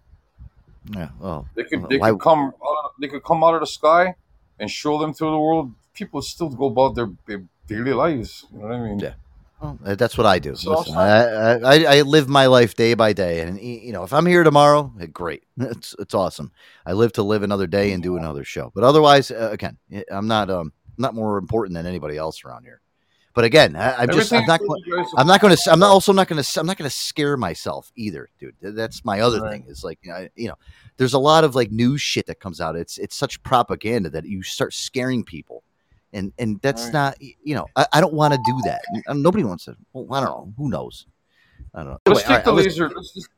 Yeah. 0.91 1.09
Well, 1.21 1.49
They 1.55 1.65
could 1.65 1.85
uh, 1.85 1.87
they 1.89 1.99
why- 1.99 2.11
could 2.11 2.21
come 2.21 2.41
out 2.41 2.85
of- 2.85 2.91
they 3.01 3.09
could 3.09 3.23
come 3.25 3.43
out 3.45 3.55
of 3.55 3.61
the 3.61 3.67
sky 3.67 4.15
and 4.59 4.71
show 4.71 4.99
them 4.99 5.13
to 5.15 5.25
the 5.25 5.39
world. 5.39 5.73
People 5.95 6.23
still 6.23 6.49
go 6.49 6.67
about 6.67 6.95
their, 6.95 7.11
their 7.27 7.45
daily 7.67 7.93
lives. 7.93 8.47
You 8.53 8.59
know 8.59 8.67
what 8.67 8.75
I 8.75 8.81
mean? 8.81 8.99
Yeah. 8.99 9.15
Well, 9.61 9.79
uh, 9.85 9.95
that's 9.95 10.19
what 10.19 10.27
I 10.27 10.39
do. 10.41 10.57
So 10.57 10.79
Listen, 10.79 10.97
I, 10.97 11.55
I, 11.59 11.99
I 11.99 12.03
live 12.03 12.29
my 12.29 12.47
life 12.47 12.75
day 12.75 12.95
by 12.95 13.13
day, 13.13 13.41
and 13.43 13.61
you 13.61 13.93
know, 13.93 14.03
if 14.03 14.13
I'm 14.13 14.27
here 14.27 14.43
tomorrow, 14.43 14.93
great, 15.13 15.45
it's 15.57 15.95
it's 16.01 16.15
awesome. 16.15 16.51
I 16.85 16.93
live 16.95 17.13
to 17.15 17.23
live 17.23 17.43
another 17.45 17.69
day 17.69 17.93
and 17.93 18.03
do 18.03 18.17
another 18.17 18.43
show. 18.45 18.73
But 18.75 18.83
otherwise, 18.85 19.31
uh, 19.31 19.51
again, 19.53 19.79
I'm 20.11 20.27
not 20.27 20.51
um 20.51 20.73
not 20.99 21.15
more 21.15 21.39
important 21.39 21.75
than 21.75 21.87
anybody 21.87 22.17
else 22.19 22.45
around 22.45 22.65
here. 22.65 22.81
But 23.35 23.45
again, 23.45 23.77
I, 23.77 23.95
I'm 24.03 24.11
just 24.11 24.33
I'm 24.33 24.45
not 24.47 24.61
going- 24.61 24.83
I'm 25.17 25.27
not 25.27 25.41
going 25.41 25.57
to 25.57 25.71
I'm 25.73 25.79
not 25.79 25.91
also 25.91 26.13
not 26.13 26.29
going 26.29 26.43
to 26.43 26.61
I'm 26.61 26.67
not 26.67 26.77
going 26.77 26.89
to 26.91 26.95
scare 26.95 27.37
myself 27.37 27.91
either, 27.97 28.29
dude. 28.39 28.55
That's 28.61 29.05
my 29.05 29.21
other 29.21 29.41
Right. 29.41 29.53
thing. 29.63 29.65
Is 29.69 29.83
like 29.83 29.99
you 30.03 30.11
know, 30.13 30.29
you 30.37 30.49
know, 30.49 30.55
there's 30.99 31.15
a 31.15 31.19
lot 31.19 31.43
of 31.45 31.55
like 31.55 31.71
news 31.71 32.01
shit 32.03 32.27
that 32.27 32.41
comes 32.41 32.61
out. 32.61 32.77
It's 32.77 32.99
it's 32.99 33.17
such 33.17 33.43
propaganda 33.43 34.11
that 34.11 34.27
you 34.27 34.43
start 34.43 34.75
scaring 34.75 35.25
people. 35.25 35.63
And, 36.13 36.31
and 36.39 36.61
that's 36.61 36.85
Right. 36.85 36.93
not 36.93 37.17
you 37.21 37.55
know 37.55 37.67
I, 37.75 37.87
I 37.95 38.01
don't 38.03 38.13
want 38.13 38.35
to 38.35 38.41
do 38.45 38.61
that. 38.67 38.83
Uh, 39.07 39.15
nobody 39.15 39.45
wants 39.45 39.65
to. 39.65 39.77
Well, 39.95 40.07
I 40.15 40.21
don't 40.25 40.29
know. 40.29 40.53
Who 40.59 40.69
knows? 40.69 41.07
I 41.75 41.79
don't 41.85 41.93
know. 41.93 41.99
Let's 42.07 42.25
Anyway, 42.25 42.37
take 42.39 42.47
all 42.47 42.55
the 42.55 42.63
right, 42.63 42.69
laser. 42.69 42.91
Let's 42.95 43.29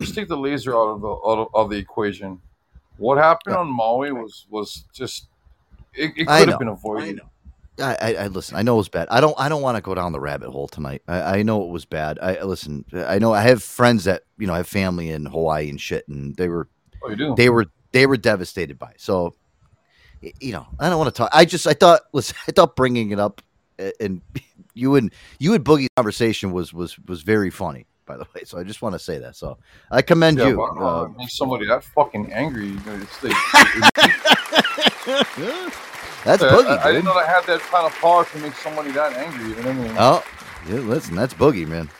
just 0.00 0.14
take 0.14 0.28
the 0.28 0.36
laser 0.38 0.74
out 0.74 0.88
of 0.88 1.00
the 1.02 1.08
out 1.08 1.38
of, 1.38 1.48
of 1.54 1.70
the 1.70 1.76
equation. 1.76 2.40
What 2.96 3.18
happened 3.18 3.56
on 3.56 3.68
Maui 3.68 4.12
was 4.12 4.46
was 4.48 4.84
just 4.94 5.28
it, 5.92 6.12
it 6.16 6.28
I 6.30 6.40
could 6.40 6.48
have 6.48 6.58
been 6.58 6.68
avoided. 6.68 7.20
I, 7.80 7.96
I, 8.00 8.14
I 8.14 8.26
listen. 8.28 8.56
I 8.56 8.62
know 8.62 8.74
it 8.74 8.78
was 8.78 8.88
bad. 8.88 9.08
I 9.10 9.20
don't. 9.20 9.34
I 9.38 9.48
don't 9.48 9.62
want 9.62 9.76
to 9.76 9.80
go 9.82 9.94
down 9.94 10.12
the 10.12 10.20
rabbit 10.20 10.50
hole 10.50 10.68
tonight. 10.68 11.02
I, 11.08 11.38
I 11.38 11.42
know 11.42 11.64
it 11.64 11.70
was 11.70 11.84
bad. 11.84 12.18
I 12.22 12.40
listen. 12.42 12.84
I 12.94 13.18
know. 13.18 13.32
I 13.32 13.40
have 13.42 13.62
friends 13.62 14.04
that 14.04 14.22
you 14.38 14.46
know 14.46 14.54
have 14.54 14.68
family 14.68 15.10
in 15.10 15.26
Hawaii 15.26 15.68
and 15.68 15.80
shit, 15.80 16.06
and 16.08 16.36
they 16.36 16.48
were 16.48 16.68
Oh, 17.02 17.10
you 17.10 17.16
do? 17.16 17.34
they 17.36 17.50
were 17.50 17.66
they 17.92 18.06
were 18.06 18.16
devastated 18.16 18.78
by. 18.78 18.90
It. 18.90 19.00
So, 19.00 19.34
you 20.40 20.52
know, 20.52 20.66
I 20.78 20.88
don't 20.88 20.98
want 20.98 21.12
to 21.14 21.18
talk. 21.18 21.30
I 21.32 21.44
just 21.44 21.66
I 21.66 21.72
thought 21.74 22.02
listen. 22.12 22.36
I 22.48 22.52
thought 22.52 22.76
bringing 22.76 23.10
it 23.10 23.18
up 23.18 23.42
and 24.00 24.20
you 24.74 24.94
and 24.94 25.12
you 25.40 25.54
and 25.54 25.64
Boogie's 25.64 25.88
conversation 25.96 26.52
was 26.52 26.72
was 26.72 26.96
was 27.08 27.22
very 27.22 27.50
funny. 27.50 27.86
By 28.06 28.18
the 28.18 28.26
way, 28.34 28.42
so 28.44 28.58
I 28.58 28.64
just 28.64 28.82
want 28.82 28.92
to 28.94 28.98
say 28.98 29.18
that. 29.18 29.34
So 29.34 29.56
I 29.90 30.02
commend 30.02 30.38
Yeah, 30.38 30.48
you. 30.48 30.56
but, 30.56 30.76
uh, 30.78 31.02
Uh, 31.04 31.08
make 31.16 31.30
somebody 31.30 31.66
that 31.66 31.82
fucking 31.82 32.32
angry. 32.34 32.66
You 32.68 32.80
know, 32.84 33.00
that's 36.24 36.42
Boogie, 36.42 36.78
I, 36.78 36.88
I 36.88 36.92
didn't 36.92 37.04
know 37.04 37.12
I 37.14 37.26
had 37.26 37.44
that 37.46 37.60
kind 37.60 37.86
of 37.86 37.92
power 38.00 38.24
to 38.24 38.38
make 38.38 38.54
somebody 38.54 38.90
that 38.92 39.12
angry. 39.16 39.50
You 39.50 39.56
know 39.56 39.62
what 39.62 39.66
I 39.66 39.72
mean? 39.74 39.96
Oh, 39.98 40.24
yeah, 40.68 40.74
listen, 40.80 41.14
that's 41.14 41.34
Boogie, 41.34 41.66
man. 41.66 41.90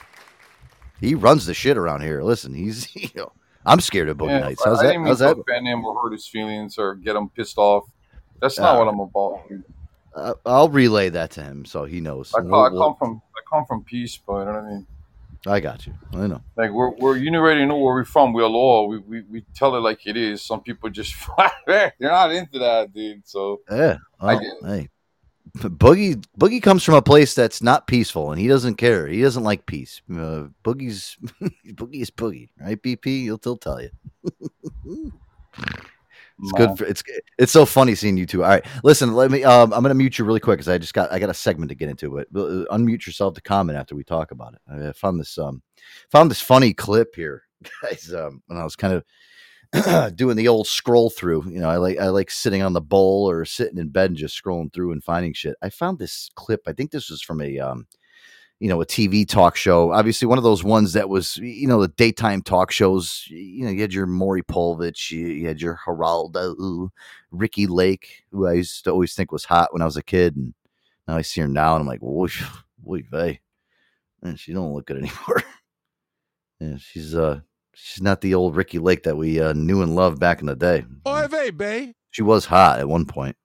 He 1.01 1.15
runs 1.15 1.47
the 1.47 1.55
shit 1.55 1.77
around 1.77 2.01
here. 2.03 2.23
Listen, 2.23 2.55
he's 2.55 2.95
you 2.97 3.09
know, 3.15 3.33
I'm 3.67 3.81
scared 3.81 4.09
of 4.09 4.17
Boogie 4.17 4.31
Yeah, 4.31 4.41
Nights. 4.41 4.65
How's 4.65 4.81
I 4.81 4.87
that? 4.89 4.97
How's 5.01 5.19
that? 5.21 5.37
or 5.37 6.03
hurt 6.03 6.13
his 6.13 6.27
feelings 6.27 6.79
or 6.79 6.95
get 6.95 7.17
him 7.17 7.29
pissed 7.31 7.59
off. 7.59 7.85
That's 8.41 8.59
not 8.59 8.77
Ah. 8.77 8.79
what 8.79 8.89
I'm 8.89 9.01
about. 9.01 9.43
Uh, 10.15 10.35
I'll 10.47 10.69
relay 10.69 11.09
that 11.11 11.33
to 11.33 11.43
him 11.43 11.65
so 11.65 11.85
he 11.85 12.01
knows. 12.01 12.33
I, 12.35 12.41
We'll- 12.41 12.55
I 12.55 12.69
we'll- 12.71 12.83
come 12.83 12.97
from 12.97 13.23
I 13.37 13.41
come 13.57 13.65
from 13.67 13.85
peace, 13.85 14.19
but 14.27 14.39
you 14.41 14.45
know 14.47 14.53
what 14.53 14.63
I 14.63 14.69
mean. 14.71 14.87
I 15.47 15.61
got 15.61 15.87
you. 15.87 15.95
I 16.15 16.27
know. 16.27 16.43
Like 16.57 16.71
we're 16.71 16.91
we're 16.97 17.17
you 17.17 17.35
already 17.35 17.67
know 17.67 17.77
where 17.77 17.95
we're 17.95 18.05
from. 18.05 18.33
We're 18.33 18.47
law. 18.47 18.87
We, 18.87 18.99
we 18.99 19.23
we 19.23 19.45
tell 19.55 19.77
it 19.77 19.81
like 19.81 20.07
it 20.07 20.17
is. 20.17 20.43
Some 20.43 20.63
people 20.63 20.89
just 20.91 21.15
they're 21.67 21.93
not 22.01 22.33
into 22.33 22.59
that, 22.61 22.93
dude. 22.95 23.27
So 23.27 23.61
Yeah. 23.71 23.99
I 24.21 24.35
Well, 24.35 24.41
get 24.41 24.47
it. 24.47 24.67
hey, 24.67 24.89
Boogie 25.59 26.25
Boogie 26.39 26.63
comes 26.63 26.83
from 26.83 26.95
a 26.95 27.03
place 27.03 27.35
that's 27.35 27.63
not 27.63 27.87
peaceful, 27.87 28.31
and 28.33 28.41
he 28.41 28.49
doesn't 28.49 28.77
care. 28.77 29.07
He 29.07 29.21
doesn't 29.21 29.43
like 29.45 29.67
peace. 29.67 30.01
Uh, 30.11 30.49
Boogie's 30.65 31.17
Boogie 31.67 32.01
is 32.01 32.11
Boogie, 32.11 32.49
right? 32.61 32.81
BP, 32.81 33.05
he'll, 33.25 33.41
he'll 33.43 33.57
tell 33.57 33.81
you. 33.83 33.91
It's 36.41 36.53
good. 36.53 36.79
For, 36.79 36.85
it's 36.85 37.03
it's 37.39 37.53
so 37.53 37.65
funny 37.65 37.95
seeing 37.95 38.17
you 38.17 38.27
two. 38.27 38.43
All 38.43 38.51
right, 38.51 38.65
listen. 38.83 39.15
Let 39.15 39.31
me. 39.31 39.45
Um, 39.45 39.73
I'm 39.73 39.83
gonna 39.83 39.95
mute 39.95 40.19
you 40.19 40.25
really 40.25 40.41
quick 40.41 40.59
because 40.59 40.69
I 40.69 40.79
just 40.79 40.95
got 40.95 41.13
I 41.13 41.19
got 41.19 41.31
a 41.31 41.35
segment 41.35 41.69
to 41.69 41.75
get 41.75 41.89
into. 41.89 42.11
But 42.11 42.27
uh, 42.39 42.65
unmute 42.77 43.07
yourself 43.07 43.35
to 43.35 43.41
comment 43.41 43.79
after 43.79 43.95
we 43.95 44.03
talk 44.03 44.33
about 44.33 44.55
it. 44.55 44.89
I 44.89 44.93
found 44.93 45.21
this 45.21 45.39
um 45.39 45.63
found 46.11 46.31
this 46.31 46.41
funny 46.41 46.75
clip 46.75 47.15
here, 47.15 47.45
guys. 47.83 48.13
Um, 48.13 48.43
when 48.47 48.59
I 48.59 48.65
was 48.65 48.75
kind 48.75 48.95
of 48.95 49.05
doing 50.17 50.37
the 50.37 50.49
old 50.49 50.67
scroll 50.67 51.11
through. 51.11 51.45
You 51.51 51.61
know, 51.61 51.69
I 51.69 51.77
like 51.77 51.99
I 51.99 52.09
like 52.09 52.31
sitting 52.31 52.63
on 52.63 52.73
the 52.73 52.81
bowl 52.81 53.29
or 53.29 53.45
sitting 53.45 53.79
in 53.79 53.89
bed 53.89 54.11
and 54.11 54.17
just 54.17 54.41
scrolling 54.43 54.73
through 54.73 54.93
and 54.93 55.03
finding 55.03 55.33
shit. 55.33 55.57
I 55.63 55.71
found 55.71 55.99
this 55.99 56.31
clip. 56.35 56.63
I 56.67 56.73
think 56.73 56.91
this 56.91 57.11
was 57.11 57.23
from 57.23 57.41
a 57.41 57.59
um 57.59 57.87
you 58.61 58.69
know, 58.69 58.81
a 58.81 58.87
TV 58.87 59.29
talk 59.29 59.57
show. 59.57 59.93
Obviously, 59.93 60.27
one 60.27 60.39
of 60.39 60.45
those 60.45 60.65
ones 60.65 60.93
that 60.93 61.09
was, 61.09 61.37
you 61.39 61.67
know, 61.67 61.81
the 61.81 61.89
daytime 61.89 62.43
talk 62.43 62.71
shows. 62.71 63.25
You 63.29 63.65
know, 63.65 63.71
you 63.71 63.81
had 63.81 63.93
your 63.93 64.07
Maury 64.07 64.43
Povich, 64.43 65.11
you, 65.11 65.27
you 65.27 65.49
had 65.49 65.61
your 65.61 65.79
Geraldo, 65.87 66.91
Ricki 67.31 67.67
Lake, 67.67 68.25
who 68.31 68.47
I 68.47 68.55
used 68.55 68.85
to 68.85 68.91
always 68.91 69.15
think 69.15 69.33
was 69.33 69.45
hot 69.45 69.73
when 69.73 69.83
I 69.83 69.87
was 69.87 69.97
a 69.97 70.03
kid, 70.03 70.37
and 70.37 70.55
now 71.09 71.17
I 71.17 71.23
see 71.23 71.41
her 71.41 71.49
now, 71.49 71.75
and 71.75 71.83
I'm 71.83 71.89
like, 71.89 72.01
whoosh, 72.01 72.45
whoosh, 72.83 73.03
vey. 73.11 73.41
Man, 74.23 74.37
she 74.37 74.53
don't 74.53 74.73
look 74.73 74.87
good 74.87 74.97
anymore. 75.03 75.43
yeah, 76.61 76.77
she's 76.79 77.15
uh, 77.15 77.41
she's 77.75 78.03
not 78.03 78.21
the 78.21 78.35
old 78.35 78.57
Ricki 78.57 78.79
Lake 78.79 79.03
that 79.03 79.17
we 79.17 79.41
uh, 79.41 79.53
knew 79.53 79.83
and 79.83 79.97
loved 79.97 80.21
back 80.21 80.41
in 80.41 80.47
the 80.47 80.57
day. 80.57 80.85
Oy 81.07 81.27
vey, 81.27 81.51
bay. 81.51 81.95
She 82.11 82.23
was 82.23 82.47
hot 82.47 82.79
at 82.79 82.89
one 82.89 83.05
point. 83.05 83.37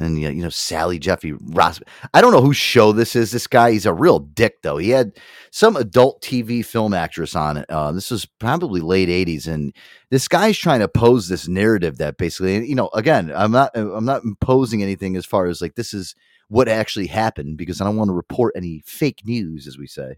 And 0.00 0.20
yeah, 0.20 0.30
you 0.30 0.42
know, 0.42 0.48
Sally 0.48 0.98
Jeffy 0.98 1.32
Ross. 1.32 1.80
I 2.12 2.20
don't 2.20 2.32
know 2.32 2.40
whose 2.40 2.56
show 2.56 2.90
this 2.90 3.14
is. 3.14 3.30
This 3.30 3.46
guy, 3.46 3.70
he's 3.70 3.86
a 3.86 3.92
real 3.92 4.18
dick, 4.18 4.60
though. 4.62 4.76
He 4.76 4.90
had 4.90 5.12
some 5.52 5.76
adult 5.76 6.20
TV 6.20 6.64
film 6.64 6.92
actress 6.92 7.36
on 7.36 7.56
it. 7.58 7.66
Uh, 7.68 7.92
this 7.92 8.10
was 8.10 8.26
probably 8.26 8.80
late 8.80 9.08
80s. 9.08 9.46
And 9.46 9.72
this 10.10 10.26
guy's 10.26 10.58
trying 10.58 10.80
to 10.80 10.88
pose 10.88 11.28
this 11.28 11.46
narrative 11.46 11.98
that 11.98 12.16
basically, 12.18 12.66
you 12.66 12.74
know, 12.74 12.90
again, 12.92 13.32
I'm 13.34 13.52
not 13.52 13.70
I'm 13.76 14.04
not 14.04 14.24
imposing 14.24 14.82
anything 14.82 15.14
as 15.16 15.24
far 15.24 15.46
as 15.46 15.62
like 15.62 15.76
this 15.76 15.94
is 15.94 16.16
what 16.48 16.68
actually 16.68 17.06
happened 17.06 17.56
because 17.56 17.80
I 17.80 17.84
don't 17.84 17.96
want 17.96 18.08
to 18.08 18.14
report 18.14 18.54
any 18.56 18.82
fake 18.84 19.22
news, 19.24 19.68
as 19.68 19.78
we 19.78 19.86
say. 19.86 20.16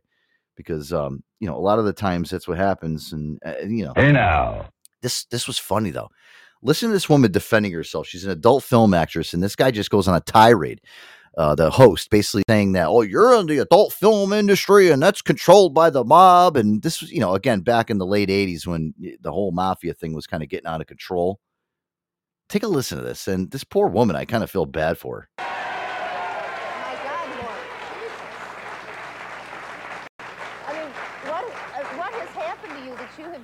Because 0.57 0.91
um, 0.91 1.23
you 1.39 1.47
know, 1.47 1.55
a 1.55 1.61
lot 1.61 1.79
of 1.79 1.85
the 1.85 1.93
times 1.93 2.31
that's 2.31 2.49
what 2.49 2.57
happens, 2.57 3.13
and 3.13 3.39
uh, 3.45 3.57
you 3.61 3.85
know, 3.85 3.93
Hey 3.95 4.11
now. 4.11 4.71
this 5.03 5.27
this 5.27 5.47
was 5.47 5.59
funny 5.59 5.91
though. 5.91 6.09
Listen 6.67 6.89
to 6.89 6.93
this 6.93 7.09
woman 7.09 7.31
defending 7.31 7.71
herself. 7.71 8.09
She's 8.09 8.25
an 8.25 8.33
adult 8.33 8.65
film 8.65 8.93
actress, 8.93 9.33
and 9.33 9.41
this 9.41 9.55
guy 9.55 9.71
just 9.71 9.89
goes 9.89 10.09
on 10.09 10.17
a 10.17 10.21
tirade. 10.21 10.81
Uh, 11.39 11.55
the 11.55 11.71
host 11.71 12.11
basically 12.11 12.43
saying 12.49 12.73
that, 12.73 12.89
oh, 12.89 13.03
you're 13.03 13.39
in 13.39 13.47
the 13.47 13.59
adult 13.59 13.93
film 13.93 14.33
industry 14.33 14.91
and 14.91 15.03
that's 15.03 15.21
controlled 15.21 15.75
by 15.75 15.91
the 15.91 16.03
mob. 16.03 16.57
And 16.57 16.83
this 16.83 17.03
was, 17.03 17.13
you 17.13 17.21
know, 17.21 17.35
again, 17.35 17.61
back 17.61 17.91
in 17.91 17.99
the 17.99 18.07
late 18.07 18.31
80s 18.31 18.67
when 18.67 18.95
the 19.21 19.31
whole 19.31 19.53
mafia 19.53 19.93
thing 19.93 20.15
was 20.15 20.27
kind 20.27 20.43
of 20.43 20.49
getting 20.49 20.67
out 20.67 20.81
of 20.81 20.87
control. 20.87 21.39
Take 22.49 22.63
a 22.63 22.69
listen 22.69 22.97
to 22.97 23.05
this. 23.05 23.29
And 23.29 23.51
this 23.51 23.65
poor 23.65 23.87
woman, 23.87 24.17
I 24.17 24.25
kind 24.25 24.43
of 24.43 24.51
feel 24.51 24.65
bad 24.65 24.97
for 24.97 25.29
her. 25.39 25.45
I 30.67 30.73
mean, 30.73 30.89
what, 31.29 31.45
uh, 31.45 31.85
what 31.99 32.15
has 32.15 32.31
happened 32.31 32.73
to 32.79 32.83
you 32.83 32.97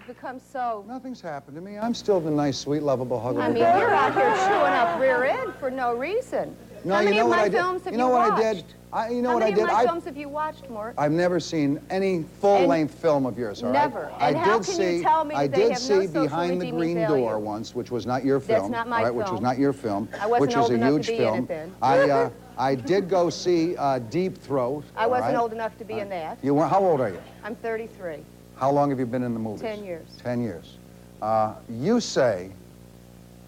that 0.06 0.18
you 0.32 0.38
become 0.38 0.50
so? 0.50 0.84
Nothing's 0.88 1.20
happened 1.20 1.56
to 1.56 1.60
me. 1.60 1.78
I'm 1.78 1.94
still 1.94 2.20
the 2.20 2.30
nice, 2.30 2.58
sweet, 2.58 2.82
lovable, 2.82 3.18
huggable. 3.20 3.42
I 3.42 3.48
mean, 3.48 3.62
guy. 3.62 3.78
you're 3.78 3.94
out 3.94 4.14
here 4.14 4.34
chewing 4.46 4.72
up 4.72 5.00
rear 5.00 5.24
end 5.24 5.54
for 5.56 5.70
no 5.70 5.94
reason. 5.94 6.56
No, 6.84 6.94
How 6.94 7.00
you 7.00 7.04
many 7.06 7.16
know 7.18 7.24
of 7.24 7.28
what 7.30 7.36
my 7.36 7.42
I 7.44 7.48
did? 7.48 7.56
films 7.58 7.84
have 7.84 7.92
You 7.92 7.98
know 7.98 8.08
what 8.08 8.32
I 8.32 8.36
did? 8.42 8.56
watched? 8.56 8.74
I, 8.92 9.08
you 9.10 9.22
know 9.22 9.28
How 9.28 9.34
what 9.34 9.42
I 9.44 9.46
many 9.50 9.54
did? 9.54 9.64
of 9.64 9.72
my 9.72 9.78
I, 9.78 9.84
films 9.86 10.04
have 10.04 10.16
you 10.16 10.28
watched, 10.28 10.68
Mort? 10.68 10.94
I've 10.98 11.12
never 11.12 11.38
seen 11.38 11.80
any 11.90 12.24
full-length 12.40 12.94
film 12.94 13.24
of 13.24 13.38
yours. 13.38 13.62
All 13.62 13.70
right. 13.70 13.80
Never. 13.88 14.12
I 14.18 14.28
And 14.30 14.36
how 14.36 14.58
did 14.58 14.66
can 14.66 14.74
see. 14.74 14.96
you 14.96 15.02
tell 15.02 15.24
me 15.24 15.34
I 15.36 15.46
did 15.46 15.78
see 15.78 16.06
no 16.08 16.22
Behind 16.24 16.60
the 16.60 16.70
Green 16.72 16.96
value? 16.96 17.22
Door 17.24 17.38
once, 17.38 17.74
which 17.74 17.90
was 17.92 18.04
not 18.04 18.24
your 18.24 18.40
film. 18.40 18.48
That's 18.48 18.62
film. 18.62 18.72
not 18.72 18.88
my 18.88 19.04
right, 19.04 19.14
Which 19.14 19.30
was 19.30 19.40
not 19.40 19.58
your 19.58 19.72
film. 19.72 20.08
I 20.20 20.26
wasn't 20.26 20.40
which 20.48 20.56
old 20.56 20.70
a 20.72 20.74
enough 20.74 20.88
to 20.88 20.94
huge 20.96 21.06
be 21.06 21.12
in 21.14 21.20
film. 21.20 21.38
it 21.38 21.48
then. 21.48 21.74
I 21.82 22.10
uh, 22.10 22.30
I 22.58 22.74
did 22.74 23.08
go 23.08 23.30
see 23.30 23.76
uh, 23.76 23.98
Deep 24.00 24.36
Throat. 24.36 24.84
I 24.96 25.06
wasn't 25.06 25.34
right? 25.34 25.40
old 25.40 25.52
enough 25.52 25.78
to 25.78 25.84
be 25.84 26.00
in 26.00 26.08
that. 26.08 26.38
You 26.42 26.54
were. 26.54 26.66
How 26.66 26.84
old 26.84 27.00
are 27.00 27.08
you? 27.10 27.22
I'm 27.44 27.54
33. 27.56 28.18
How 28.62 28.70
long 28.70 28.90
have 28.90 29.00
you 29.00 29.06
been 29.06 29.24
in 29.24 29.34
the 29.34 29.40
movies? 29.40 29.60
Ten 29.60 29.84
years. 29.84 30.06
Ten 30.22 30.40
years. 30.40 30.76
Uh, 31.20 31.54
you 31.68 31.98
say 31.98 32.52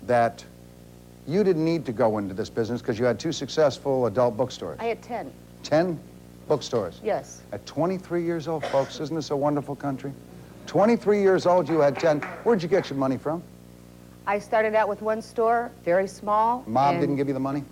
that 0.08 0.44
you 1.28 1.44
didn't 1.44 1.64
need 1.64 1.86
to 1.86 1.92
go 1.92 2.18
into 2.18 2.34
this 2.34 2.50
business 2.50 2.80
because 2.80 2.98
you 2.98 3.04
had 3.04 3.20
two 3.20 3.30
successful 3.30 4.06
adult 4.06 4.36
bookstores. 4.36 4.76
I 4.80 4.86
had 4.86 5.00
10. 5.02 5.32
Ten 5.62 6.00
bookstores. 6.48 7.00
Yes. 7.04 7.42
At 7.52 7.64
23 7.64 8.24
years 8.24 8.48
old, 8.48 8.66
folks, 8.66 8.98
isn't 8.98 9.14
this 9.14 9.30
a 9.30 9.36
wonderful 9.36 9.76
country? 9.76 10.12
23 10.66 11.22
years 11.22 11.46
old, 11.46 11.68
you 11.68 11.78
had 11.78 11.96
10. 11.96 12.20
Where'd 12.42 12.60
you 12.60 12.68
get 12.68 12.90
your 12.90 12.98
money 12.98 13.16
from? 13.16 13.40
I 14.26 14.40
started 14.40 14.74
out 14.74 14.88
with 14.88 15.00
one 15.00 15.22
store, 15.22 15.70
very 15.84 16.08
small. 16.08 16.64
Mob 16.66 16.98
didn't 16.98 17.14
give 17.14 17.28
you 17.28 17.34
the 17.34 17.38
money? 17.38 17.62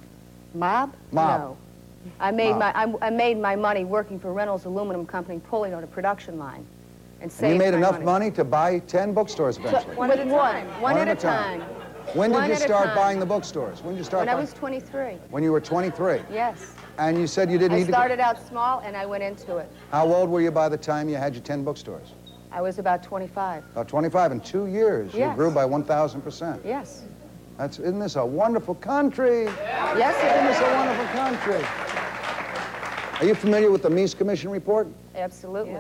Mob? 0.54 0.94
Mob. 1.10 1.40
No. 1.40 1.56
I 2.20 2.30
made 2.30 2.50
Mob. 2.50 2.60
my 2.60 2.72
I, 2.72 3.08
I 3.08 3.10
made 3.10 3.36
my 3.36 3.56
money 3.56 3.82
working 3.82 4.20
for 4.20 4.32
Reynolds 4.32 4.64
Aluminum 4.64 5.04
Company, 5.06 5.40
pulling 5.50 5.74
on 5.74 5.82
a 5.82 5.88
production 5.88 6.38
line, 6.38 6.64
and 7.22 7.32
And 7.40 7.52
you 7.52 7.58
made 7.58 7.70
my 7.72 7.78
enough 7.78 7.92
money. 7.92 8.04
money. 8.04 8.30
to 8.32 8.44
buy 8.44 8.80
10 8.80 9.14
bookstores 9.14 9.56
So, 9.56 9.62
eventually. 9.62 9.96
one 9.96 10.10
at 10.10 10.18
a 10.18 10.24
time. 10.24 10.66
One, 10.82 10.96
at 10.98 11.08
a 11.08 11.14
time. 11.14 11.60
When 12.14 12.30
did 12.30 12.36
One 12.38 12.50
you 12.50 12.56
start 12.56 12.94
buying 12.96 13.20
the 13.20 13.26
bookstores? 13.26 13.80
When 13.82 13.94
did 13.94 13.98
you 13.98 14.04
start 14.04 14.26
When 14.26 14.28
I 14.28 14.38
was 14.38 14.52
23. 14.52 15.18
When 15.30 15.42
you 15.42 15.52
were 15.52 15.60
23. 15.60 16.20
Yes. 16.32 16.74
And 16.98 17.16
you 17.16 17.26
said 17.28 17.50
you 17.50 17.58
didn't 17.58 17.76
I 17.76 17.78
need 17.78 17.86
to... 17.86 17.92
I 17.92 17.94
started 17.94 18.18
out 18.20 18.44
small 18.46 18.80
and 18.80 18.96
I 18.96 19.06
went 19.06 19.22
into 19.22 19.58
it. 19.58 19.70
How 19.92 20.12
old 20.12 20.28
were 20.28 20.40
you 20.40 20.50
by 20.50 20.68
the 20.68 20.76
time 20.76 21.08
you 21.08 21.14
had 21.16 21.34
your 21.34 21.44
10 21.44 21.62
bookstores? 21.62 22.12
I 22.50 22.60
was 22.60 22.78
about 22.78 23.02
25. 23.02 23.64
About 23.72 23.88
25. 23.88 24.32
In 24.32 24.40
two 24.40 24.66
years, 24.66 25.14
you 25.14 25.32
grew 25.34 25.50
by 25.50 25.64
1,000%. 25.64 26.60
Yes. 26.64 27.04
That's, 27.56 27.78
isn't 27.78 27.98
this 28.00 28.16
a 28.16 28.26
wonderful 28.26 28.74
country? 28.74 29.44
Yes, 29.44 30.16
it 30.22 30.34
Isn't 30.34 30.46
this 30.46 30.58
a 30.58 30.74
wonderful 30.74 31.06
country? 31.14 31.66
Are 33.20 33.24
you 33.24 33.34
familiar 33.34 33.70
with 33.70 33.82
the 33.82 33.88
Meese 33.88 34.16
Commission 34.16 34.50
report? 34.50 34.88
Absolutely. 35.14 35.72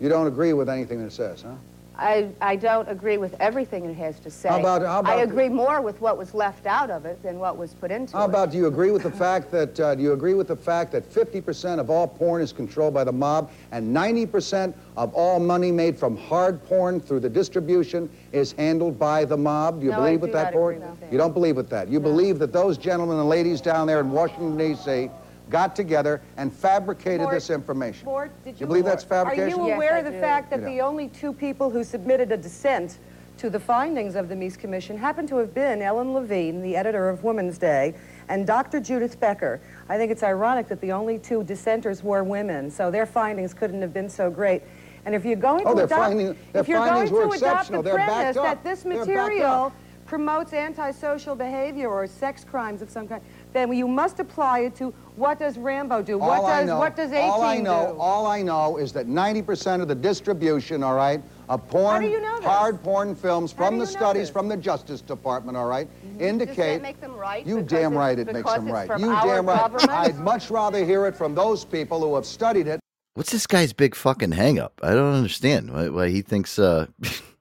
You 0.00 0.08
don't 0.08 0.26
agree 0.26 0.52
with 0.52 0.68
anything 0.68 0.98
that 1.00 1.06
it 1.06 1.12
says, 1.12 1.42
huh? 1.42 1.54
I, 1.96 2.28
I 2.40 2.56
don't 2.56 2.88
agree 2.88 3.18
with 3.18 3.36
everything 3.38 3.84
it 3.84 3.94
has 3.94 4.18
to 4.20 4.30
say. 4.30 4.48
How 4.48 4.58
about- 4.58 4.82
how 4.82 4.98
about 4.98 5.16
I 5.16 5.22
agree 5.22 5.48
more 5.48 5.80
with 5.80 6.00
what 6.00 6.18
was 6.18 6.34
left 6.34 6.66
out 6.66 6.90
of 6.90 7.04
it 7.06 7.22
than 7.22 7.38
what 7.38 7.56
was 7.56 7.72
put 7.74 7.92
into 7.92 8.16
it? 8.16 8.18
How 8.18 8.24
it. 8.24 8.30
about, 8.30 8.50
do 8.50 8.56
you 8.58 8.66
agree 8.66 8.90
with 8.90 9.04
the 9.04 9.12
fact 9.12 9.52
that, 9.52 9.78
uh, 9.78 9.94
do 9.94 10.02
you 10.02 10.12
agree 10.12 10.34
with 10.34 10.48
the 10.48 10.56
fact 10.56 10.90
that 10.90 11.08
50% 11.08 11.78
of 11.78 11.90
all 11.90 12.08
porn 12.08 12.42
is 12.42 12.52
controlled 12.52 12.94
by 12.94 13.04
the 13.04 13.12
mob 13.12 13.50
and 13.70 13.94
90% 13.94 14.74
of 14.96 15.14
all 15.14 15.38
money 15.38 15.70
made 15.70 15.96
from 15.96 16.16
hard 16.16 16.64
porn 16.64 16.98
through 16.98 17.20
the 17.20 17.28
distribution 17.30 18.10
is 18.32 18.52
handled 18.52 18.98
by 18.98 19.24
the 19.24 19.36
mob? 19.36 19.78
Do 19.78 19.86
you 19.86 19.92
No, 19.92 19.98
I 19.98 20.00
believe 20.00 20.18
do 20.18 20.22
with 20.22 20.32
that, 20.32 20.52
not 20.52 20.60
agree 20.60 20.78
with 20.78 21.00
that. 21.00 21.12
You 21.12 21.18
don't 21.18 21.32
believe 21.32 21.56
with 21.56 21.70
that. 21.70 21.88
You 21.88 22.00
believe 22.00 22.40
that 22.40 22.52
those 22.52 22.76
gentlemen 22.76 23.18
and 23.20 23.28
ladies 23.28 23.60
down 23.60 23.86
there 23.86 24.00
in 24.00 24.10
Washington, 24.10 24.56
D.C. 24.58 25.10
got 25.50 25.76
together 25.76 26.20
and 26.36 26.52
fabricated 26.52 27.20
Mort- 27.22 27.34
this 27.34 27.50
information. 27.50 28.06
Mort, 28.06 28.30
did 28.44 28.60
You 28.60 28.66
believe 28.66 28.84
that's 28.84 29.04
fabrication? 29.04 29.60
Are 29.60 29.68
you 29.68 29.74
aware 29.74 29.98
of 29.98 30.04
the 30.04 30.12
fact 30.12 30.50
that 30.50 30.60
You 30.60 30.66
the 30.66 30.80
only 30.80 31.08
two 31.08 31.32
people 31.32 31.70
who 31.70 31.84
submitted 31.84 32.32
a 32.32 32.36
dissent 32.36 32.98
to 33.36 33.50
the 33.50 33.58
findings 33.58 34.14
of 34.14 34.28
the 34.28 34.34
Meese 34.34 34.56
Commission 34.58 34.96
happened 34.96 35.28
to 35.28 35.36
have 35.38 35.52
been 35.52 35.82
Ellen 35.82 36.14
Levine, 36.14 36.62
the 36.62 36.76
editor 36.76 37.08
of 37.08 37.24
Woman's 37.24 37.58
Day, 37.58 37.94
and 38.28 38.46
Dr. 38.46 38.80
Judith 38.80 39.18
Becker? 39.18 39.60
I 39.88 39.96
think 39.96 40.12
it's 40.12 40.22
ironic 40.22 40.68
that 40.68 40.80
the 40.80 40.92
only 40.92 41.18
two 41.18 41.42
dissenters 41.42 42.02
were 42.02 42.22
women, 42.22 42.70
so 42.70 42.90
their 42.90 43.06
findings 43.06 43.52
couldn't 43.52 43.82
have 43.82 43.92
been 43.92 44.08
so 44.08 44.30
great. 44.30 44.62
And 45.04 45.14
if 45.14 45.24
you're 45.24 45.36
going 45.36 45.66
Oh, 45.66 45.70
to 45.70 45.76
their 45.76 45.84
adopt, 45.86 46.00
finding- 46.02 46.36
if 46.54 46.68
you're 46.68 46.78
going 46.78 47.08
to 47.08 47.14
adopt 47.16 47.30
the 47.30 47.36
exceptional. 47.36 47.82
They're 47.82 47.96
backed 47.96 48.08
premise 48.08 48.36
that 48.36 48.64
this 48.64 48.84
material 48.86 49.72
promotes 50.06 50.52
antisocial 50.52 51.34
behavior 51.34 51.88
or 51.88 52.06
sex 52.06 52.44
crimes 52.44 52.82
of 52.82 52.88
some 52.90 53.08
kind, 53.08 53.20
then 53.52 53.72
you 53.72 53.88
must 53.88 54.20
apply 54.20 54.60
it 54.60 54.76
to 54.76 54.94
what 55.16 55.38
does 55.38 55.56
Rambo 55.58 56.02
do? 56.02 56.18
What 56.18 56.40
all 56.40 56.46
I 56.46 56.60
does 56.60 56.66
know, 56.68 56.78
what 56.78 56.96
does 56.96 57.12
18 57.12 57.30
all 57.30 57.42
I 57.42 57.58
know, 57.58 57.92
do? 57.94 58.00
all 58.00 58.26
I 58.26 58.42
know 58.42 58.76
is 58.78 58.92
that 58.92 59.06
90% 59.06 59.80
of 59.80 59.88
the 59.88 59.94
distribution, 59.94 60.82
all 60.82 60.94
right, 60.94 61.22
of 61.48 61.68
porn, 61.68 62.02
do 62.02 62.08
you 62.08 62.20
know 62.20 62.36
this? 62.36 62.44
hard 62.46 62.82
porn 62.82 63.14
films 63.14 63.52
How 63.52 63.58
from 63.66 63.78
the 63.78 63.86
studies 63.86 64.30
from 64.30 64.48
the 64.48 64.56
Justice 64.56 65.00
Department, 65.00 65.56
all 65.56 65.66
right, 65.66 65.88
Does 66.02 66.18
that 66.18 66.24
indicate. 66.26 66.82
make 66.82 67.00
them 67.00 67.14
right? 67.14 67.46
You 67.46 67.62
damn 67.62 67.94
right 67.96 68.18
it 68.18 68.32
makes 68.32 68.52
them 68.52 68.70
right. 68.70 68.88
You 68.98 69.06
damn 69.22 69.46
right. 69.46 69.58
government? 69.60 69.90
I'd 69.90 70.18
much 70.18 70.50
rather 70.50 70.84
hear 70.84 71.06
it 71.06 71.14
from 71.14 71.34
those 71.34 71.64
people 71.64 72.00
who 72.00 72.14
have 72.14 72.26
studied 72.26 72.66
it. 72.66 72.80
What's 73.14 73.30
this 73.30 73.46
guy's 73.46 73.72
big 73.72 73.94
fucking 73.94 74.32
hang 74.32 74.58
up? 74.58 74.80
I 74.82 74.90
don't 74.94 75.14
understand 75.14 75.72
why, 75.72 75.88
why 75.88 76.08
he 76.08 76.22
thinks 76.22 76.58
uh 76.58 76.86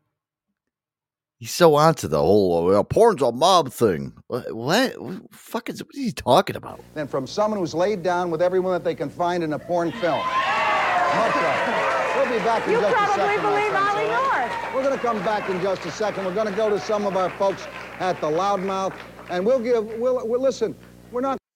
he's 1.43 1.51
so 1.51 1.75
onto 1.75 2.07
the 2.07 2.19
whole 2.19 2.57
uh, 2.57 2.61
well, 2.61 2.83
porn's 2.85 3.21
a 3.21 3.29
mob 3.29 3.69
thing. 3.69 4.13
What? 4.27 4.55
What, 4.55 5.01
what 5.01 5.33
fuck 5.33 5.69
is 5.69 5.83
what 5.83 5.93
is 5.93 6.05
he 6.05 6.11
talking 6.13 6.55
about? 6.55 6.79
than 6.93 7.05
from 7.05 7.27
someone 7.27 7.59
who's 7.59 7.73
laid 7.73 8.01
down 8.01 8.31
with 8.31 8.41
everyone 8.41 8.71
that 8.71 8.85
they 8.85 8.95
can 8.95 9.09
find 9.09 9.43
in 9.43 9.51
a 9.51 9.59
porn 9.59 9.91
film. 9.91 10.19
Much 10.19 11.35
rather. 11.35 12.29
We'll 12.29 12.39
be 12.39 12.45
back 12.45 12.65
in 12.65 12.73
You 12.73 12.79
just 12.79 12.93
a 12.93 12.95
probably 12.95 13.15
second. 13.15 13.43
my 13.43 13.49
believe 13.49 13.71
friends, 13.71 13.89
Ollie 13.89 14.05
all 14.05 14.29
right? 14.29 14.71
We're 14.73 14.83
going 14.83 14.95
to 14.95 15.01
come 15.01 15.17
back 15.25 15.49
in 15.49 15.61
just 15.61 15.85
a 15.85 15.91
second. 15.91 16.23
We're 16.23 16.33
going 16.33 16.47
to 16.47 16.55
go 16.55 16.69
to 16.69 16.79
some 16.79 17.05
of 17.05 17.17
our 17.17 17.29
folks 17.31 17.67
at 17.99 18.21
the 18.21 18.27
Loudmouth, 18.27 18.95
and 19.29 19.45
we'll 19.45 19.59
give. 19.59 19.83
We'll, 19.99 20.25
we'll 20.25 20.41
listen. 20.41 20.73
We're 21.11 21.21
not. 21.21 21.37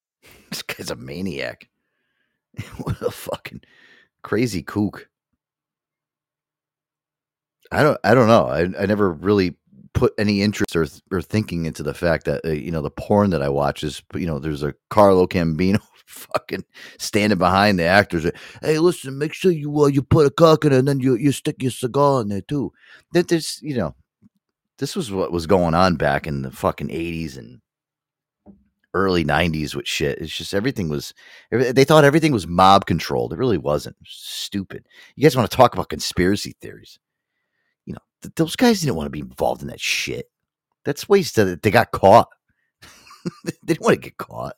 This 0.50 0.64
guy's 0.64 0.92
a 0.92 0.96
maniac. 0.98 1.70
what 2.82 3.02
a 3.02 3.12
fucking 3.12 3.62
crazy 4.22 4.64
kook. 4.64 5.08
I 7.72 7.84
don't 7.84 7.98
I 8.04 8.14
don't 8.14 8.28
know. 8.28 8.48
I 8.48 8.62
I 8.82 8.86
never 8.86 9.12
really 9.12 9.56
put 9.94 10.14
any 10.18 10.42
interest 10.42 10.76
or 10.76 10.88
or 11.12 11.22
thinking 11.22 11.66
into 11.66 11.84
the 11.84 11.94
fact 11.94 12.26
that 12.26 12.46
uh, 12.46 12.50
you 12.50 12.72
know 12.72 12.82
the 12.82 12.92
porn 12.92 13.30
that 13.32 13.42
I 13.42 13.50
watch 13.50 13.84
is 13.84 14.02
you 14.14 14.28
know 14.28 14.40
there's 14.40 14.64
a 14.64 14.74
Carlo 14.90 15.28
Gambino 15.28 15.80
fucking 16.08 16.66
standing 16.98 17.38
behind 17.38 17.80
the 17.80 17.84
actors. 17.84 18.30
Hey, 18.62 18.80
listen, 18.80 19.18
make 19.18 19.34
sure 19.34 19.52
you 19.52 19.84
uh, 19.84 19.88
you 19.88 20.02
put 20.02 20.28
a 20.28 20.32
cock 20.32 20.66
in 20.66 20.74
it 20.74 20.80
and 20.80 20.88
then 20.88 21.00
you 21.00 21.16
you 21.16 21.32
stick 21.32 21.62
your 21.62 21.72
cigar 21.72 22.22
in 22.22 22.30
there 22.30 22.42
too. 22.42 22.72
That 23.14 23.28
there's 23.28 23.60
you 23.62 23.76
know 23.76 23.96
this 24.78 24.96
was 24.96 25.12
what 25.12 25.32
was 25.32 25.48
going 25.48 25.74
on 25.74 25.96
back 25.96 26.28
in 26.28 26.44
the 26.44 26.52
fucking 26.52 26.90
80s 26.90 27.38
and 27.38 27.62
early 28.94 29.24
90s 29.24 29.76
with 29.76 29.88
shit. 29.88 30.20
It's 30.20 30.36
just 30.36 30.54
everything 30.54 30.90
was 30.90 31.14
they 31.52 31.84
thought 31.84 32.04
everything 32.04 32.32
was 32.32 32.48
mob 32.48 32.86
controlled. 32.86 33.34
It 33.34 33.40
really 33.40 33.58
wasn't. 33.58 33.96
Stupid. 34.06 34.86
You 35.16 35.24
guys 35.24 35.36
want 35.36 35.50
to 35.50 35.56
talk 35.56 35.74
about 35.74 35.90
conspiracy 35.90 36.56
theories? 36.62 37.00
Th- 38.22 38.34
those 38.36 38.56
guys 38.56 38.82
didn't 38.82 38.96
want 38.96 39.08
to 39.08 39.12
be 39.12 39.20
involved 39.20 39.62
in 39.62 39.68
that 39.68 39.82
shit. 39.82 40.30
That's 40.86 41.10
ways 41.10 41.32
that 41.34 41.48
uh, 41.48 41.56
they 41.62 41.72
got 41.72 41.92
caught. 41.92 42.30
they 43.44 43.54
didn't 43.66 43.82
want 43.82 43.96
to 43.96 44.02
get 44.02 44.18
caught. 44.18 44.56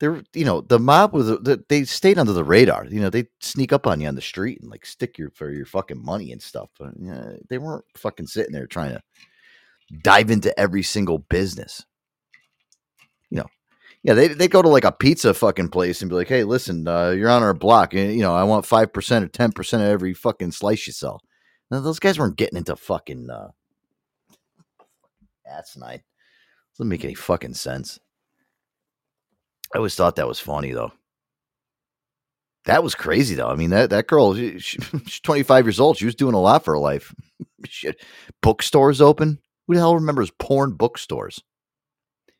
They're, 0.00 0.22
you 0.34 0.44
know, 0.44 0.62
the 0.62 0.80
mob 0.80 1.12
was 1.12 1.30
uh, 1.30 1.36
the, 1.40 1.62
they 1.68 1.84
stayed 1.84 2.18
under 2.18 2.32
the 2.32 2.42
radar. 2.42 2.86
You 2.86 3.00
know, 3.00 3.10
they 3.10 3.26
sneak 3.40 3.72
up 3.72 3.86
on 3.86 4.00
you 4.00 4.08
on 4.08 4.16
the 4.16 4.20
street 4.20 4.60
and 4.60 4.70
like 4.70 4.84
stick 4.84 5.16
your 5.16 5.30
for 5.30 5.50
your 5.50 5.66
fucking 5.66 6.04
money 6.04 6.32
and 6.32 6.42
stuff. 6.42 6.70
But 6.78 6.94
you 6.98 7.12
know, 7.12 7.36
they 7.48 7.58
weren't 7.58 7.84
fucking 7.96 8.26
sitting 8.26 8.52
there 8.52 8.66
trying 8.66 8.94
to 8.94 9.02
dive 10.02 10.30
into 10.30 10.58
every 10.58 10.82
single 10.82 11.18
business. 11.18 11.84
You 13.30 13.38
know, 13.38 13.46
yeah, 14.02 14.14
they 14.14 14.28
they 14.28 14.48
go 14.48 14.60
to 14.62 14.68
like 14.68 14.84
a 14.84 14.90
pizza 14.92 15.34
fucking 15.34 15.68
place 15.68 16.02
and 16.02 16.08
be 16.08 16.16
like, 16.16 16.28
"Hey, 16.28 16.42
listen, 16.44 16.88
uh, 16.88 17.10
you're 17.10 17.30
on 17.30 17.42
our 17.44 17.54
block. 17.54 17.94
and, 17.94 18.12
You 18.12 18.22
know, 18.22 18.34
I 18.34 18.42
want 18.42 18.66
five 18.66 18.92
percent 18.92 19.24
or 19.24 19.28
ten 19.28 19.52
percent 19.52 19.82
of 19.82 19.88
every 19.88 20.14
fucking 20.14 20.52
slice 20.52 20.86
you 20.86 20.92
sell." 20.92 21.20
Now, 21.72 21.80
those 21.80 21.98
guys 21.98 22.18
weren't 22.18 22.36
getting 22.36 22.58
into 22.58 22.76
fucking 22.76 23.30
uh, 23.30 23.48
asinine. 25.50 26.02
Doesn't 26.76 26.88
make 26.88 27.02
any 27.02 27.14
fucking 27.14 27.54
sense. 27.54 27.98
I 29.74 29.78
always 29.78 29.94
thought 29.94 30.16
that 30.16 30.28
was 30.28 30.38
funny 30.38 30.72
though. 30.72 30.92
That 32.66 32.84
was 32.84 32.94
crazy 32.94 33.34
though. 33.36 33.48
I 33.48 33.56
mean, 33.56 33.70
that 33.70 33.88
that 33.88 34.06
girl, 34.06 34.34
she, 34.34 34.58
she- 34.58 34.78
she's 35.06 35.20
25 35.20 35.64
years 35.64 35.80
old. 35.80 35.96
She 35.96 36.04
was 36.04 36.14
doing 36.14 36.34
a 36.34 36.40
lot 36.40 36.62
for 36.62 36.74
her 36.74 36.78
life. 36.78 37.14
Shit, 37.66 38.02
bookstores 38.42 39.00
open. 39.00 39.38
Who 39.66 39.74
the 39.74 39.80
hell 39.80 39.94
remembers 39.94 40.30
porn 40.38 40.72
bookstores? 40.72 41.42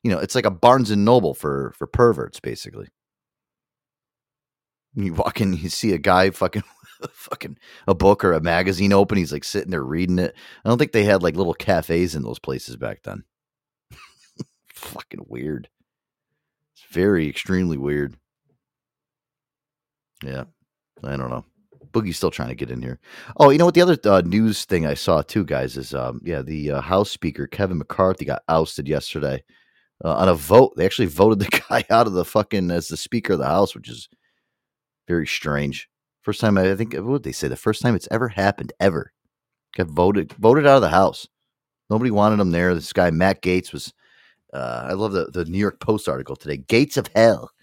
You 0.03 0.11
know, 0.11 0.19
it's 0.19 0.35
like 0.35 0.45
a 0.45 0.51
Barnes 0.51 0.91
and 0.91 1.07
Noble 1.07 1.33
for 1.33 1.73
for 1.79 1.87
perverts, 1.87 2.39
basically. 2.39 2.89
You 4.95 5.15
walk 5.15 5.41
in, 5.41 5.55
you 5.55 5.71
see 5.71 5.93
a 5.93 5.99
guy 5.99 6.29
fucking 6.29 6.65
fucking 7.12 7.59
a 7.87 7.95
book 7.95 8.24
or 8.24 8.33
a 8.33 8.41
magazine 8.41 8.93
open. 8.93 9.19
He's 9.19 9.33
like 9.33 9.45
sitting 9.45 9.70
there 9.70 9.85
reading 9.85 10.19
it. 10.19 10.35
I 10.65 10.69
don't 10.69 10.79
think 10.79 10.93
they 10.93 11.05
had 11.05 11.23
like 11.23 11.37
little 11.37 11.55
cafes 11.55 12.15
in 12.15 12.23
those 12.23 12.39
places 12.39 12.77
back 12.77 13.03
then. 13.03 13.24
fucking 14.74 15.27
weird. 15.29 15.69
It's 16.74 16.85
very 16.93 17.29
extremely 17.29 17.77
weird. 17.77 18.16
Yeah, 20.24 20.45
I 21.03 21.16
don't 21.16 21.31
know. 21.31 21.45
Boogie's 21.93 22.16
still 22.16 22.31
trying 22.31 22.49
to 22.49 22.55
get 22.55 22.70
in 22.70 22.81
here. 22.81 22.99
Oh, 23.37 23.51
you 23.51 23.59
know 23.59 23.66
what? 23.66 23.74
The 23.74 23.83
other 23.83 23.99
uh, 24.05 24.23
news 24.23 24.65
thing 24.65 24.87
I 24.87 24.95
saw 24.95 25.23
too, 25.23 25.45
guys, 25.45 25.77
is 25.77 25.95
um, 25.95 26.20
yeah, 26.24 26.43
the 26.43 26.73
uh, 26.73 26.81
House 26.81 27.11
Speaker 27.11 27.47
Kevin 27.47 27.79
McCarthy 27.79 28.24
got 28.24 28.43
ousted 28.49 28.89
yesterday 28.89 29.43
uh, 30.05 30.15
on 30.15 30.29
a 30.29 30.35
vote. 30.35 30.73
They 30.77 30.87
actually 30.87 31.07
voted 31.07 31.39
the 31.41 31.62
guy 31.69 31.85
out 31.91 32.07
of 32.07 32.15
the 32.15 32.24
fucking 32.24 32.70
as 32.70 32.89
the 32.89 32.97
Speaker 32.97 33.35
of 33.35 33.41
the 33.41 33.47
House, 33.47 33.74
which 33.74 33.89
is 33.89 34.09
very 35.07 35.27
strange. 35.27 35.89
First 36.23 36.40
time 36.40 36.57
I, 36.57 36.74
think 36.77 36.94
what 36.94 37.24
they 37.24 37.32
say? 37.32 37.49
The 37.49 37.57
first 37.57 37.82
time 37.82 37.94
it's 37.94 38.09
ever 38.11 38.28
happened 38.28 38.73
ever. 38.81 39.12
Got 39.77 39.89
voted 39.89 40.32
voted 40.35 40.66
out 40.66 40.77
of 40.77 40.82
the 40.82 40.89
House. 40.89 41.27
Nobody 41.90 42.11
wanted 42.11 42.40
him 42.40 42.51
there. 42.51 42.74
This 42.74 42.93
guy 42.93 43.11
Matt 43.11 43.43
Gaetz 43.43 43.73
was. 43.73 43.93
Uh, 44.53 44.86
I 44.89 44.93
love 44.93 45.12
the 45.12 45.27
the 45.27 45.44
New 45.47 45.59
York 45.59 45.81
Post 45.81 46.09
article 46.09 46.36
today. 46.36 46.59
Gates 46.59 46.97
of 46.97 47.09
Hell. 47.15 47.51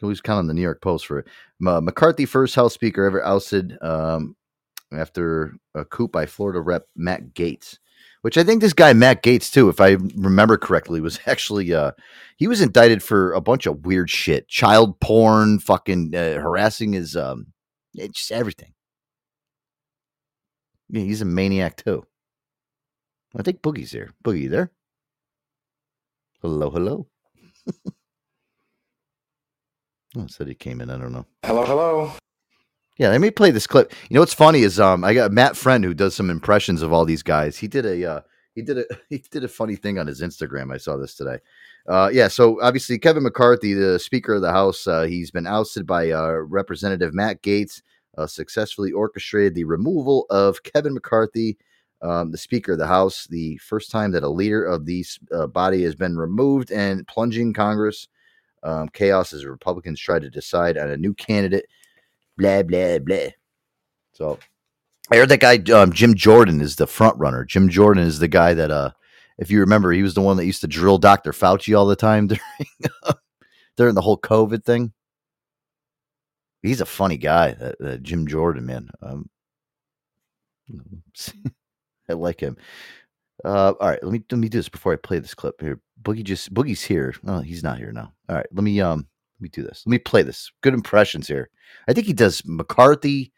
Kind 0.00 0.14
of 0.28 0.30
on 0.30 0.46
the 0.46 0.54
New 0.54 0.62
York 0.62 0.80
Post 0.80 1.06
for 1.06 1.20
it. 1.20 1.26
M- 1.66 1.84
McCarthy, 1.84 2.24
first 2.24 2.54
House 2.54 2.74
Speaker 2.74 3.04
ever 3.04 3.24
ousted 3.24 3.76
um, 3.82 4.36
after 4.92 5.54
a 5.74 5.84
coup 5.84 6.06
by 6.06 6.24
Florida 6.24 6.60
Rep 6.60 6.86
Matt 6.94 7.34
Gaetz, 7.34 7.78
which 8.22 8.36
I 8.36 8.44
think 8.44 8.60
this 8.60 8.72
guy 8.72 8.92
Matt 8.92 9.22
Gaetz 9.22 9.52
too, 9.52 9.68
if 9.68 9.80
I 9.80 9.92
remember 10.16 10.56
correctly, 10.56 11.00
was 11.00 11.20
actually 11.26 11.72
uh, 11.72 11.92
he 12.36 12.46
was 12.48 12.60
indicted 12.60 13.02
for 13.02 13.32
a 13.32 13.40
bunch 13.40 13.66
of 13.66 13.86
weird 13.86 14.10
shit, 14.10 14.48
child 14.48 15.00
porn, 15.00 15.58
fucking 15.58 16.14
uh, 16.14 16.40
harassing 16.40 16.92
his 16.92 17.16
um, 17.16 17.52
it's 17.94 18.18
just 18.18 18.32
everything. 18.32 18.72
Yeah, 20.88 21.02
he's 21.02 21.20
a 21.20 21.26
maniac 21.26 21.76
too. 21.76 22.04
I 23.36 23.42
think 23.42 23.60
Boogie's 23.60 23.92
here. 23.92 24.10
Boogie, 24.24 24.48
there? 24.48 24.72
Hello, 26.40 26.70
hello. 26.70 27.08
oh, 30.16 30.26
said 30.28 30.48
he 30.48 30.54
came 30.54 30.80
in. 30.80 30.88
I 30.88 30.96
don't 30.96 31.12
know. 31.12 31.26
Hello, 31.44 31.64
hello. 31.66 32.12
Yeah, 32.98 33.10
let 33.10 33.20
me 33.20 33.30
play 33.30 33.52
this 33.52 33.66
clip. 33.66 33.92
You 34.10 34.14
know 34.14 34.20
what's 34.20 34.34
funny 34.34 34.60
is 34.62 34.80
um 34.80 35.04
I 35.04 35.14
got 35.14 35.32
Matt 35.32 35.56
Friend 35.56 35.82
who 35.84 35.94
does 35.94 36.14
some 36.14 36.30
impressions 36.30 36.82
of 36.82 36.92
all 36.92 37.04
these 37.04 37.22
guys. 37.22 37.56
He 37.56 37.68
did 37.68 37.86
a 37.86 38.04
uh, 38.04 38.20
He 38.54 38.62
did 38.62 38.78
a 38.78 38.84
he 39.08 39.18
did 39.30 39.44
a 39.44 39.48
funny 39.48 39.76
thing 39.76 39.98
on 39.98 40.06
his 40.06 40.20
Instagram. 40.20 40.72
I 40.74 40.78
saw 40.78 40.96
this 40.96 41.14
today. 41.14 41.38
Uh, 41.88 42.10
yeah, 42.12 42.28
so 42.28 42.60
obviously 42.60 42.98
Kevin 42.98 43.22
McCarthy, 43.22 43.72
the 43.72 43.98
Speaker 43.98 44.34
of 44.34 44.42
the 44.42 44.52
House, 44.52 44.86
uh, 44.86 45.04
he's 45.04 45.30
been 45.30 45.46
ousted 45.46 45.86
by 45.86 46.10
uh, 46.10 46.32
Representative 46.32 47.14
Matt 47.14 47.42
Gaetz. 47.42 47.82
Uh, 48.18 48.26
successfully 48.26 48.90
orchestrated 48.90 49.54
the 49.54 49.62
removal 49.62 50.26
of 50.28 50.60
Kevin 50.64 50.92
McCarthy, 50.92 51.56
um, 52.02 52.32
the 52.32 52.36
Speaker 52.36 52.72
of 52.72 52.78
the 52.78 52.86
House, 52.86 53.28
the 53.30 53.56
first 53.58 53.92
time 53.92 54.10
that 54.10 54.24
a 54.24 54.28
leader 54.28 54.64
of 54.64 54.86
the 54.86 55.04
uh, 55.32 55.46
body 55.46 55.84
has 55.84 55.94
been 55.94 56.16
removed 56.16 56.72
and 56.72 57.06
plunging 57.06 57.52
Congress 57.52 58.08
um, 58.64 58.88
chaos 58.88 59.32
as 59.32 59.46
Republicans 59.46 60.00
try 60.00 60.18
to 60.18 60.28
decide 60.28 60.76
on 60.76 60.90
a 60.90 60.96
new 60.96 61.14
candidate. 61.14 61.66
Blah 62.38 62.62
blah 62.62 62.98
blah. 63.00 63.28
So 64.12 64.38
I 65.10 65.16
heard 65.16 65.28
that 65.30 65.40
guy 65.40 65.58
um, 65.72 65.92
Jim 65.92 66.14
Jordan 66.14 66.60
is 66.60 66.76
the 66.76 66.86
front 66.86 67.18
runner. 67.18 67.44
Jim 67.44 67.68
Jordan 67.68 68.04
is 68.04 68.18
the 68.18 68.28
guy 68.28 68.54
that, 68.54 68.70
uh, 68.70 68.92
if 69.38 69.50
you 69.50 69.60
remember, 69.60 69.92
he 69.92 70.02
was 70.02 70.14
the 70.14 70.20
one 70.20 70.36
that 70.36 70.46
used 70.46 70.60
to 70.60 70.66
drill 70.66 70.98
Dr. 70.98 71.32
Fauci 71.32 71.76
all 71.76 71.86
the 71.86 71.96
time 71.96 72.26
during 72.78 73.18
during 73.76 73.94
the 73.94 74.00
whole 74.00 74.18
COVID 74.18 74.64
thing. 74.64 74.92
He's 76.62 76.80
a 76.80 76.86
funny 76.86 77.16
guy, 77.16 77.52
that, 77.52 77.76
that 77.78 78.02
Jim 78.02 78.26
Jordan 78.26 78.66
man. 78.66 78.88
Um, 79.00 79.30
I 82.08 82.12
like 82.14 82.40
him. 82.40 82.56
Uh, 83.44 83.72
all 83.80 83.88
right, 83.88 84.02
let 84.02 84.12
me 84.12 84.22
let 84.30 84.38
me 84.38 84.48
do 84.48 84.58
this 84.58 84.68
before 84.68 84.92
I 84.92 84.96
play 84.96 85.20
this 85.20 85.34
clip 85.34 85.60
here. 85.60 85.80
Boogie 86.02 86.24
just 86.24 86.52
Boogie's 86.52 86.82
here. 86.82 87.14
No, 87.22 87.40
he's 87.40 87.62
not 87.62 87.78
here 87.78 87.92
now. 87.92 88.12
All 88.28 88.36
right, 88.36 88.46
let 88.52 88.64
me 88.64 88.80
um 88.80 89.06
let 89.38 89.42
me 89.42 89.48
do 89.50 89.62
this. 89.62 89.84
Let 89.86 89.90
me 89.92 89.98
play 89.98 90.22
this. 90.22 90.50
Good 90.62 90.74
impressions 90.74 91.28
here. 91.28 91.48
I 91.88 91.92
think 91.92 92.06
he 92.06 92.12
does 92.12 92.42
McCarthy. 92.44 93.32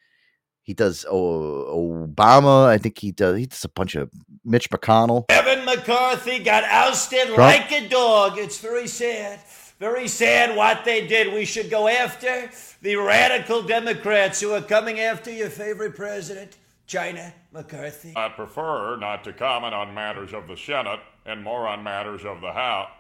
He 0.63 0.73
does 0.73 1.05
oh, 1.11 2.07
Obama. 2.09 2.67
I 2.67 2.79
think 2.79 2.99
he 2.99 3.13
does. 3.13 3.37
He 3.37 3.47
does 3.47 3.65
a 3.65 3.69
bunch 3.69 3.97
of 3.97 4.11
Mitch 4.45 4.71
McConnell. 4.71 5.29
Kevin 5.29 5.65
McCarthy 5.65 6.39
got 6.39 6.65
ousted 6.65 7.27
Trump. 7.27 7.39
like 7.39 7.71
a 7.73 7.89
dog. 7.89 8.39
It's 8.39 8.61
very 8.61 8.87
sad. 8.87 9.41
Very 9.79 10.09
sad 10.09 10.57
what 10.57 10.85
they 10.85 11.07
did. 11.07 11.35
We 11.35 11.45
should 11.45 11.71
go 11.71 11.89
after 11.89 12.51
the 12.81 12.97
radical 12.97 13.63
Democrats 13.63 14.41
who 14.41 14.53
are 14.53 14.63
coming 14.63 15.01
after 15.01 15.31
your 15.31 15.51
favorite 15.51 15.97
president, 15.97 16.57
China 16.87 17.33
McCarthy. 17.53 18.15
I 18.17 18.29
prefer 18.29 18.97
not 18.97 19.25
to 19.25 19.33
comment 19.33 19.75
on 19.75 19.95
matters 19.95 20.33
of 20.33 20.49
the 20.49 20.57
Senate 20.57 21.01
and 21.27 21.43
more 21.43 21.67
on 21.67 21.83
matters 21.83 22.25
of 22.25 22.41
the 22.41 22.53
House. 22.53 22.91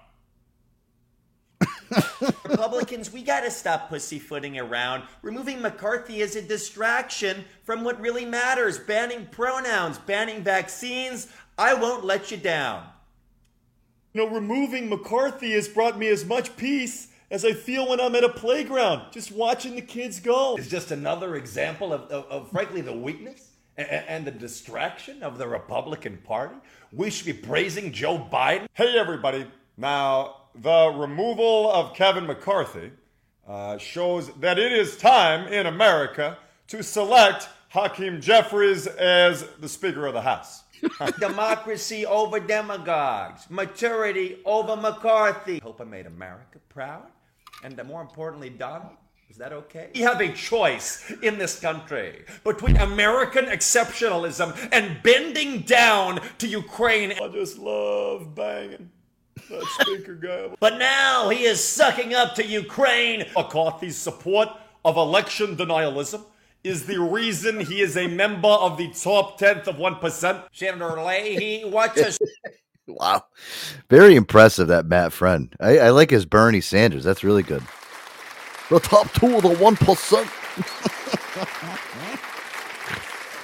Republicans, 2.44 3.12
we 3.12 3.22
gotta 3.22 3.50
stop 3.50 3.88
pussyfooting 3.88 4.58
around. 4.58 5.04
Removing 5.22 5.60
McCarthy 5.60 6.20
is 6.20 6.36
a 6.36 6.42
distraction 6.42 7.44
from 7.64 7.84
what 7.84 8.00
really 8.00 8.24
matters 8.24 8.78
banning 8.78 9.26
pronouns, 9.30 9.98
banning 9.98 10.42
vaccines. 10.42 11.28
I 11.58 11.74
won't 11.74 12.04
let 12.04 12.30
you 12.30 12.36
down. 12.36 12.86
You 14.12 14.24
know, 14.24 14.34
removing 14.34 14.88
McCarthy 14.88 15.52
has 15.52 15.68
brought 15.68 15.98
me 15.98 16.08
as 16.08 16.24
much 16.24 16.56
peace 16.56 17.08
as 17.30 17.44
I 17.44 17.52
feel 17.52 17.88
when 17.88 18.00
I'm 18.00 18.14
at 18.16 18.24
a 18.24 18.28
playground, 18.28 19.12
just 19.12 19.30
watching 19.30 19.76
the 19.76 19.82
kids 19.82 20.18
go. 20.18 20.56
It's 20.56 20.68
just 20.68 20.90
another 20.90 21.36
example 21.36 21.92
of, 21.92 22.02
of, 22.10 22.24
of 22.24 22.50
frankly, 22.50 22.80
the 22.80 22.92
weakness 22.92 23.50
and, 23.76 23.88
and 23.88 24.24
the 24.24 24.32
distraction 24.32 25.22
of 25.22 25.38
the 25.38 25.46
Republican 25.46 26.18
Party. 26.24 26.56
We 26.92 27.10
should 27.10 27.26
be 27.26 27.32
praising 27.32 27.92
Joe 27.92 28.18
Biden. 28.18 28.66
Hey, 28.74 28.98
everybody. 28.98 29.46
Now, 29.76 30.39
the 30.54 30.92
removal 30.96 31.70
of 31.70 31.94
Kevin 31.94 32.26
McCarthy 32.26 32.90
uh, 33.46 33.78
shows 33.78 34.30
that 34.40 34.58
it 34.58 34.72
is 34.72 34.96
time 34.96 35.52
in 35.52 35.66
America 35.66 36.38
to 36.68 36.82
select 36.82 37.48
Hakeem 37.68 38.20
Jeffries 38.20 38.86
as 38.86 39.44
the 39.60 39.68
Speaker 39.68 40.06
of 40.06 40.14
the 40.14 40.22
House. 40.22 40.64
Democracy 41.20 42.06
over 42.06 42.40
demagogues, 42.40 43.48
maturity 43.50 44.38
over 44.44 44.76
McCarthy. 44.76 45.58
Hope 45.60 45.80
I 45.80 45.84
made 45.84 46.06
America 46.06 46.58
proud. 46.68 47.06
And 47.62 47.78
uh, 47.78 47.84
more 47.84 48.00
importantly, 48.00 48.50
Donald, 48.50 48.92
is 49.28 49.36
that 49.36 49.52
okay? 49.52 49.90
We 49.94 50.00
have 50.00 50.20
a 50.20 50.32
choice 50.32 51.12
in 51.22 51.38
this 51.38 51.60
country 51.60 52.24
between 52.44 52.76
American 52.78 53.46
exceptionalism 53.46 54.56
and 54.72 55.02
bending 55.02 55.60
down 55.60 56.20
to 56.38 56.48
Ukraine. 56.48 57.12
I 57.12 57.28
just 57.28 57.58
love 57.58 58.34
banging 58.34 58.90
that 59.50 59.66
speaker 59.80 60.14
guy. 60.14 60.54
But 60.58 60.78
now 60.78 61.28
he 61.28 61.44
is 61.44 61.62
sucking 61.62 62.14
up 62.14 62.34
to 62.36 62.46
Ukraine. 62.46 63.26
McCarthy's 63.36 63.96
support 63.96 64.48
of 64.84 64.96
election 64.96 65.56
denialism 65.56 66.24
is 66.64 66.86
the 66.86 67.00
reason 67.00 67.60
he 67.60 67.80
is 67.80 67.96
a 67.96 68.06
member 68.06 68.48
of 68.48 68.76
the 68.76 68.88
top 68.88 69.38
tenth 69.38 69.66
of 69.66 69.78
one 69.78 69.96
percent. 69.96 70.42
Senator 70.52 71.02
Leahy, 71.02 71.64
watch 71.64 71.98
us. 71.98 72.18
Wow, 72.86 73.22
very 73.88 74.16
impressive 74.16 74.66
that 74.66 74.84
Matt 74.84 75.12
Friend. 75.12 75.54
I, 75.60 75.78
I 75.78 75.90
like 75.90 76.10
his 76.10 76.26
Bernie 76.26 76.60
Sanders. 76.60 77.04
That's 77.04 77.22
really 77.22 77.44
good. 77.44 77.62
The 78.68 78.80
top 78.80 79.12
two 79.12 79.36
of 79.36 79.42
the 79.44 79.54
one 79.54 79.76
percent. 79.76 80.28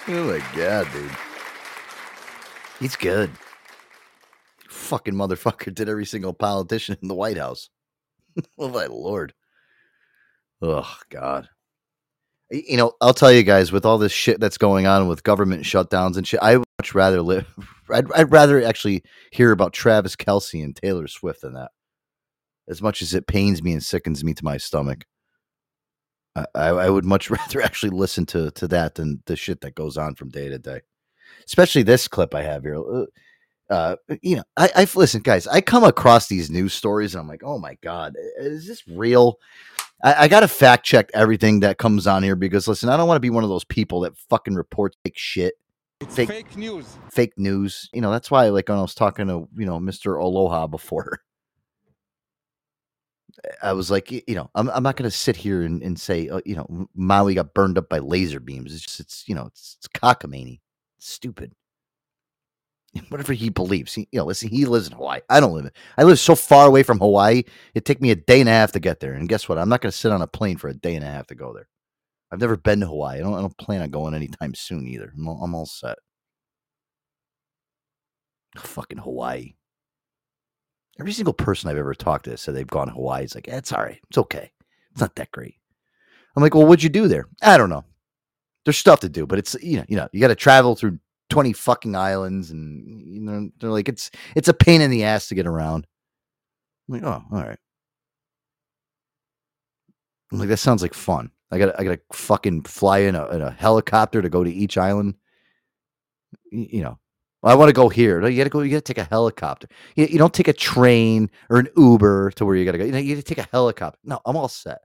oh 0.09 0.24
my 0.24 0.43
god, 0.57 0.89
dude, 0.93 1.11
he's 2.81 2.97
good. 2.97 3.31
Fucking 4.87 5.15
motherfucker 5.15 5.75
did 5.75 5.89
every 5.89 6.07
single 6.07 6.33
politician 6.33 6.97
in 7.03 7.09
the 7.09 7.15
White 7.15 7.39
House. 7.39 7.71
oh 8.59 8.69
my 8.69 8.87
lord. 8.87 9.35
Oh 10.63 10.97
god. 11.11 11.49
You 12.53 12.77
know, 12.77 12.93
I'll 13.01 13.13
tell 13.13 13.33
you 13.33 13.43
guys, 13.43 13.73
with 13.73 13.85
all 13.85 13.99
this 13.99 14.13
shit 14.13 14.39
that's 14.39 14.59
going 14.59 14.87
on 14.87 15.09
with 15.09 15.25
government 15.25 15.65
shutdowns 15.65 16.17
and 16.17 16.25
shit, 16.25 16.39
I 16.41 16.59
would 16.59 16.67
much 16.79 16.95
rather 16.95 17.21
live. 17.21 17.47
I'd, 17.91 18.11
I'd 18.13 18.31
rather 18.31 18.63
actually 18.63 19.03
hear 19.33 19.51
about 19.51 19.73
Travis 19.73 20.15
Kelce 20.15 20.63
and 20.63 20.75
Taylor 20.75 21.09
Swift 21.09 21.41
than 21.41 21.55
that. 21.55 21.73
As 22.69 22.81
much 22.81 23.03
as 23.03 23.13
it 23.13 23.27
pains 23.27 23.65
me 23.65 23.73
and 23.73 23.83
sickens 23.83 24.23
me 24.23 24.35
to 24.35 24.45
my 24.45 24.57
stomach, 24.57 25.05
I, 26.37 26.45
I, 26.55 26.69
I 26.69 26.91
would 26.91 27.05
much 27.05 27.29
rather 27.31 27.61
actually 27.61 27.91
listen 27.91 28.25
to 28.27 28.53
to 28.53 28.69
that 28.69 28.95
than 28.95 29.23
the 29.27 29.35
shit 29.35 29.63
that 29.63 29.75
goes 29.75 29.97
on 29.97 30.15
from 30.15 30.29
day 30.29 30.49
to 30.49 30.61
day. 30.61 30.83
Especially 31.45 31.83
this 31.83 32.07
clip 32.07 32.33
I 32.35 32.43
have 32.43 32.63
here. 32.63 33.07
Uh, 33.69 33.97
you 34.23 34.37
know, 34.37 34.45
I, 34.57 34.71
I've 34.77 34.95
listened, 34.95 35.25
guys. 35.25 35.47
I 35.47 35.61
come 35.61 35.85
across 35.85 36.29
these 36.29 36.51
news 36.51 36.73
stories 36.73 37.15
and 37.15 37.21
I'm 37.21 37.29
like, 37.29 37.43
oh 37.45 37.59
my 37.59 37.77
god, 37.83 38.15
is 38.39 38.67
this 38.67 38.87
real? 38.87 39.39
I, 40.05 40.25
I 40.25 40.29
got 40.29 40.41
to 40.41 40.49
fact 40.49 40.85
check 40.85 41.11
everything 41.15 41.61
that 41.61 41.79
comes 41.79 42.07
on 42.07 42.23
here 42.23 42.37
because 42.37 42.69
listen, 42.69 42.89
I 42.89 42.97
don't 42.97 43.09
want 43.09 43.17
to 43.17 43.21
be 43.21 43.31
one 43.31 43.45
of 43.45 43.51
those 43.51 43.65
people 43.65 44.01
that 44.01 44.17
fucking 44.31 44.55
reports 44.55 44.97
fake 45.03 45.19
shit. 45.19 45.55
It's 46.01 46.15
fake, 46.15 46.29
fake 46.29 46.57
news. 46.57 46.87
fake 47.11 47.33
news. 47.39 47.89
You 47.93 48.03
know, 48.03 48.11
that's 48.11 48.31
why, 48.31 48.49
like, 48.51 48.69
when 48.69 48.79
I 48.79 48.83
was 48.83 48.95
talking 48.95 49.29
to, 49.29 49.49
you 49.57 49.65
know, 49.65 49.79
Mr. 49.79 50.21
Aloha 50.21 50.67
before, 50.67 51.21
I 53.63 53.73
was 53.73 53.91
like, 53.91 54.11
you 54.11 54.35
know, 54.35 54.51
I'm, 54.55 54.69
I'm 54.71 54.83
not 54.83 54.97
going 54.97 55.11
to 55.11 55.17
sit 55.17 55.37
here 55.37 55.63
and, 55.63 55.83
and 55.83 55.99
say, 55.99 56.29
uh, 56.29 56.41
you 56.45 56.55
know, 56.55 56.87
Maui 56.95 57.35
got 57.35 57.55
burned 57.55 57.79
up 57.79 57.89
by 57.89 57.99
laser 57.99 58.41
beams. 58.41 58.75
It's 58.75 58.85
just, 58.85 59.01
it's, 59.01 59.25
you 59.27 59.35
know, 59.35 59.47
it's, 59.47 59.79
it's 59.79 59.89
cockamamie. 59.89 60.61
It's 60.99 61.11
stupid. 61.11 61.53
Whatever 63.09 63.32
he 63.32 63.48
believes. 63.48 63.94
He, 63.94 64.09
you 64.12 64.18
know, 64.18 64.24
listen, 64.24 64.48
he 64.48 64.64
lives 64.64 64.89
in 64.89 64.97
Hawaii. 64.97 65.20
I 65.28 65.40
don't 65.40 65.52
live 65.52 65.66
in, 65.66 65.73
I 65.97 66.05
live 66.05 66.18
so 66.18 66.35
far 66.35 66.66
away 66.66 66.82
from 66.82 66.98
Hawaii. 66.98 67.43
It'd 67.74 67.86
take 67.86 68.01
me 68.01 68.10
a 68.10 68.16
day 68.16 68.40
and 68.40 68.48
a 68.48 68.52
half 68.52 68.73
to 68.73 68.81
get 68.81 69.01
there. 69.01 69.14
And 69.14 69.28
guess 69.28 69.48
what? 69.48 69.59
I'm 69.59 69.68
not 69.68 69.81
going 69.81 69.90
to 69.93 69.97
sit 69.97 70.12
on 70.12 70.23
a 70.23 70.27
plane 70.27 70.56
for 70.56 70.68
a 70.68 70.74
day 70.74 70.94
and 70.94 71.05
a 71.05 71.09
half 71.09 71.27
to 71.28 71.35
go 71.35 71.52
there. 71.52 71.68
I've 72.31 72.40
never 72.40 72.56
been 72.56 72.81
to 72.81 72.86
Hawaii. 72.86 73.18
I 73.18 73.23
don't, 73.23 73.35
I 73.35 73.40
don't 73.40 73.56
plan 73.59 73.82
on 73.82 73.90
going 73.90 74.14
anytime 74.14 74.55
soon 74.55 74.86
either. 74.86 75.12
I'm 75.16 75.28
all, 75.28 75.40
I'm 75.43 75.55
all 75.55 75.66
set. 75.66 75.98
Fucking 78.56 78.98
Hawaii. 78.98 79.55
Every 80.98 81.12
single 81.12 81.35
person 81.35 81.70
I've 81.70 81.77
ever 81.77 81.94
talked 81.94 82.24
to 82.24 82.36
said 82.36 82.55
they've 82.55 82.66
gone 82.66 82.89
to 82.89 82.94
Hawaii. 82.94 83.24
It's 83.24 83.35
like, 83.35 83.48
it's 83.48 83.73
all 83.73 83.82
right. 83.82 84.01
It's 84.09 84.18
okay. 84.18 84.51
It's 84.93 85.01
not 85.01 85.14
that 85.16 85.31
great. 85.31 85.56
I'm 86.35 86.43
like, 86.43 86.55
well, 86.55 86.66
what'd 86.66 86.82
you 86.82 86.89
do 86.89 87.09
there? 87.09 87.27
I 87.43 87.56
don't 87.56 87.70
know. 87.70 87.85
There's 88.64 88.77
stuff 88.77 89.01
to 89.01 89.09
do, 89.09 89.27
but 89.27 89.39
it's 89.39 89.55
you 89.62 89.78
know, 89.78 89.85
you 89.89 89.97
know, 89.97 90.09
you 90.12 90.20
got 90.20 90.28
to 90.28 90.35
travel 90.35 90.74
through 90.74 90.98
20 91.31 91.53
fucking 91.53 91.97
islands, 91.97 92.51
and 92.51 92.86
you 93.07 93.20
know, 93.20 93.51
they're 93.59 93.70
like, 93.70 93.89
it's 93.89 94.11
it's 94.36 94.48
a 94.48 94.55
pain 94.55 94.81
in 94.81 94.90
the 94.90 95.05
ass 95.05 95.28
to 95.28 95.35
get 95.35 95.47
around. 95.47 95.86
I'm 96.89 96.94
like, 96.94 97.05
oh, 97.05 97.23
all 97.32 97.43
right. 97.43 97.59
I'm 100.32 100.39
like, 100.39 100.48
that 100.48 100.57
sounds 100.59 100.82
like 100.82 100.94
fun. 100.94 101.31
I 101.51 101.59
got 101.59 101.78
I 101.78 101.85
got 101.85 101.90
to 101.93 102.01
fucking 102.16 102.62
fly 102.65 102.98
in 103.01 103.15
a, 103.15 103.27
in 103.28 103.43
a 103.43 103.51
helicopter 103.51 104.20
to 104.23 104.28
go 104.28 104.43
to 104.44 104.51
each 104.53 104.77
island. 104.78 105.15
Y- 106.53 106.69
You 106.70 106.82
know, 106.82 106.98
I 107.43 107.55
want 107.55 107.69
to 107.69 107.73
go 107.73 107.89
here. 107.89 108.27
You 108.27 108.36
got 108.36 108.44
to 108.44 108.51
go. 108.51 108.61
You 108.61 108.70
got 108.70 108.85
to 108.85 108.94
take 108.94 108.98
a 109.05 109.09
helicopter. 109.09 109.69
You, 109.97 110.07
you 110.07 110.19
don't 110.19 110.35
take 110.35 110.48
a 110.48 110.53
train 110.53 111.31
or 111.51 111.59
an 111.59 111.69
Uber 111.77 112.32
to 112.32 112.44
where 112.44 112.57
you 112.57 112.65
got 112.65 112.73
to 112.73 112.78
go. 112.78 112.85
You 112.85 112.93
know, 112.93 112.98
you 112.98 113.15
got 113.15 113.24
to 113.24 113.35
take 113.35 113.44
a 113.44 113.48
helicopter. 113.51 113.98
No, 114.05 114.20
I'm 114.27 114.36
all 114.36 114.48
set. 114.48 114.78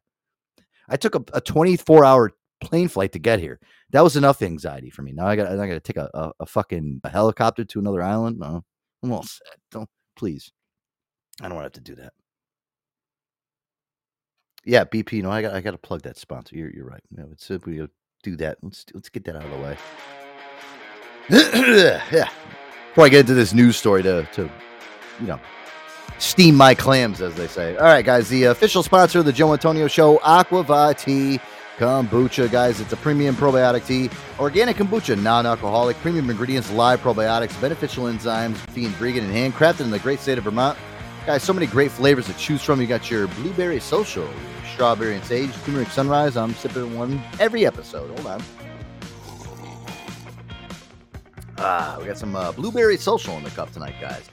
I 0.90 0.98
took 0.98 1.16
a, 1.16 1.24
a 1.34 1.42
24 1.42 2.06
hour 2.06 2.32
plane 2.62 2.88
flight 2.88 3.12
to 3.14 3.20
get 3.20 3.40
here. 3.40 3.60
That 3.92 4.04
was 4.04 4.16
enough 4.16 4.42
anxiety 4.42 4.90
for 4.90 5.02
me. 5.02 5.12
Now 5.12 5.28
I 5.28 5.36
got 5.36 5.48
I 5.52 5.56
got 5.56 5.74
to 5.74 5.80
take 5.80 5.98
a, 5.98 6.10
a, 6.14 6.32
a 6.42 6.46
fucking 6.46 7.02
a 7.04 7.10
helicopter 7.10 7.66
to 7.66 7.80
another 7.80 8.02
island. 8.02 8.40
No, 8.40 8.64
I'm 9.04 9.12
all 9.12 9.24
set. 9.24 9.58
Don't 9.72 9.90
please. 10.16 10.52
I 11.42 11.48
don't 11.48 11.56
want 11.56 11.64
to 11.64 11.78
have 11.78 11.86
to 11.86 11.92
do 11.92 12.02
that. 12.02 12.14
Yeah, 14.64 14.86
BP. 14.86 15.24
Know, 15.24 15.32
I 15.32 15.42
got 15.42 15.54
I 15.54 15.62
got 15.62 15.72
to 15.72 15.78
plug 15.78 16.04
that 16.04 16.18
sponsor. 16.18 16.56
You're 16.56 16.72
you're 16.72 16.86
right. 16.86 17.02
Know, 17.12 17.30
it's 17.32 17.50
we 17.66 17.86
do 18.24 18.36
that. 18.38 18.58
Let's 18.62 18.86
let's 18.94 19.10
get 19.10 19.26
that 19.26 19.36
out 19.36 19.46
of 19.46 19.52
the 19.52 19.58
way. 19.58 19.78
yeah. 22.12 22.30
before 22.90 23.06
I 23.06 23.10
get 23.10 23.22
into 23.22 23.34
this 23.34 23.54
news 23.54 23.78
story 23.78 24.04
to 24.04 24.28
to 24.34 24.50
you 25.20 25.28
know 25.28 25.40
steam 26.20 26.56
my 26.56 26.76
clams, 26.76 27.22
as 27.22 27.34
they 27.36 27.48
say. 27.48 27.76
All 27.78 27.86
right, 27.86 28.06
guys, 28.06 28.30
the 28.30 28.46
official 28.46 28.84
sponsor 28.84 29.20
of 29.20 29.26
the 29.26 29.34
Joe 29.34 29.54
Antonio 29.54 29.88
Show, 29.88 30.18
Aquavitea 30.20 31.42
Kombucha, 31.82 32.48
guys. 32.52 32.80
It's 32.80 32.94
a 32.94 32.98
premium 32.98 33.34
probiotic 33.34 33.88
tea, 33.88 34.12
organic 34.38 34.76
kombucha, 34.76 35.20
non-alcoholic, 35.20 35.98
premium 35.98 36.30
ingredients, 36.30 36.70
live 36.70 37.00
probiotics, 37.00 37.60
beneficial 37.60 38.04
enzymes, 38.04 38.56
being 38.76 38.90
vegan 38.90 39.26
and 39.26 39.34
handcrafted 39.34 39.82
in 39.82 39.90
the 39.90 39.98
great 39.98 40.20
state 40.20 40.38
of 40.38 40.44
Vermont. 40.44 40.78
Guys, 41.26 41.42
so 41.42 41.54
many 41.54 41.66
great 41.66 41.90
flavors 41.90 42.28
to 42.28 42.34
choose 42.34 42.62
from. 42.62 42.82
You 42.82 42.86
got 42.86 43.10
your 43.10 43.26
blueberry 43.30 43.80
social, 43.80 44.30
strawberry 44.72 45.16
and 45.16 45.24
sage, 45.24 45.50
turmeric 45.66 45.88
sunrise. 45.88 46.38
I'm 46.38 46.54
sipping 46.54 46.96
one 46.96 47.20
every 47.40 47.66
episode. 47.66 48.12
Hold 48.12 48.28
on. 48.28 48.44
Ah, 51.58 51.98
we 52.00 52.06
got 52.06 52.20
some 52.20 52.36
uh, 52.36 52.52
blueberry 52.52 52.98
social 52.98 53.36
in 53.38 53.44
the 53.44 53.50
cup 53.50 53.72
tonight, 53.72 53.96
guys. 54.00 54.30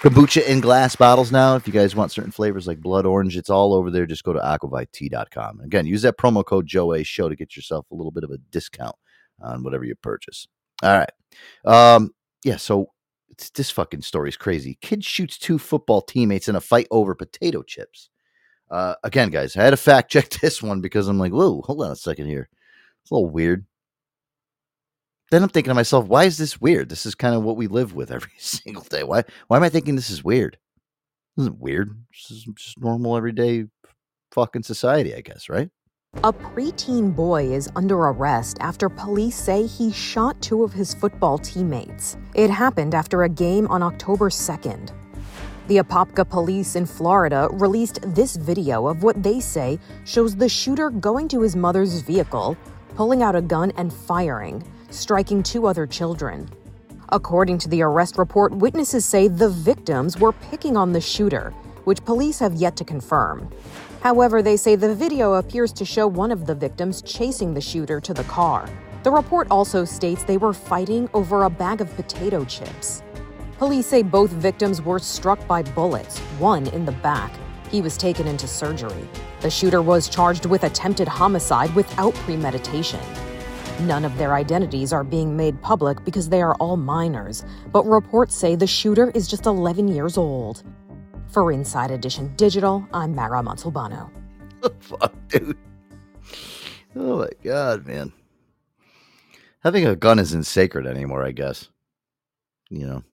kombucha 0.02 0.46
in 0.48 0.60
glass 0.60 0.96
bottles 0.96 1.32
now. 1.32 1.56
If 1.56 1.68
you 1.68 1.74
guys 1.74 1.96
want 1.96 2.12
certain 2.12 2.32
flavors 2.32 2.68
like 2.68 2.82
blood 2.82 3.06
orange, 3.06 3.38
it's 3.38 3.50
all 3.50 3.74
over 3.74 3.90
there. 3.90 4.06
Just 4.06 4.24
go 4.24 4.34
to 4.34 4.40
aquavitea.com. 4.40 5.62
Again, 5.62 5.86
use 5.86 6.02
that 6.02 6.18
promo 6.18 6.44
code 6.44 6.68
Joe 6.68 6.94
A 6.94 7.04
Show 7.04 7.30
to 7.30 7.36
get 7.36 7.56
yourself 7.56 7.86
a 7.92 7.96
little 7.96 8.12
bit 8.12 8.24
of 8.24 8.32
a 8.32 8.38
discount 8.52 8.96
on 9.42 9.64
whatever 9.64 9.84
you 9.86 9.96
purchase. 9.96 10.48
All 10.84 10.98
right. 10.98 11.12
Um, 11.66 12.12
yeah, 12.44 12.58
so 12.58 12.92
this 13.56 13.70
fucking 13.70 14.02
story 14.02 14.30
is 14.30 14.38
crazy. 14.38 14.78
Kid 14.82 15.04
shoots 15.04 15.38
two 15.38 15.60
football 15.60 16.02
teammates 16.02 16.48
in 16.48 16.56
a 16.56 16.62
fight 16.62 16.88
over 16.92 17.16
potato 17.16 17.62
chips. 17.64 18.10
Uh, 18.70 18.96
again, 19.04 19.30
guys, 19.30 19.56
I 19.56 19.64
had 19.64 19.72
to 19.72 19.78
fact 19.78 20.12
check 20.12 20.30
this 20.42 20.62
one 20.62 20.82
because 20.82 21.08
I'm 21.08 21.20
like, 21.20 21.32
whoa, 21.32 21.62
hold 21.62 21.84
on 21.84 21.92
a 21.92 21.96
second 21.96 22.28
here. 22.28 22.50
It's 23.02 23.12
a 23.12 23.16
little 23.16 23.30
weird. 23.30 23.66
Then 25.30 25.44
I'm 25.44 25.50
thinking 25.50 25.72
to 25.72 25.76
myself, 25.76 26.08
why 26.08 26.24
is 26.24 26.38
this 26.38 26.62
weird? 26.62 26.90
This 26.90 27.06
is 27.06 27.14
kind 27.14 27.36
of 27.36 27.44
what 27.44 27.58
we 27.58 27.68
live 27.68 27.94
with 27.94 28.12
every 28.12 28.32
single 28.38 28.84
day. 28.84 29.04
Why 29.04 29.24
why 29.48 29.58
am 29.58 29.64
I 29.64 29.70
thinking 29.70 29.96
this 29.96 30.10
is 30.10 30.24
weird? 30.24 30.58
This 31.36 31.44
isn't 31.44 31.60
weird. 31.60 31.90
This 32.12 32.32
is 32.32 32.44
just 32.56 32.80
normal 32.80 33.18
everyday 33.18 33.66
fucking 34.32 34.64
society, 34.64 35.14
I 35.14 35.22
guess, 35.22 35.50
right? 35.50 35.70
A 36.24 36.34
preteen 36.34 37.16
boy 37.16 37.54
is 37.54 37.70
under 37.76 37.96
arrest 37.96 38.58
after 38.60 38.90
police 38.90 39.36
say 39.36 39.68
he 39.68 39.92
shot 39.92 40.42
two 40.42 40.64
of 40.64 40.74
his 40.74 40.96
football 40.96 41.38
teammates. 41.38 42.18
It 42.34 42.50
happened 42.50 42.96
after 42.96 43.22
a 43.22 43.30
game 43.30 43.68
on 43.68 43.84
October 43.84 44.32
2nd. 44.32 44.90
The 45.68 45.78
Apopka 45.78 46.28
police 46.28 46.76
in 46.76 46.88
Florida 46.88 47.48
released 47.52 48.00
this 48.16 48.36
video 48.36 48.88
of 48.88 49.04
what 49.04 49.22
they 49.22 49.40
say 49.40 49.78
shows 50.06 50.36
the 50.36 50.50
shooter 50.50 50.90
going 50.90 51.28
to 51.28 51.42
his 51.42 51.56
mother's 51.56 52.02
vehicle, 52.02 52.58
pulling 52.96 53.22
out 53.22 53.36
a 53.36 53.42
gun 53.42 53.72
and 53.78 53.94
firing, 53.94 54.64
striking 54.90 55.44
two 55.44 55.68
other 55.68 55.86
children. 55.86 56.50
According 57.10 57.60
to 57.60 57.70
the 57.70 57.84
arrest 57.84 58.18
report, 58.18 58.54
witnesses 58.54 59.06
say 59.06 59.28
the 59.28 59.50
victims 59.50 60.18
were 60.18 60.34
picking 60.34 60.76
on 60.78 60.94
the 60.94 61.00
shooter, 61.00 61.54
which 61.88 62.04
police 62.04 62.38
have 62.40 62.54
yet 62.54 62.76
to 62.76 62.84
confirm. 62.84 63.50
However, 64.02 64.42
they 64.42 64.58
say 64.58 64.76
the 64.76 64.94
video 64.94 65.36
appears 65.36 65.72
to 65.72 65.86
show 65.86 66.06
one 66.06 66.32
of 66.32 66.46
the 66.46 66.54
victims 66.54 67.02
chasing 67.02 67.54
the 67.54 67.62
shooter 67.62 68.02
to 68.02 68.14
the 68.14 68.26
car. 68.26 68.70
The 69.04 69.12
report 69.12 69.48
also 69.50 69.86
states 69.86 70.26
they 70.26 70.36
were 70.36 70.52
fighting 70.52 71.10
over 71.14 71.44
a 71.44 71.50
bag 71.50 71.80
of 71.80 71.96
potato 71.96 72.44
chips. 72.44 73.04
Police 73.58 73.86
say 73.86 74.04
both 74.04 74.32
victims 74.32 74.82
were 74.82 75.00
struck 75.00 75.48
by 75.48 75.64
bullets, 75.64 76.20
one 76.40 76.68
in 76.68 76.84
the 76.84 76.92
back. 76.92 77.32
He 77.72 77.82
was 77.82 77.96
taken 77.96 78.28
into 78.28 78.50
surgery. 78.50 79.08
The 79.40 79.50
shooter 79.50 79.82
was 79.82 80.10
charged 80.10 80.46
with 80.46 80.66
attempted 80.66 81.08
homicide 81.08 81.74
without 81.74 82.14
premeditation. 82.16 83.00
None 83.80 84.04
of 84.04 84.18
their 84.18 84.34
identities 84.34 84.92
are 84.92 85.06
being 85.06 85.38
made 85.38 85.62
public 85.62 86.04
because 86.04 86.28
they 86.28 86.42
are 86.42 86.56
all 86.56 86.76
minors, 86.76 87.46
but 87.72 87.86
reports 87.86 88.36
say 88.36 88.56
the 88.56 88.68
shooter 88.68 89.10
is 89.12 89.26
just 89.26 89.46
11 89.46 89.88
years 89.88 90.18
old. 90.18 90.64
For 91.38 91.52
Inside 91.52 91.92
Edition 91.92 92.34
Digital, 92.36 92.84
I'm 92.92 93.14
Mara 93.14 93.44
Montalbano. 93.44 94.10
Fuck, 94.80 95.14
dude. 95.28 95.56
Oh 96.96 97.20
my 97.20 97.30
god, 97.44 97.86
man. 97.86 98.12
Having 99.60 99.86
a 99.86 99.96
gun 99.96 100.18
isn't 100.18 100.46
sacred 100.46 100.88
anymore, 100.88 101.24
I 101.24 101.34
guess. 101.34 101.70
You 102.72 102.88
know. 102.88 103.04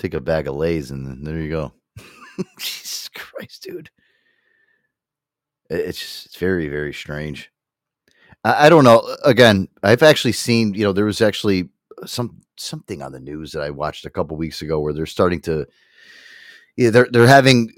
Take 0.00 0.14
a 0.14 0.20
bag 0.20 0.48
of 0.48 0.56
lays 0.56 0.90
and 0.90 1.24
there 1.24 1.38
you 1.38 1.48
go. 1.48 1.72
Jesus 2.58 3.08
Christ, 3.14 3.62
dude. 3.62 3.88
It's 5.70 6.00
just, 6.00 6.26
it's 6.26 6.36
very, 6.38 6.66
very 6.66 6.92
strange. 6.92 7.52
I, 8.42 8.66
I 8.66 8.68
don't 8.68 8.82
know. 8.82 9.16
Again, 9.24 9.68
I've 9.84 10.02
actually 10.02 10.32
seen, 10.32 10.74
you 10.74 10.82
know, 10.82 10.92
there 10.92 11.04
was 11.04 11.20
actually 11.20 11.68
some 12.04 12.40
something 12.56 13.00
on 13.00 13.12
the 13.12 13.20
news 13.20 13.52
that 13.52 13.62
I 13.62 13.70
watched 13.70 14.06
a 14.06 14.10
couple 14.10 14.36
weeks 14.36 14.60
ago 14.60 14.80
where 14.80 14.92
they're 14.92 15.06
starting 15.06 15.40
to 15.42 15.64
yeah, 16.78 16.90
they're 16.90 17.08
they're 17.10 17.26
having 17.26 17.72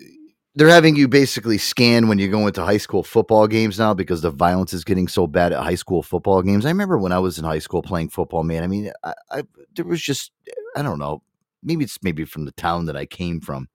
they're 0.55 0.69
having 0.69 0.95
you 0.95 1.09
basically 1.09 1.57
scan 1.57 2.07
when 2.07 2.19
you 2.19 2.29
go 2.29 2.47
into 2.47 2.63
high 2.63 2.77
school 2.77 3.03
football 3.03 3.47
games 3.47 3.79
now 3.79 3.95
because 3.95 4.21
the 4.21 4.31
violence 4.31 4.75
is 4.75 4.85
getting 4.85 5.09
so 5.09 5.27
bad 5.27 5.55
at 5.55 5.63
high 5.63 5.75
school 5.75 6.03
football 6.03 6.43
games. 6.43 6.67
I 6.67 6.69
remember 6.69 6.99
when 6.99 7.11
I 7.11 7.19
was 7.19 7.39
in 7.39 7.45
high 7.45 7.61
school 7.61 7.81
playing 7.81 8.11
football, 8.11 8.45
man. 8.45 8.63
I 8.63 8.67
mean, 8.67 8.93
I, 9.03 9.15
I 9.31 9.43
there 9.75 9.87
was 9.87 10.03
just 10.03 10.33
I 10.77 10.83
don't 10.83 10.99
know. 10.99 11.23
Maybe 11.63 11.85
it's 11.85 11.99
maybe 12.03 12.27
from 12.27 12.45
the 12.45 12.53
town 12.53 12.85
that 12.87 12.97
I 12.97 13.07
came 13.07 13.41
from. 13.41 13.69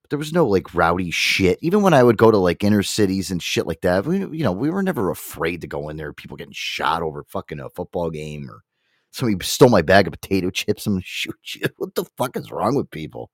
But 0.00 0.08
there 0.08 0.18
was 0.18 0.32
no 0.32 0.46
like 0.46 0.74
rowdy 0.74 1.10
shit. 1.10 1.58
Even 1.60 1.82
when 1.82 1.92
I 1.92 2.02
would 2.02 2.16
go 2.16 2.30
to 2.30 2.38
like 2.38 2.64
inner 2.64 2.82
cities 2.82 3.30
and 3.30 3.42
shit 3.42 3.66
like 3.66 3.82
that, 3.82 4.06
we, 4.06 4.20
you 4.20 4.42
know, 4.42 4.52
we 4.52 4.70
were 4.70 4.82
never 4.82 5.10
afraid 5.10 5.60
to 5.60 5.66
go 5.66 5.90
in 5.90 5.98
there. 5.98 6.14
People 6.14 6.38
getting 6.38 6.54
shot 6.54 7.02
over 7.02 7.24
fucking 7.24 7.60
a 7.60 7.68
football 7.68 8.08
game 8.08 8.48
or 8.50 8.62
somebody 9.10 9.44
stole 9.44 9.68
my 9.68 9.82
bag 9.82 10.06
of 10.06 10.14
potato 10.14 10.48
chips. 10.48 10.86
I'm 10.86 10.98
shoot 11.04 11.36
you. 11.56 11.66
What 11.76 11.94
the 11.94 12.06
fuck 12.16 12.38
is 12.38 12.50
wrong 12.50 12.74
with 12.74 12.90
people? 12.90 13.30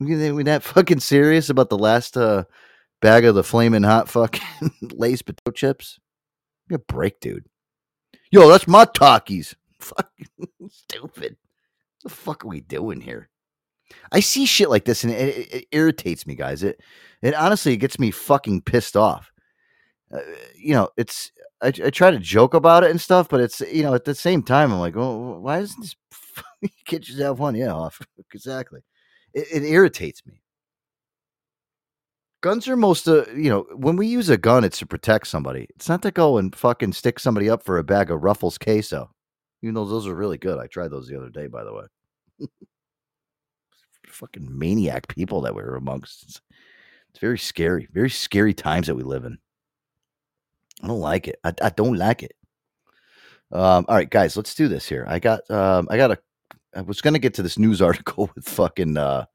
We 0.00 0.32
we 0.32 0.42
that 0.44 0.62
fucking 0.62 1.00
serious 1.00 1.50
about 1.50 1.68
the 1.68 1.78
last 1.78 2.16
uh, 2.16 2.44
bag 3.00 3.24
of 3.24 3.34
the 3.34 3.44
flaming 3.44 3.82
hot 3.82 4.08
fucking 4.08 4.72
Lay's 4.92 5.22
potato 5.22 5.50
chips? 5.52 5.98
Give 6.68 6.80
a 6.80 6.92
break, 6.92 7.20
dude. 7.20 7.46
Yo, 8.30 8.48
that's 8.48 8.66
my 8.66 8.84
Takis. 8.84 9.54
Fucking 9.78 10.48
stupid. 10.68 11.36
What 11.36 12.02
the 12.02 12.08
fuck 12.10 12.44
are 12.44 12.48
we 12.48 12.60
doing 12.60 13.00
here? 13.00 13.28
I 14.10 14.20
see 14.20 14.46
shit 14.46 14.68
like 14.68 14.84
this 14.84 15.04
and 15.04 15.12
it, 15.12 15.36
it, 15.36 15.54
it 15.54 15.68
irritates 15.70 16.26
me, 16.26 16.34
guys. 16.34 16.62
It 16.62 16.80
it 17.22 17.34
honestly 17.34 17.74
it 17.74 17.78
gets 17.78 17.98
me 17.98 18.10
fucking 18.10 18.62
pissed 18.62 18.96
off. 18.96 19.30
Uh, 20.12 20.20
you 20.56 20.74
know, 20.74 20.88
it's 20.96 21.30
I, 21.62 21.68
I 21.68 21.90
try 21.90 22.10
to 22.10 22.18
joke 22.18 22.54
about 22.54 22.84
it 22.84 22.90
and 22.90 23.00
stuff, 23.00 23.28
but 23.28 23.40
it's 23.40 23.60
you 23.60 23.82
know 23.82 23.94
at 23.94 24.04
the 24.04 24.14
same 24.14 24.42
time 24.42 24.72
I'm 24.72 24.80
like, 24.80 24.96
oh, 24.96 25.38
why 25.38 25.58
isn't 25.58 25.80
this? 25.80 25.94
Get 26.86 27.08
yourself 27.08 27.38
one, 27.38 27.54
yeah, 27.54 27.72
off 27.72 28.00
exactly. 28.32 28.80
It, 29.36 29.62
it 29.62 29.64
irritates 29.64 30.24
me. 30.26 30.40
Guns 32.40 32.66
are 32.68 32.76
most, 32.76 33.06
uh, 33.06 33.26
you 33.34 33.50
know, 33.50 33.66
when 33.74 33.96
we 33.96 34.06
use 34.06 34.28
a 34.30 34.38
gun, 34.38 34.64
it's 34.64 34.78
to 34.78 34.86
protect 34.86 35.26
somebody. 35.26 35.66
It's 35.76 35.88
not 35.88 36.02
to 36.02 36.10
go 36.10 36.38
and 36.38 36.54
fucking 36.54 36.92
stick 36.92 37.18
somebody 37.18 37.50
up 37.50 37.62
for 37.62 37.78
a 37.78 37.84
bag 37.84 38.10
of 38.10 38.22
Ruffles 38.22 38.56
queso. 38.56 39.10
Even 39.62 39.74
though 39.74 39.84
those 39.84 40.06
are 40.06 40.14
really 40.14 40.38
good. 40.38 40.58
I 40.58 40.66
tried 40.66 40.90
those 40.90 41.08
the 41.08 41.16
other 41.16 41.28
day, 41.28 41.48
by 41.48 41.64
the 41.64 41.74
way. 41.74 41.84
fucking 44.08 44.58
maniac 44.58 45.08
people 45.08 45.42
that 45.42 45.54
we're 45.54 45.76
amongst. 45.76 46.22
It's, 46.22 46.40
it's 47.10 47.18
very 47.18 47.38
scary. 47.38 47.88
Very 47.92 48.10
scary 48.10 48.54
times 48.54 48.86
that 48.86 48.94
we 48.94 49.02
live 49.02 49.24
in. 49.24 49.38
I 50.82 50.86
don't 50.86 51.00
like 51.00 51.28
it. 51.28 51.38
I, 51.44 51.52
I 51.62 51.70
don't 51.70 51.96
like 51.96 52.22
it. 52.22 52.32
Um, 53.52 53.84
all 53.88 53.96
right, 53.96 54.08
guys, 54.08 54.36
let's 54.36 54.54
do 54.54 54.68
this 54.68 54.88
here. 54.88 55.04
I 55.08 55.18
got 55.18 55.48
um, 55.50 55.88
I 55.90 55.96
got 55.96 56.10
a 56.10 56.18
I 56.76 56.82
was 56.82 57.00
gonna 57.00 57.18
get 57.18 57.34
to 57.34 57.42
this 57.42 57.58
news 57.58 57.80
article 57.82 58.30
with 58.34 58.48
fucking 58.48 58.96
uh 58.96 59.26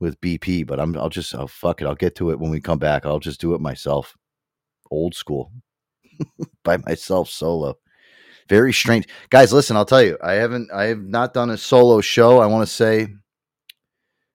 with 0.00 0.20
BP, 0.20 0.66
but 0.66 0.80
I'm 0.80 0.96
I'll 0.98 1.08
just 1.08 1.34
I'll 1.34 1.48
fuck 1.48 1.80
it. 1.80 1.86
I'll 1.86 1.94
get 1.94 2.16
to 2.16 2.30
it 2.30 2.38
when 2.38 2.50
we 2.50 2.60
come 2.60 2.78
back. 2.78 3.06
I'll 3.06 3.20
just 3.20 3.40
do 3.40 3.54
it 3.54 3.60
myself. 3.60 4.16
Old 4.90 5.14
school. 5.14 5.52
By 6.64 6.76
myself 6.78 7.28
solo. 7.30 7.76
Very 8.48 8.72
strange, 8.72 9.08
guys. 9.30 9.52
Listen, 9.52 9.76
I'll 9.76 9.86
tell 9.86 10.02
you, 10.02 10.18
I 10.22 10.32
haven't, 10.32 10.70
I 10.70 10.84
have 10.84 11.02
not 11.02 11.32
done 11.32 11.50
a 11.50 11.56
solo 11.56 12.02
show. 12.02 12.40
I 12.40 12.46
want 12.46 12.66
to 12.66 12.72
say, 12.72 13.08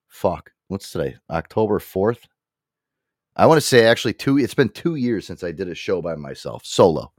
fuck, 0.08 0.52
what's 0.68 0.92
today? 0.92 1.16
October 1.30 1.80
fourth. 1.80 2.28
I 3.36 3.46
want 3.46 3.58
to 3.58 3.66
say 3.66 3.86
actually 3.86 4.14
two. 4.14 4.40
It's 4.40 4.56
been 4.56 4.70
two 4.70 4.96
years 4.96 5.28
since 5.28 5.44
I 5.44 5.52
did 5.52 5.70
a 5.70 5.76
show 5.76 6.02
by 6.02 6.16
myself, 6.16 6.66
solo. 6.66 7.12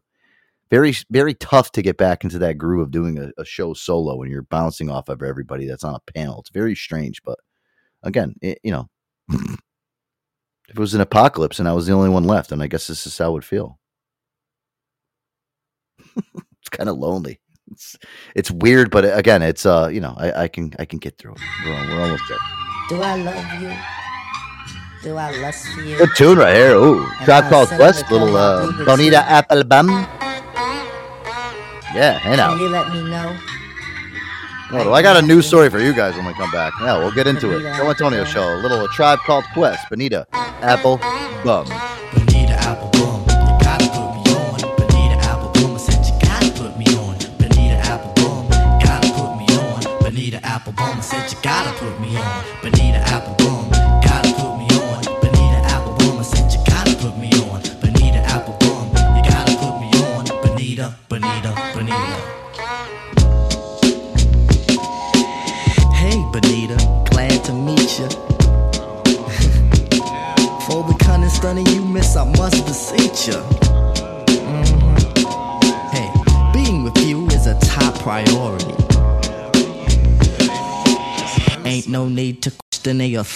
Very, 0.71 0.95
very 1.11 1.35
tough 1.35 1.73
to 1.73 1.83
get 1.83 1.97
back 1.97 2.23
into 2.23 2.39
that 2.39 2.59
groove 2.59 2.81
of 2.81 2.91
doing 2.93 3.19
a, 3.19 3.33
a 3.39 3.45
show 3.45 3.75
solo 3.75 4.17
when 4.17 4.31
you're 4.31 4.43
bouncing 4.43 4.89
off 4.89 5.09
of 5.09 5.23
everybody 5.23 5.67
that's 5.67 5.83
on 5.83 5.97
a 5.97 6.13
panel. 6.13 6.41
It's 6.41 6.51
very 6.51 6.77
strange, 6.77 7.23
but 7.25 7.39
again, 8.05 8.35
it, 8.41 8.59
you 8.63 8.71
know, 8.71 8.89
if 10.71 10.77
it 10.77 10.79
was 10.79 10.95
an 10.95 11.01
apocalypse 11.01 11.59
and 11.59 11.69
I 11.69 11.73
was 11.73 11.87
the 11.87 11.93
only 11.93 12.09
one 12.09 12.25
left, 12.25 12.51
then 12.51 12.63
I 12.63 12.69
guess 12.69 12.87
this 12.87 13.07
is 13.07 13.19
how 13.19 13.31
it 13.31 13.33
would 13.33 13.45
feel. 13.45 13.79
it's 16.17 16.69
kind 16.71 16.89
of 16.89 16.97
lonely. 16.99 17.41
It's 17.73 17.97
it's 18.35 18.51
weird, 18.51 18.91
but 18.91 19.05
again, 19.17 19.43
it's 19.43 19.65
uh, 19.67 19.89
you 19.93 20.01
know, 20.01 20.15
I, 20.17 20.45
I 20.45 20.49
can 20.49 20.73
I 20.79 20.85
can 20.85 20.99
get 20.99 21.19
through 21.19 21.35
it. 21.35 21.41
We're, 21.65 21.73
we're 21.73 22.03
almost 22.03 22.25
there. 22.29 22.39
Do 22.89 23.01
I 23.03 23.17
love 23.17 23.63
you? 23.63 23.73
Do 25.03 25.17
I 25.17 25.31
lust 25.41 25.67
for 25.69 25.81
you? 25.83 25.97
Good 25.99 26.11
tune 26.17 26.39
right 26.39 26.55
here. 26.55 26.75
Ooh, 26.75 27.07
And 27.21 27.29
I 27.29 27.49
Called 27.49 27.69
Quest, 27.69 28.05
everything 28.05 28.21
little 28.21 28.37
uh, 28.37 28.85
Bonita. 28.85 29.25
Applebum. 29.29 30.30
Yeah, 31.95 32.19
hey 32.19 32.37
Can 32.37 32.39
now. 32.39 32.55
you 32.57 32.69
let 32.69 32.91
me 32.93 33.03
know? 33.03 33.37
Oh, 34.73 34.77
well, 34.77 34.95
I 34.95 35.03
got 35.03 35.17
a 35.17 35.23
new 35.27 35.43
story 35.43 35.69
for 35.69 35.81
you 35.81 35.93
guys 35.93 36.15
when 36.15 36.25
we 36.25 36.33
come 36.35 36.51
back. 36.53 36.73
Yeah, 36.81 36.99
we'll 36.99 37.11
get 37.11 37.27
into 37.27 37.51
it. 37.51 37.62
Joe 37.77 37.89
Antonio 37.89 38.25
Show, 38.25 38.55
a 38.55 38.61
little 38.62 38.85
a 38.85 38.89
Tribe 38.91 39.19
Called 39.27 39.45
Quest, 39.53 39.89
Bonita 39.91 40.27
Apple 40.33 40.99
Bum. 41.43 41.67
Bonita 42.15 42.53
apple 42.53 42.91
bum, 42.93 43.23
you 43.23 43.59
gotta 43.65 43.89
put 43.89 44.15
me 44.15 44.23
on. 44.31 44.61
Bonita 44.77 45.17
apple 45.27 45.51
bum, 45.53 45.75
I 45.75 45.79
said 45.79 46.07
you 46.07 46.21
gotta 46.21 46.51
put 46.53 46.79
me 46.79 46.87
on. 46.97 47.19
Bonita 47.39 47.77
apple 47.83 48.12
bum, 48.15 48.49
gotta 48.79 49.09
put 49.12 49.37
me 49.37 49.47
on. 49.59 49.99
Bonita 50.01 50.47
apple 50.47 50.73
bum, 50.75 50.99
I 50.99 51.01
said 51.01 51.33
you 51.33 51.39
gotta 51.43 51.73
put 51.79 52.01
me 52.01 52.17
on. 52.17 52.45
Bonita 52.62 52.99
apple 52.99 53.35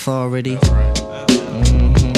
authority. 0.05 0.56
Mhm. 0.56 2.14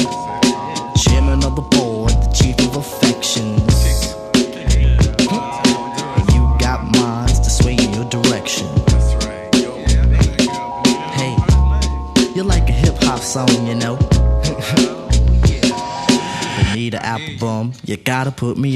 Chairman 1.05 1.45
of 1.45 1.55
the 1.55 1.63
board, 1.63 2.11
the 2.11 2.31
chief 2.35 2.59
of 2.67 2.75
affections. 2.75 3.63
You 6.35 6.43
got 6.59 6.83
minds 6.97 7.39
to 7.39 7.49
sway 7.49 7.75
in 7.75 7.95
your 7.95 8.07
direction. 8.07 8.67
Hey, 11.15 11.37
you're 12.35 12.45
like 12.45 12.69
a 12.69 12.73
hip 12.73 12.97
hop 13.05 13.21
song, 13.21 13.67
you 13.69 13.77
know. 13.77 13.97
Bonita 16.59 16.99
Applebum, 16.99 17.73
you 17.85 17.97
gotta 17.97 18.33
put 18.33 18.59
me 18.59 18.76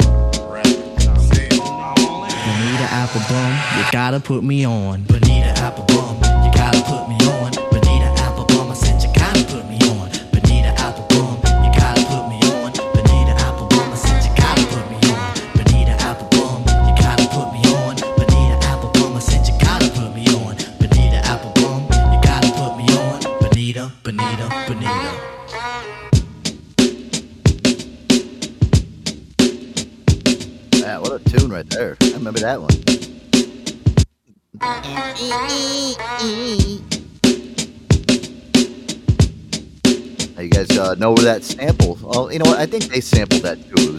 Bonita 3.01 3.07
Applebum, 3.07 3.77
you 3.77 3.91
gotta 3.91 4.19
put 4.19 4.43
me 4.43 4.65
on. 4.65 5.03
Bonita 5.03 5.53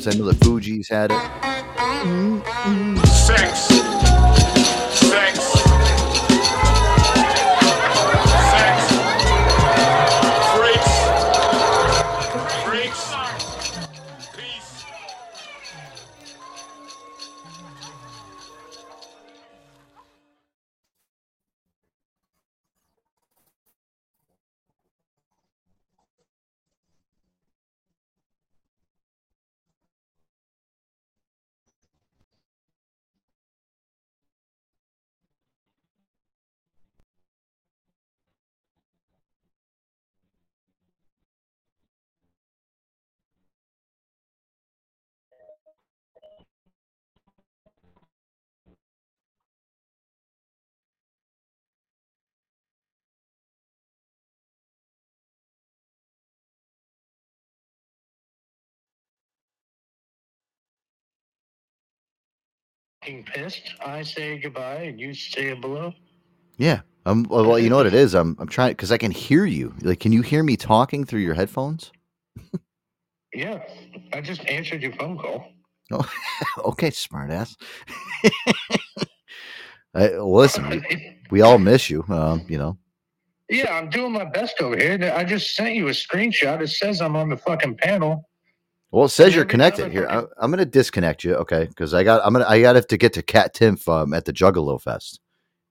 that 0.04 0.14
too. 0.14 0.24
It 0.24 0.26
was 0.26 0.40
I 0.40 0.50
know 0.50 0.58
the 0.58 0.60
Fugees 0.70 0.90
had 0.90 1.10
it. 1.12 1.18
Mm-hmm. 1.18 2.96
Sex. 3.04 3.60
Sex. 3.60 3.71
Being 63.04 63.24
pissed, 63.24 63.74
I 63.84 64.02
say 64.02 64.38
goodbye 64.38 64.84
and 64.84 65.00
you 65.00 65.12
say 65.14 65.54
below. 65.54 65.92
Yeah, 66.56 66.82
Um, 67.04 67.24
well, 67.28 67.44
well, 67.44 67.58
you 67.58 67.68
know 67.68 67.76
what 67.76 67.86
it 67.86 67.94
is. 67.94 68.14
I'm 68.14 68.36
I'm 68.38 68.46
trying 68.46 68.72
because 68.72 68.92
I 68.92 68.98
can 68.98 69.10
hear 69.10 69.44
you. 69.44 69.74
Like, 69.82 69.98
can 69.98 70.12
you 70.12 70.22
hear 70.22 70.44
me 70.44 70.56
talking 70.56 71.04
through 71.04 71.20
your 71.20 71.34
headphones? 71.34 71.92
Yeah, 73.34 73.62
I 74.12 74.20
just 74.20 74.46
answered 74.46 74.82
your 74.82 74.92
phone 74.92 75.16
call. 75.16 75.46
Oh, 75.90 76.06
okay, 76.66 76.90
smartass. 76.90 77.56
I, 79.94 80.08
listen, 80.18 80.68
we, 80.68 81.16
we 81.30 81.40
all 81.40 81.56
miss 81.56 81.88
you. 81.88 82.04
Um, 82.10 82.44
you 82.46 82.58
know. 82.58 82.76
Yeah, 83.48 83.72
I'm 83.72 83.88
doing 83.88 84.12
my 84.12 84.26
best 84.26 84.60
over 84.60 84.76
here. 84.76 85.12
I 85.16 85.24
just 85.24 85.54
sent 85.54 85.74
you 85.74 85.88
a 85.88 85.92
screenshot. 85.92 86.60
It 86.60 86.68
says 86.68 87.00
I'm 87.00 87.16
on 87.16 87.30
the 87.30 87.38
fucking 87.38 87.76
panel. 87.76 88.28
Well, 88.92 89.06
it 89.06 89.08
says 89.08 89.34
you're 89.34 89.46
connected 89.46 89.90
here. 89.90 90.06
I, 90.06 90.18
I'm 90.38 90.50
going 90.50 90.58
to 90.58 90.66
disconnect 90.66 91.24
you, 91.24 91.34
okay? 91.36 91.64
Because 91.64 91.94
I 91.94 92.04
got 92.04 92.24
I'm 92.24 92.34
gonna 92.34 92.44
I 92.46 92.60
got 92.60 92.74
to 92.74 92.78
have 92.78 92.86
to 92.88 92.98
get 92.98 93.14
to 93.14 93.22
Kat 93.22 93.54
Timpf 93.54 93.88
um, 93.88 94.12
at 94.12 94.26
the 94.26 94.34
Juggalo 94.34 94.80
Fest. 94.80 95.18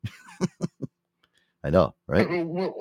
I 1.63 1.69
know, 1.69 1.93
right? 2.07 2.27
Well, 2.27 2.73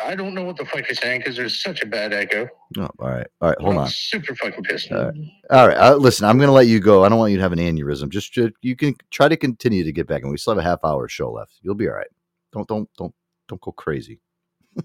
I 0.00 0.14
don't 0.14 0.34
know 0.34 0.44
what 0.44 0.56
the 0.56 0.64
fuck 0.64 0.88
you're 0.88 0.94
saying 0.94 1.20
because 1.20 1.36
there's 1.36 1.62
such 1.62 1.82
a 1.82 1.86
bad 1.86 2.14
echo. 2.14 2.48
Oh, 2.78 2.88
all 2.98 3.10
right, 3.10 3.26
all 3.42 3.50
right. 3.50 3.60
Hold 3.60 3.74
I'm 3.74 3.80
on. 3.80 3.88
Super 3.90 4.34
fucking 4.34 4.64
pissed. 4.64 4.90
All 4.90 5.04
right, 5.04 5.14
all 5.50 5.68
right. 5.68 5.76
Uh, 5.76 5.96
listen, 5.96 6.26
I'm 6.26 6.38
going 6.38 6.48
to 6.48 6.52
let 6.52 6.66
you 6.66 6.80
go. 6.80 7.04
I 7.04 7.10
don't 7.10 7.18
want 7.18 7.30
you 7.30 7.36
to 7.36 7.42
have 7.42 7.52
an 7.52 7.58
aneurysm. 7.58 8.08
Just, 8.08 8.32
just 8.32 8.54
you 8.62 8.74
can 8.74 8.96
try 9.10 9.28
to 9.28 9.36
continue 9.36 9.84
to 9.84 9.92
get 9.92 10.06
back, 10.06 10.22
and 10.22 10.30
we 10.30 10.38
still 10.38 10.54
have 10.54 10.64
a 10.64 10.66
half 10.66 10.82
hour 10.82 11.08
show 11.08 11.30
left. 11.30 11.52
You'll 11.60 11.74
be 11.74 11.88
all 11.88 11.94
right. 11.94 12.08
Don't, 12.52 12.66
don't, 12.66 12.88
don't, 12.96 13.14
don't 13.48 13.60
go 13.60 13.72
crazy. 13.72 14.20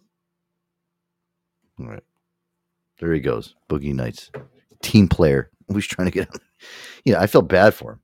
all 1.80 1.88
right. 1.88 2.04
There 2.99 3.13
he 3.13 3.19
goes, 3.19 3.55
Boogie 3.69 3.93
Nights, 3.93 4.31
team 4.81 5.07
player. 5.07 5.49
Who's 5.69 5.88
trying 5.88 6.07
to 6.07 6.11
get? 6.11 6.27
Him. 6.27 6.41
You 7.05 7.13
know, 7.13 7.19
I 7.19 7.27
feel 7.27 7.41
bad 7.41 7.73
for 7.73 7.93
him. 7.93 7.99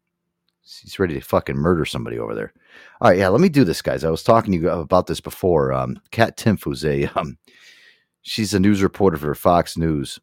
He's 0.82 1.00
ready 1.00 1.16
to 1.16 1.22
fucking 1.22 1.56
murder 1.56 1.86
somebody 1.86 2.18
over 2.18 2.34
there. 2.34 2.54
All 3.02 3.10
right, 3.10 3.20
yeah. 3.20 3.28
Let 3.28 3.42
me 3.42 3.50
do 3.50 3.64
this, 3.64 3.82
guys. 3.82 4.04
I 4.04 4.10
was 4.10 4.24
talking 4.24 4.52
to 4.54 4.60
you 4.60 4.70
about 4.70 5.08
this 5.08 5.20
before. 5.20 5.74
Um, 5.74 6.00
Kat 6.12 6.38
Timpf, 6.38 6.64
who's 6.64 6.84
a 6.84 7.06
um, 7.16 7.38
she's 8.22 8.54
a 8.54 8.60
news 8.60 8.82
reporter 8.82 9.18
for 9.18 9.34
Fox 9.36 9.78
News. 9.78 10.20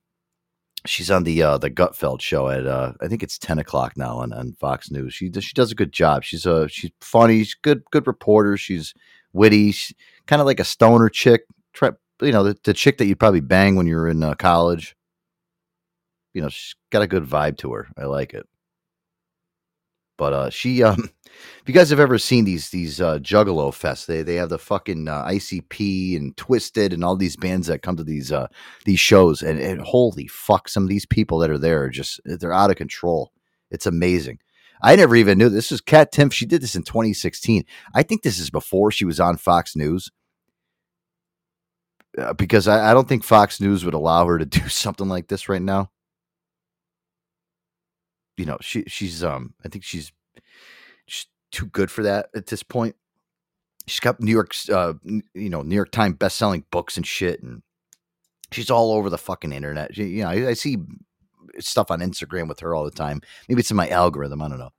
She's 0.84 1.10
on 1.10 1.22
the 1.22 1.42
uh, 1.42 1.58
the 1.58 1.70
Gutfeld 1.70 2.20
show 2.20 2.48
at 2.48 2.66
uh, 2.66 2.92
I 3.00 3.06
think 3.06 3.22
it's 3.22 3.38
ten 3.38 3.58
o'clock 3.58 3.96
now 3.96 4.18
on, 4.18 4.32
on 4.32 4.52
Fox 4.54 4.90
News. 4.90 5.14
She 5.14 5.28
does, 5.28 5.44
she 5.44 5.54
does 5.54 5.70
a 5.70 5.76
good 5.76 5.92
job. 5.92 6.24
She's 6.24 6.44
a 6.44 6.68
she's 6.68 6.90
funny. 7.00 7.44
She's 7.44 7.54
good 7.54 7.82
good 7.92 8.06
reporter. 8.06 8.56
She's 8.56 8.94
witty. 9.32 9.72
She's 9.72 9.96
kind 10.26 10.40
of 10.40 10.46
like 10.46 10.60
a 10.60 10.64
stoner 10.64 11.08
chick. 11.08 11.42
Try, 11.72 11.90
you 12.22 12.32
know 12.32 12.44
the, 12.44 12.56
the 12.64 12.74
chick 12.74 12.98
that 12.98 13.06
you'd 13.06 13.20
probably 13.20 13.40
bang 13.40 13.76
when 13.76 13.86
you 13.86 13.96
were 13.96 14.08
in 14.08 14.22
uh, 14.22 14.34
college. 14.34 14.96
You 16.34 16.42
know 16.42 16.48
she's 16.48 16.74
got 16.90 17.02
a 17.02 17.06
good 17.06 17.24
vibe 17.24 17.58
to 17.58 17.72
her. 17.72 17.88
I 17.96 18.04
like 18.04 18.34
it. 18.34 18.46
But 20.18 20.32
uh, 20.32 20.50
she, 20.50 20.82
um, 20.82 21.10
if 21.24 21.62
you 21.66 21.74
guys 21.74 21.90
have 21.90 22.00
ever 22.00 22.18
seen 22.18 22.44
these 22.44 22.70
these 22.70 23.00
uh, 23.00 23.18
Juggalo 23.18 23.70
fests, 23.72 24.06
they 24.06 24.22
they 24.22 24.36
have 24.36 24.50
the 24.50 24.58
fucking 24.58 25.08
uh, 25.08 25.24
ICP 25.26 26.16
and 26.16 26.36
Twisted 26.36 26.92
and 26.92 27.04
all 27.04 27.16
these 27.16 27.36
bands 27.36 27.66
that 27.66 27.82
come 27.82 27.96
to 27.96 28.04
these 28.04 28.30
uh 28.30 28.46
these 28.84 29.00
shows, 29.00 29.42
and, 29.42 29.58
and 29.58 29.80
holy 29.80 30.26
fuck, 30.28 30.68
some 30.68 30.84
of 30.84 30.88
these 30.88 31.06
people 31.06 31.38
that 31.38 31.50
are 31.50 31.58
there 31.58 31.82
are 31.82 31.90
just 31.90 32.20
they're 32.24 32.52
out 32.52 32.70
of 32.70 32.76
control. 32.76 33.32
It's 33.70 33.86
amazing. 33.86 34.38
I 34.82 34.96
never 34.96 35.14
even 35.14 35.38
knew 35.38 35.48
this 35.48 35.70
was 35.70 35.80
Kat 35.80 36.12
Timpf. 36.12 36.32
She 36.32 36.44
did 36.44 36.60
this 36.60 36.74
in 36.74 36.82
2016. 36.82 37.64
I 37.94 38.02
think 38.02 38.22
this 38.22 38.38
is 38.40 38.50
before 38.50 38.90
she 38.90 39.04
was 39.04 39.20
on 39.20 39.36
Fox 39.36 39.76
News. 39.76 40.10
Uh, 42.18 42.32
because 42.34 42.68
I, 42.68 42.90
I 42.90 42.94
don't 42.94 43.08
think 43.08 43.24
Fox 43.24 43.60
News 43.60 43.84
would 43.84 43.94
allow 43.94 44.26
her 44.26 44.38
to 44.38 44.44
do 44.46 44.68
something 44.68 45.08
like 45.08 45.28
this 45.28 45.48
right 45.48 45.62
now 45.62 45.90
you 48.36 48.46
know 48.46 48.58
she 48.60 48.84
she's 48.86 49.22
um 49.22 49.54
I 49.64 49.68
think 49.68 49.84
she's 49.84 50.12
she's 51.06 51.26
too 51.50 51.66
good 51.66 51.90
for 51.90 52.02
that 52.02 52.28
at 52.34 52.46
this 52.46 52.62
point. 52.62 52.96
She's 53.86 54.00
got 54.00 54.20
New 54.20 54.32
York's 54.32 54.68
uh 54.68 54.94
you 55.04 55.50
know 55.50 55.62
New 55.62 55.74
York 55.76 55.90
Times 55.90 56.16
best 56.16 56.36
selling 56.36 56.64
books 56.70 56.96
and 56.96 57.06
shit, 57.06 57.42
and 57.42 57.62
she's 58.50 58.70
all 58.70 58.92
over 58.92 59.10
the 59.10 59.18
fucking 59.18 59.52
internet. 59.52 59.94
She- 59.94 60.04
you 60.04 60.22
know 60.22 60.30
I, 60.30 60.48
I 60.48 60.54
see 60.54 60.78
stuff 61.58 61.90
on 61.90 62.00
Instagram 62.00 62.48
with 62.48 62.60
her 62.60 62.74
all 62.74 62.84
the 62.84 62.90
time. 62.90 63.20
Maybe 63.48 63.60
it's 63.60 63.70
in 63.70 63.76
my 63.76 63.88
algorithm. 63.88 64.42
I 64.42 64.48
don't 64.48 64.58
know 64.58 64.72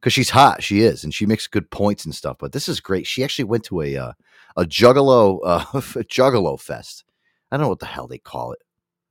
because 0.00 0.12
she's 0.12 0.30
hot. 0.30 0.62
She 0.62 0.82
is, 0.82 1.02
and 1.04 1.12
she 1.12 1.26
makes 1.26 1.46
good 1.46 1.70
points 1.70 2.04
and 2.04 2.14
stuff. 2.14 2.36
But 2.38 2.52
this 2.52 2.68
is 2.68 2.80
great. 2.80 3.06
She 3.06 3.24
actually 3.24 3.44
went 3.46 3.64
to 3.64 3.82
a 3.82 3.96
uh, 3.96 4.12
a 4.56 4.64
Juggalo 4.64 5.40
uh, 5.44 5.64
a 5.74 6.04
Juggalo 6.04 6.58
fest. 6.60 7.04
I 7.50 7.56
don't 7.56 7.64
know 7.64 7.68
what 7.68 7.80
the 7.80 7.86
hell 7.86 8.06
they 8.06 8.18
call 8.18 8.52
it. 8.52 8.58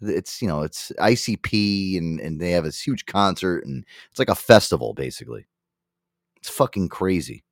It's 0.02 0.42
you 0.42 0.48
know 0.48 0.62
it's 0.62 0.92
ICP 1.00 1.98
and 1.98 2.20
and 2.20 2.40
they 2.40 2.52
have 2.52 2.66
this 2.66 2.82
huge 2.82 3.06
concert 3.06 3.66
and 3.66 3.86
it's 4.10 4.20
like 4.20 4.30
a 4.30 4.36
festival 4.36 4.94
basically. 4.94 5.48
It's 6.38 6.50
fucking 6.50 6.90
crazy. 6.90 7.44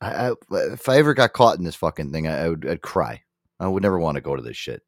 I, 0.00 0.30
I 0.30 0.34
if 0.72 0.88
I 0.88 0.98
ever 0.98 1.14
got 1.14 1.32
caught 1.32 1.58
in 1.58 1.64
this 1.64 1.76
fucking 1.76 2.12
thing, 2.12 2.26
I, 2.26 2.44
I 2.44 2.48
would 2.48 2.66
I'd 2.66 2.82
cry. 2.82 3.22
I 3.60 3.68
would 3.68 3.82
never 3.82 3.98
want 3.98 4.16
to 4.16 4.20
go 4.20 4.36
to 4.36 4.42
this 4.42 4.56
shit. 4.56 4.82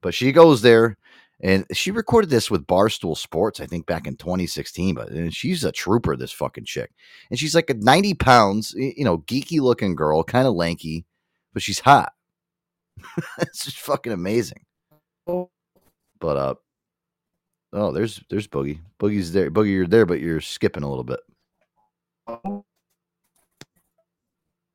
But 0.00 0.14
she 0.14 0.32
goes 0.32 0.62
there 0.62 0.96
and 1.40 1.66
she 1.72 1.90
recorded 1.90 2.30
this 2.30 2.50
with 2.50 2.66
Barstool 2.66 3.16
Sports, 3.16 3.60
I 3.60 3.66
think 3.66 3.86
back 3.86 4.06
in 4.06 4.16
2016. 4.16 4.94
But 4.94 5.32
she's 5.32 5.64
a 5.64 5.72
trooper, 5.72 6.16
this 6.16 6.32
fucking 6.32 6.64
chick. 6.64 6.92
And 7.30 7.38
she's 7.38 7.54
like 7.54 7.68
a 7.68 7.74
90 7.74 8.14
pounds, 8.14 8.74
you 8.76 9.04
know, 9.04 9.18
geeky 9.18 9.60
looking 9.60 9.96
girl, 9.96 10.22
kind 10.22 10.46
of 10.46 10.54
lanky, 10.54 11.04
but 11.52 11.62
she's 11.62 11.80
hot. 11.80 12.12
it's 13.40 13.64
just 13.64 13.78
fucking 13.78 14.12
amazing. 14.12 14.64
But 15.26 16.36
uh 16.36 16.54
oh, 17.72 17.92
there's 17.92 18.20
there's 18.30 18.48
Boogie. 18.48 18.80
Boogie's 19.00 19.32
there. 19.32 19.50
Boogie, 19.50 19.72
you're 19.72 19.86
there, 19.86 20.06
but 20.06 20.20
you're 20.20 20.40
skipping 20.40 20.82
a 20.82 20.88
little 20.88 21.04
bit. 21.04 21.20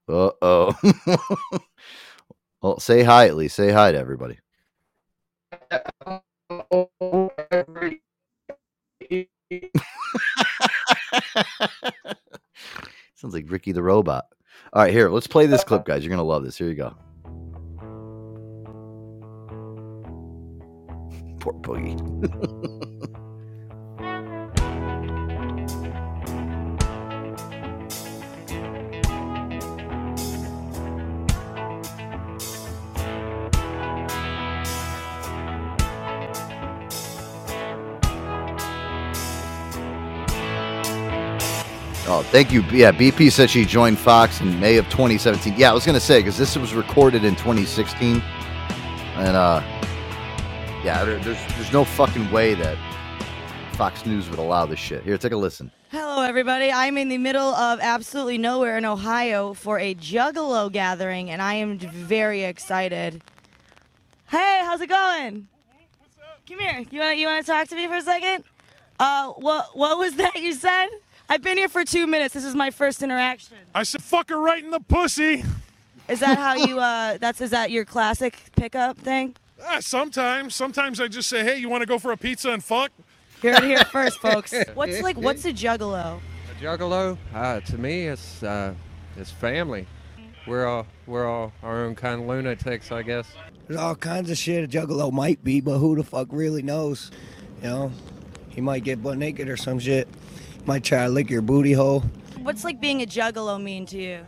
Uh 0.10 0.32
oh. 0.41 0.76
well, 2.62 2.80
say 2.80 3.04
hi 3.04 3.28
at 3.28 3.36
least. 3.36 3.56
Say 3.56 3.72
hi 3.72 3.91
to 3.91 3.98
everybody. 3.98 4.40
Sounds 13.16 13.34
like 13.34 13.49
Ricky 13.49 13.72
the 13.72 13.84
Robot. 13.84 14.28
All 14.73 14.84
right, 14.84 14.94
here, 14.94 15.10
let's 15.10 15.27
play 15.27 15.45
this 15.45 15.64
clip, 15.64 15.85
guys. 15.85 16.03
You're 16.03 16.11
gonna 16.11 16.23
love 16.23 16.44
this. 16.44 16.57
Here 16.57 16.68
you 16.68 16.76
go. 16.76 16.95
Poor 21.39 21.53
Boogie. 21.53 22.73
Oh, 42.09 42.23
thank 42.23 42.53
you. 42.53 42.61
Yeah, 42.71 42.93
BP 42.93 43.34
said 43.34 43.49
she 43.49 43.65
joined 43.65 43.99
Fox 43.99 44.39
in 44.39 44.57
May 44.61 44.77
of 44.77 44.85
2017. 44.85 45.55
Yeah, 45.57 45.71
I 45.71 45.73
was 45.73 45.85
gonna 45.85 45.99
say 45.99 46.19
because 46.19 46.38
this 46.38 46.55
was 46.55 46.73
recorded 46.73 47.25
in 47.25 47.35
2016, 47.35 48.21
and 48.21 49.35
uh, 49.35 49.61
yeah, 50.85 51.03
there, 51.03 51.19
there's 51.19 51.38
there's 51.55 51.73
no 51.73 51.84
fucking 51.84 52.31
way 52.31 52.53
that 52.53 52.77
Fox 53.73 54.05
News 54.05 54.29
would 54.29 54.39
allow 54.39 54.65
this 54.65 54.79
shit. 54.79 55.03
Here, 55.03 55.17
take 55.17 55.34
a 55.34 55.38
listen. 55.38 55.69
Hello, 55.91 56.23
everybody. 56.23 56.71
I'm 56.71 56.97
in 56.97 57.09
the 57.09 57.17
middle 57.17 57.53
of 57.53 57.79
absolutely 57.81 58.38
nowhere 58.38 58.77
in 58.77 58.85
Ohio 58.85 59.53
for 59.53 59.77
a 59.77 59.93
Juggalo 59.93 60.71
gathering, 60.71 61.29
and 61.29 61.41
I 61.41 61.55
am 61.55 61.77
very 61.77 62.45
excited. 62.45 63.21
Hey, 64.29 64.61
how's 64.63 64.79
it 64.79 64.88
going? 64.88 65.49
Come 66.47 66.59
here. 66.59 66.85
You 66.89 67.01
want 67.01 67.17
you 67.17 67.27
want 67.27 67.45
to 67.45 67.51
talk 67.51 67.67
to 67.67 67.75
me 67.75 67.85
for 67.88 67.95
a 67.95 68.01
second? 68.01 68.45
Uh, 68.97 69.31
what 69.34 69.77
what 69.77 69.97
was 69.99 70.15
that 70.15 70.35
you 70.35 70.53
said? 70.53 70.88
I've 71.30 71.41
been 71.41 71.58
here 71.58 71.68
for 71.68 71.84
two 71.84 72.08
minutes. 72.08 72.34
This 72.34 72.45
is 72.45 72.56
my 72.56 72.72
first 72.72 73.04
interaction. 73.04 73.58
I 73.76 73.84
said, 73.84 74.02
fuck 74.02 74.30
her 74.30 74.40
right 74.40 74.64
in 74.64 74.72
the 74.72 74.80
pussy. 74.80 75.44
Is 76.08 76.22
that 76.22 76.38
how 76.38 76.56
you? 76.56 76.78
Uh, 76.88 77.18
that's 77.18 77.41
is 77.41 77.49
that 77.49 77.72
your 77.72 77.84
classic 77.84 78.38
pickup 78.56 78.98
thing? 78.98 79.36
Ah, 79.66 79.80
sometimes. 79.82 80.56
Sometimes 80.56 81.02
I 81.02 81.08
just 81.08 81.28
say, 81.28 81.44
hey, 81.44 81.58
you 81.58 81.70
want 81.70 81.82
to 81.82 81.88
go 81.88 81.99
for 81.99 82.12
a 82.12 82.18
pizza 82.18 82.52
and 82.52 82.64
fuck? 82.64 82.91
Hear 83.41 83.56
it 83.56 83.64
here 83.64 83.84
first, 83.86 84.20
folks. 84.20 84.54
What's 84.74 85.02
like? 85.02 85.18
What's 85.18 85.44
a 85.45 85.52
Juggalo? 85.52 86.20
A 86.20 86.64
juggalo, 86.64 87.18
uh, 87.34 87.60
to 87.62 87.78
me, 87.78 88.08
it's 88.08 88.41
uh, 88.41 88.74
it's 89.18 89.32
family. 89.32 89.86
We're 90.45 90.66
all 90.66 90.88
we're 91.08 91.28
all 91.28 91.52
our 91.62 91.84
own 91.84 91.95
kind 91.95 92.22
of 92.22 92.28
lunatics, 92.28 92.91
I 92.91 93.02
guess. 93.02 93.28
There's 93.68 93.80
all 93.80 93.95
kinds 93.95 94.30
of 94.32 94.38
shit 94.38 94.64
a 94.64 94.68
juggalo 94.68 95.12
might 95.12 95.44
be, 95.44 95.60
but 95.60 95.80
who 95.80 95.95
the 95.95 96.04
fuck 96.04 96.28
really 96.32 96.62
knows? 96.62 97.12
You 97.62 97.70
know, 97.70 97.91
he 98.49 98.62
might 98.62 98.84
get 98.84 99.04
butt 99.04 99.18
naked 99.18 99.49
or 99.49 99.58
some 99.58 99.80
shit. 99.80 100.08
Might 100.68 100.84
try 100.84 101.06
to 101.06 101.10
lick 101.10 101.30
your 101.30 101.41
booty 101.41 101.72
hole. 101.72 102.02
What's 102.41 102.65
like 102.65 102.81
being 102.81 103.02
a 103.02 103.06
Juggalo 103.06 103.61
mean 103.61 103.85
to 103.85 103.98
you? 103.98 104.26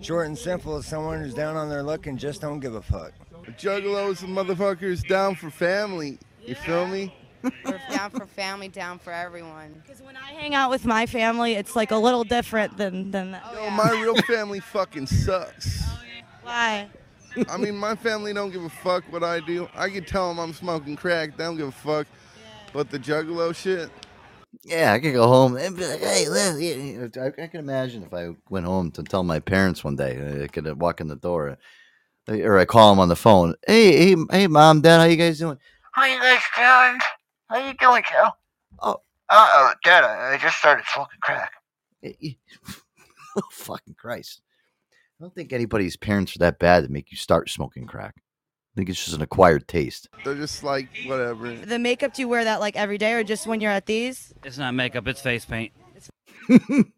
Short 0.00 0.26
and 0.26 0.36
simple, 0.36 0.78
it's 0.78 0.86
someone 0.86 1.20
who's 1.20 1.34
down 1.34 1.54
on 1.56 1.68
their 1.68 1.82
luck 1.82 2.06
and 2.06 2.18
just 2.18 2.40
don't 2.40 2.60
give 2.60 2.74
a 2.74 2.80
fuck. 2.80 3.12
Juggalos 3.58 4.22
and 4.22 4.34
motherfuckers 4.34 5.06
down 5.06 5.34
for 5.34 5.50
family. 5.50 6.18
You 6.42 6.54
feel 6.54 6.86
me? 6.86 7.14
We're 7.42 7.78
down 7.90 8.10
for 8.10 8.24
family, 8.24 8.68
down 8.68 8.98
for 8.98 9.12
everyone. 9.12 9.82
Because 9.84 10.00
when 10.00 10.16
I 10.16 10.32
hang 10.32 10.54
out 10.54 10.70
with 10.70 10.86
my 10.86 11.04
family, 11.04 11.52
it's 11.52 11.76
like 11.76 11.90
a 11.90 11.96
little 11.96 12.24
different 12.24 12.78
than 12.78 13.10
than 13.10 13.32
that. 13.32 13.42
Oh, 13.46 13.64
Yo, 13.64 13.70
my 13.70 13.90
real 14.02 14.16
family 14.22 14.60
fucking 14.60 15.06
sucks. 15.06 15.82
Why? 16.42 16.88
I 17.50 17.56
mean, 17.58 17.76
my 17.76 17.96
family 17.96 18.32
don't 18.32 18.50
give 18.50 18.64
a 18.64 18.70
fuck 18.70 19.04
what 19.12 19.22
I 19.22 19.40
do. 19.40 19.68
I 19.74 19.90
can 19.90 20.04
tell 20.04 20.28
them 20.28 20.38
I'm 20.38 20.54
smoking 20.54 20.96
crack. 20.96 21.36
They 21.36 21.44
don't 21.44 21.58
give 21.58 21.68
a 21.68 21.72
fuck. 21.72 22.06
But 22.72 22.90
the 22.90 22.98
juggalo 22.98 23.54
shit, 23.54 23.90
Yeah, 24.62 24.92
I 24.92 24.98
could 25.00 25.14
go 25.14 25.26
home 25.26 25.56
and 25.56 25.76
be 25.76 25.86
like, 25.86 26.00
"Hey, 26.00 26.28
Liz," 26.28 27.16
I, 27.16 27.26
I 27.42 27.46
can 27.46 27.60
imagine 27.60 28.02
if 28.02 28.12
I 28.12 28.30
went 28.50 28.66
home 28.66 28.90
to 28.92 29.02
tell 29.02 29.22
my 29.24 29.40
parents 29.40 29.82
one 29.82 29.96
day. 29.96 30.44
I 30.44 30.48
could 30.48 30.66
uh, 30.68 30.74
walk 30.74 31.00
in 31.00 31.08
the 31.08 31.16
door, 31.16 31.56
uh, 32.28 32.34
or 32.40 32.58
I 32.58 32.64
call 32.64 32.90
them 32.90 33.00
on 33.00 33.08
the 33.08 33.16
phone. 33.16 33.54
Hey, 33.66 34.14
hey, 34.14 34.16
hey, 34.30 34.46
mom, 34.46 34.82
dad, 34.82 34.98
how 34.98 35.04
you 35.04 35.16
guys 35.16 35.38
doing? 35.38 35.58
How 35.92 36.04
you 36.06 36.20
guys 36.20 36.40
doing? 36.56 37.00
How 37.50 37.66
you 37.68 37.74
doing, 37.74 38.02
Joe? 38.10 38.30
Oh, 38.80 38.96
uh 39.30 39.48
oh, 39.54 39.74
Dad, 39.84 40.04
I 40.04 40.34
I 40.34 40.38
just 40.38 40.58
started 40.58 40.84
smoking 40.92 41.20
crack. 41.22 41.52
oh, 43.36 43.42
fucking 43.50 43.94
Christ! 43.94 44.42
I 45.20 45.24
don't 45.24 45.34
think 45.34 45.52
anybody's 45.52 45.96
parents 45.96 46.36
are 46.36 46.40
that 46.40 46.58
bad 46.58 46.84
to 46.84 46.92
make 46.92 47.10
you 47.10 47.16
start 47.16 47.50
smoking 47.50 47.86
crack. 47.86 48.16
I 48.74 48.76
think 48.76 48.88
it's 48.88 49.04
just 49.04 49.16
an 49.16 49.22
acquired 49.22 49.68
taste. 49.68 50.08
they're 50.24 50.34
just 50.34 50.64
like 50.64 50.88
whatever. 51.06 51.52
The 51.54 51.78
makeup 51.78 52.12
do 52.14 52.22
you 52.22 52.28
wear 52.28 52.42
that 52.44 52.58
like 52.58 52.74
every 52.74 52.98
day 52.98 53.12
or 53.12 53.22
just 53.22 53.46
when 53.46 53.60
you're 53.60 53.70
at 53.70 53.86
these? 53.86 54.34
It's 54.42 54.58
not 54.58 54.74
makeup, 54.74 55.06
it's 55.06 55.20
face 55.20 55.44
paint. 55.44 55.72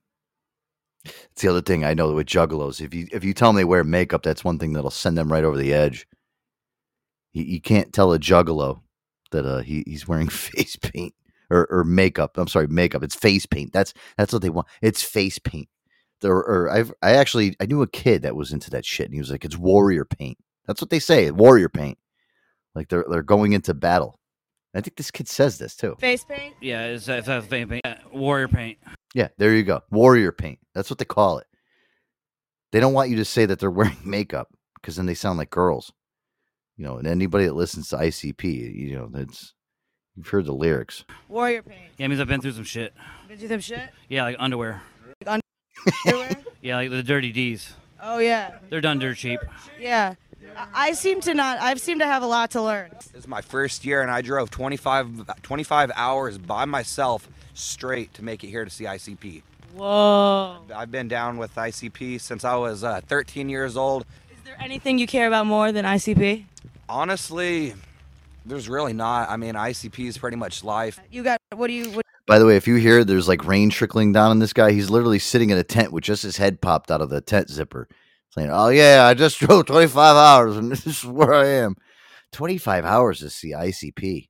It's 1.33 1.43
the 1.43 1.49
other 1.49 1.63
thing 1.63 1.85
I 1.85 1.95
know 1.95 2.13
with 2.13 2.27
juggalos. 2.27 2.81
If 2.81 2.95
you 2.95 3.07
if 3.13 3.25
you 3.25 3.35
tell 3.35 3.51
them 3.51 3.57
they 3.57 3.65
wear 3.65 3.85
makeup, 3.85 4.23
that's 4.23 4.45
one 4.45 4.59
thing 4.59 4.73
that'll 4.73 4.91
send 4.91 5.17
them 5.17 5.31
right 5.31 5.45
over 5.45 5.57
the 5.57 5.73
edge. 5.73 6.07
You, 7.33 7.45
you 7.45 7.61
can't 7.61 7.93
tell 7.93 8.13
a 8.13 8.19
juggalo 8.19 8.81
that 9.31 9.47
uh, 9.47 9.61
he, 9.61 9.85
he's 9.87 10.09
wearing 10.09 10.29
face 10.31 10.77
paint 10.77 11.15
or, 11.51 11.67
or 11.71 11.85
makeup. 11.85 12.37
I'm 12.39 12.49
sorry, 12.49 12.67
makeup. 12.67 13.03
It's 13.03 13.15
face 13.15 13.47
paint. 13.47 13.73
That's 13.73 13.95
that's 14.17 14.33
what 14.33 14.43
they 14.43 14.51
want. 14.51 14.67
It's 14.83 15.03
face 15.03 15.39
paint. 15.39 15.69
There, 16.23 16.33
or 16.33 16.71
I've 16.71 16.93
I 17.03 17.13
actually 17.13 17.55
I 17.61 17.67
knew 17.67 17.83
a 17.83 17.87
kid 17.87 18.23
that 18.23 18.37
was 18.37 18.53
into 18.53 18.71
that 18.71 18.87
shit, 18.87 19.07
and 19.07 19.15
he 19.15 19.21
was 19.21 19.31
like, 19.31 19.45
"It's 19.45 19.57
warrior 19.57 20.05
paint." 20.05 20.39
That's 20.67 20.81
what 20.81 20.91
they 20.91 20.99
say, 20.99 21.31
warrior 21.31 21.69
paint. 21.69 21.99
Like 22.75 22.89
they're 22.89 23.05
they're 23.09 23.23
going 23.23 23.53
into 23.53 23.73
battle. 23.75 24.19
I 24.75 24.81
think 24.83 24.97
this 24.97 25.11
kid 25.11 25.29
says 25.29 25.57
this 25.59 25.75
too. 25.75 25.97
Face 25.99 26.25
paint? 26.25 26.55
Yeah, 26.61 26.85
it's, 26.87 27.09
it's, 27.09 27.27
it's 27.27 27.47
face 27.47 27.67
paint. 27.67 27.81
Yeah, 27.85 27.99
warrior 28.13 28.49
paint. 28.49 28.79
Yeah, 29.15 29.29
there 29.39 29.55
you 29.55 29.63
go. 29.63 29.81
Warrior 29.91 30.33
paint. 30.33 30.59
That's 30.75 30.91
what 30.91 30.99
they 30.99 31.07
call 31.07 31.39
it. 31.39 31.47
They 32.73 32.81
don't 32.81 32.93
want 32.93 33.09
you 33.09 33.17
to 33.17 33.25
say 33.25 33.47
that 33.47 33.59
they're 33.59 33.71
wearing 33.81 33.97
makeup 34.05 34.49
because 34.75 34.97
then 34.97 35.07
they 35.07 35.15
sound 35.15 35.39
like 35.39 35.51
girls. 35.51 35.93
You 36.77 36.85
know, 36.85 36.99
and 36.99 37.07
anybody 37.09 37.47
that 37.47 37.55
listens 37.55 37.89
to 37.89 37.97
ICP, 37.97 38.45
you 38.75 38.97
know, 38.97 39.09
that's 39.11 39.55
you've 40.15 40.29
heard 40.29 40.45
the 40.45 40.53
lyrics. 40.53 41.05
Warrior 41.29 41.63
paint. 41.63 41.93
Yeah, 41.97 42.05
it 42.05 42.09
means 42.09 42.21
I've 42.21 42.29
been 42.29 42.43
through 42.43 42.53
some 42.53 42.65
shit. 42.65 42.93
Been 43.29 43.39
through 43.39 43.49
some 43.49 43.61
shit? 43.61 43.89
Yeah, 44.11 44.25
like 44.25 44.37
underwear. 44.39 44.83
Like 45.25 45.41
underwear? 46.07 46.37
Yeah, 46.61 46.77
like 46.77 46.91
the 46.91 47.03
dirty 47.03 47.33
D's. 47.33 47.73
oh 48.03 48.19
yeah. 48.19 48.59
They're 48.69 48.83
done 48.83 48.99
dirt 48.99 49.17
cheap. 49.17 49.41
Yeah. 49.81 50.17
I 50.57 50.89
I 50.89 50.93
seem 50.93 51.21
to 51.23 51.35
not 51.35 51.59
I 51.61 51.75
seem 51.75 51.99
to 51.99 52.07
have 52.07 52.23
a 52.23 52.27
lot 52.27 52.51
to 52.53 52.63
learn. 52.63 52.91
This 52.95 53.13
is 53.15 53.29
my 53.29 53.41
first 53.41 53.85
year, 53.85 54.03
and 54.03 54.11
I 54.11 54.23
drove 54.23 54.51
25, 54.51 55.43
25 55.43 55.93
hours 55.95 56.39
by 56.39 56.65
myself 56.65 57.29
straight 57.55 58.15
to 58.15 58.25
make 58.25 58.45
it 58.45 58.49
here 58.49 58.65
to 58.65 58.71
see 58.71 58.85
ICP. 58.85 59.43
Whoa. 59.75 60.59
I've 60.75 60.91
been 60.91 61.09
down 61.09 61.37
with 61.37 61.55
ICP 61.55 62.21
since 62.21 62.45
I 62.45 62.57
was 62.57 62.83
uh, 62.83 63.01
13 63.07 63.49
years 63.49 63.77
old. 63.77 64.07
Is 64.31 64.39
there 64.45 64.57
anything 64.61 64.99
you 64.99 65.07
care 65.07 65.27
about 65.27 65.47
more 65.47 65.71
than 65.73 65.85
ICP? 65.85 66.45
Honestly, 66.89 67.75
there's 68.47 68.69
really 68.69 68.93
not. 68.93 69.29
I 69.29 69.37
mean, 69.37 69.55
ICP 69.55 70.07
is 70.07 70.17
pretty 70.17 70.37
much 70.37 70.65
life. 70.65 71.01
You 71.11 71.23
got 71.23 71.41
what 71.55 71.67
do 71.67 71.73
you 71.73 71.91
what 71.91 72.07
By 72.27 72.39
the 72.39 72.47
way, 72.47 72.57
if 72.57 72.67
you 72.67 72.77
hear 72.77 73.05
there's 73.05 73.29
like 73.29 73.45
rain 73.45 73.71
trickling 73.71 74.13
down 74.13 74.31
on 74.31 74.39
this 74.39 74.53
guy, 74.53 74.73
he's 74.73 74.89
literally 74.89 75.19
sitting 75.19 75.51
in 75.51 75.59
a 75.59 75.65
tent 75.65 75.93
with 75.93 76.05
just 76.05 76.23
his 76.23 76.37
head 76.37 76.61
popped 76.61 76.91
out 76.91 77.01
of 77.01 77.11
the 77.11 77.21
tent 77.21 77.51
zipper, 77.51 77.89
saying, 78.37 78.51
"Oh 78.53 78.69
yeah, 78.69 79.07
I 79.07 79.15
just 79.15 79.39
drove 79.41 79.67
25 79.67 80.17
hours 80.17 80.57
and 80.57 80.71
this 80.73 80.87
is 80.87 81.05
where 81.05 81.35
I 81.35 81.47
am." 81.47 81.77
25 82.33 82.85
hours 82.85 83.21
to 83.21 83.31
see 83.31 83.53
ICP. 83.53 84.29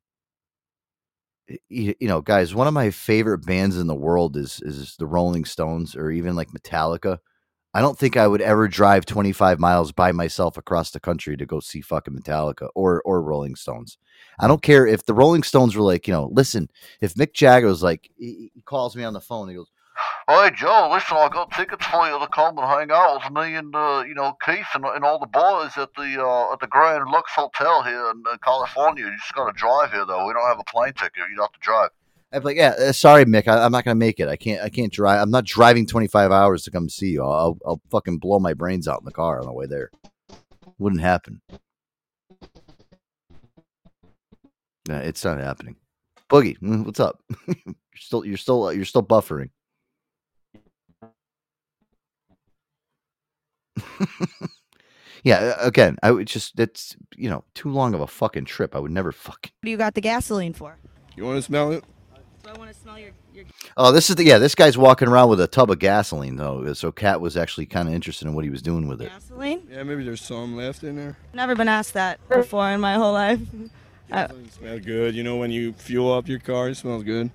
You, 1.69 1.95
you 2.01 2.09
know, 2.09 2.21
guys, 2.21 2.55
one 2.55 2.67
of 2.67 2.75
my 2.75 2.91
favorite 2.91 3.47
bands 3.47 3.79
in 3.79 3.87
the 3.87 3.95
world 3.95 4.37
is 4.37 4.61
is 4.63 4.97
the 4.99 5.07
Rolling 5.07 5.45
Stones 5.45 5.95
or 5.97 6.11
even 6.11 6.35
like 6.37 6.51
Metallica. 6.51 7.19
I 7.75 7.83
don't 7.83 7.99
think 7.99 8.17
I 8.17 8.27
would 8.27 8.41
ever 8.41 8.69
drive 8.69 9.07
25 9.07 9.61
miles 9.61 9.93
by 9.93 10.11
myself 10.11 10.57
across 10.57 10.91
the 10.91 11.01
country 11.01 11.37
to 11.37 11.47
go 11.47 11.61
see 11.61 11.83
fucking 11.83 12.15
Metallica 12.15 12.69
or 12.75 13.03
or 13.05 13.23
Rolling 13.23 13.55
Stones. 13.55 13.99
I 14.41 14.49
don't 14.49 14.63
care 14.63 14.87
if 14.87 15.05
the 15.07 15.15
Rolling 15.15 15.43
Stones 15.45 15.77
were 15.77 15.83
like, 15.83 16.09
you 16.09 16.13
know, 16.15 16.31
listen, 16.33 16.69
if 17.01 17.15
Mick 17.15 17.33
Jagger 17.35 17.67
was 17.69 17.83
like, 17.83 18.11
he, 18.17 18.51
he 18.55 18.63
calls 18.63 18.97
me 18.97 19.05
on 19.05 19.13
the 19.13 19.21
phone, 19.21 19.49
he 19.49 19.55
goes, 19.57 19.71
Hey 20.29 20.51
Joe, 20.57 20.91
listen, 20.93 21.17
I 21.19 21.29
got 21.29 21.53
tickets 21.53 21.87
for 21.87 22.05
you 22.09 22.19
to 22.19 22.27
come 22.27 22.59
and 22.59 22.67
hang 22.67 22.91
out 22.91 23.23
with 23.23 23.33
me 23.33 23.55
and 23.55 23.73
uh, 23.73 24.03
you 24.05 24.15
know 24.15 24.37
Keith 24.45 24.67
and, 24.75 24.85
and 24.85 25.05
all 25.05 25.21
the 25.21 25.27
boys 25.29 25.71
at 25.77 25.95
the 25.95 26.21
uh, 26.21 26.53
at 26.53 26.59
the 26.59 26.67
Grand 26.67 27.09
Lux 27.09 27.31
Hotel 27.33 27.85
here 27.85 28.11
in 28.11 28.25
uh, 28.29 28.37
California. 28.39 29.05
You 29.05 29.17
just 29.17 29.33
got 29.35 29.47
to 29.47 29.53
drive 29.53 29.93
here 29.93 30.05
though. 30.05 30.27
We 30.27 30.33
don't 30.33 30.49
have 30.49 30.59
a 30.59 30.65
plane 30.65 30.95
ticket. 30.95 31.23
You 31.33 31.41
have 31.41 31.53
to 31.53 31.61
drive. 31.61 31.91
Be 32.33 32.41
like, 32.41 32.57
yeah, 32.57 32.75
uh, 32.77 32.91
sorry, 32.91 33.25
Mick, 33.25 33.47
I, 33.47 33.65
I'm 33.65 33.71
not 33.71 33.85
gonna 33.85 33.95
make 33.95 34.19
it. 34.19 34.27
I 34.29 34.35
can't, 34.35 34.61
I 34.63 34.69
can't 34.69 34.93
drive. 34.93 35.23
I'm 35.23 35.31
not 35.31 35.45
driving 35.45 35.87
25 35.87 36.33
hours 36.33 36.65
to 36.65 36.73
come 36.73 36.89
see 36.89 37.11
you. 37.11 37.23
I'll, 37.23 37.57
I'll, 37.65 37.81
fucking 37.93 38.19
blow 38.19 38.41
my 38.41 38.53
brains 38.53 38.89
out 38.89 38.99
in 38.99 39.05
the 39.05 39.13
car 39.13 39.39
on 39.39 39.47
the 39.47 39.53
way 39.53 39.67
there. 39.67 39.93
Wouldn't 40.77 41.03
happen. 41.03 41.41
No, 44.89 44.97
it's 44.97 45.25
not 45.25 45.39
happening. 45.39 45.77
Boogie, 46.29 46.59
mm, 46.59 46.85
what's 46.85 46.99
up? 46.99 47.23
you're 47.47 47.57
still, 47.95 48.25
you're 48.25 48.37
still, 48.37 48.73
you're 48.73 48.85
still 48.85 49.05
buffering. 49.05 49.51
yeah, 55.25 55.55
uh, 55.59 55.67
again, 55.67 55.97
I 56.03 56.11
would 56.11 56.27
just 56.27 56.59
it's 56.59 56.97
you 57.17 57.29
know 57.29 57.45
too 57.55 57.69
long 57.71 57.95
of 57.95 58.01
a 58.01 58.07
fucking 58.07 58.45
trip. 58.45 58.75
I 58.75 58.79
would 58.79 58.91
never 58.93 59.13
fucking. 59.13 59.53
What 59.61 59.67
do 59.67 59.71
you 59.71 59.77
got 59.77 59.95
the 59.95 60.01
gasoline 60.01 60.53
for? 60.53 60.79
You 61.17 61.25
want 61.25 61.37
to 61.37 61.43
smell 61.43 61.73
it? 61.73 61.85
Do 62.43 62.51
I 62.51 62.59
want 62.59 62.73
to 62.73 62.79
smell 62.79 62.99
your, 62.99 63.11
your 63.35 63.45
Oh, 63.77 63.91
this 63.91 64.09
is 64.09 64.17
the 64.17 64.25
yeah. 64.25 64.39
This 64.39 64.55
guy's 64.55 64.79
walking 64.79 65.09
around 65.09 65.31
with 65.31 65.41
a 65.41 65.47
tub 65.49 65.71
of 65.71 65.79
gasoline 65.79 66.37
though, 66.37 66.73
so 66.75 66.93
Kat 66.93 67.21
was 67.21 67.37
actually 67.37 67.67
kind 67.67 67.89
of 67.89 67.95
interested 67.95 68.29
in 68.29 68.35
what 68.35 68.45
he 68.45 68.51
was 68.51 68.63
doing 68.63 68.87
with 68.87 69.03
it. 69.03 69.09
gasoline? 69.11 69.67
Yeah, 69.71 69.83
maybe 69.83 70.05
there's 70.05 70.21
some 70.21 70.57
left 70.57 70.85
in 70.85 70.97
there. 70.97 71.17
Never 71.35 71.55
been 71.57 71.69
asked 71.69 71.95
that 71.95 72.21
before 72.29 72.69
in 72.71 72.81
my 72.81 72.95
whole 72.95 73.13
life. 73.13 73.41
Uh, 74.09 74.29
Smell 74.57 74.79
good. 74.79 75.17
You 75.17 75.25
know 75.25 75.35
when 75.35 75.51
you 75.51 75.73
fuel 75.73 76.13
up 76.13 76.29
your 76.29 76.39
car, 76.39 76.69
it 76.69 76.77
smells 76.77 77.03
good. 77.03 77.29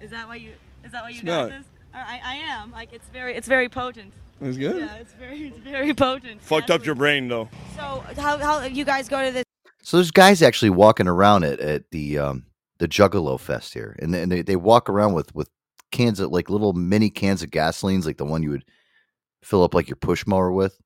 is 0.00 0.08
that 0.08 0.26
what 0.26 0.40
you 0.40 0.52
is 0.82 0.90
that 0.92 1.02
what 1.02 1.12
you 1.12 1.20
Smell 1.20 1.50
got 1.50 1.58
this? 1.58 1.66
I, 1.92 2.18
I 2.24 2.34
am. 2.36 2.72
Like 2.72 2.94
it's 2.94 3.06
very 3.08 3.36
it's 3.36 3.46
very 3.46 3.68
potent. 3.68 4.14
It's 4.42 4.58
good. 4.58 4.80
Yeah, 4.80 4.96
it's 4.96 5.12
very 5.12 5.48
it's 5.48 5.58
very 5.58 5.94
potent. 5.94 6.42
Fucked 6.42 6.70
up 6.70 6.84
your 6.84 6.96
brain 6.96 7.28
though. 7.28 7.48
So 7.76 8.04
how 8.16 8.38
how 8.38 8.62
you 8.64 8.84
guys 8.84 9.08
go 9.08 9.24
to 9.24 9.30
this 9.30 9.44
So 9.82 9.98
there's 9.98 10.10
guys 10.10 10.42
actually 10.42 10.70
walking 10.70 11.06
around 11.06 11.44
at, 11.44 11.60
at 11.60 11.90
the 11.92 12.18
um 12.18 12.46
the 12.78 12.88
Juggalo 12.88 13.38
Fest 13.38 13.72
here, 13.72 13.96
and 14.00 14.12
they, 14.12 14.22
and 14.22 14.32
they 14.32 14.42
they 14.42 14.56
walk 14.56 14.90
around 14.90 15.12
with 15.12 15.32
with 15.34 15.48
cans 15.92 16.18
of 16.18 16.32
like 16.32 16.50
little 16.50 16.72
mini 16.72 17.08
cans 17.08 17.42
of 17.42 17.50
gasolines, 17.50 18.04
like 18.04 18.16
the 18.16 18.24
one 18.24 18.42
you 18.42 18.50
would 18.50 18.64
fill 19.42 19.62
up 19.62 19.74
like 19.74 19.88
your 19.88 19.96
push 19.96 20.26
mower 20.26 20.50
with. 20.50 20.76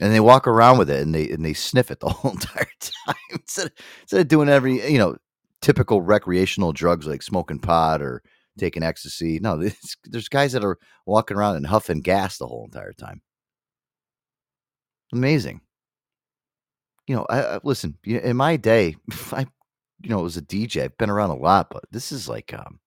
And 0.00 0.12
they 0.12 0.20
walk 0.20 0.46
around 0.46 0.78
with 0.78 0.90
it 0.90 1.02
and 1.02 1.12
they 1.12 1.28
and 1.30 1.44
they 1.44 1.52
sniff 1.52 1.90
it 1.90 1.98
the 1.98 2.08
whole 2.10 2.32
entire 2.32 2.68
time 2.80 3.14
instead 3.32 3.66
of, 3.66 3.72
instead 4.02 4.20
of 4.20 4.28
doing 4.28 4.48
every 4.48 4.88
you 4.88 4.98
know 4.98 5.16
typical 5.60 6.00
recreational 6.00 6.72
drugs 6.72 7.06
like 7.06 7.22
smoking 7.22 7.58
pot 7.58 8.02
or 8.02 8.22
taking 8.58 8.82
ecstasy. 8.82 9.38
No, 9.40 9.56
there's, 9.58 9.96
there's 10.04 10.28
guys 10.28 10.52
that 10.52 10.64
are 10.64 10.78
walking 11.06 11.36
around 11.36 11.56
and 11.56 11.66
huffing 11.66 12.00
gas 12.00 12.38
the 12.38 12.46
whole 12.46 12.64
entire 12.64 12.92
time. 12.92 13.20
Amazing. 15.12 15.60
You 17.06 17.16
know, 17.16 17.26
I, 17.28 17.42
I 17.42 17.60
listen. 17.64 17.98
In 18.04 18.36
my 18.36 18.56
day, 18.56 18.96
I, 19.32 19.46
you 20.02 20.10
know, 20.10 20.20
was 20.22 20.36
a 20.36 20.42
DJ. 20.42 20.84
I've 20.84 20.98
been 20.98 21.10
around 21.10 21.30
a 21.30 21.36
lot, 21.36 21.68
but 21.70 21.84
this 21.90 22.12
is 22.12 22.28
like, 22.28 22.54
um, 22.54 22.78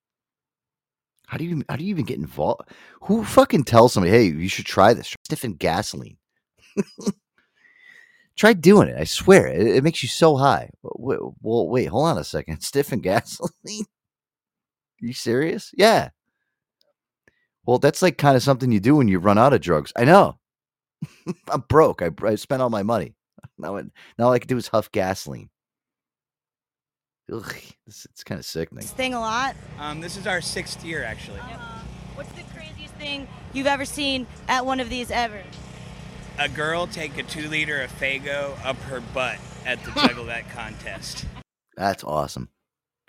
how 1.27 1.37
do 1.37 1.43
you 1.43 1.63
how 1.69 1.75
do 1.75 1.83
you 1.83 1.89
even 1.89 2.05
get 2.05 2.17
involved? 2.17 2.69
Who 3.03 3.23
fucking 3.23 3.65
tells 3.65 3.93
somebody, 3.93 4.11
hey, 4.11 4.25
you 4.25 4.47
should 4.47 4.65
try 4.65 4.93
this? 4.93 5.09
Try 5.09 5.15
Sniffing 5.27 5.55
gasoline. 5.55 6.17
Try 8.35 8.51
doing 8.51 8.89
it. 8.89 8.97
I 8.99 9.05
swear, 9.05 9.47
it, 9.47 9.65
it 9.65 9.83
makes 9.83 10.03
you 10.03 10.09
so 10.09 10.35
high. 10.35 10.69
Well, 10.83 11.33
wait, 11.41 11.85
hold 11.85 12.07
on 12.07 12.17
a 12.17 12.23
second. 12.23 12.59
Stiffing 12.59 12.99
gasoline? 13.01 13.85
You 14.99 15.13
serious? 15.13 15.71
Yeah. 15.77 16.09
Well, 17.65 17.79
that's 17.79 18.01
like 18.01 18.17
kind 18.17 18.35
of 18.35 18.43
something 18.43 18.71
you 18.71 18.79
do 18.79 18.95
when 18.95 19.07
you 19.07 19.19
run 19.19 19.37
out 19.37 19.53
of 19.53 19.61
drugs. 19.61 19.91
I 19.95 20.05
know. 20.05 20.37
I'm 21.49 21.61
broke. 21.67 22.01
I, 22.01 22.09
I 22.23 22.35
spent 22.35 22.61
all 22.61 22.69
my 22.69 22.83
money. 22.83 23.15
Now, 23.57 23.77
it, 23.77 23.85
now 24.19 24.25
all 24.25 24.33
I 24.33 24.39
can 24.39 24.49
do 24.49 24.57
is 24.57 24.67
huff 24.67 24.91
gasoline. 24.91 25.49
Ugh, 27.31 27.55
this, 27.85 28.05
it's 28.05 28.23
kind 28.23 28.37
of 28.37 28.45
sickening. 28.45 28.83
thing 28.83 29.13
a 29.13 29.19
lot? 29.19 29.55
Um, 29.79 30.01
this 30.01 30.17
is 30.17 30.27
our 30.27 30.41
sixth 30.41 30.83
year, 30.83 31.05
actually. 31.05 31.39
What's 32.15 32.31
the 32.33 32.43
craziest 32.53 32.93
thing 32.95 33.29
you've 33.53 33.65
ever 33.67 33.85
seen 33.85 34.27
at 34.49 34.65
one 34.65 34.81
of 34.81 34.89
these 34.89 35.09
ever? 35.09 35.41
A 36.37 36.49
girl 36.49 36.85
take 36.85 37.17
a 37.17 37.23
two 37.23 37.47
liter 37.47 37.81
of 37.81 37.91
Faygo 37.93 38.57
up 38.65 38.75
her 38.83 38.99
butt 39.13 39.37
at 39.65 39.81
the 39.85 39.91
Juggle 40.07 40.25
That 40.25 40.49
contest. 40.49 41.25
That's 41.77 42.03
awesome. 42.03 42.49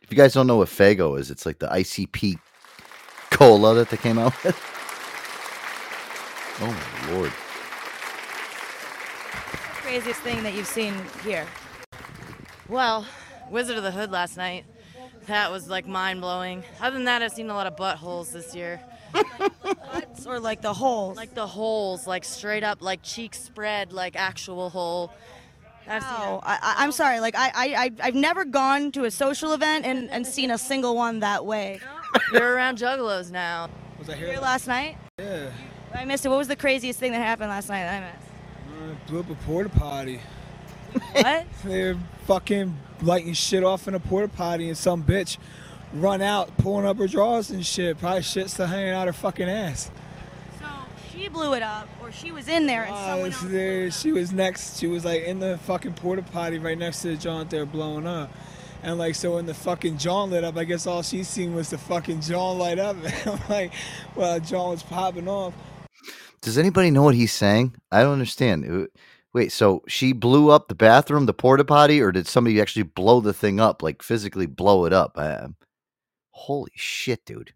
If 0.06 0.12
you 0.12 0.16
guys 0.16 0.34
don't 0.34 0.46
know 0.46 0.58
what 0.58 0.68
Faygo 0.68 1.18
is, 1.18 1.32
it's 1.32 1.44
like 1.44 1.58
the 1.58 1.66
ICP 1.66 2.38
cola 3.32 3.74
that 3.74 3.90
they 3.90 3.96
came 3.96 4.20
out 4.20 4.32
with. 4.44 4.56
Oh 6.60 6.68
my 6.68 7.12
lord. 7.12 7.32
Craziest 9.82 10.20
thing 10.20 10.44
that 10.44 10.54
you've 10.54 10.68
seen 10.68 10.94
here. 11.24 11.44
Well, 12.68 13.04
Wizard 13.50 13.78
of 13.78 13.82
the 13.82 13.90
Hood 13.90 14.12
last 14.12 14.36
night. 14.36 14.64
That 15.26 15.50
was 15.50 15.68
like 15.68 15.88
mind 15.88 16.20
blowing. 16.20 16.62
Other 16.80 16.94
than 16.94 17.06
that, 17.06 17.20
I've 17.20 17.32
seen 17.32 17.50
a 17.50 17.54
lot 17.54 17.66
of 17.66 17.74
buttholes 17.74 18.30
this 18.30 18.54
year. 18.54 18.80
Butts 19.12 20.24
or 20.26 20.38
like 20.38 20.62
the 20.62 20.72
holes? 20.72 21.16
Like 21.16 21.34
the 21.34 21.48
holes, 21.48 22.06
like 22.06 22.24
straight 22.24 22.62
up, 22.62 22.80
like 22.80 23.02
cheeks 23.02 23.40
spread, 23.40 23.92
like 23.92 24.14
actual 24.14 24.70
hole. 24.70 25.12
I've 25.88 26.02
seen 26.02 26.12
Oh, 26.18 26.40
I, 26.42 26.58
I- 26.62 26.74
I'm 26.84 26.92
sorry. 26.92 27.20
Like 27.20 27.34
I, 27.36 27.46
I, 27.54 27.74
I- 27.84 27.92
I've 28.08 28.14
never 28.14 28.44
gone 28.44 28.92
to 28.92 29.04
a 29.04 29.10
social 29.10 29.52
event 29.52 29.84
and, 29.86 30.10
and 30.10 30.26
seen 30.26 30.50
a 30.50 30.58
single 30.58 30.94
one 30.96 31.20
that 31.20 31.44
way. 31.46 31.80
You're 32.32 32.54
around 32.54 32.78
juggalos 32.78 33.30
now. 33.30 33.68
Was 33.98 34.08
I 34.08 34.14
here 34.16 34.38
last 34.40 34.66
night? 34.66 34.96
Yeah. 35.18 35.50
I 35.94 36.04
missed 36.04 36.24
it. 36.26 36.28
What 36.28 36.38
was 36.38 36.48
the 36.48 36.56
craziest 36.56 36.98
thing 36.98 37.12
that 37.12 37.18
happened 37.18 37.48
last 37.50 37.68
night? 37.68 37.82
that 37.84 38.02
I 38.02 38.06
missed. 38.12 38.30
Uh, 39.06 39.08
blew 39.08 39.20
up 39.20 39.30
a 39.30 39.34
porta 39.46 39.68
potty. 39.70 40.20
What? 41.12 41.46
They're 41.64 41.96
fucking 42.26 42.74
lighting 43.02 43.34
shit 43.34 43.62
off 43.64 43.86
in 43.88 43.94
a 43.94 44.00
porta 44.00 44.28
potty 44.28 44.68
and 44.68 44.76
some 44.78 45.02
bitch 45.04 45.36
run 45.92 46.22
out 46.22 46.56
pulling 46.58 46.86
up 46.86 46.96
her 46.98 47.06
drawers 47.06 47.50
and 47.50 47.64
shit. 47.66 47.98
Probably 47.98 48.22
shit 48.22 48.48
still 48.50 48.66
hanging 48.66 48.90
out 48.90 49.06
her 49.06 49.12
fucking 49.12 49.48
ass. 49.48 49.90
She 51.16 51.28
blew 51.28 51.55
it 51.55 51.62
up, 51.62 51.88
or 52.02 52.12
she 52.12 52.30
was 52.30 52.47
in 52.48 52.66
there 52.66 52.84
and 52.84 52.94
Uh, 52.94 53.06
someone 53.06 53.30
she- 53.30 53.36
else. 53.36 53.44
there- 53.52 53.90
she 53.90 54.12
was 54.12 54.32
next. 54.32 54.78
She 54.78 54.86
was 54.86 55.05
like 55.05 55.22
in 55.24 55.38
the 55.38 55.59
fucking 55.59 55.94
porta 55.94 56.22
potty 56.22 56.59
right 56.59 56.78
next 56.78 57.02
to 57.02 57.09
the 57.09 57.16
joint 57.16 57.48
they're 57.51 57.64
blowing 57.66 58.06
up. 58.06 58.30
And 58.82 58.98
like 58.98 59.14
so 59.14 59.34
when 59.36 59.47
the 59.47 59.55
fucking 59.55 59.97
John 59.98 60.30
lit 60.30 60.44
up, 60.44 60.56
I 60.56 60.64
guess 60.64 60.86
all 60.86 61.02
she 61.02 61.22
seen 61.24 61.55
was 61.55 61.70
the 61.70 61.78
fucking 61.78 62.20
John 62.20 62.59
light 62.59 62.78
up. 62.78 62.97
I'm 63.26 63.40
like, 63.48 63.72
well, 64.14 64.38
John 64.40 64.70
was 64.70 64.82
popping 64.82 65.26
off. 65.28 65.55
Does 66.43 66.59
anybody 66.59 66.90
know 66.90 67.02
what 67.02 67.14
he's 67.14 67.32
saying? 67.32 67.74
I 67.90 68.02
don't 68.02 68.12
understand. 68.12 68.64
Uh, 68.70 68.86
Wait, 69.34 69.52
so 69.52 69.82
she 69.86 70.14
blew 70.14 70.48
up 70.51 70.68
the 70.68 70.74
bathroom, 70.74 71.26
the 71.26 71.34
porta 71.34 71.62
potty, 71.64 72.01
or 72.01 72.10
did 72.10 72.26
somebody 72.26 72.59
actually 72.59 72.84
blow 72.84 73.20
the 73.20 73.34
thing 73.34 73.60
up, 73.60 73.82
like 73.82 74.01
physically 74.02 74.47
blow 74.47 74.86
it 74.86 74.94
up? 74.94 75.18
I, 75.18 75.48
holy 76.30 76.72
shit, 76.74 77.26
dude. 77.26 77.52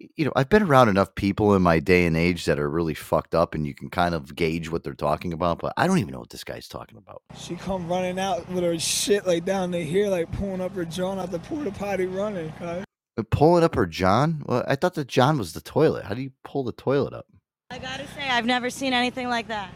Y- 0.00 0.08
You 0.16 0.24
know, 0.24 0.32
I've 0.36 0.48
been 0.48 0.62
around 0.62 0.88
enough 0.88 1.14
people 1.14 1.54
in 1.54 1.62
my 1.62 1.78
day 1.80 2.04
and 2.06 2.16
age 2.16 2.44
that 2.46 2.58
are 2.58 2.68
really 2.68 2.94
fucked 2.94 3.34
up, 3.34 3.54
and 3.54 3.66
you 3.66 3.74
can 3.74 3.90
kind 3.90 4.14
of 4.14 4.34
gauge 4.34 4.70
what 4.70 4.82
they're 4.84 4.94
talking 4.94 5.32
about, 5.32 5.58
but 5.60 5.72
I 5.76 5.86
don't 5.86 5.98
even 5.98 6.12
know 6.12 6.18
what 6.20 6.30
this 6.30 6.44
guy's 6.44 6.68
talking 6.68 6.98
about. 6.98 7.22
She 7.36 7.56
come 7.56 7.88
running 7.88 8.18
out 8.18 8.48
with 8.50 8.64
her 8.64 8.78
shit 8.78 9.26
like 9.26 9.44
down 9.44 9.72
to 9.72 9.84
here, 9.84 10.08
like 10.08 10.30
pulling 10.32 10.60
up 10.60 10.74
her 10.74 10.84
John 10.84 11.18
out 11.18 11.30
the 11.30 11.38
porta 11.38 11.70
potty 11.70 12.06
running. 12.06 12.50
cuz. 12.58 12.84
Uh, 13.16 13.22
Pulling 13.30 13.62
up 13.62 13.76
her 13.76 13.86
John? 13.86 14.42
Well, 14.46 14.64
I 14.66 14.74
thought 14.74 14.94
the 14.94 15.04
John 15.04 15.38
was 15.38 15.52
the 15.52 15.60
toilet. 15.60 16.04
How 16.06 16.14
do 16.14 16.22
you 16.22 16.32
pull 16.42 16.64
the 16.64 16.72
toilet 16.72 17.12
up? 17.12 17.26
I 17.70 17.78
gotta 17.78 18.06
say, 18.08 18.28
I've 18.28 18.44
never 18.46 18.70
seen 18.70 18.92
anything 18.92 19.28
like 19.28 19.46
that. 19.48 19.70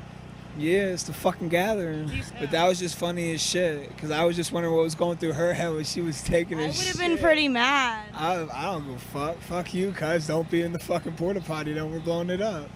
Yeah, 0.59 0.87
it's 0.87 1.05
the 1.05 1.13
fucking 1.13 1.49
gathering. 1.49 2.11
But 2.41 2.51
that 2.51 2.67
was 2.67 2.81
just 2.81 2.97
funny 2.97 3.33
as 3.33 3.41
shit. 3.41 3.97
Cause 3.99 4.11
I 4.11 4.25
was 4.25 4.35
just 4.35 4.53
wondering 4.53 4.75
what 4.75 4.83
was 4.83 4.97
going 4.97 5.19
through 5.19 5.35
her 5.35 5.55
head 5.55 5.73
when 5.73 5.85
she 5.85 6.01
was 6.01 6.21
taking 6.23 6.59
I 6.59 6.63
her 6.63 6.69
would 6.69 6.77
have 6.77 6.99
been 6.99 7.17
pretty 7.19 7.49
mad. 7.49 8.09
I, 8.13 8.47
I 8.53 8.65
don't 8.65 8.85
give 8.87 8.97
a 8.97 8.99
fuck. 8.99 9.39
Fuck 9.43 9.73
you, 9.73 9.93
cuz. 9.93 10.27
Don't 10.27 10.51
be 10.51 10.63
in 10.63 10.73
the 10.73 10.79
fucking 10.79 11.15
porta 11.15 11.41
potty. 11.41 11.75
Don't 11.75 11.93
be 11.93 11.99
blowing 12.01 12.31
it 12.31 12.43
up. 12.43 12.69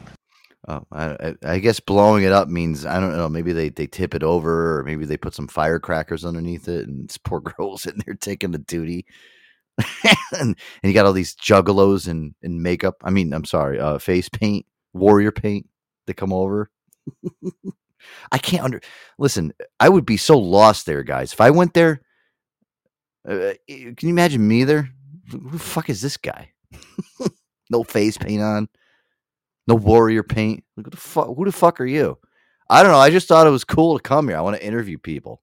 Oh, 0.69 0.87
I, 0.93 1.07
I, 1.11 1.35
I 1.45 1.59
guess 1.59 1.81
blowing 1.81 2.23
it 2.23 2.31
up 2.31 2.49
means 2.49 2.87
I 2.87 3.01
don't 3.01 3.17
know. 3.17 3.29
Maybe 3.29 3.53
they, 3.53 3.69
they 3.69 3.89
tip 3.89 4.15
it 4.15 4.23
over, 4.23 4.79
or 4.79 4.85
maybe 4.85 5.05
they 5.05 5.17
put 5.17 5.35
some 5.35 5.49
firecrackers 5.49 6.25
underneath 6.25 6.69
it, 6.69 6.89
and 6.89 7.09
this 7.09 7.19
poor 7.19 7.41
girl 7.57 7.77
sitting 7.79 8.03
there 8.07 8.15
taking 8.15 8.53
the 8.53 8.59
duty. 8.59 9.05
and, 10.39 10.41
and 10.41 10.57
you 10.85 10.93
got 10.93 11.07
all 11.07 11.13
these 11.13 11.35
juggalos 11.35 12.07
and, 12.07 12.35
and 12.43 12.63
makeup. 12.63 12.97
I 13.03 13.11
mean, 13.11 13.33
I'm 13.33 13.45
sorry, 13.45 13.81
uh, 13.81 13.99
face 13.99 14.29
paint, 14.29 14.67
warrior 14.93 15.33
paint 15.33 15.67
They 16.07 16.13
come 16.13 16.33
over. 16.33 16.71
I 18.33 18.39
can't 18.39 18.65
under. 18.65 18.81
Listen, 19.19 19.53
I 19.81 19.89
would 19.89 20.07
be 20.07 20.17
so 20.17 20.39
lost 20.39 20.87
there, 20.87 21.03
guys. 21.03 21.33
If 21.33 21.41
I 21.41 21.51
went 21.51 21.75
there, 21.75 22.03
uh, 23.29 23.53
can 23.69 23.97
you 24.01 24.09
imagine 24.09 24.47
me 24.47 24.65
there? 24.65 24.91
Who 25.31 25.51
the 25.51 25.59
fuck 25.59 25.89
is 25.89 26.01
this 26.01 26.17
guy? 26.17 26.51
no 27.71 27.85
face 27.85 28.19
paint 28.19 28.43
on. 28.43 28.69
No 29.67 29.77
warrior 29.77 30.23
paint. 30.23 30.65
Like, 30.77 30.87
what 30.87 30.91
the 30.93 30.97
fuck? 30.97 31.37
Who 31.37 31.45
the 31.45 31.53
fuck 31.53 31.81
are 31.81 31.87
you? 31.87 32.19
I 32.69 32.83
don't 32.83 32.93
know. 32.93 32.99
I 32.99 33.11
just 33.11 33.29
thought 33.29 33.47
it 33.47 33.51
was 33.51 33.65
cool 33.65 33.97
to 33.97 34.03
come 34.03 34.29
here. 34.29 34.37
I 34.37 34.41
want 34.41 34.57
to 34.57 34.65
interview 34.65 34.99
people. 34.99 35.43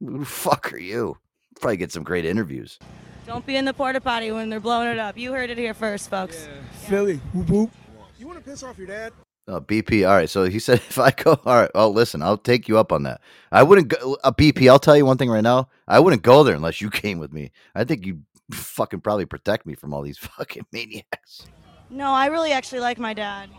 Who 0.00 0.18
the 0.18 0.24
fuck 0.24 0.72
are 0.72 0.78
you? 0.78 1.16
Probably 1.60 1.76
get 1.76 1.92
some 1.92 2.02
great 2.02 2.24
interviews. 2.24 2.78
Don't 3.26 3.46
be 3.46 3.56
in 3.56 3.64
the 3.64 3.72
porta 3.72 4.00
potty 4.00 4.30
when 4.32 4.50
they're 4.50 4.60
blowing 4.60 4.88
it 4.88 4.98
up. 4.98 5.16
You 5.16 5.32
heard 5.32 5.50
it 5.50 5.56
here 5.56 5.72
first, 5.72 6.10
folks. 6.10 6.48
Philly, 6.82 7.16
whoop 7.32 7.48
whoop. 7.48 7.70
You 8.18 8.26
want 8.26 8.38
to 8.38 8.44
piss 8.44 8.62
off 8.62 8.76
your 8.76 8.86
dad? 8.86 9.12
Uh, 9.46 9.60
BP. 9.60 10.08
All 10.08 10.14
right. 10.14 10.28
So 10.28 10.44
he 10.44 10.58
said 10.60 10.78
if 10.78 10.98
I 10.98 11.10
go, 11.10 11.38
all 11.44 11.54
right. 11.60 11.70
Well, 11.74 11.92
listen, 11.92 12.22
I'll 12.22 12.38
take 12.38 12.68
you 12.68 12.78
up 12.78 12.92
on 12.92 13.02
that. 13.04 13.20
I 13.52 13.62
wouldn't 13.62 13.88
go. 13.88 14.16
A 14.24 14.32
BP. 14.32 14.70
I'll 14.70 14.78
tell 14.78 14.96
you 14.96 15.06
one 15.06 15.18
thing 15.18 15.30
right 15.30 15.42
now. 15.42 15.68
I 15.86 16.00
wouldn't 16.00 16.22
go 16.22 16.42
there 16.42 16.54
unless 16.54 16.80
you 16.80 16.90
came 17.02 17.18
with 17.18 17.32
me. 17.32 17.52
I 17.74 17.84
think 17.84 18.06
you 18.06 18.20
fucking 18.50 19.00
probably 19.00 19.26
protect 19.26 19.66
me 19.66 19.74
from 19.74 19.92
all 19.94 20.02
these 20.02 20.18
fucking 20.38 20.66
maniacs. 20.72 21.46
No, 21.90 22.12
I 22.12 22.26
really 22.26 22.52
actually 22.52 22.80
like 22.80 22.98
my 22.98 23.14
dad. 23.14 23.50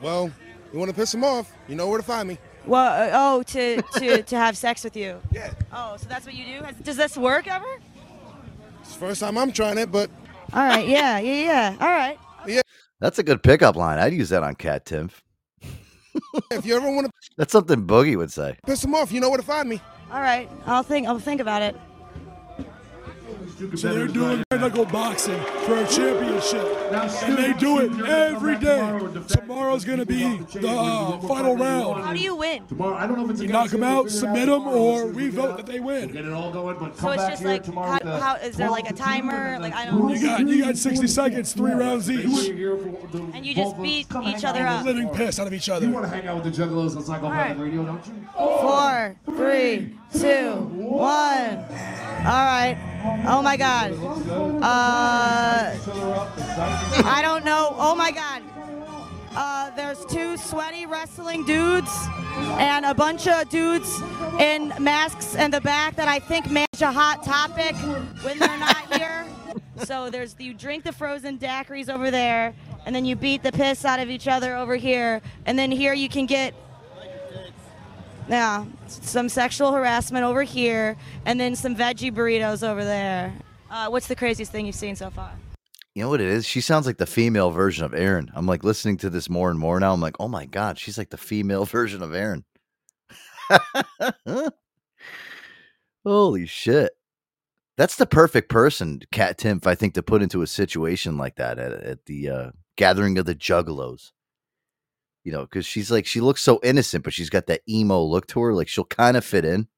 Well, 0.00 0.30
you 0.72 0.78
want 0.78 0.90
to 0.90 0.94
piss 0.96 1.14
him 1.14 1.22
off? 1.24 1.52
You 1.68 1.76
know 1.76 1.88
where 1.88 1.98
to 1.98 2.04
find 2.04 2.28
me. 2.28 2.38
Well, 2.66 2.84
uh, 2.84 3.10
oh, 3.12 3.42
to, 3.42 3.82
to, 3.82 4.22
to 4.22 4.36
have 4.36 4.56
sex 4.56 4.82
with 4.82 4.96
you. 4.96 5.20
Yeah. 5.30 5.52
Oh, 5.72 5.96
so 5.98 6.06
that's 6.08 6.24
what 6.24 6.34
you 6.34 6.44
do? 6.46 6.66
Does 6.82 6.96
this 6.96 7.16
work 7.16 7.46
ever? 7.46 7.66
It's 8.80 8.94
the 8.94 8.98
first 8.98 9.20
time 9.20 9.36
I'm 9.36 9.52
trying 9.52 9.78
it, 9.78 9.92
but 9.92 10.10
All 10.52 10.64
right, 10.64 10.88
yeah, 10.88 11.18
yeah, 11.18 11.44
yeah. 11.44 11.76
All 11.78 11.88
right. 11.88 12.18
yeah. 12.46 12.62
That's 13.00 13.18
a 13.18 13.22
good 13.22 13.42
pickup 13.42 13.76
line. 13.76 13.98
I'd 13.98 14.14
use 14.14 14.30
that 14.30 14.42
on 14.42 14.54
Kat 14.54 14.86
Timpf. 14.86 15.12
if 16.50 16.64
you 16.66 16.76
ever 16.76 16.90
want 16.92 17.06
to 17.06 17.12
That's 17.36 17.52
something 17.52 17.86
Boogie 17.86 18.16
would 18.16 18.32
say. 18.32 18.56
piss 18.66 18.84
him 18.84 18.94
off, 18.94 19.12
you 19.12 19.20
know 19.20 19.28
where 19.28 19.38
to 19.38 19.44
find 19.44 19.68
me. 19.68 19.80
All 20.12 20.20
right. 20.20 20.50
I'll 20.66 20.82
think 20.82 21.06
I'll 21.08 21.18
think 21.18 21.40
about 21.40 21.62
it. 21.62 21.76
So 23.76 23.94
they're 23.94 24.08
doing 24.08 24.42
medical 24.50 24.84
boxing 24.84 25.40
for 25.64 25.76
a 25.76 25.86
championship, 25.86 26.64
and 26.92 27.38
they 27.38 27.52
do 27.52 27.80
it 27.80 27.92
every 28.08 28.58
day. 28.58 28.98
Tomorrow's 29.28 29.84
gonna 29.84 30.04
be 30.04 30.38
the 30.54 30.68
uh, 30.68 31.18
final 31.20 31.56
round. 31.56 32.02
How 32.04 32.12
do 32.12 32.18
you 32.18 32.34
win? 32.34 32.66
Tomorrow, 32.66 32.96
I 32.96 33.06
don't 33.06 33.18
know 33.18 33.24
if 33.26 33.30
it's 33.30 33.42
you 33.42 33.48
knock 33.48 33.70
them 33.70 33.84
out, 33.84 34.10
submit 34.10 34.46
them, 34.46 34.66
or 34.66 35.06
we 35.06 35.28
vote 35.28 35.56
that 35.56 35.66
they 35.66 35.78
win. 35.78 36.10
Get 36.10 36.24
it 36.24 36.32
all 36.32 36.52
going, 36.52 36.78
but 36.78 36.96
So 36.96 37.10
it's 37.10 37.26
just 37.28 37.44
like 37.44 37.64
how, 37.66 37.98
how 38.04 38.34
is 38.36 38.56
there 38.56 38.70
like 38.70 38.90
a 38.90 38.94
timer? 38.94 39.58
Like 39.60 39.74
I 39.74 39.86
don't 39.86 40.08
You 40.08 40.20
got 40.20 40.46
you 40.46 40.64
got 40.64 40.76
60 40.76 41.06
seconds, 41.06 41.52
three 41.52 41.72
rounds 41.72 42.10
each. 42.10 42.24
and 42.24 43.46
you 43.46 43.54
just 43.54 43.80
beat 43.80 44.06
each 44.24 44.44
other 44.44 44.66
up. 44.66 44.84
Living 44.84 45.08
piss 45.10 45.38
out 45.38 45.46
of 45.46 45.54
each 45.54 45.68
other. 45.68 45.86
You 45.86 45.92
want 45.92 46.06
to 46.06 46.10
hang 46.10 46.26
out 46.26 46.42
with 46.42 46.54
the 46.54 46.62
Juggalos 46.62 46.96
on 46.96 47.04
Psycho 47.04 47.30
Radio, 47.30 47.84
don't 47.84 48.06
you? 48.06 48.14
Four, 48.34 49.16
three, 49.36 49.94
two, 50.12 50.52
one. 50.54 51.58
All 52.26 52.44
right. 52.44 52.93
Oh 53.26 53.42
my 53.42 53.56
God. 53.56 53.92
Uh, 54.62 55.76
I 57.04 57.20
don't 57.22 57.44
know. 57.44 57.74
Oh 57.78 57.94
my 57.94 58.10
God. 58.10 58.42
Uh, 59.36 59.70
there's 59.76 60.04
two 60.06 60.36
sweaty 60.36 60.86
wrestling 60.86 61.44
dudes 61.44 61.90
and 62.58 62.84
a 62.84 62.94
bunch 62.94 63.26
of 63.26 63.48
dudes 63.50 64.00
in 64.38 64.72
masks 64.78 65.34
in 65.34 65.50
the 65.50 65.60
back 65.60 65.96
that 65.96 66.08
I 66.08 66.18
think 66.18 66.50
manage 66.50 66.80
a 66.80 66.92
hot 66.92 67.22
topic 67.24 67.74
when 68.24 68.38
they're 68.38 68.58
not 68.58 68.94
here. 68.98 69.26
So 69.78 70.08
there's 70.08 70.34
you 70.38 70.54
drink 70.54 70.84
the 70.84 70.92
frozen 70.92 71.36
daiquiris 71.36 71.92
over 71.92 72.10
there, 72.10 72.54
and 72.86 72.94
then 72.94 73.04
you 73.04 73.16
beat 73.16 73.42
the 73.42 73.52
piss 73.52 73.84
out 73.84 73.98
of 74.00 74.08
each 74.08 74.28
other 74.28 74.56
over 74.56 74.76
here, 74.76 75.20
and 75.46 75.58
then 75.58 75.70
here 75.70 75.92
you 75.94 76.08
can 76.08 76.26
get 76.26 76.54
yeah, 78.28 78.64
some 78.86 79.28
sexual 79.28 79.72
harassment 79.72 80.24
over 80.24 80.42
here, 80.42 80.96
and 81.26 81.38
then 81.38 81.56
some 81.56 81.76
veggie 81.76 82.12
burritos 82.12 82.66
over 82.66 82.84
there. 82.84 83.32
Uh, 83.70 83.88
what's 83.88 84.06
the 84.06 84.16
craziest 84.16 84.52
thing 84.52 84.66
you've 84.66 84.74
seen 84.74 84.96
so 84.96 85.10
far? 85.10 85.32
You 85.94 86.02
know 86.02 86.08
what 86.08 86.20
it 86.20 86.28
is? 86.28 86.44
She 86.44 86.60
sounds 86.60 86.86
like 86.86 86.98
the 86.98 87.06
female 87.06 87.50
version 87.50 87.84
of 87.84 87.94
Aaron. 87.94 88.30
I'm 88.34 88.46
like 88.46 88.64
listening 88.64 88.96
to 88.98 89.10
this 89.10 89.30
more 89.30 89.50
and 89.50 89.58
more 89.58 89.78
now. 89.78 89.92
I'm 89.92 90.00
like, 90.00 90.16
oh 90.18 90.28
my 90.28 90.44
god, 90.46 90.78
she's 90.78 90.98
like 90.98 91.10
the 91.10 91.16
female 91.16 91.64
version 91.66 92.02
of 92.02 92.14
Aaron. 92.14 92.44
Holy 96.04 96.46
shit. 96.46 96.92
That's 97.76 97.96
the 97.96 98.06
perfect 98.06 98.48
person, 98.48 99.00
Kat 99.10 99.38
Timpf, 99.38 99.66
I 99.66 99.74
think, 99.74 99.94
to 99.94 100.02
put 100.02 100.22
into 100.22 100.42
a 100.42 100.46
situation 100.46 101.16
like 101.16 101.36
that 101.36 101.58
at, 101.58 101.72
at 101.72 102.06
the 102.06 102.30
uh, 102.30 102.50
gathering 102.76 103.18
of 103.18 103.26
the 103.26 103.34
juggalos. 103.34 104.12
You 105.24 105.32
know, 105.32 105.42
because 105.42 105.66
she's 105.66 105.90
like, 105.90 106.06
she 106.06 106.20
looks 106.20 106.42
so 106.42 106.60
innocent, 106.62 107.02
but 107.04 107.14
she's 107.14 107.30
got 107.30 107.46
that 107.46 107.62
emo 107.68 108.02
look 108.02 108.26
to 108.28 108.40
her. 108.40 108.54
Like 108.54 108.68
she'll 108.68 108.84
kind 108.84 109.16
of 109.16 109.24
fit 109.24 109.44
in. 109.44 109.68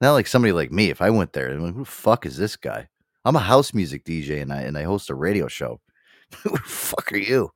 Not 0.00 0.12
like 0.12 0.26
somebody 0.26 0.52
like 0.52 0.72
me. 0.72 0.90
If 0.90 1.00
I 1.00 1.10
went 1.10 1.32
there, 1.32 1.50
I'm 1.50 1.62
like, 1.62 1.74
who 1.74 1.80
the 1.80 1.90
fuck 1.90 2.26
is 2.26 2.36
this 2.36 2.56
guy? 2.56 2.88
I'm 3.24 3.36
a 3.36 3.40
house 3.40 3.74
music 3.74 4.04
DJ 4.04 4.42
and 4.42 4.52
I 4.52 4.62
and 4.62 4.78
I 4.78 4.82
host 4.84 5.10
a 5.10 5.14
radio 5.14 5.48
show. 5.48 5.80
who 6.42 6.50
the 6.50 6.58
fuck 6.58 7.12
are 7.12 7.18
you? 7.18 7.50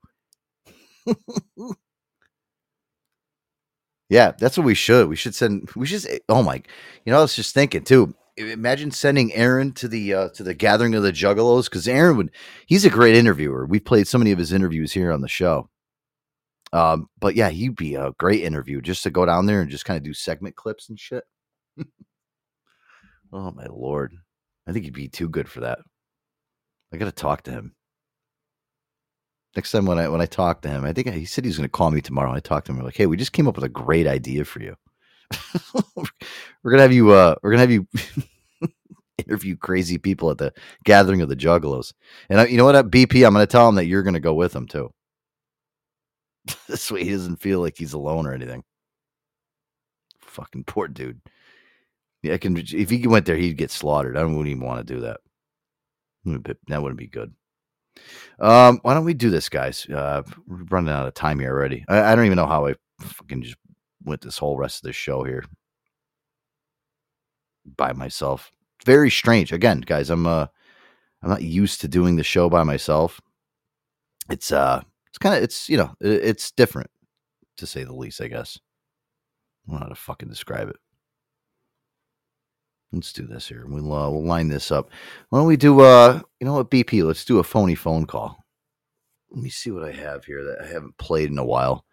Yeah, 4.10 4.32
that's 4.36 4.58
what 4.58 4.66
we 4.66 4.74
should. 4.74 5.08
We 5.08 5.16
should 5.16 5.36
send. 5.36 5.70
We 5.76 5.86
should. 5.86 6.04
Oh 6.28 6.42
my! 6.42 6.56
You 7.04 7.12
know, 7.12 7.18
I 7.18 7.22
was 7.22 7.36
just 7.36 7.54
thinking 7.54 7.84
too. 7.84 8.12
Imagine 8.36 8.90
sending 8.90 9.32
Aaron 9.34 9.72
to 9.74 9.86
the 9.86 10.14
uh, 10.14 10.28
to 10.30 10.42
the 10.42 10.52
gathering 10.52 10.96
of 10.96 11.04
the 11.04 11.12
Juggalos 11.12 11.64
because 11.64 11.86
Aaron 11.86 12.16
would. 12.16 12.30
He's 12.66 12.84
a 12.84 12.90
great 12.90 13.14
interviewer. 13.14 13.66
We've 13.66 13.84
played 13.84 14.08
so 14.08 14.18
many 14.18 14.32
of 14.32 14.38
his 14.38 14.52
interviews 14.52 14.92
here 14.92 15.12
on 15.12 15.20
the 15.20 15.28
show. 15.28 15.70
Um, 16.72 17.08
but 17.18 17.34
yeah, 17.34 17.50
he'd 17.50 17.76
be 17.76 17.94
a 17.96 18.12
great 18.18 18.42
interview 18.42 18.80
just 18.80 19.02
to 19.04 19.10
go 19.10 19.26
down 19.26 19.46
there 19.46 19.60
and 19.60 19.70
just 19.70 19.84
kind 19.84 19.96
of 19.96 20.04
do 20.04 20.14
segment 20.14 20.56
clips 20.56 20.88
and 20.88 20.98
shit. 20.98 21.24
oh 23.32 23.50
my 23.52 23.66
lord, 23.66 24.14
I 24.66 24.72
think 24.72 24.84
he'd 24.84 24.94
be 24.94 25.08
too 25.08 25.28
good 25.28 25.48
for 25.48 25.60
that. 25.60 25.78
I 26.92 26.96
got 26.96 27.06
to 27.06 27.12
talk 27.12 27.42
to 27.44 27.50
him 27.52 27.74
next 29.56 29.72
time 29.72 29.86
when 29.86 29.98
I 29.98 30.08
when 30.08 30.20
I 30.20 30.26
talk 30.26 30.62
to 30.62 30.68
him. 30.68 30.84
I 30.84 30.92
think 30.92 31.08
he 31.08 31.24
said 31.24 31.44
he 31.44 31.48
was 31.48 31.56
going 31.56 31.68
to 31.68 31.72
call 31.72 31.90
me 31.90 32.00
tomorrow. 32.00 32.32
I 32.32 32.40
talked 32.40 32.66
to 32.66 32.72
him. 32.72 32.78
We're 32.78 32.84
like, 32.84 32.96
hey, 32.96 33.06
we 33.06 33.16
just 33.16 33.32
came 33.32 33.48
up 33.48 33.56
with 33.56 33.64
a 33.64 33.68
great 33.68 34.06
idea 34.06 34.44
for 34.44 34.60
you. 34.60 34.76
we're 36.62 36.70
gonna 36.72 36.82
have 36.82 36.92
you. 36.92 37.10
uh 37.10 37.36
We're 37.42 37.52
gonna 37.52 37.60
have 37.60 37.70
you 37.70 37.86
interview 39.18 39.56
crazy 39.56 39.98
people 39.98 40.30
at 40.30 40.38
the 40.38 40.52
gathering 40.84 41.22
of 41.22 41.28
the 41.28 41.36
Juggalos. 41.36 41.92
And 42.28 42.40
I, 42.40 42.46
you 42.46 42.56
know 42.56 42.64
what, 42.64 42.74
at 42.76 42.86
BP, 42.86 43.26
I'm 43.26 43.32
gonna 43.32 43.46
tell 43.46 43.68
him 43.68 43.76
that 43.76 43.86
you're 43.86 44.02
gonna 44.02 44.20
go 44.20 44.34
with 44.34 44.54
him 44.54 44.66
too. 44.66 44.92
this 46.68 46.90
way, 46.90 47.04
he 47.04 47.10
doesn't 47.10 47.36
feel 47.36 47.60
like 47.60 47.76
he's 47.76 47.92
alone 47.92 48.26
or 48.26 48.32
anything. 48.32 48.64
Fucking 50.20 50.64
poor 50.64 50.88
dude. 50.88 51.20
Yeah, 52.22 52.34
I 52.34 52.38
can. 52.38 52.56
If 52.56 52.90
he 52.90 53.06
went 53.06 53.26
there, 53.26 53.36
he'd 53.36 53.56
get 53.56 53.70
slaughtered. 53.70 54.16
I 54.16 54.24
wouldn't 54.24 54.46
even 54.46 54.64
want 54.64 54.86
to 54.86 54.94
do 54.94 55.00
that. 55.00 55.20
That 56.68 56.82
wouldn't 56.82 56.98
be 56.98 57.06
good. 57.06 57.32
Um, 58.38 58.78
why 58.82 58.94
don't 58.94 59.04
we 59.04 59.14
do 59.14 59.30
this, 59.30 59.48
guys? 59.48 59.86
Uh, 59.86 60.22
we're 60.46 60.64
running 60.70 60.92
out 60.92 61.06
of 61.06 61.14
time 61.14 61.38
here 61.40 61.50
already. 61.50 61.84
I, 61.88 62.12
I 62.12 62.14
don't 62.14 62.26
even 62.26 62.36
know 62.36 62.46
how 62.46 62.66
I 62.66 62.74
fucking 63.00 63.42
just 63.42 63.56
went 64.04 64.20
this 64.20 64.38
whole 64.38 64.56
rest 64.56 64.78
of 64.78 64.88
this 64.88 64.96
show 64.96 65.24
here 65.24 65.44
by 67.76 67.92
myself. 67.92 68.50
Very 68.84 69.10
strange. 69.10 69.52
Again, 69.52 69.80
guys, 69.80 70.10
I'm 70.10 70.26
uh, 70.26 70.46
I'm 71.22 71.30
not 71.30 71.42
used 71.42 71.80
to 71.82 71.88
doing 71.88 72.16
the 72.16 72.24
show 72.24 72.48
by 72.48 72.62
myself. 72.62 73.20
It's 74.30 74.52
uh, 74.52 74.82
it's 75.10 75.18
kind 75.18 75.36
of 75.36 75.42
it's 75.42 75.68
you 75.68 75.76
know 75.76 75.94
it, 76.00 76.10
it's 76.24 76.50
different 76.52 76.90
to 77.58 77.66
say 77.66 77.84
the 77.84 77.94
least. 77.94 78.20
I 78.20 78.28
guess. 78.28 78.58
I 79.66 79.72
don't 79.72 79.80
know 79.80 79.86
how 79.86 79.88
to 79.90 79.94
fucking 79.94 80.28
describe 80.28 80.68
it. 80.68 80.76
Let's 82.92 83.12
do 83.12 83.26
this 83.26 83.46
here. 83.46 83.66
We'll 83.66 83.92
uh, 83.92 84.10
we'll 84.10 84.24
line 84.24 84.48
this 84.48 84.72
up. 84.72 84.90
Why 85.28 85.38
don't 85.38 85.46
we 85.46 85.56
do 85.56 85.80
uh 85.80 86.20
you 86.40 86.46
know 86.46 86.54
what 86.54 86.70
BP? 86.70 87.04
Let's 87.04 87.24
do 87.24 87.38
a 87.38 87.44
phony 87.44 87.74
phone 87.74 88.06
call. 88.06 88.44
Let 89.30 89.42
me 89.42 89.50
see 89.50 89.70
what 89.70 89.84
I 89.84 89.92
have 89.92 90.24
here 90.24 90.42
that 90.44 90.62
I 90.62 90.66
haven't 90.66 90.98
played 90.98 91.30
in 91.30 91.38
a 91.38 91.44
while. 91.44 91.84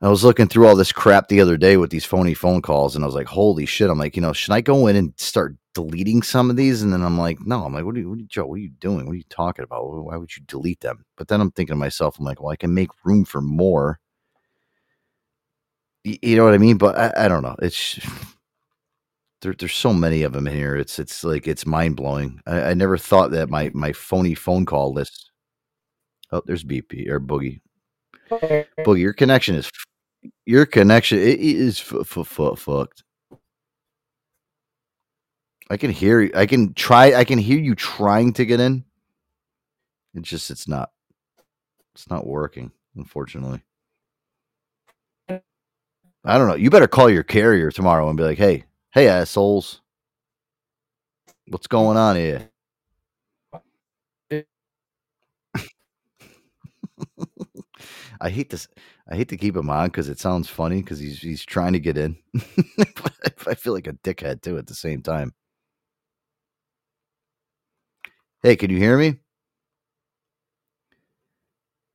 I 0.00 0.08
was 0.08 0.24
looking 0.24 0.46
through 0.46 0.68
all 0.68 0.76
this 0.76 0.92
crap 0.92 1.28
the 1.28 1.40
other 1.40 1.56
day 1.56 1.76
with 1.76 1.90
these 1.90 2.04
phony 2.04 2.32
phone 2.32 2.62
calls, 2.62 2.94
and 2.94 3.04
I 3.04 3.06
was 3.06 3.16
like, 3.16 3.26
"Holy 3.26 3.66
shit!" 3.66 3.90
I'm 3.90 3.98
like, 3.98 4.16
you 4.16 4.22
know, 4.22 4.32
should 4.32 4.52
I 4.52 4.60
go 4.60 4.86
in 4.86 4.96
and 4.96 5.12
start 5.16 5.56
deleting 5.84 6.22
some 6.22 6.50
of 6.50 6.56
these? 6.56 6.82
And 6.82 6.92
then 6.92 7.02
I'm 7.02 7.18
like, 7.18 7.40
"No." 7.46 7.64
I'm 7.64 7.74
like, 7.74 7.84
"What 7.86 7.96
are 7.96 8.00
you, 8.00 8.10
what 8.10 8.18
are 8.18 8.22
you 8.22 8.26
Joe? 8.28 8.46
What 8.46 8.56
are 8.56 8.58
you 8.58 8.70
doing? 8.70 9.06
What 9.06 9.12
are 9.14 9.16
you 9.16 9.24
talking 9.30 9.64
about? 9.64 9.84
Why 9.86 10.16
would 10.18 10.36
you 10.36 10.42
delete 10.48 10.80
them?" 10.80 11.04
But 11.16 11.28
then 11.28 11.40
I'm 11.40 11.52
thinking 11.52 11.74
to 11.74 11.78
myself, 11.80 12.18
I'm 12.18 12.24
like, 12.26 12.42
"Well, 12.42 12.52
I 12.52 12.56
can 12.56 12.74
make 12.74 12.90
room 13.04 13.24
for 13.24 13.40
more." 13.42 14.00
Y- 16.06 16.18
You 16.22 16.36
know 16.36 16.44
what 16.44 16.54
I 16.54 16.58
mean? 16.58 16.78
But 16.78 16.96
I, 16.98 17.26
I 17.26 17.28
don't 17.28 17.42
know. 17.44 17.56
It's 17.62 18.00
there, 19.42 19.54
there's 19.58 19.74
so 19.74 19.94
many 19.94 20.22
of 20.24 20.32
them 20.34 20.48
in 20.48 20.54
here. 20.56 20.76
It's 20.76 20.98
it's 21.00 21.24
like 21.24 21.48
it's 21.48 21.66
mind 21.66 21.96
blowing. 21.96 22.40
I, 22.46 22.70
I 22.70 22.74
never 22.74 22.98
thought 22.98 23.32
that 23.32 23.50
my 23.50 23.70
my 23.74 23.92
phony 23.94 24.34
phone 24.34 24.66
call 24.66 24.92
list. 24.94 25.30
Oh, 26.32 26.42
there's 26.46 26.64
BP 26.64 27.08
or 27.08 27.20
Boogie. 27.20 27.60
Boogie, 28.86 29.00
your 29.00 29.14
connection 29.14 29.56
is 29.56 29.70
your 30.46 30.66
connection 30.66 31.18
it 31.18 31.40
is 31.40 31.80
f- 31.80 31.94
f- 32.18 32.40
f- 32.40 32.58
fucked. 32.60 33.04
I 35.70 35.76
can 35.78 35.90
hear 35.90 36.20
you. 36.22 36.32
I 36.34 36.46
can 36.46 36.74
try. 36.74 37.14
I 37.14 37.24
can 37.24 37.38
hear 37.38 37.58
you 37.58 37.74
trying 37.74 38.32
to 38.34 38.46
get 38.46 38.60
in. 38.60 38.84
It's 40.14 40.28
just 40.28 40.50
it's 40.50 40.68
not. 40.68 40.90
It's 41.94 42.10
not 42.10 42.26
working. 42.26 42.72
Unfortunately. 42.96 43.62
I 46.24 46.38
don't 46.38 46.48
know. 46.48 46.56
You 46.56 46.70
better 46.70 46.88
call 46.88 47.10
your 47.10 47.24
carrier 47.24 47.72
tomorrow 47.72 48.08
and 48.08 48.16
be 48.18 48.24
like, 48.24 48.38
"Hey, 48.38 48.64
hey, 48.92 49.08
assholes, 49.08 49.82
what's 51.48 51.68
going 51.68 51.96
on 51.98 52.16
here?" 52.16 52.50
I 58.20 58.30
hate 58.30 58.50
this. 58.50 58.68
I 59.10 59.16
hate 59.16 59.28
to 59.30 59.36
keep 59.38 59.56
him 59.56 59.70
on 59.70 59.88
because 59.88 60.08
it 60.08 60.20
sounds 60.20 60.48
funny 60.48 60.82
because 60.82 60.98
he's 61.00 61.20
he's 61.20 61.44
trying 61.44 61.74
to 61.74 61.80
get 61.80 61.98
in. 61.98 62.18
I 63.46 63.54
feel 63.56 63.74
like 63.74 63.86
a 63.88 63.94
dickhead 63.94 64.42
too 64.42 64.58
at 64.58 64.66
the 64.68 64.74
same 64.74 65.02
time. 65.02 65.34
Hey, 68.42 68.56
can 68.56 68.70
you 68.70 68.78
hear 68.78 68.98
me? 68.98 69.18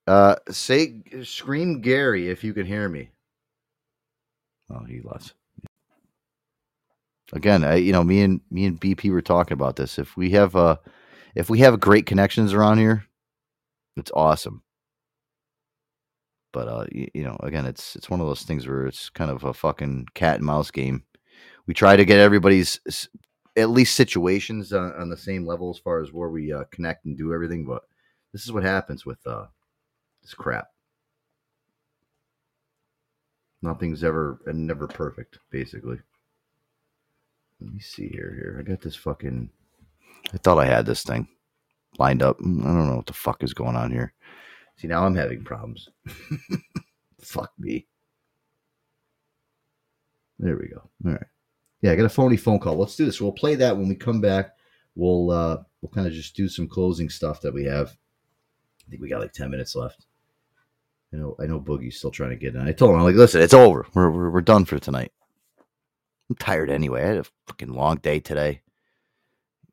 Uh, 0.07 0.35
say 0.49 1.01
scream 1.23 1.81
Gary 1.81 2.29
if 2.29 2.43
you 2.43 2.53
can 2.53 2.65
hear 2.65 2.89
me. 2.89 3.11
Oh, 4.69 4.83
he 4.85 5.01
lost. 5.01 5.33
Again, 7.33 7.63
I, 7.63 7.75
you 7.75 7.91
know, 7.93 8.03
me 8.03 8.21
and 8.21 8.41
me 8.51 8.65
and 8.65 8.79
BP 8.79 9.11
were 9.11 9.21
talking 9.21 9.53
about 9.53 9.75
this. 9.77 9.97
If 9.99 10.17
we 10.17 10.31
have 10.31 10.55
uh 10.55 10.77
if 11.35 11.49
we 11.49 11.59
have 11.59 11.79
great 11.79 12.05
connections 12.05 12.53
around 12.53 12.79
here, 12.79 13.05
it's 13.97 14.11
awesome. 14.15 14.63
But 16.53 16.67
uh, 16.67 16.85
you, 16.91 17.07
you 17.13 17.23
know, 17.23 17.37
again, 17.41 17.65
it's 17.65 17.95
it's 17.95 18.09
one 18.09 18.21
of 18.21 18.27
those 18.27 18.43
things 18.43 18.67
where 18.67 18.85
it's 18.87 19.09
kind 19.09 19.31
of 19.31 19.43
a 19.43 19.53
fucking 19.53 20.07
cat 20.13 20.37
and 20.37 20.45
mouse 20.45 20.71
game. 20.71 21.03
We 21.67 21.73
try 21.73 21.95
to 21.95 22.05
get 22.05 22.19
everybody's 22.19 22.79
at 23.55 23.69
least 23.69 23.95
situations 23.95 24.73
on, 24.73 24.93
on 24.93 25.09
the 25.09 25.17
same 25.17 25.45
level 25.45 25.69
as 25.69 25.77
far 25.77 26.01
as 26.01 26.11
where 26.11 26.29
we 26.29 26.51
uh, 26.51 26.63
connect 26.71 27.05
and 27.05 27.17
do 27.17 27.33
everything. 27.33 27.65
But 27.65 27.83
this 28.31 28.43
is 28.43 28.51
what 28.51 28.63
happens 28.63 29.05
with 29.05 29.25
uh 29.27 29.45
this 30.21 30.33
crap. 30.33 30.67
Nothing's 33.61 34.03
ever 34.03 34.39
and 34.45 34.67
never 34.67 34.87
perfect, 34.87 35.39
basically. 35.49 35.97
Let 37.61 37.73
me 37.73 37.79
see 37.79 38.09
here. 38.09 38.33
Here, 38.35 38.57
I 38.59 38.63
got 38.63 38.81
this 38.81 38.95
fucking. 38.95 39.49
I 40.33 40.37
thought 40.37 40.57
I 40.57 40.65
had 40.65 40.85
this 40.85 41.03
thing 41.03 41.27
lined 41.97 42.23
up. 42.23 42.39
Mm, 42.39 42.61
I 42.61 42.65
don't 42.65 42.89
know 42.89 42.97
what 42.97 43.05
the 43.05 43.13
fuck 43.13 43.43
is 43.43 43.53
going 43.53 43.75
on 43.75 43.91
here. 43.91 44.13
See, 44.77 44.87
now 44.87 45.05
I'm 45.05 45.15
having 45.15 45.43
problems. 45.43 45.89
fuck 47.21 47.51
me. 47.59 47.87
There 50.39 50.57
we 50.57 50.67
go. 50.67 50.89
All 51.05 51.11
right. 51.11 51.32
Yeah, 51.83 51.91
I 51.91 51.95
got 51.97 52.05
a 52.05 52.09
phony 52.09 52.37
phone 52.37 52.59
call. 52.59 52.77
Let's 52.77 52.95
do 52.95 53.05
this. 53.05 53.19
We'll 53.19 53.33
play 53.33 53.55
that 53.55 53.75
when 53.75 53.89
we 53.89 53.95
come 53.95 54.21
back. 54.21 54.55
We'll 54.95 55.29
uh 55.31 55.57
we'll 55.81 55.89
kind 55.89 56.07
of 56.07 56.13
just 56.13 56.33
do 56.33 56.47
some 56.47 56.65
closing 56.65 57.09
stuff 57.09 57.41
that 57.41 57.53
we 57.53 57.65
have. 57.65 57.89
I 58.87 58.89
think 58.89 59.01
we 59.01 59.09
got 59.09 59.19
like 59.19 59.33
ten 59.33 59.51
minutes 59.51 59.75
left. 59.75 60.05
I 61.13 61.17
know 61.17 61.35
I 61.41 61.45
know 61.45 61.59
Boogie's 61.59 61.97
still 61.97 62.09
trying 62.09 62.29
to 62.29 62.37
get 62.37 62.55
in. 62.55 62.61
I 62.61 62.71
told 62.71 62.91
him 62.91 62.99
I'm 62.99 63.03
like, 63.03 63.15
listen, 63.15 63.41
it's 63.41 63.53
over. 63.53 63.85
We're 63.93 64.09
we're, 64.09 64.29
we're 64.29 64.41
done 64.41 64.63
for 64.63 64.79
tonight. 64.79 65.11
I'm 66.29 66.37
tired 66.37 66.69
anyway. 66.69 67.03
I 67.03 67.07
had 67.07 67.17
a 67.17 67.25
fucking 67.47 67.73
long 67.73 67.97
day 67.97 68.21
today. 68.21 68.61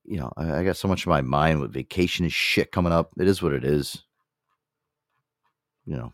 You 0.04 0.18
know, 0.18 0.32
I, 0.36 0.58
I 0.58 0.64
got 0.64 0.76
so 0.76 0.88
much 0.88 1.06
in 1.06 1.10
my 1.10 1.20
mind 1.20 1.60
with 1.60 1.72
vacation 1.72 2.24
and 2.24 2.32
shit 2.32 2.72
coming 2.72 2.92
up. 2.92 3.12
It 3.20 3.28
is 3.28 3.40
what 3.40 3.52
it 3.52 3.64
is. 3.64 4.02
You 5.86 5.96
know. 5.96 6.12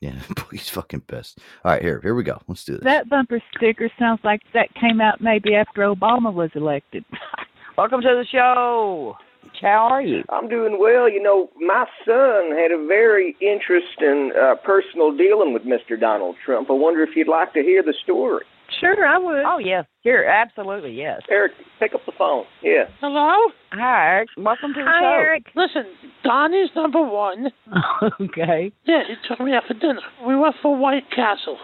Yeah, 0.00 0.12
Boogie's 0.30 0.68
fucking 0.68 1.02
pissed. 1.02 1.38
All 1.64 1.72
right, 1.72 1.82
here, 1.82 2.00
here 2.02 2.14
we 2.14 2.22
go. 2.22 2.40
Let's 2.48 2.64
do 2.64 2.74
this. 2.74 2.84
That 2.84 3.08
bumper 3.08 3.40
sticker 3.54 3.90
sounds 3.98 4.20
like 4.24 4.40
that 4.54 4.74
came 4.74 5.00
out 5.00 5.20
maybe 5.20 5.54
after 5.54 5.82
Obama 5.82 6.32
was 6.32 6.50
elected. 6.54 7.04
Welcome 7.78 8.00
to 8.02 8.08
the 8.08 8.26
show. 8.30 9.16
How 9.60 9.88
are 9.88 10.02
you? 10.02 10.24
I'm 10.30 10.48
doing 10.48 10.78
well. 10.78 11.08
You 11.08 11.22
know, 11.22 11.50
my 11.60 11.84
son 12.06 12.56
had 12.56 12.72
a 12.72 12.86
very 12.86 13.36
interesting 13.40 14.32
uh, 14.40 14.54
personal 14.64 15.14
dealing 15.14 15.52
with 15.52 15.64
Mr. 15.64 16.00
Donald 16.00 16.36
Trump. 16.44 16.70
I 16.70 16.74
wonder 16.74 17.02
if 17.02 17.14
you'd 17.14 17.28
like 17.28 17.52
to 17.54 17.62
hear 17.62 17.82
the 17.82 17.94
story. 18.02 18.44
Sure, 18.78 19.04
I 19.04 19.18
would. 19.18 19.42
Oh, 19.44 19.58
yes. 19.58 19.84
Sure, 20.02 20.24
absolutely, 20.24 20.92
yes. 20.92 21.20
Eric, 21.30 21.52
pick 21.78 21.94
up 21.94 22.00
the 22.06 22.12
phone. 22.16 22.44
Yeah. 22.62 22.84
Hello? 23.00 23.52
Hi, 23.72 24.08
Eric. 24.14 24.28
Welcome 24.36 24.72
to 24.74 24.80
the 24.80 24.86
Hi, 24.86 25.00
show. 25.02 25.06
Eric. 25.06 25.46
Listen, 25.56 25.84
Donnie's 26.22 26.70
number 26.76 27.02
one. 27.02 27.50
okay. 28.20 28.72
Yeah, 28.84 29.02
he 29.06 29.14
took 29.28 29.40
me 29.40 29.52
out 29.54 29.64
for 29.66 29.74
dinner. 29.74 30.00
We 30.26 30.36
went 30.36 30.54
for 30.62 30.76
White 30.76 31.10
Castle. 31.10 31.58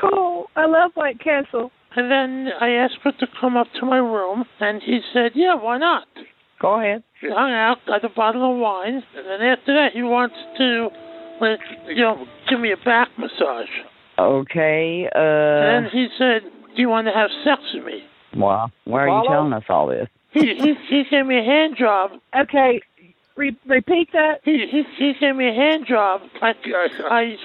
Cool. 0.00 0.46
I 0.56 0.66
love 0.66 0.92
White 0.94 1.20
Castle. 1.20 1.70
And 1.94 2.10
then 2.10 2.52
I 2.60 2.70
asked 2.70 2.98
her 3.04 3.12
to 3.12 3.26
come 3.40 3.56
up 3.56 3.68
to 3.80 3.86
my 3.86 3.98
room, 3.98 4.44
and 4.60 4.82
he 4.82 5.00
said, 5.12 5.32
yeah, 5.34 5.54
why 5.54 5.78
not? 5.78 6.04
Go 6.60 6.80
ahead. 6.80 7.02
We 7.22 7.30
hung 7.30 7.52
out, 7.52 7.78
got 7.86 8.04
a 8.04 8.08
bottle 8.08 8.52
of 8.52 8.58
wine, 8.58 9.02
and 9.16 9.26
then 9.26 9.40
after 9.40 9.74
that 9.74 9.92
he 9.94 10.02
wants 10.02 10.34
to, 10.58 10.88
like, 11.40 11.60
you 11.88 12.02
know, 12.02 12.26
give 12.50 12.60
me 12.60 12.72
a 12.72 12.76
back 12.84 13.08
massage. 13.18 13.68
Okay, 14.18 15.08
uh... 15.14 15.18
And 15.18 15.86
he 15.86 16.08
said, 16.18 16.42
do 16.74 16.82
you 16.82 16.88
want 16.88 17.06
to 17.06 17.12
have 17.12 17.30
sex 17.44 17.62
with 17.74 17.84
me? 17.84 18.02
Well, 18.36 18.70
why 18.84 19.02
are 19.02 19.06
you 19.06 19.12
Follow? 19.12 19.28
telling 19.28 19.52
us 19.52 19.64
all 19.68 19.86
this? 19.86 20.08
He, 20.30 20.54
he, 20.54 20.74
he 20.88 21.04
gave 21.10 21.26
me 21.26 21.38
a 21.38 21.44
hand 21.44 21.76
job. 21.78 22.12
Okay, 22.38 22.80
re- 23.36 23.56
repeat 23.66 24.10
that. 24.12 24.40
He, 24.44 24.66
he, 24.70 24.84
he 24.98 25.14
gave 25.18 25.36
me 25.36 25.48
a 25.48 25.54
hand 25.54 25.86
job. 25.86 26.22
I, 26.42 26.52
I, 26.66 26.88
I 27.10 27.36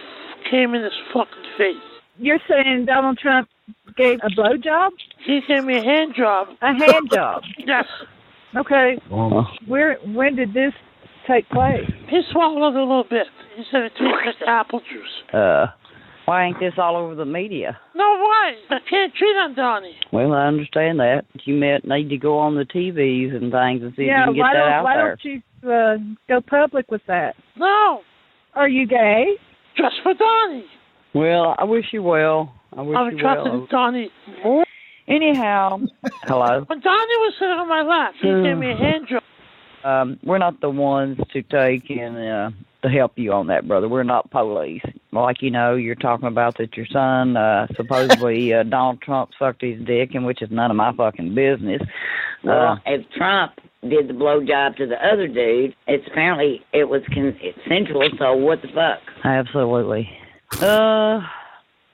came 0.50 0.74
in 0.74 0.84
his 0.84 0.94
fucking 1.14 1.34
face. 1.58 1.76
You're 2.18 2.40
saying 2.50 2.86
Donald 2.86 3.18
Trump 3.18 3.50
gave 3.96 4.20
a 4.24 4.30
blowjob? 4.30 4.92
He 5.26 5.42
gave 5.48 5.64
me 5.64 5.78
a 5.78 5.84
hand 5.84 6.14
job. 6.16 6.50
A 6.62 6.74
hand 6.74 7.10
job? 7.12 7.44
Yes. 7.58 7.86
Okay. 8.56 9.00
Where? 9.66 9.96
When 10.06 10.36
did 10.36 10.54
this 10.54 10.74
take 11.26 11.48
place? 11.50 11.90
He 12.10 12.22
swallowed 12.32 12.76
a 12.76 12.80
little 12.80 13.06
bit. 13.10 13.28
He 13.56 13.64
said 13.72 13.84
it 13.84 13.94
tastes 13.98 14.26
like 14.26 14.48
apple 14.48 14.82
juice. 14.82 15.34
Uh, 15.34 15.68
why 16.32 16.46
ain't 16.46 16.62
this 16.62 16.76
all 16.78 16.96
over 16.96 17.14
the 17.14 17.26
media? 17.26 17.78
No 17.94 18.06
way. 18.06 18.56
I 18.70 18.78
can't 18.90 19.14
cheat 19.14 19.36
on 19.36 19.54
Donnie. 19.54 19.98
Well, 20.14 20.32
I 20.32 20.46
understand 20.46 21.02
that. 21.02 21.26
You 21.44 21.56
might 21.56 21.84
need 21.84 22.08
to 22.08 22.16
go 22.16 22.38
on 22.40 22.56
the 22.56 22.64
TVs 22.64 23.36
and 23.36 23.52
things 23.52 23.84
and 23.84 23.94
see 23.98 24.04
yeah. 24.04 24.24
if 24.24 24.28
you 24.28 24.34
can 24.34 24.36
get 24.36 24.40
why 24.40 24.54
that 24.54 24.60
don't 24.60 24.72
out 24.72 24.84
Why 24.86 24.96
there. 24.96 25.08
don't 25.10 25.26
you 25.26 25.70
uh, 25.70 25.98
go 26.30 26.40
public 26.40 26.90
with 26.90 27.02
that? 27.08 27.36
No. 27.58 28.00
Are 28.56 28.70
you 28.70 28.88
gay? 28.88 29.34
Just 29.76 29.96
for 30.04 30.14
Donnie. 30.14 30.68
Well, 31.14 31.54
I 31.60 31.66
wish 31.66 31.88
you 31.92 32.02
well. 32.02 32.54
I 32.78 32.82
wish 32.82 32.88
you 32.88 32.94
well. 32.94 33.04
I'm 33.04 33.12
you 33.12 33.18
attracted 33.18 33.52
well. 33.52 33.62
to 33.64 33.68
Donnie 33.68 34.10
more. 34.42 34.66
Anyhow, 35.10 35.82
hello. 36.24 36.64
When 36.66 36.80
Donnie 36.80 37.18
was 37.18 37.34
sitting 37.40 37.58
on 37.58 37.68
my 37.68 37.82
lap, 37.82 38.14
he 38.22 38.30
gave 38.30 38.58
me 38.58 38.72
a 38.72 38.78
hand 38.78 39.08
job. 39.10 39.24
Um, 39.84 40.18
we're 40.24 40.38
not 40.38 40.62
the 40.62 40.70
ones 40.70 41.18
to 41.34 41.42
take 41.42 41.90
and 41.90 42.16
uh, 42.18 42.52
to 42.84 42.90
help 42.90 43.14
you 43.18 43.32
on 43.34 43.48
that, 43.48 43.68
brother. 43.68 43.88
We're 43.88 44.04
not 44.04 44.30
police. 44.32 44.82
Like 45.12 45.42
you 45.42 45.52
know, 45.52 45.76
you're 45.76 45.96
talking 45.96 46.28
about 46.28 46.58
that 46.58 46.76
your 46.78 46.86
son 46.88 47.36
uh, 47.38 47.68
supposedly 47.76 48.54
uh, 48.54 48.64
Donald 48.64 49.02
Trump 49.02 49.32
sucked 49.38 49.62
his 49.62 49.82
dick, 49.86 50.12
and 50.16 50.26
which 50.26 50.42
is 50.42 50.50
none 50.52 50.72
of 50.72 50.78
my 50.78 50.94
fucking 50.94 51.36
business. 51.36 51.82
Well, 52.44 52.74
Uh, 52.74 52.76
if 52.86 53.10
Trump 53.12 53.54
did 53.88 54.08
the 54.08 54.14
blowjob 54.14 54.76
to 54.78 54.86
the 54.88 54.96
other 55.06 55.28
dude, 55.28 55.76
it's 55.88 56.08
apparently 56.08 56.64
it 56.74 56.88
was 56.90 57.02
consensual. 57.12 58.08
So 58.20 58.34
what 58.36 58.62
the 58.62 58.68
fuck? 58.70 59.00
absolutely. 59.24 60.10
Uh, 60.62 61.22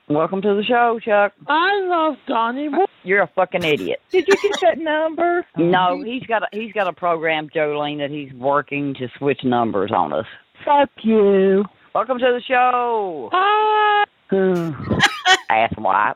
welcome 0.09 0.41
to 0.41 0.53
the 0.55 0.63
show, 0.63 0.99
Chuck. 1.03 1.33
I 1.47 1.79
love 1.85 2.15
Donnie 2.27 2.69
more. 2.69 2.87
You're 3.03 3.21
a 3.21 3.29
fucking 3.35 3.63
idiot. 3.63 4.01
Did 4.11 4.27
you 4.27 4.35
get 4.41 4.59
that 4.61 4.77
number? 4.79 5.45
No, 5.57 6.01
he's 6.03 6.23
got 6.23 6.43
a 6.43 6.47
he's 6.51 6.71
got 6.73 6.87
a 6.87 6.93
program, 6.93 7.49
Jolene, 7.49 7.97
that 7.99 8.09
he's 8.11 8.31
working 8.33 8.93
to 8.95 9.07
switch 9.17 9.43
numbers 9.43 9.91
on 9.95 10.13
us. 10.13 10.25
Fuck 10.65 10.89
you. 11.01 11.65
Welcome 11.93 12.19
to 12.19 12.25
the 12.25 12.41
show. 12.41 13.29
Asswipe. 15.49 16.15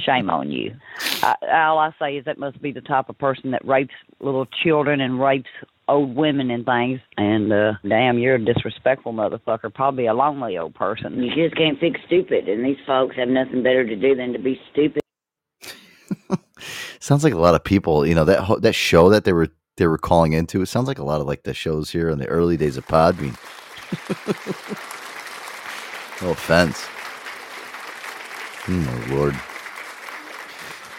Shame 0.00 0.30
on 0.30 0.50
you. 0.50 0.74
I, 1.22 1.36
all 1.52 1.78
I 1.78 1.92
say 1.98 2.16
is 2.16 2.24
that 2.24 2.38
must 2.38 2.60
be 2.60 2.72
the 2.72 2.80
type 2.80 3.08
of 3.08 3.18
person 3.18 3.50
that 3.52 3.64
rapes 3.66 3.94
little 4.20 4.46
children 4.46 5.00
and 5.00 5.20
rapes 5.20 5.50
old 5.88 6.16
women 6.16 6.50
and 6.50 6.64
things. 6.64 7.00
And 7.16 7.52
uh, 7.52 7.74
damn, 7.86 8.18
you're 8.18 8.36
a 8.36 8.44
disrespectful 8.44 9.12
motherfucker. 9.12 9.72
Probably 9.72 10.06
a 10.06 10.14
lonely 10.14 10.58
old 10.58 10.74
person. 10.74 11.22
You 11.22 11.34
just 11.34 11.56
can't 11.56 11.78
fix 11.78 12.00
stupid, 12.06 12.48
and 12.48 12.64
these 12.64 12.78
folks 12.86 13.16
have 13.16 13.28
nothing 13.28 13.62
better 13.62 13.86
to 13.86 13.96
do 13.96 14.14
than 14.14 14.32
to 14.32 14.38
be 14.38 14.60
stupid. 14.72 15.02
Sounds 17.00 17.24
like 17.24 17.34
a 17.34 17.38
lot 17.38 17.54
of 17.54 17.64
people, 17.64 18.06
you 18.06 18.14
know, 18.14 18.24
that 18.24 18.40
ho- 18.40 18.58
that 18.60 18.74
show 18.74 19.10
that 19.10 19.24
they 19.24 19.32
were 19.32 19.48
they 19.76 19.86
were 19.86 19.98
calling 19.98 20.32
into. 20.32 20.62
It 20.62 20.66
sounds 20.66 20.86
like 20.86 20.98
a 20.98 21.04
lot 21.04 21.20
of 21.20 21.26
like 21.26 21.42
the 21.42 21.54
shows 21.54 21.90
here 21.90 22.08
in 22.10 22.18
the 22.18 22.26
early 22.26 22.56
days 22.56 22.76
of 22.76 22.86
Podbean. 22.86 23.36
No 26.22 26.30
offense. 26.30 26.86
Oh 28.68 28.72
my 28.72 29.14
lord. 29.14 29.34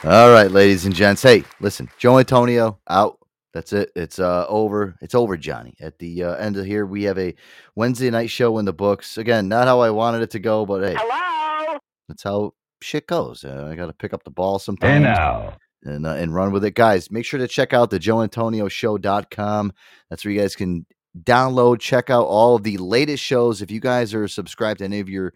All 0.05 0.31
right, 0.31 0.51
ladies 0.51 0.85
and 0.85 0.93
gents. 0.93 1.21
Hey, 1.21 1.43
listen, 1.61 1.89
Joe 1.97 2.19
Antonio 2.19 2.79
out. 2.89 3.19
That's 3.53 3.71
it. 3.71 3.91
It's 3.95 4.19
uh 4.19 4.45
over. 4.49 4.95
It's 5.01 5.15
over, 5.15 5.37
Johnny. 5.37 5.75
At 5.79 5.97
the 5.99 6.23
uh, 6.23 6.35
end 6.35 6.57
of 6.57 6.65
here, 6.65 6.85
we 6.85 7.03
have 7.03 7.17
a 7.19 7.35
Wednesday 7.75 8.09
night 8.09 8.29
show 8.29 8.57
in 8.57 8.65
the 8.65 8.73
books. 8.73 9.17
Again, 9.17 9.47
not 9.47 9.67
how 9.67 9.79
I 9.79 9.91
wanted 9.91 10.23
it 10.23 10.31
to 10.31 10.39
go, 10.39 10.65
but 10.65 10.83
hey, 10.83 10.95
Hello. 10.97 11.77
that's 12.09 12.23
how 12.23 12.53
shit 12.81 13.07
goes. 13.07 13.45
Uh, 13.45 13.69
I 13.71 13.75
got 13.75 13.85
to 13.87 13.93
pick 13.93 14.11
up 14.13 14.23
the 14.23 14.31
ball 14.31 14.59
sometimes. 14.59 15.03
now. 15.03 15.57
And, 15.85 16.05
uh, 16.07 16.11
and 16.13 16.33
run 16.33 16.53
with 16.53 16.63
it. 16.63 16.75
Guys, 16.75 17.11
make 17.11 17.25
sure 17.25 17.39
to 17.39 17.47
check 17.47 17.73
out 17.73 17.89
the 17.89 17.99
joeantonioshow.com. 17.99 19.73
That's 20.09 20.23
where 20.23 20.31
you 20.33 20.39
guys 20.39 20.55
can 20.55 20.85
download, 21.21 21.79
check 21.79 22.09
out 22.09 22.25
all 22.25 22.59
the 22.59 22.77
latest 22.77 23.23
shows. 23.23 23.61
If 23.61 23.71
you 23.71 23.79
guys 23.79 24.13
are 24.13 24.27
subscribed 24.27 24.79
to 24.79 24.85
any 24.85 24.99
of 24.99 25.09
your 25.09 25.33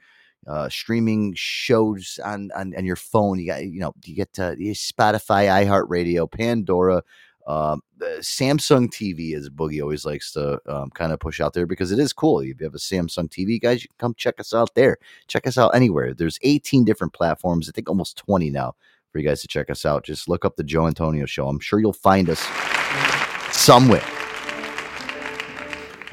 uh, 0.48 0.70
streaming 0.70 1.34
shows 1.36 2.20
on, 2.24 2.50
on, 2.56 2.74
on 2.76 2.86
your 2.86 2.96
phone, 2.96 3.40
you 3.40 3.48
got, 3.48 3.64
you 3.64 3.80
know, 3.80 3.94
you 4.06 4.16
get 4.16 4.38
uh, 4.40 4.56
Spotify, 4.56 5.48
iHeartRadio, 5.66 6.32
Pandora, 6.32 7.04
uh, 7.46 7.78
Samsung 8.20 8.90
TV, 8.90 9.34
as 9.36 9.50
Boogie 9.50 9.82
always 9.82 10.06
likes 10.06 10.34
to 10.34 10.60
um, 10.68 10.90
kind 10.92 11.14
of 11.14 11.20
push 11.20 11.40
out 11.40 11.54
there 11.54 11.66
because 11.66 11.92
it 11.92 12.00
is 12.00 12.12
cool. 12.12 12.42
If 12.42 12.60
you 12.60 12.66
have 12.66 12.76
a 12.76 12.78
Samsung 12.78 13.30
TV, 13.30 13.60
guys, 13.62 13.84
you 13.84 13.90
can 13.90 13.98
come 13.98 14.14
check 14.16 14.40
us 14.40 14.54
out 14.54 14.76
there. 14.76 14.98
Check 15.28 15.48
us 15.48 15.58
out 15.58 15.74
anywhere. 15.74 16.14
There's 16.14 16.40
18 16.42 16.84
different 16.84 17.14
platforms. 17.14 17.70
I 17.70 17.72
think 17.72 17.90
almost 17.90 18.18
20 18.18 18.50
now 18.50 18.76
for 19.12 19.20
you 19.20 19.28
guys 19.28 19.42
to 19.42 19.48
check 19.48 19.70
us 19.70 19.86
out. 19.86 20.04
Just 20.04 20.28
look 20.28 20.44
up 20.44 20.58
the 20.58 20.64
Joe 20.64 20.88
Antonio 20.88 21.26
Show. 21.26 21.48
I'm 21.48 21.60
sure 21.60 21.80
you'll 21.80 21.94
find 21.94 22.30
us 22.30 22.46
somewhere. 23.52 24.04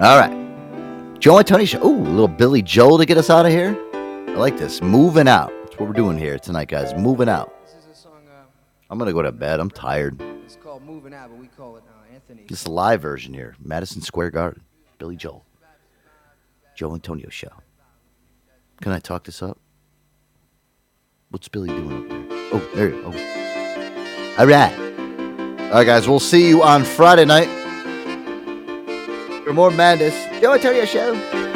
All 0.01 0.19
right. 0.19 1.21
Joe 1.21 1.39
Antonio 1.39 1.65
Show. 1.65 1.87
Ooh, 1.87 2.01
a 2.01 2.11
little 2.11 2.27
Billy 2.27 2.63
Joel 2.63 2.99
to 2.99 3.07
get 3.07 3.17
us 3.17 3.31
out 3.31 3.47
of 3.47 3.53
here. 3.53 3.79
I 3.93 4.33
like 4.33 4.59
this. 4.59 4.83
Moving 4.83 5.29
out. 5.29 5.53
That's 5.63 5.79
what 5.79 5.87
we're 5.87 5.95
doing 5.95 6.19
here 6.19 6.37
tonight, 6.37 6.67
guys. 6.67 6.93
Moving 6.95 7.29
out. 7.29 7.55
I'm 8.91 8.99
going 8.99 9.07
to 9.07 9.13
go 9.13 9.23
to 9.23 9.31
bed. 9.31 9.61
I'm 9.61 9.71
tired. 9.71 10.21
It's 10.45 10.57
called 10.57 10.83
Moving 10.83 11.15
Out, 11.15 11.31
but 11.31 11.39
we 11.39 11.47
call 11.47 11.77
it 11.77 11.85
uh, 11.89 12.13
Anthony. 12.13 12.45
This 12.49 12.67
a 12.67 12.73
live 12.73 13.03
version 13.03 13.33
here. 13.33 13.55
Madison 13.63 14.03
Square 14.03 14.33
Garden. 14.33 14.65
Billy 14.99 15.15
Joel. 15.15 15.45
Joe 16.75 16.93
Antonio 16.93 17.29
Show. 17.29 17.53
Can 18.81 18.91
I 18.91 18.99
talk 18.99 19.23
this 19.23 19.45
up? 19.45 19.59
What's 21.31 21.47
Billy 21.47 21.69
doing 21.69 22.03
up 22.03 22.09
there? 22.09 22.51
Oh, 22.53 22.71
there 22.75 22.89
you 22.89 23.01
go. 23.01 23.13
Oh. 23.15 24.35
All 24.39 24.47
right. 24.47 24.77
All 25.61 25.71
right, 25.71 25.87
guys. 25.87 26.09
We'll 26.09 26.19
see 26.19 26.49
you 26.49 26.65
on 26.65 26.83
Friday 26.83 27.25
night 27.25 27.64
for 29.45 29.53
more 29.53 29.71
madness. 29.71 30.15
Joe 30.41 30.55
Antonio 30.55 30.85
Show. 30.85 31.54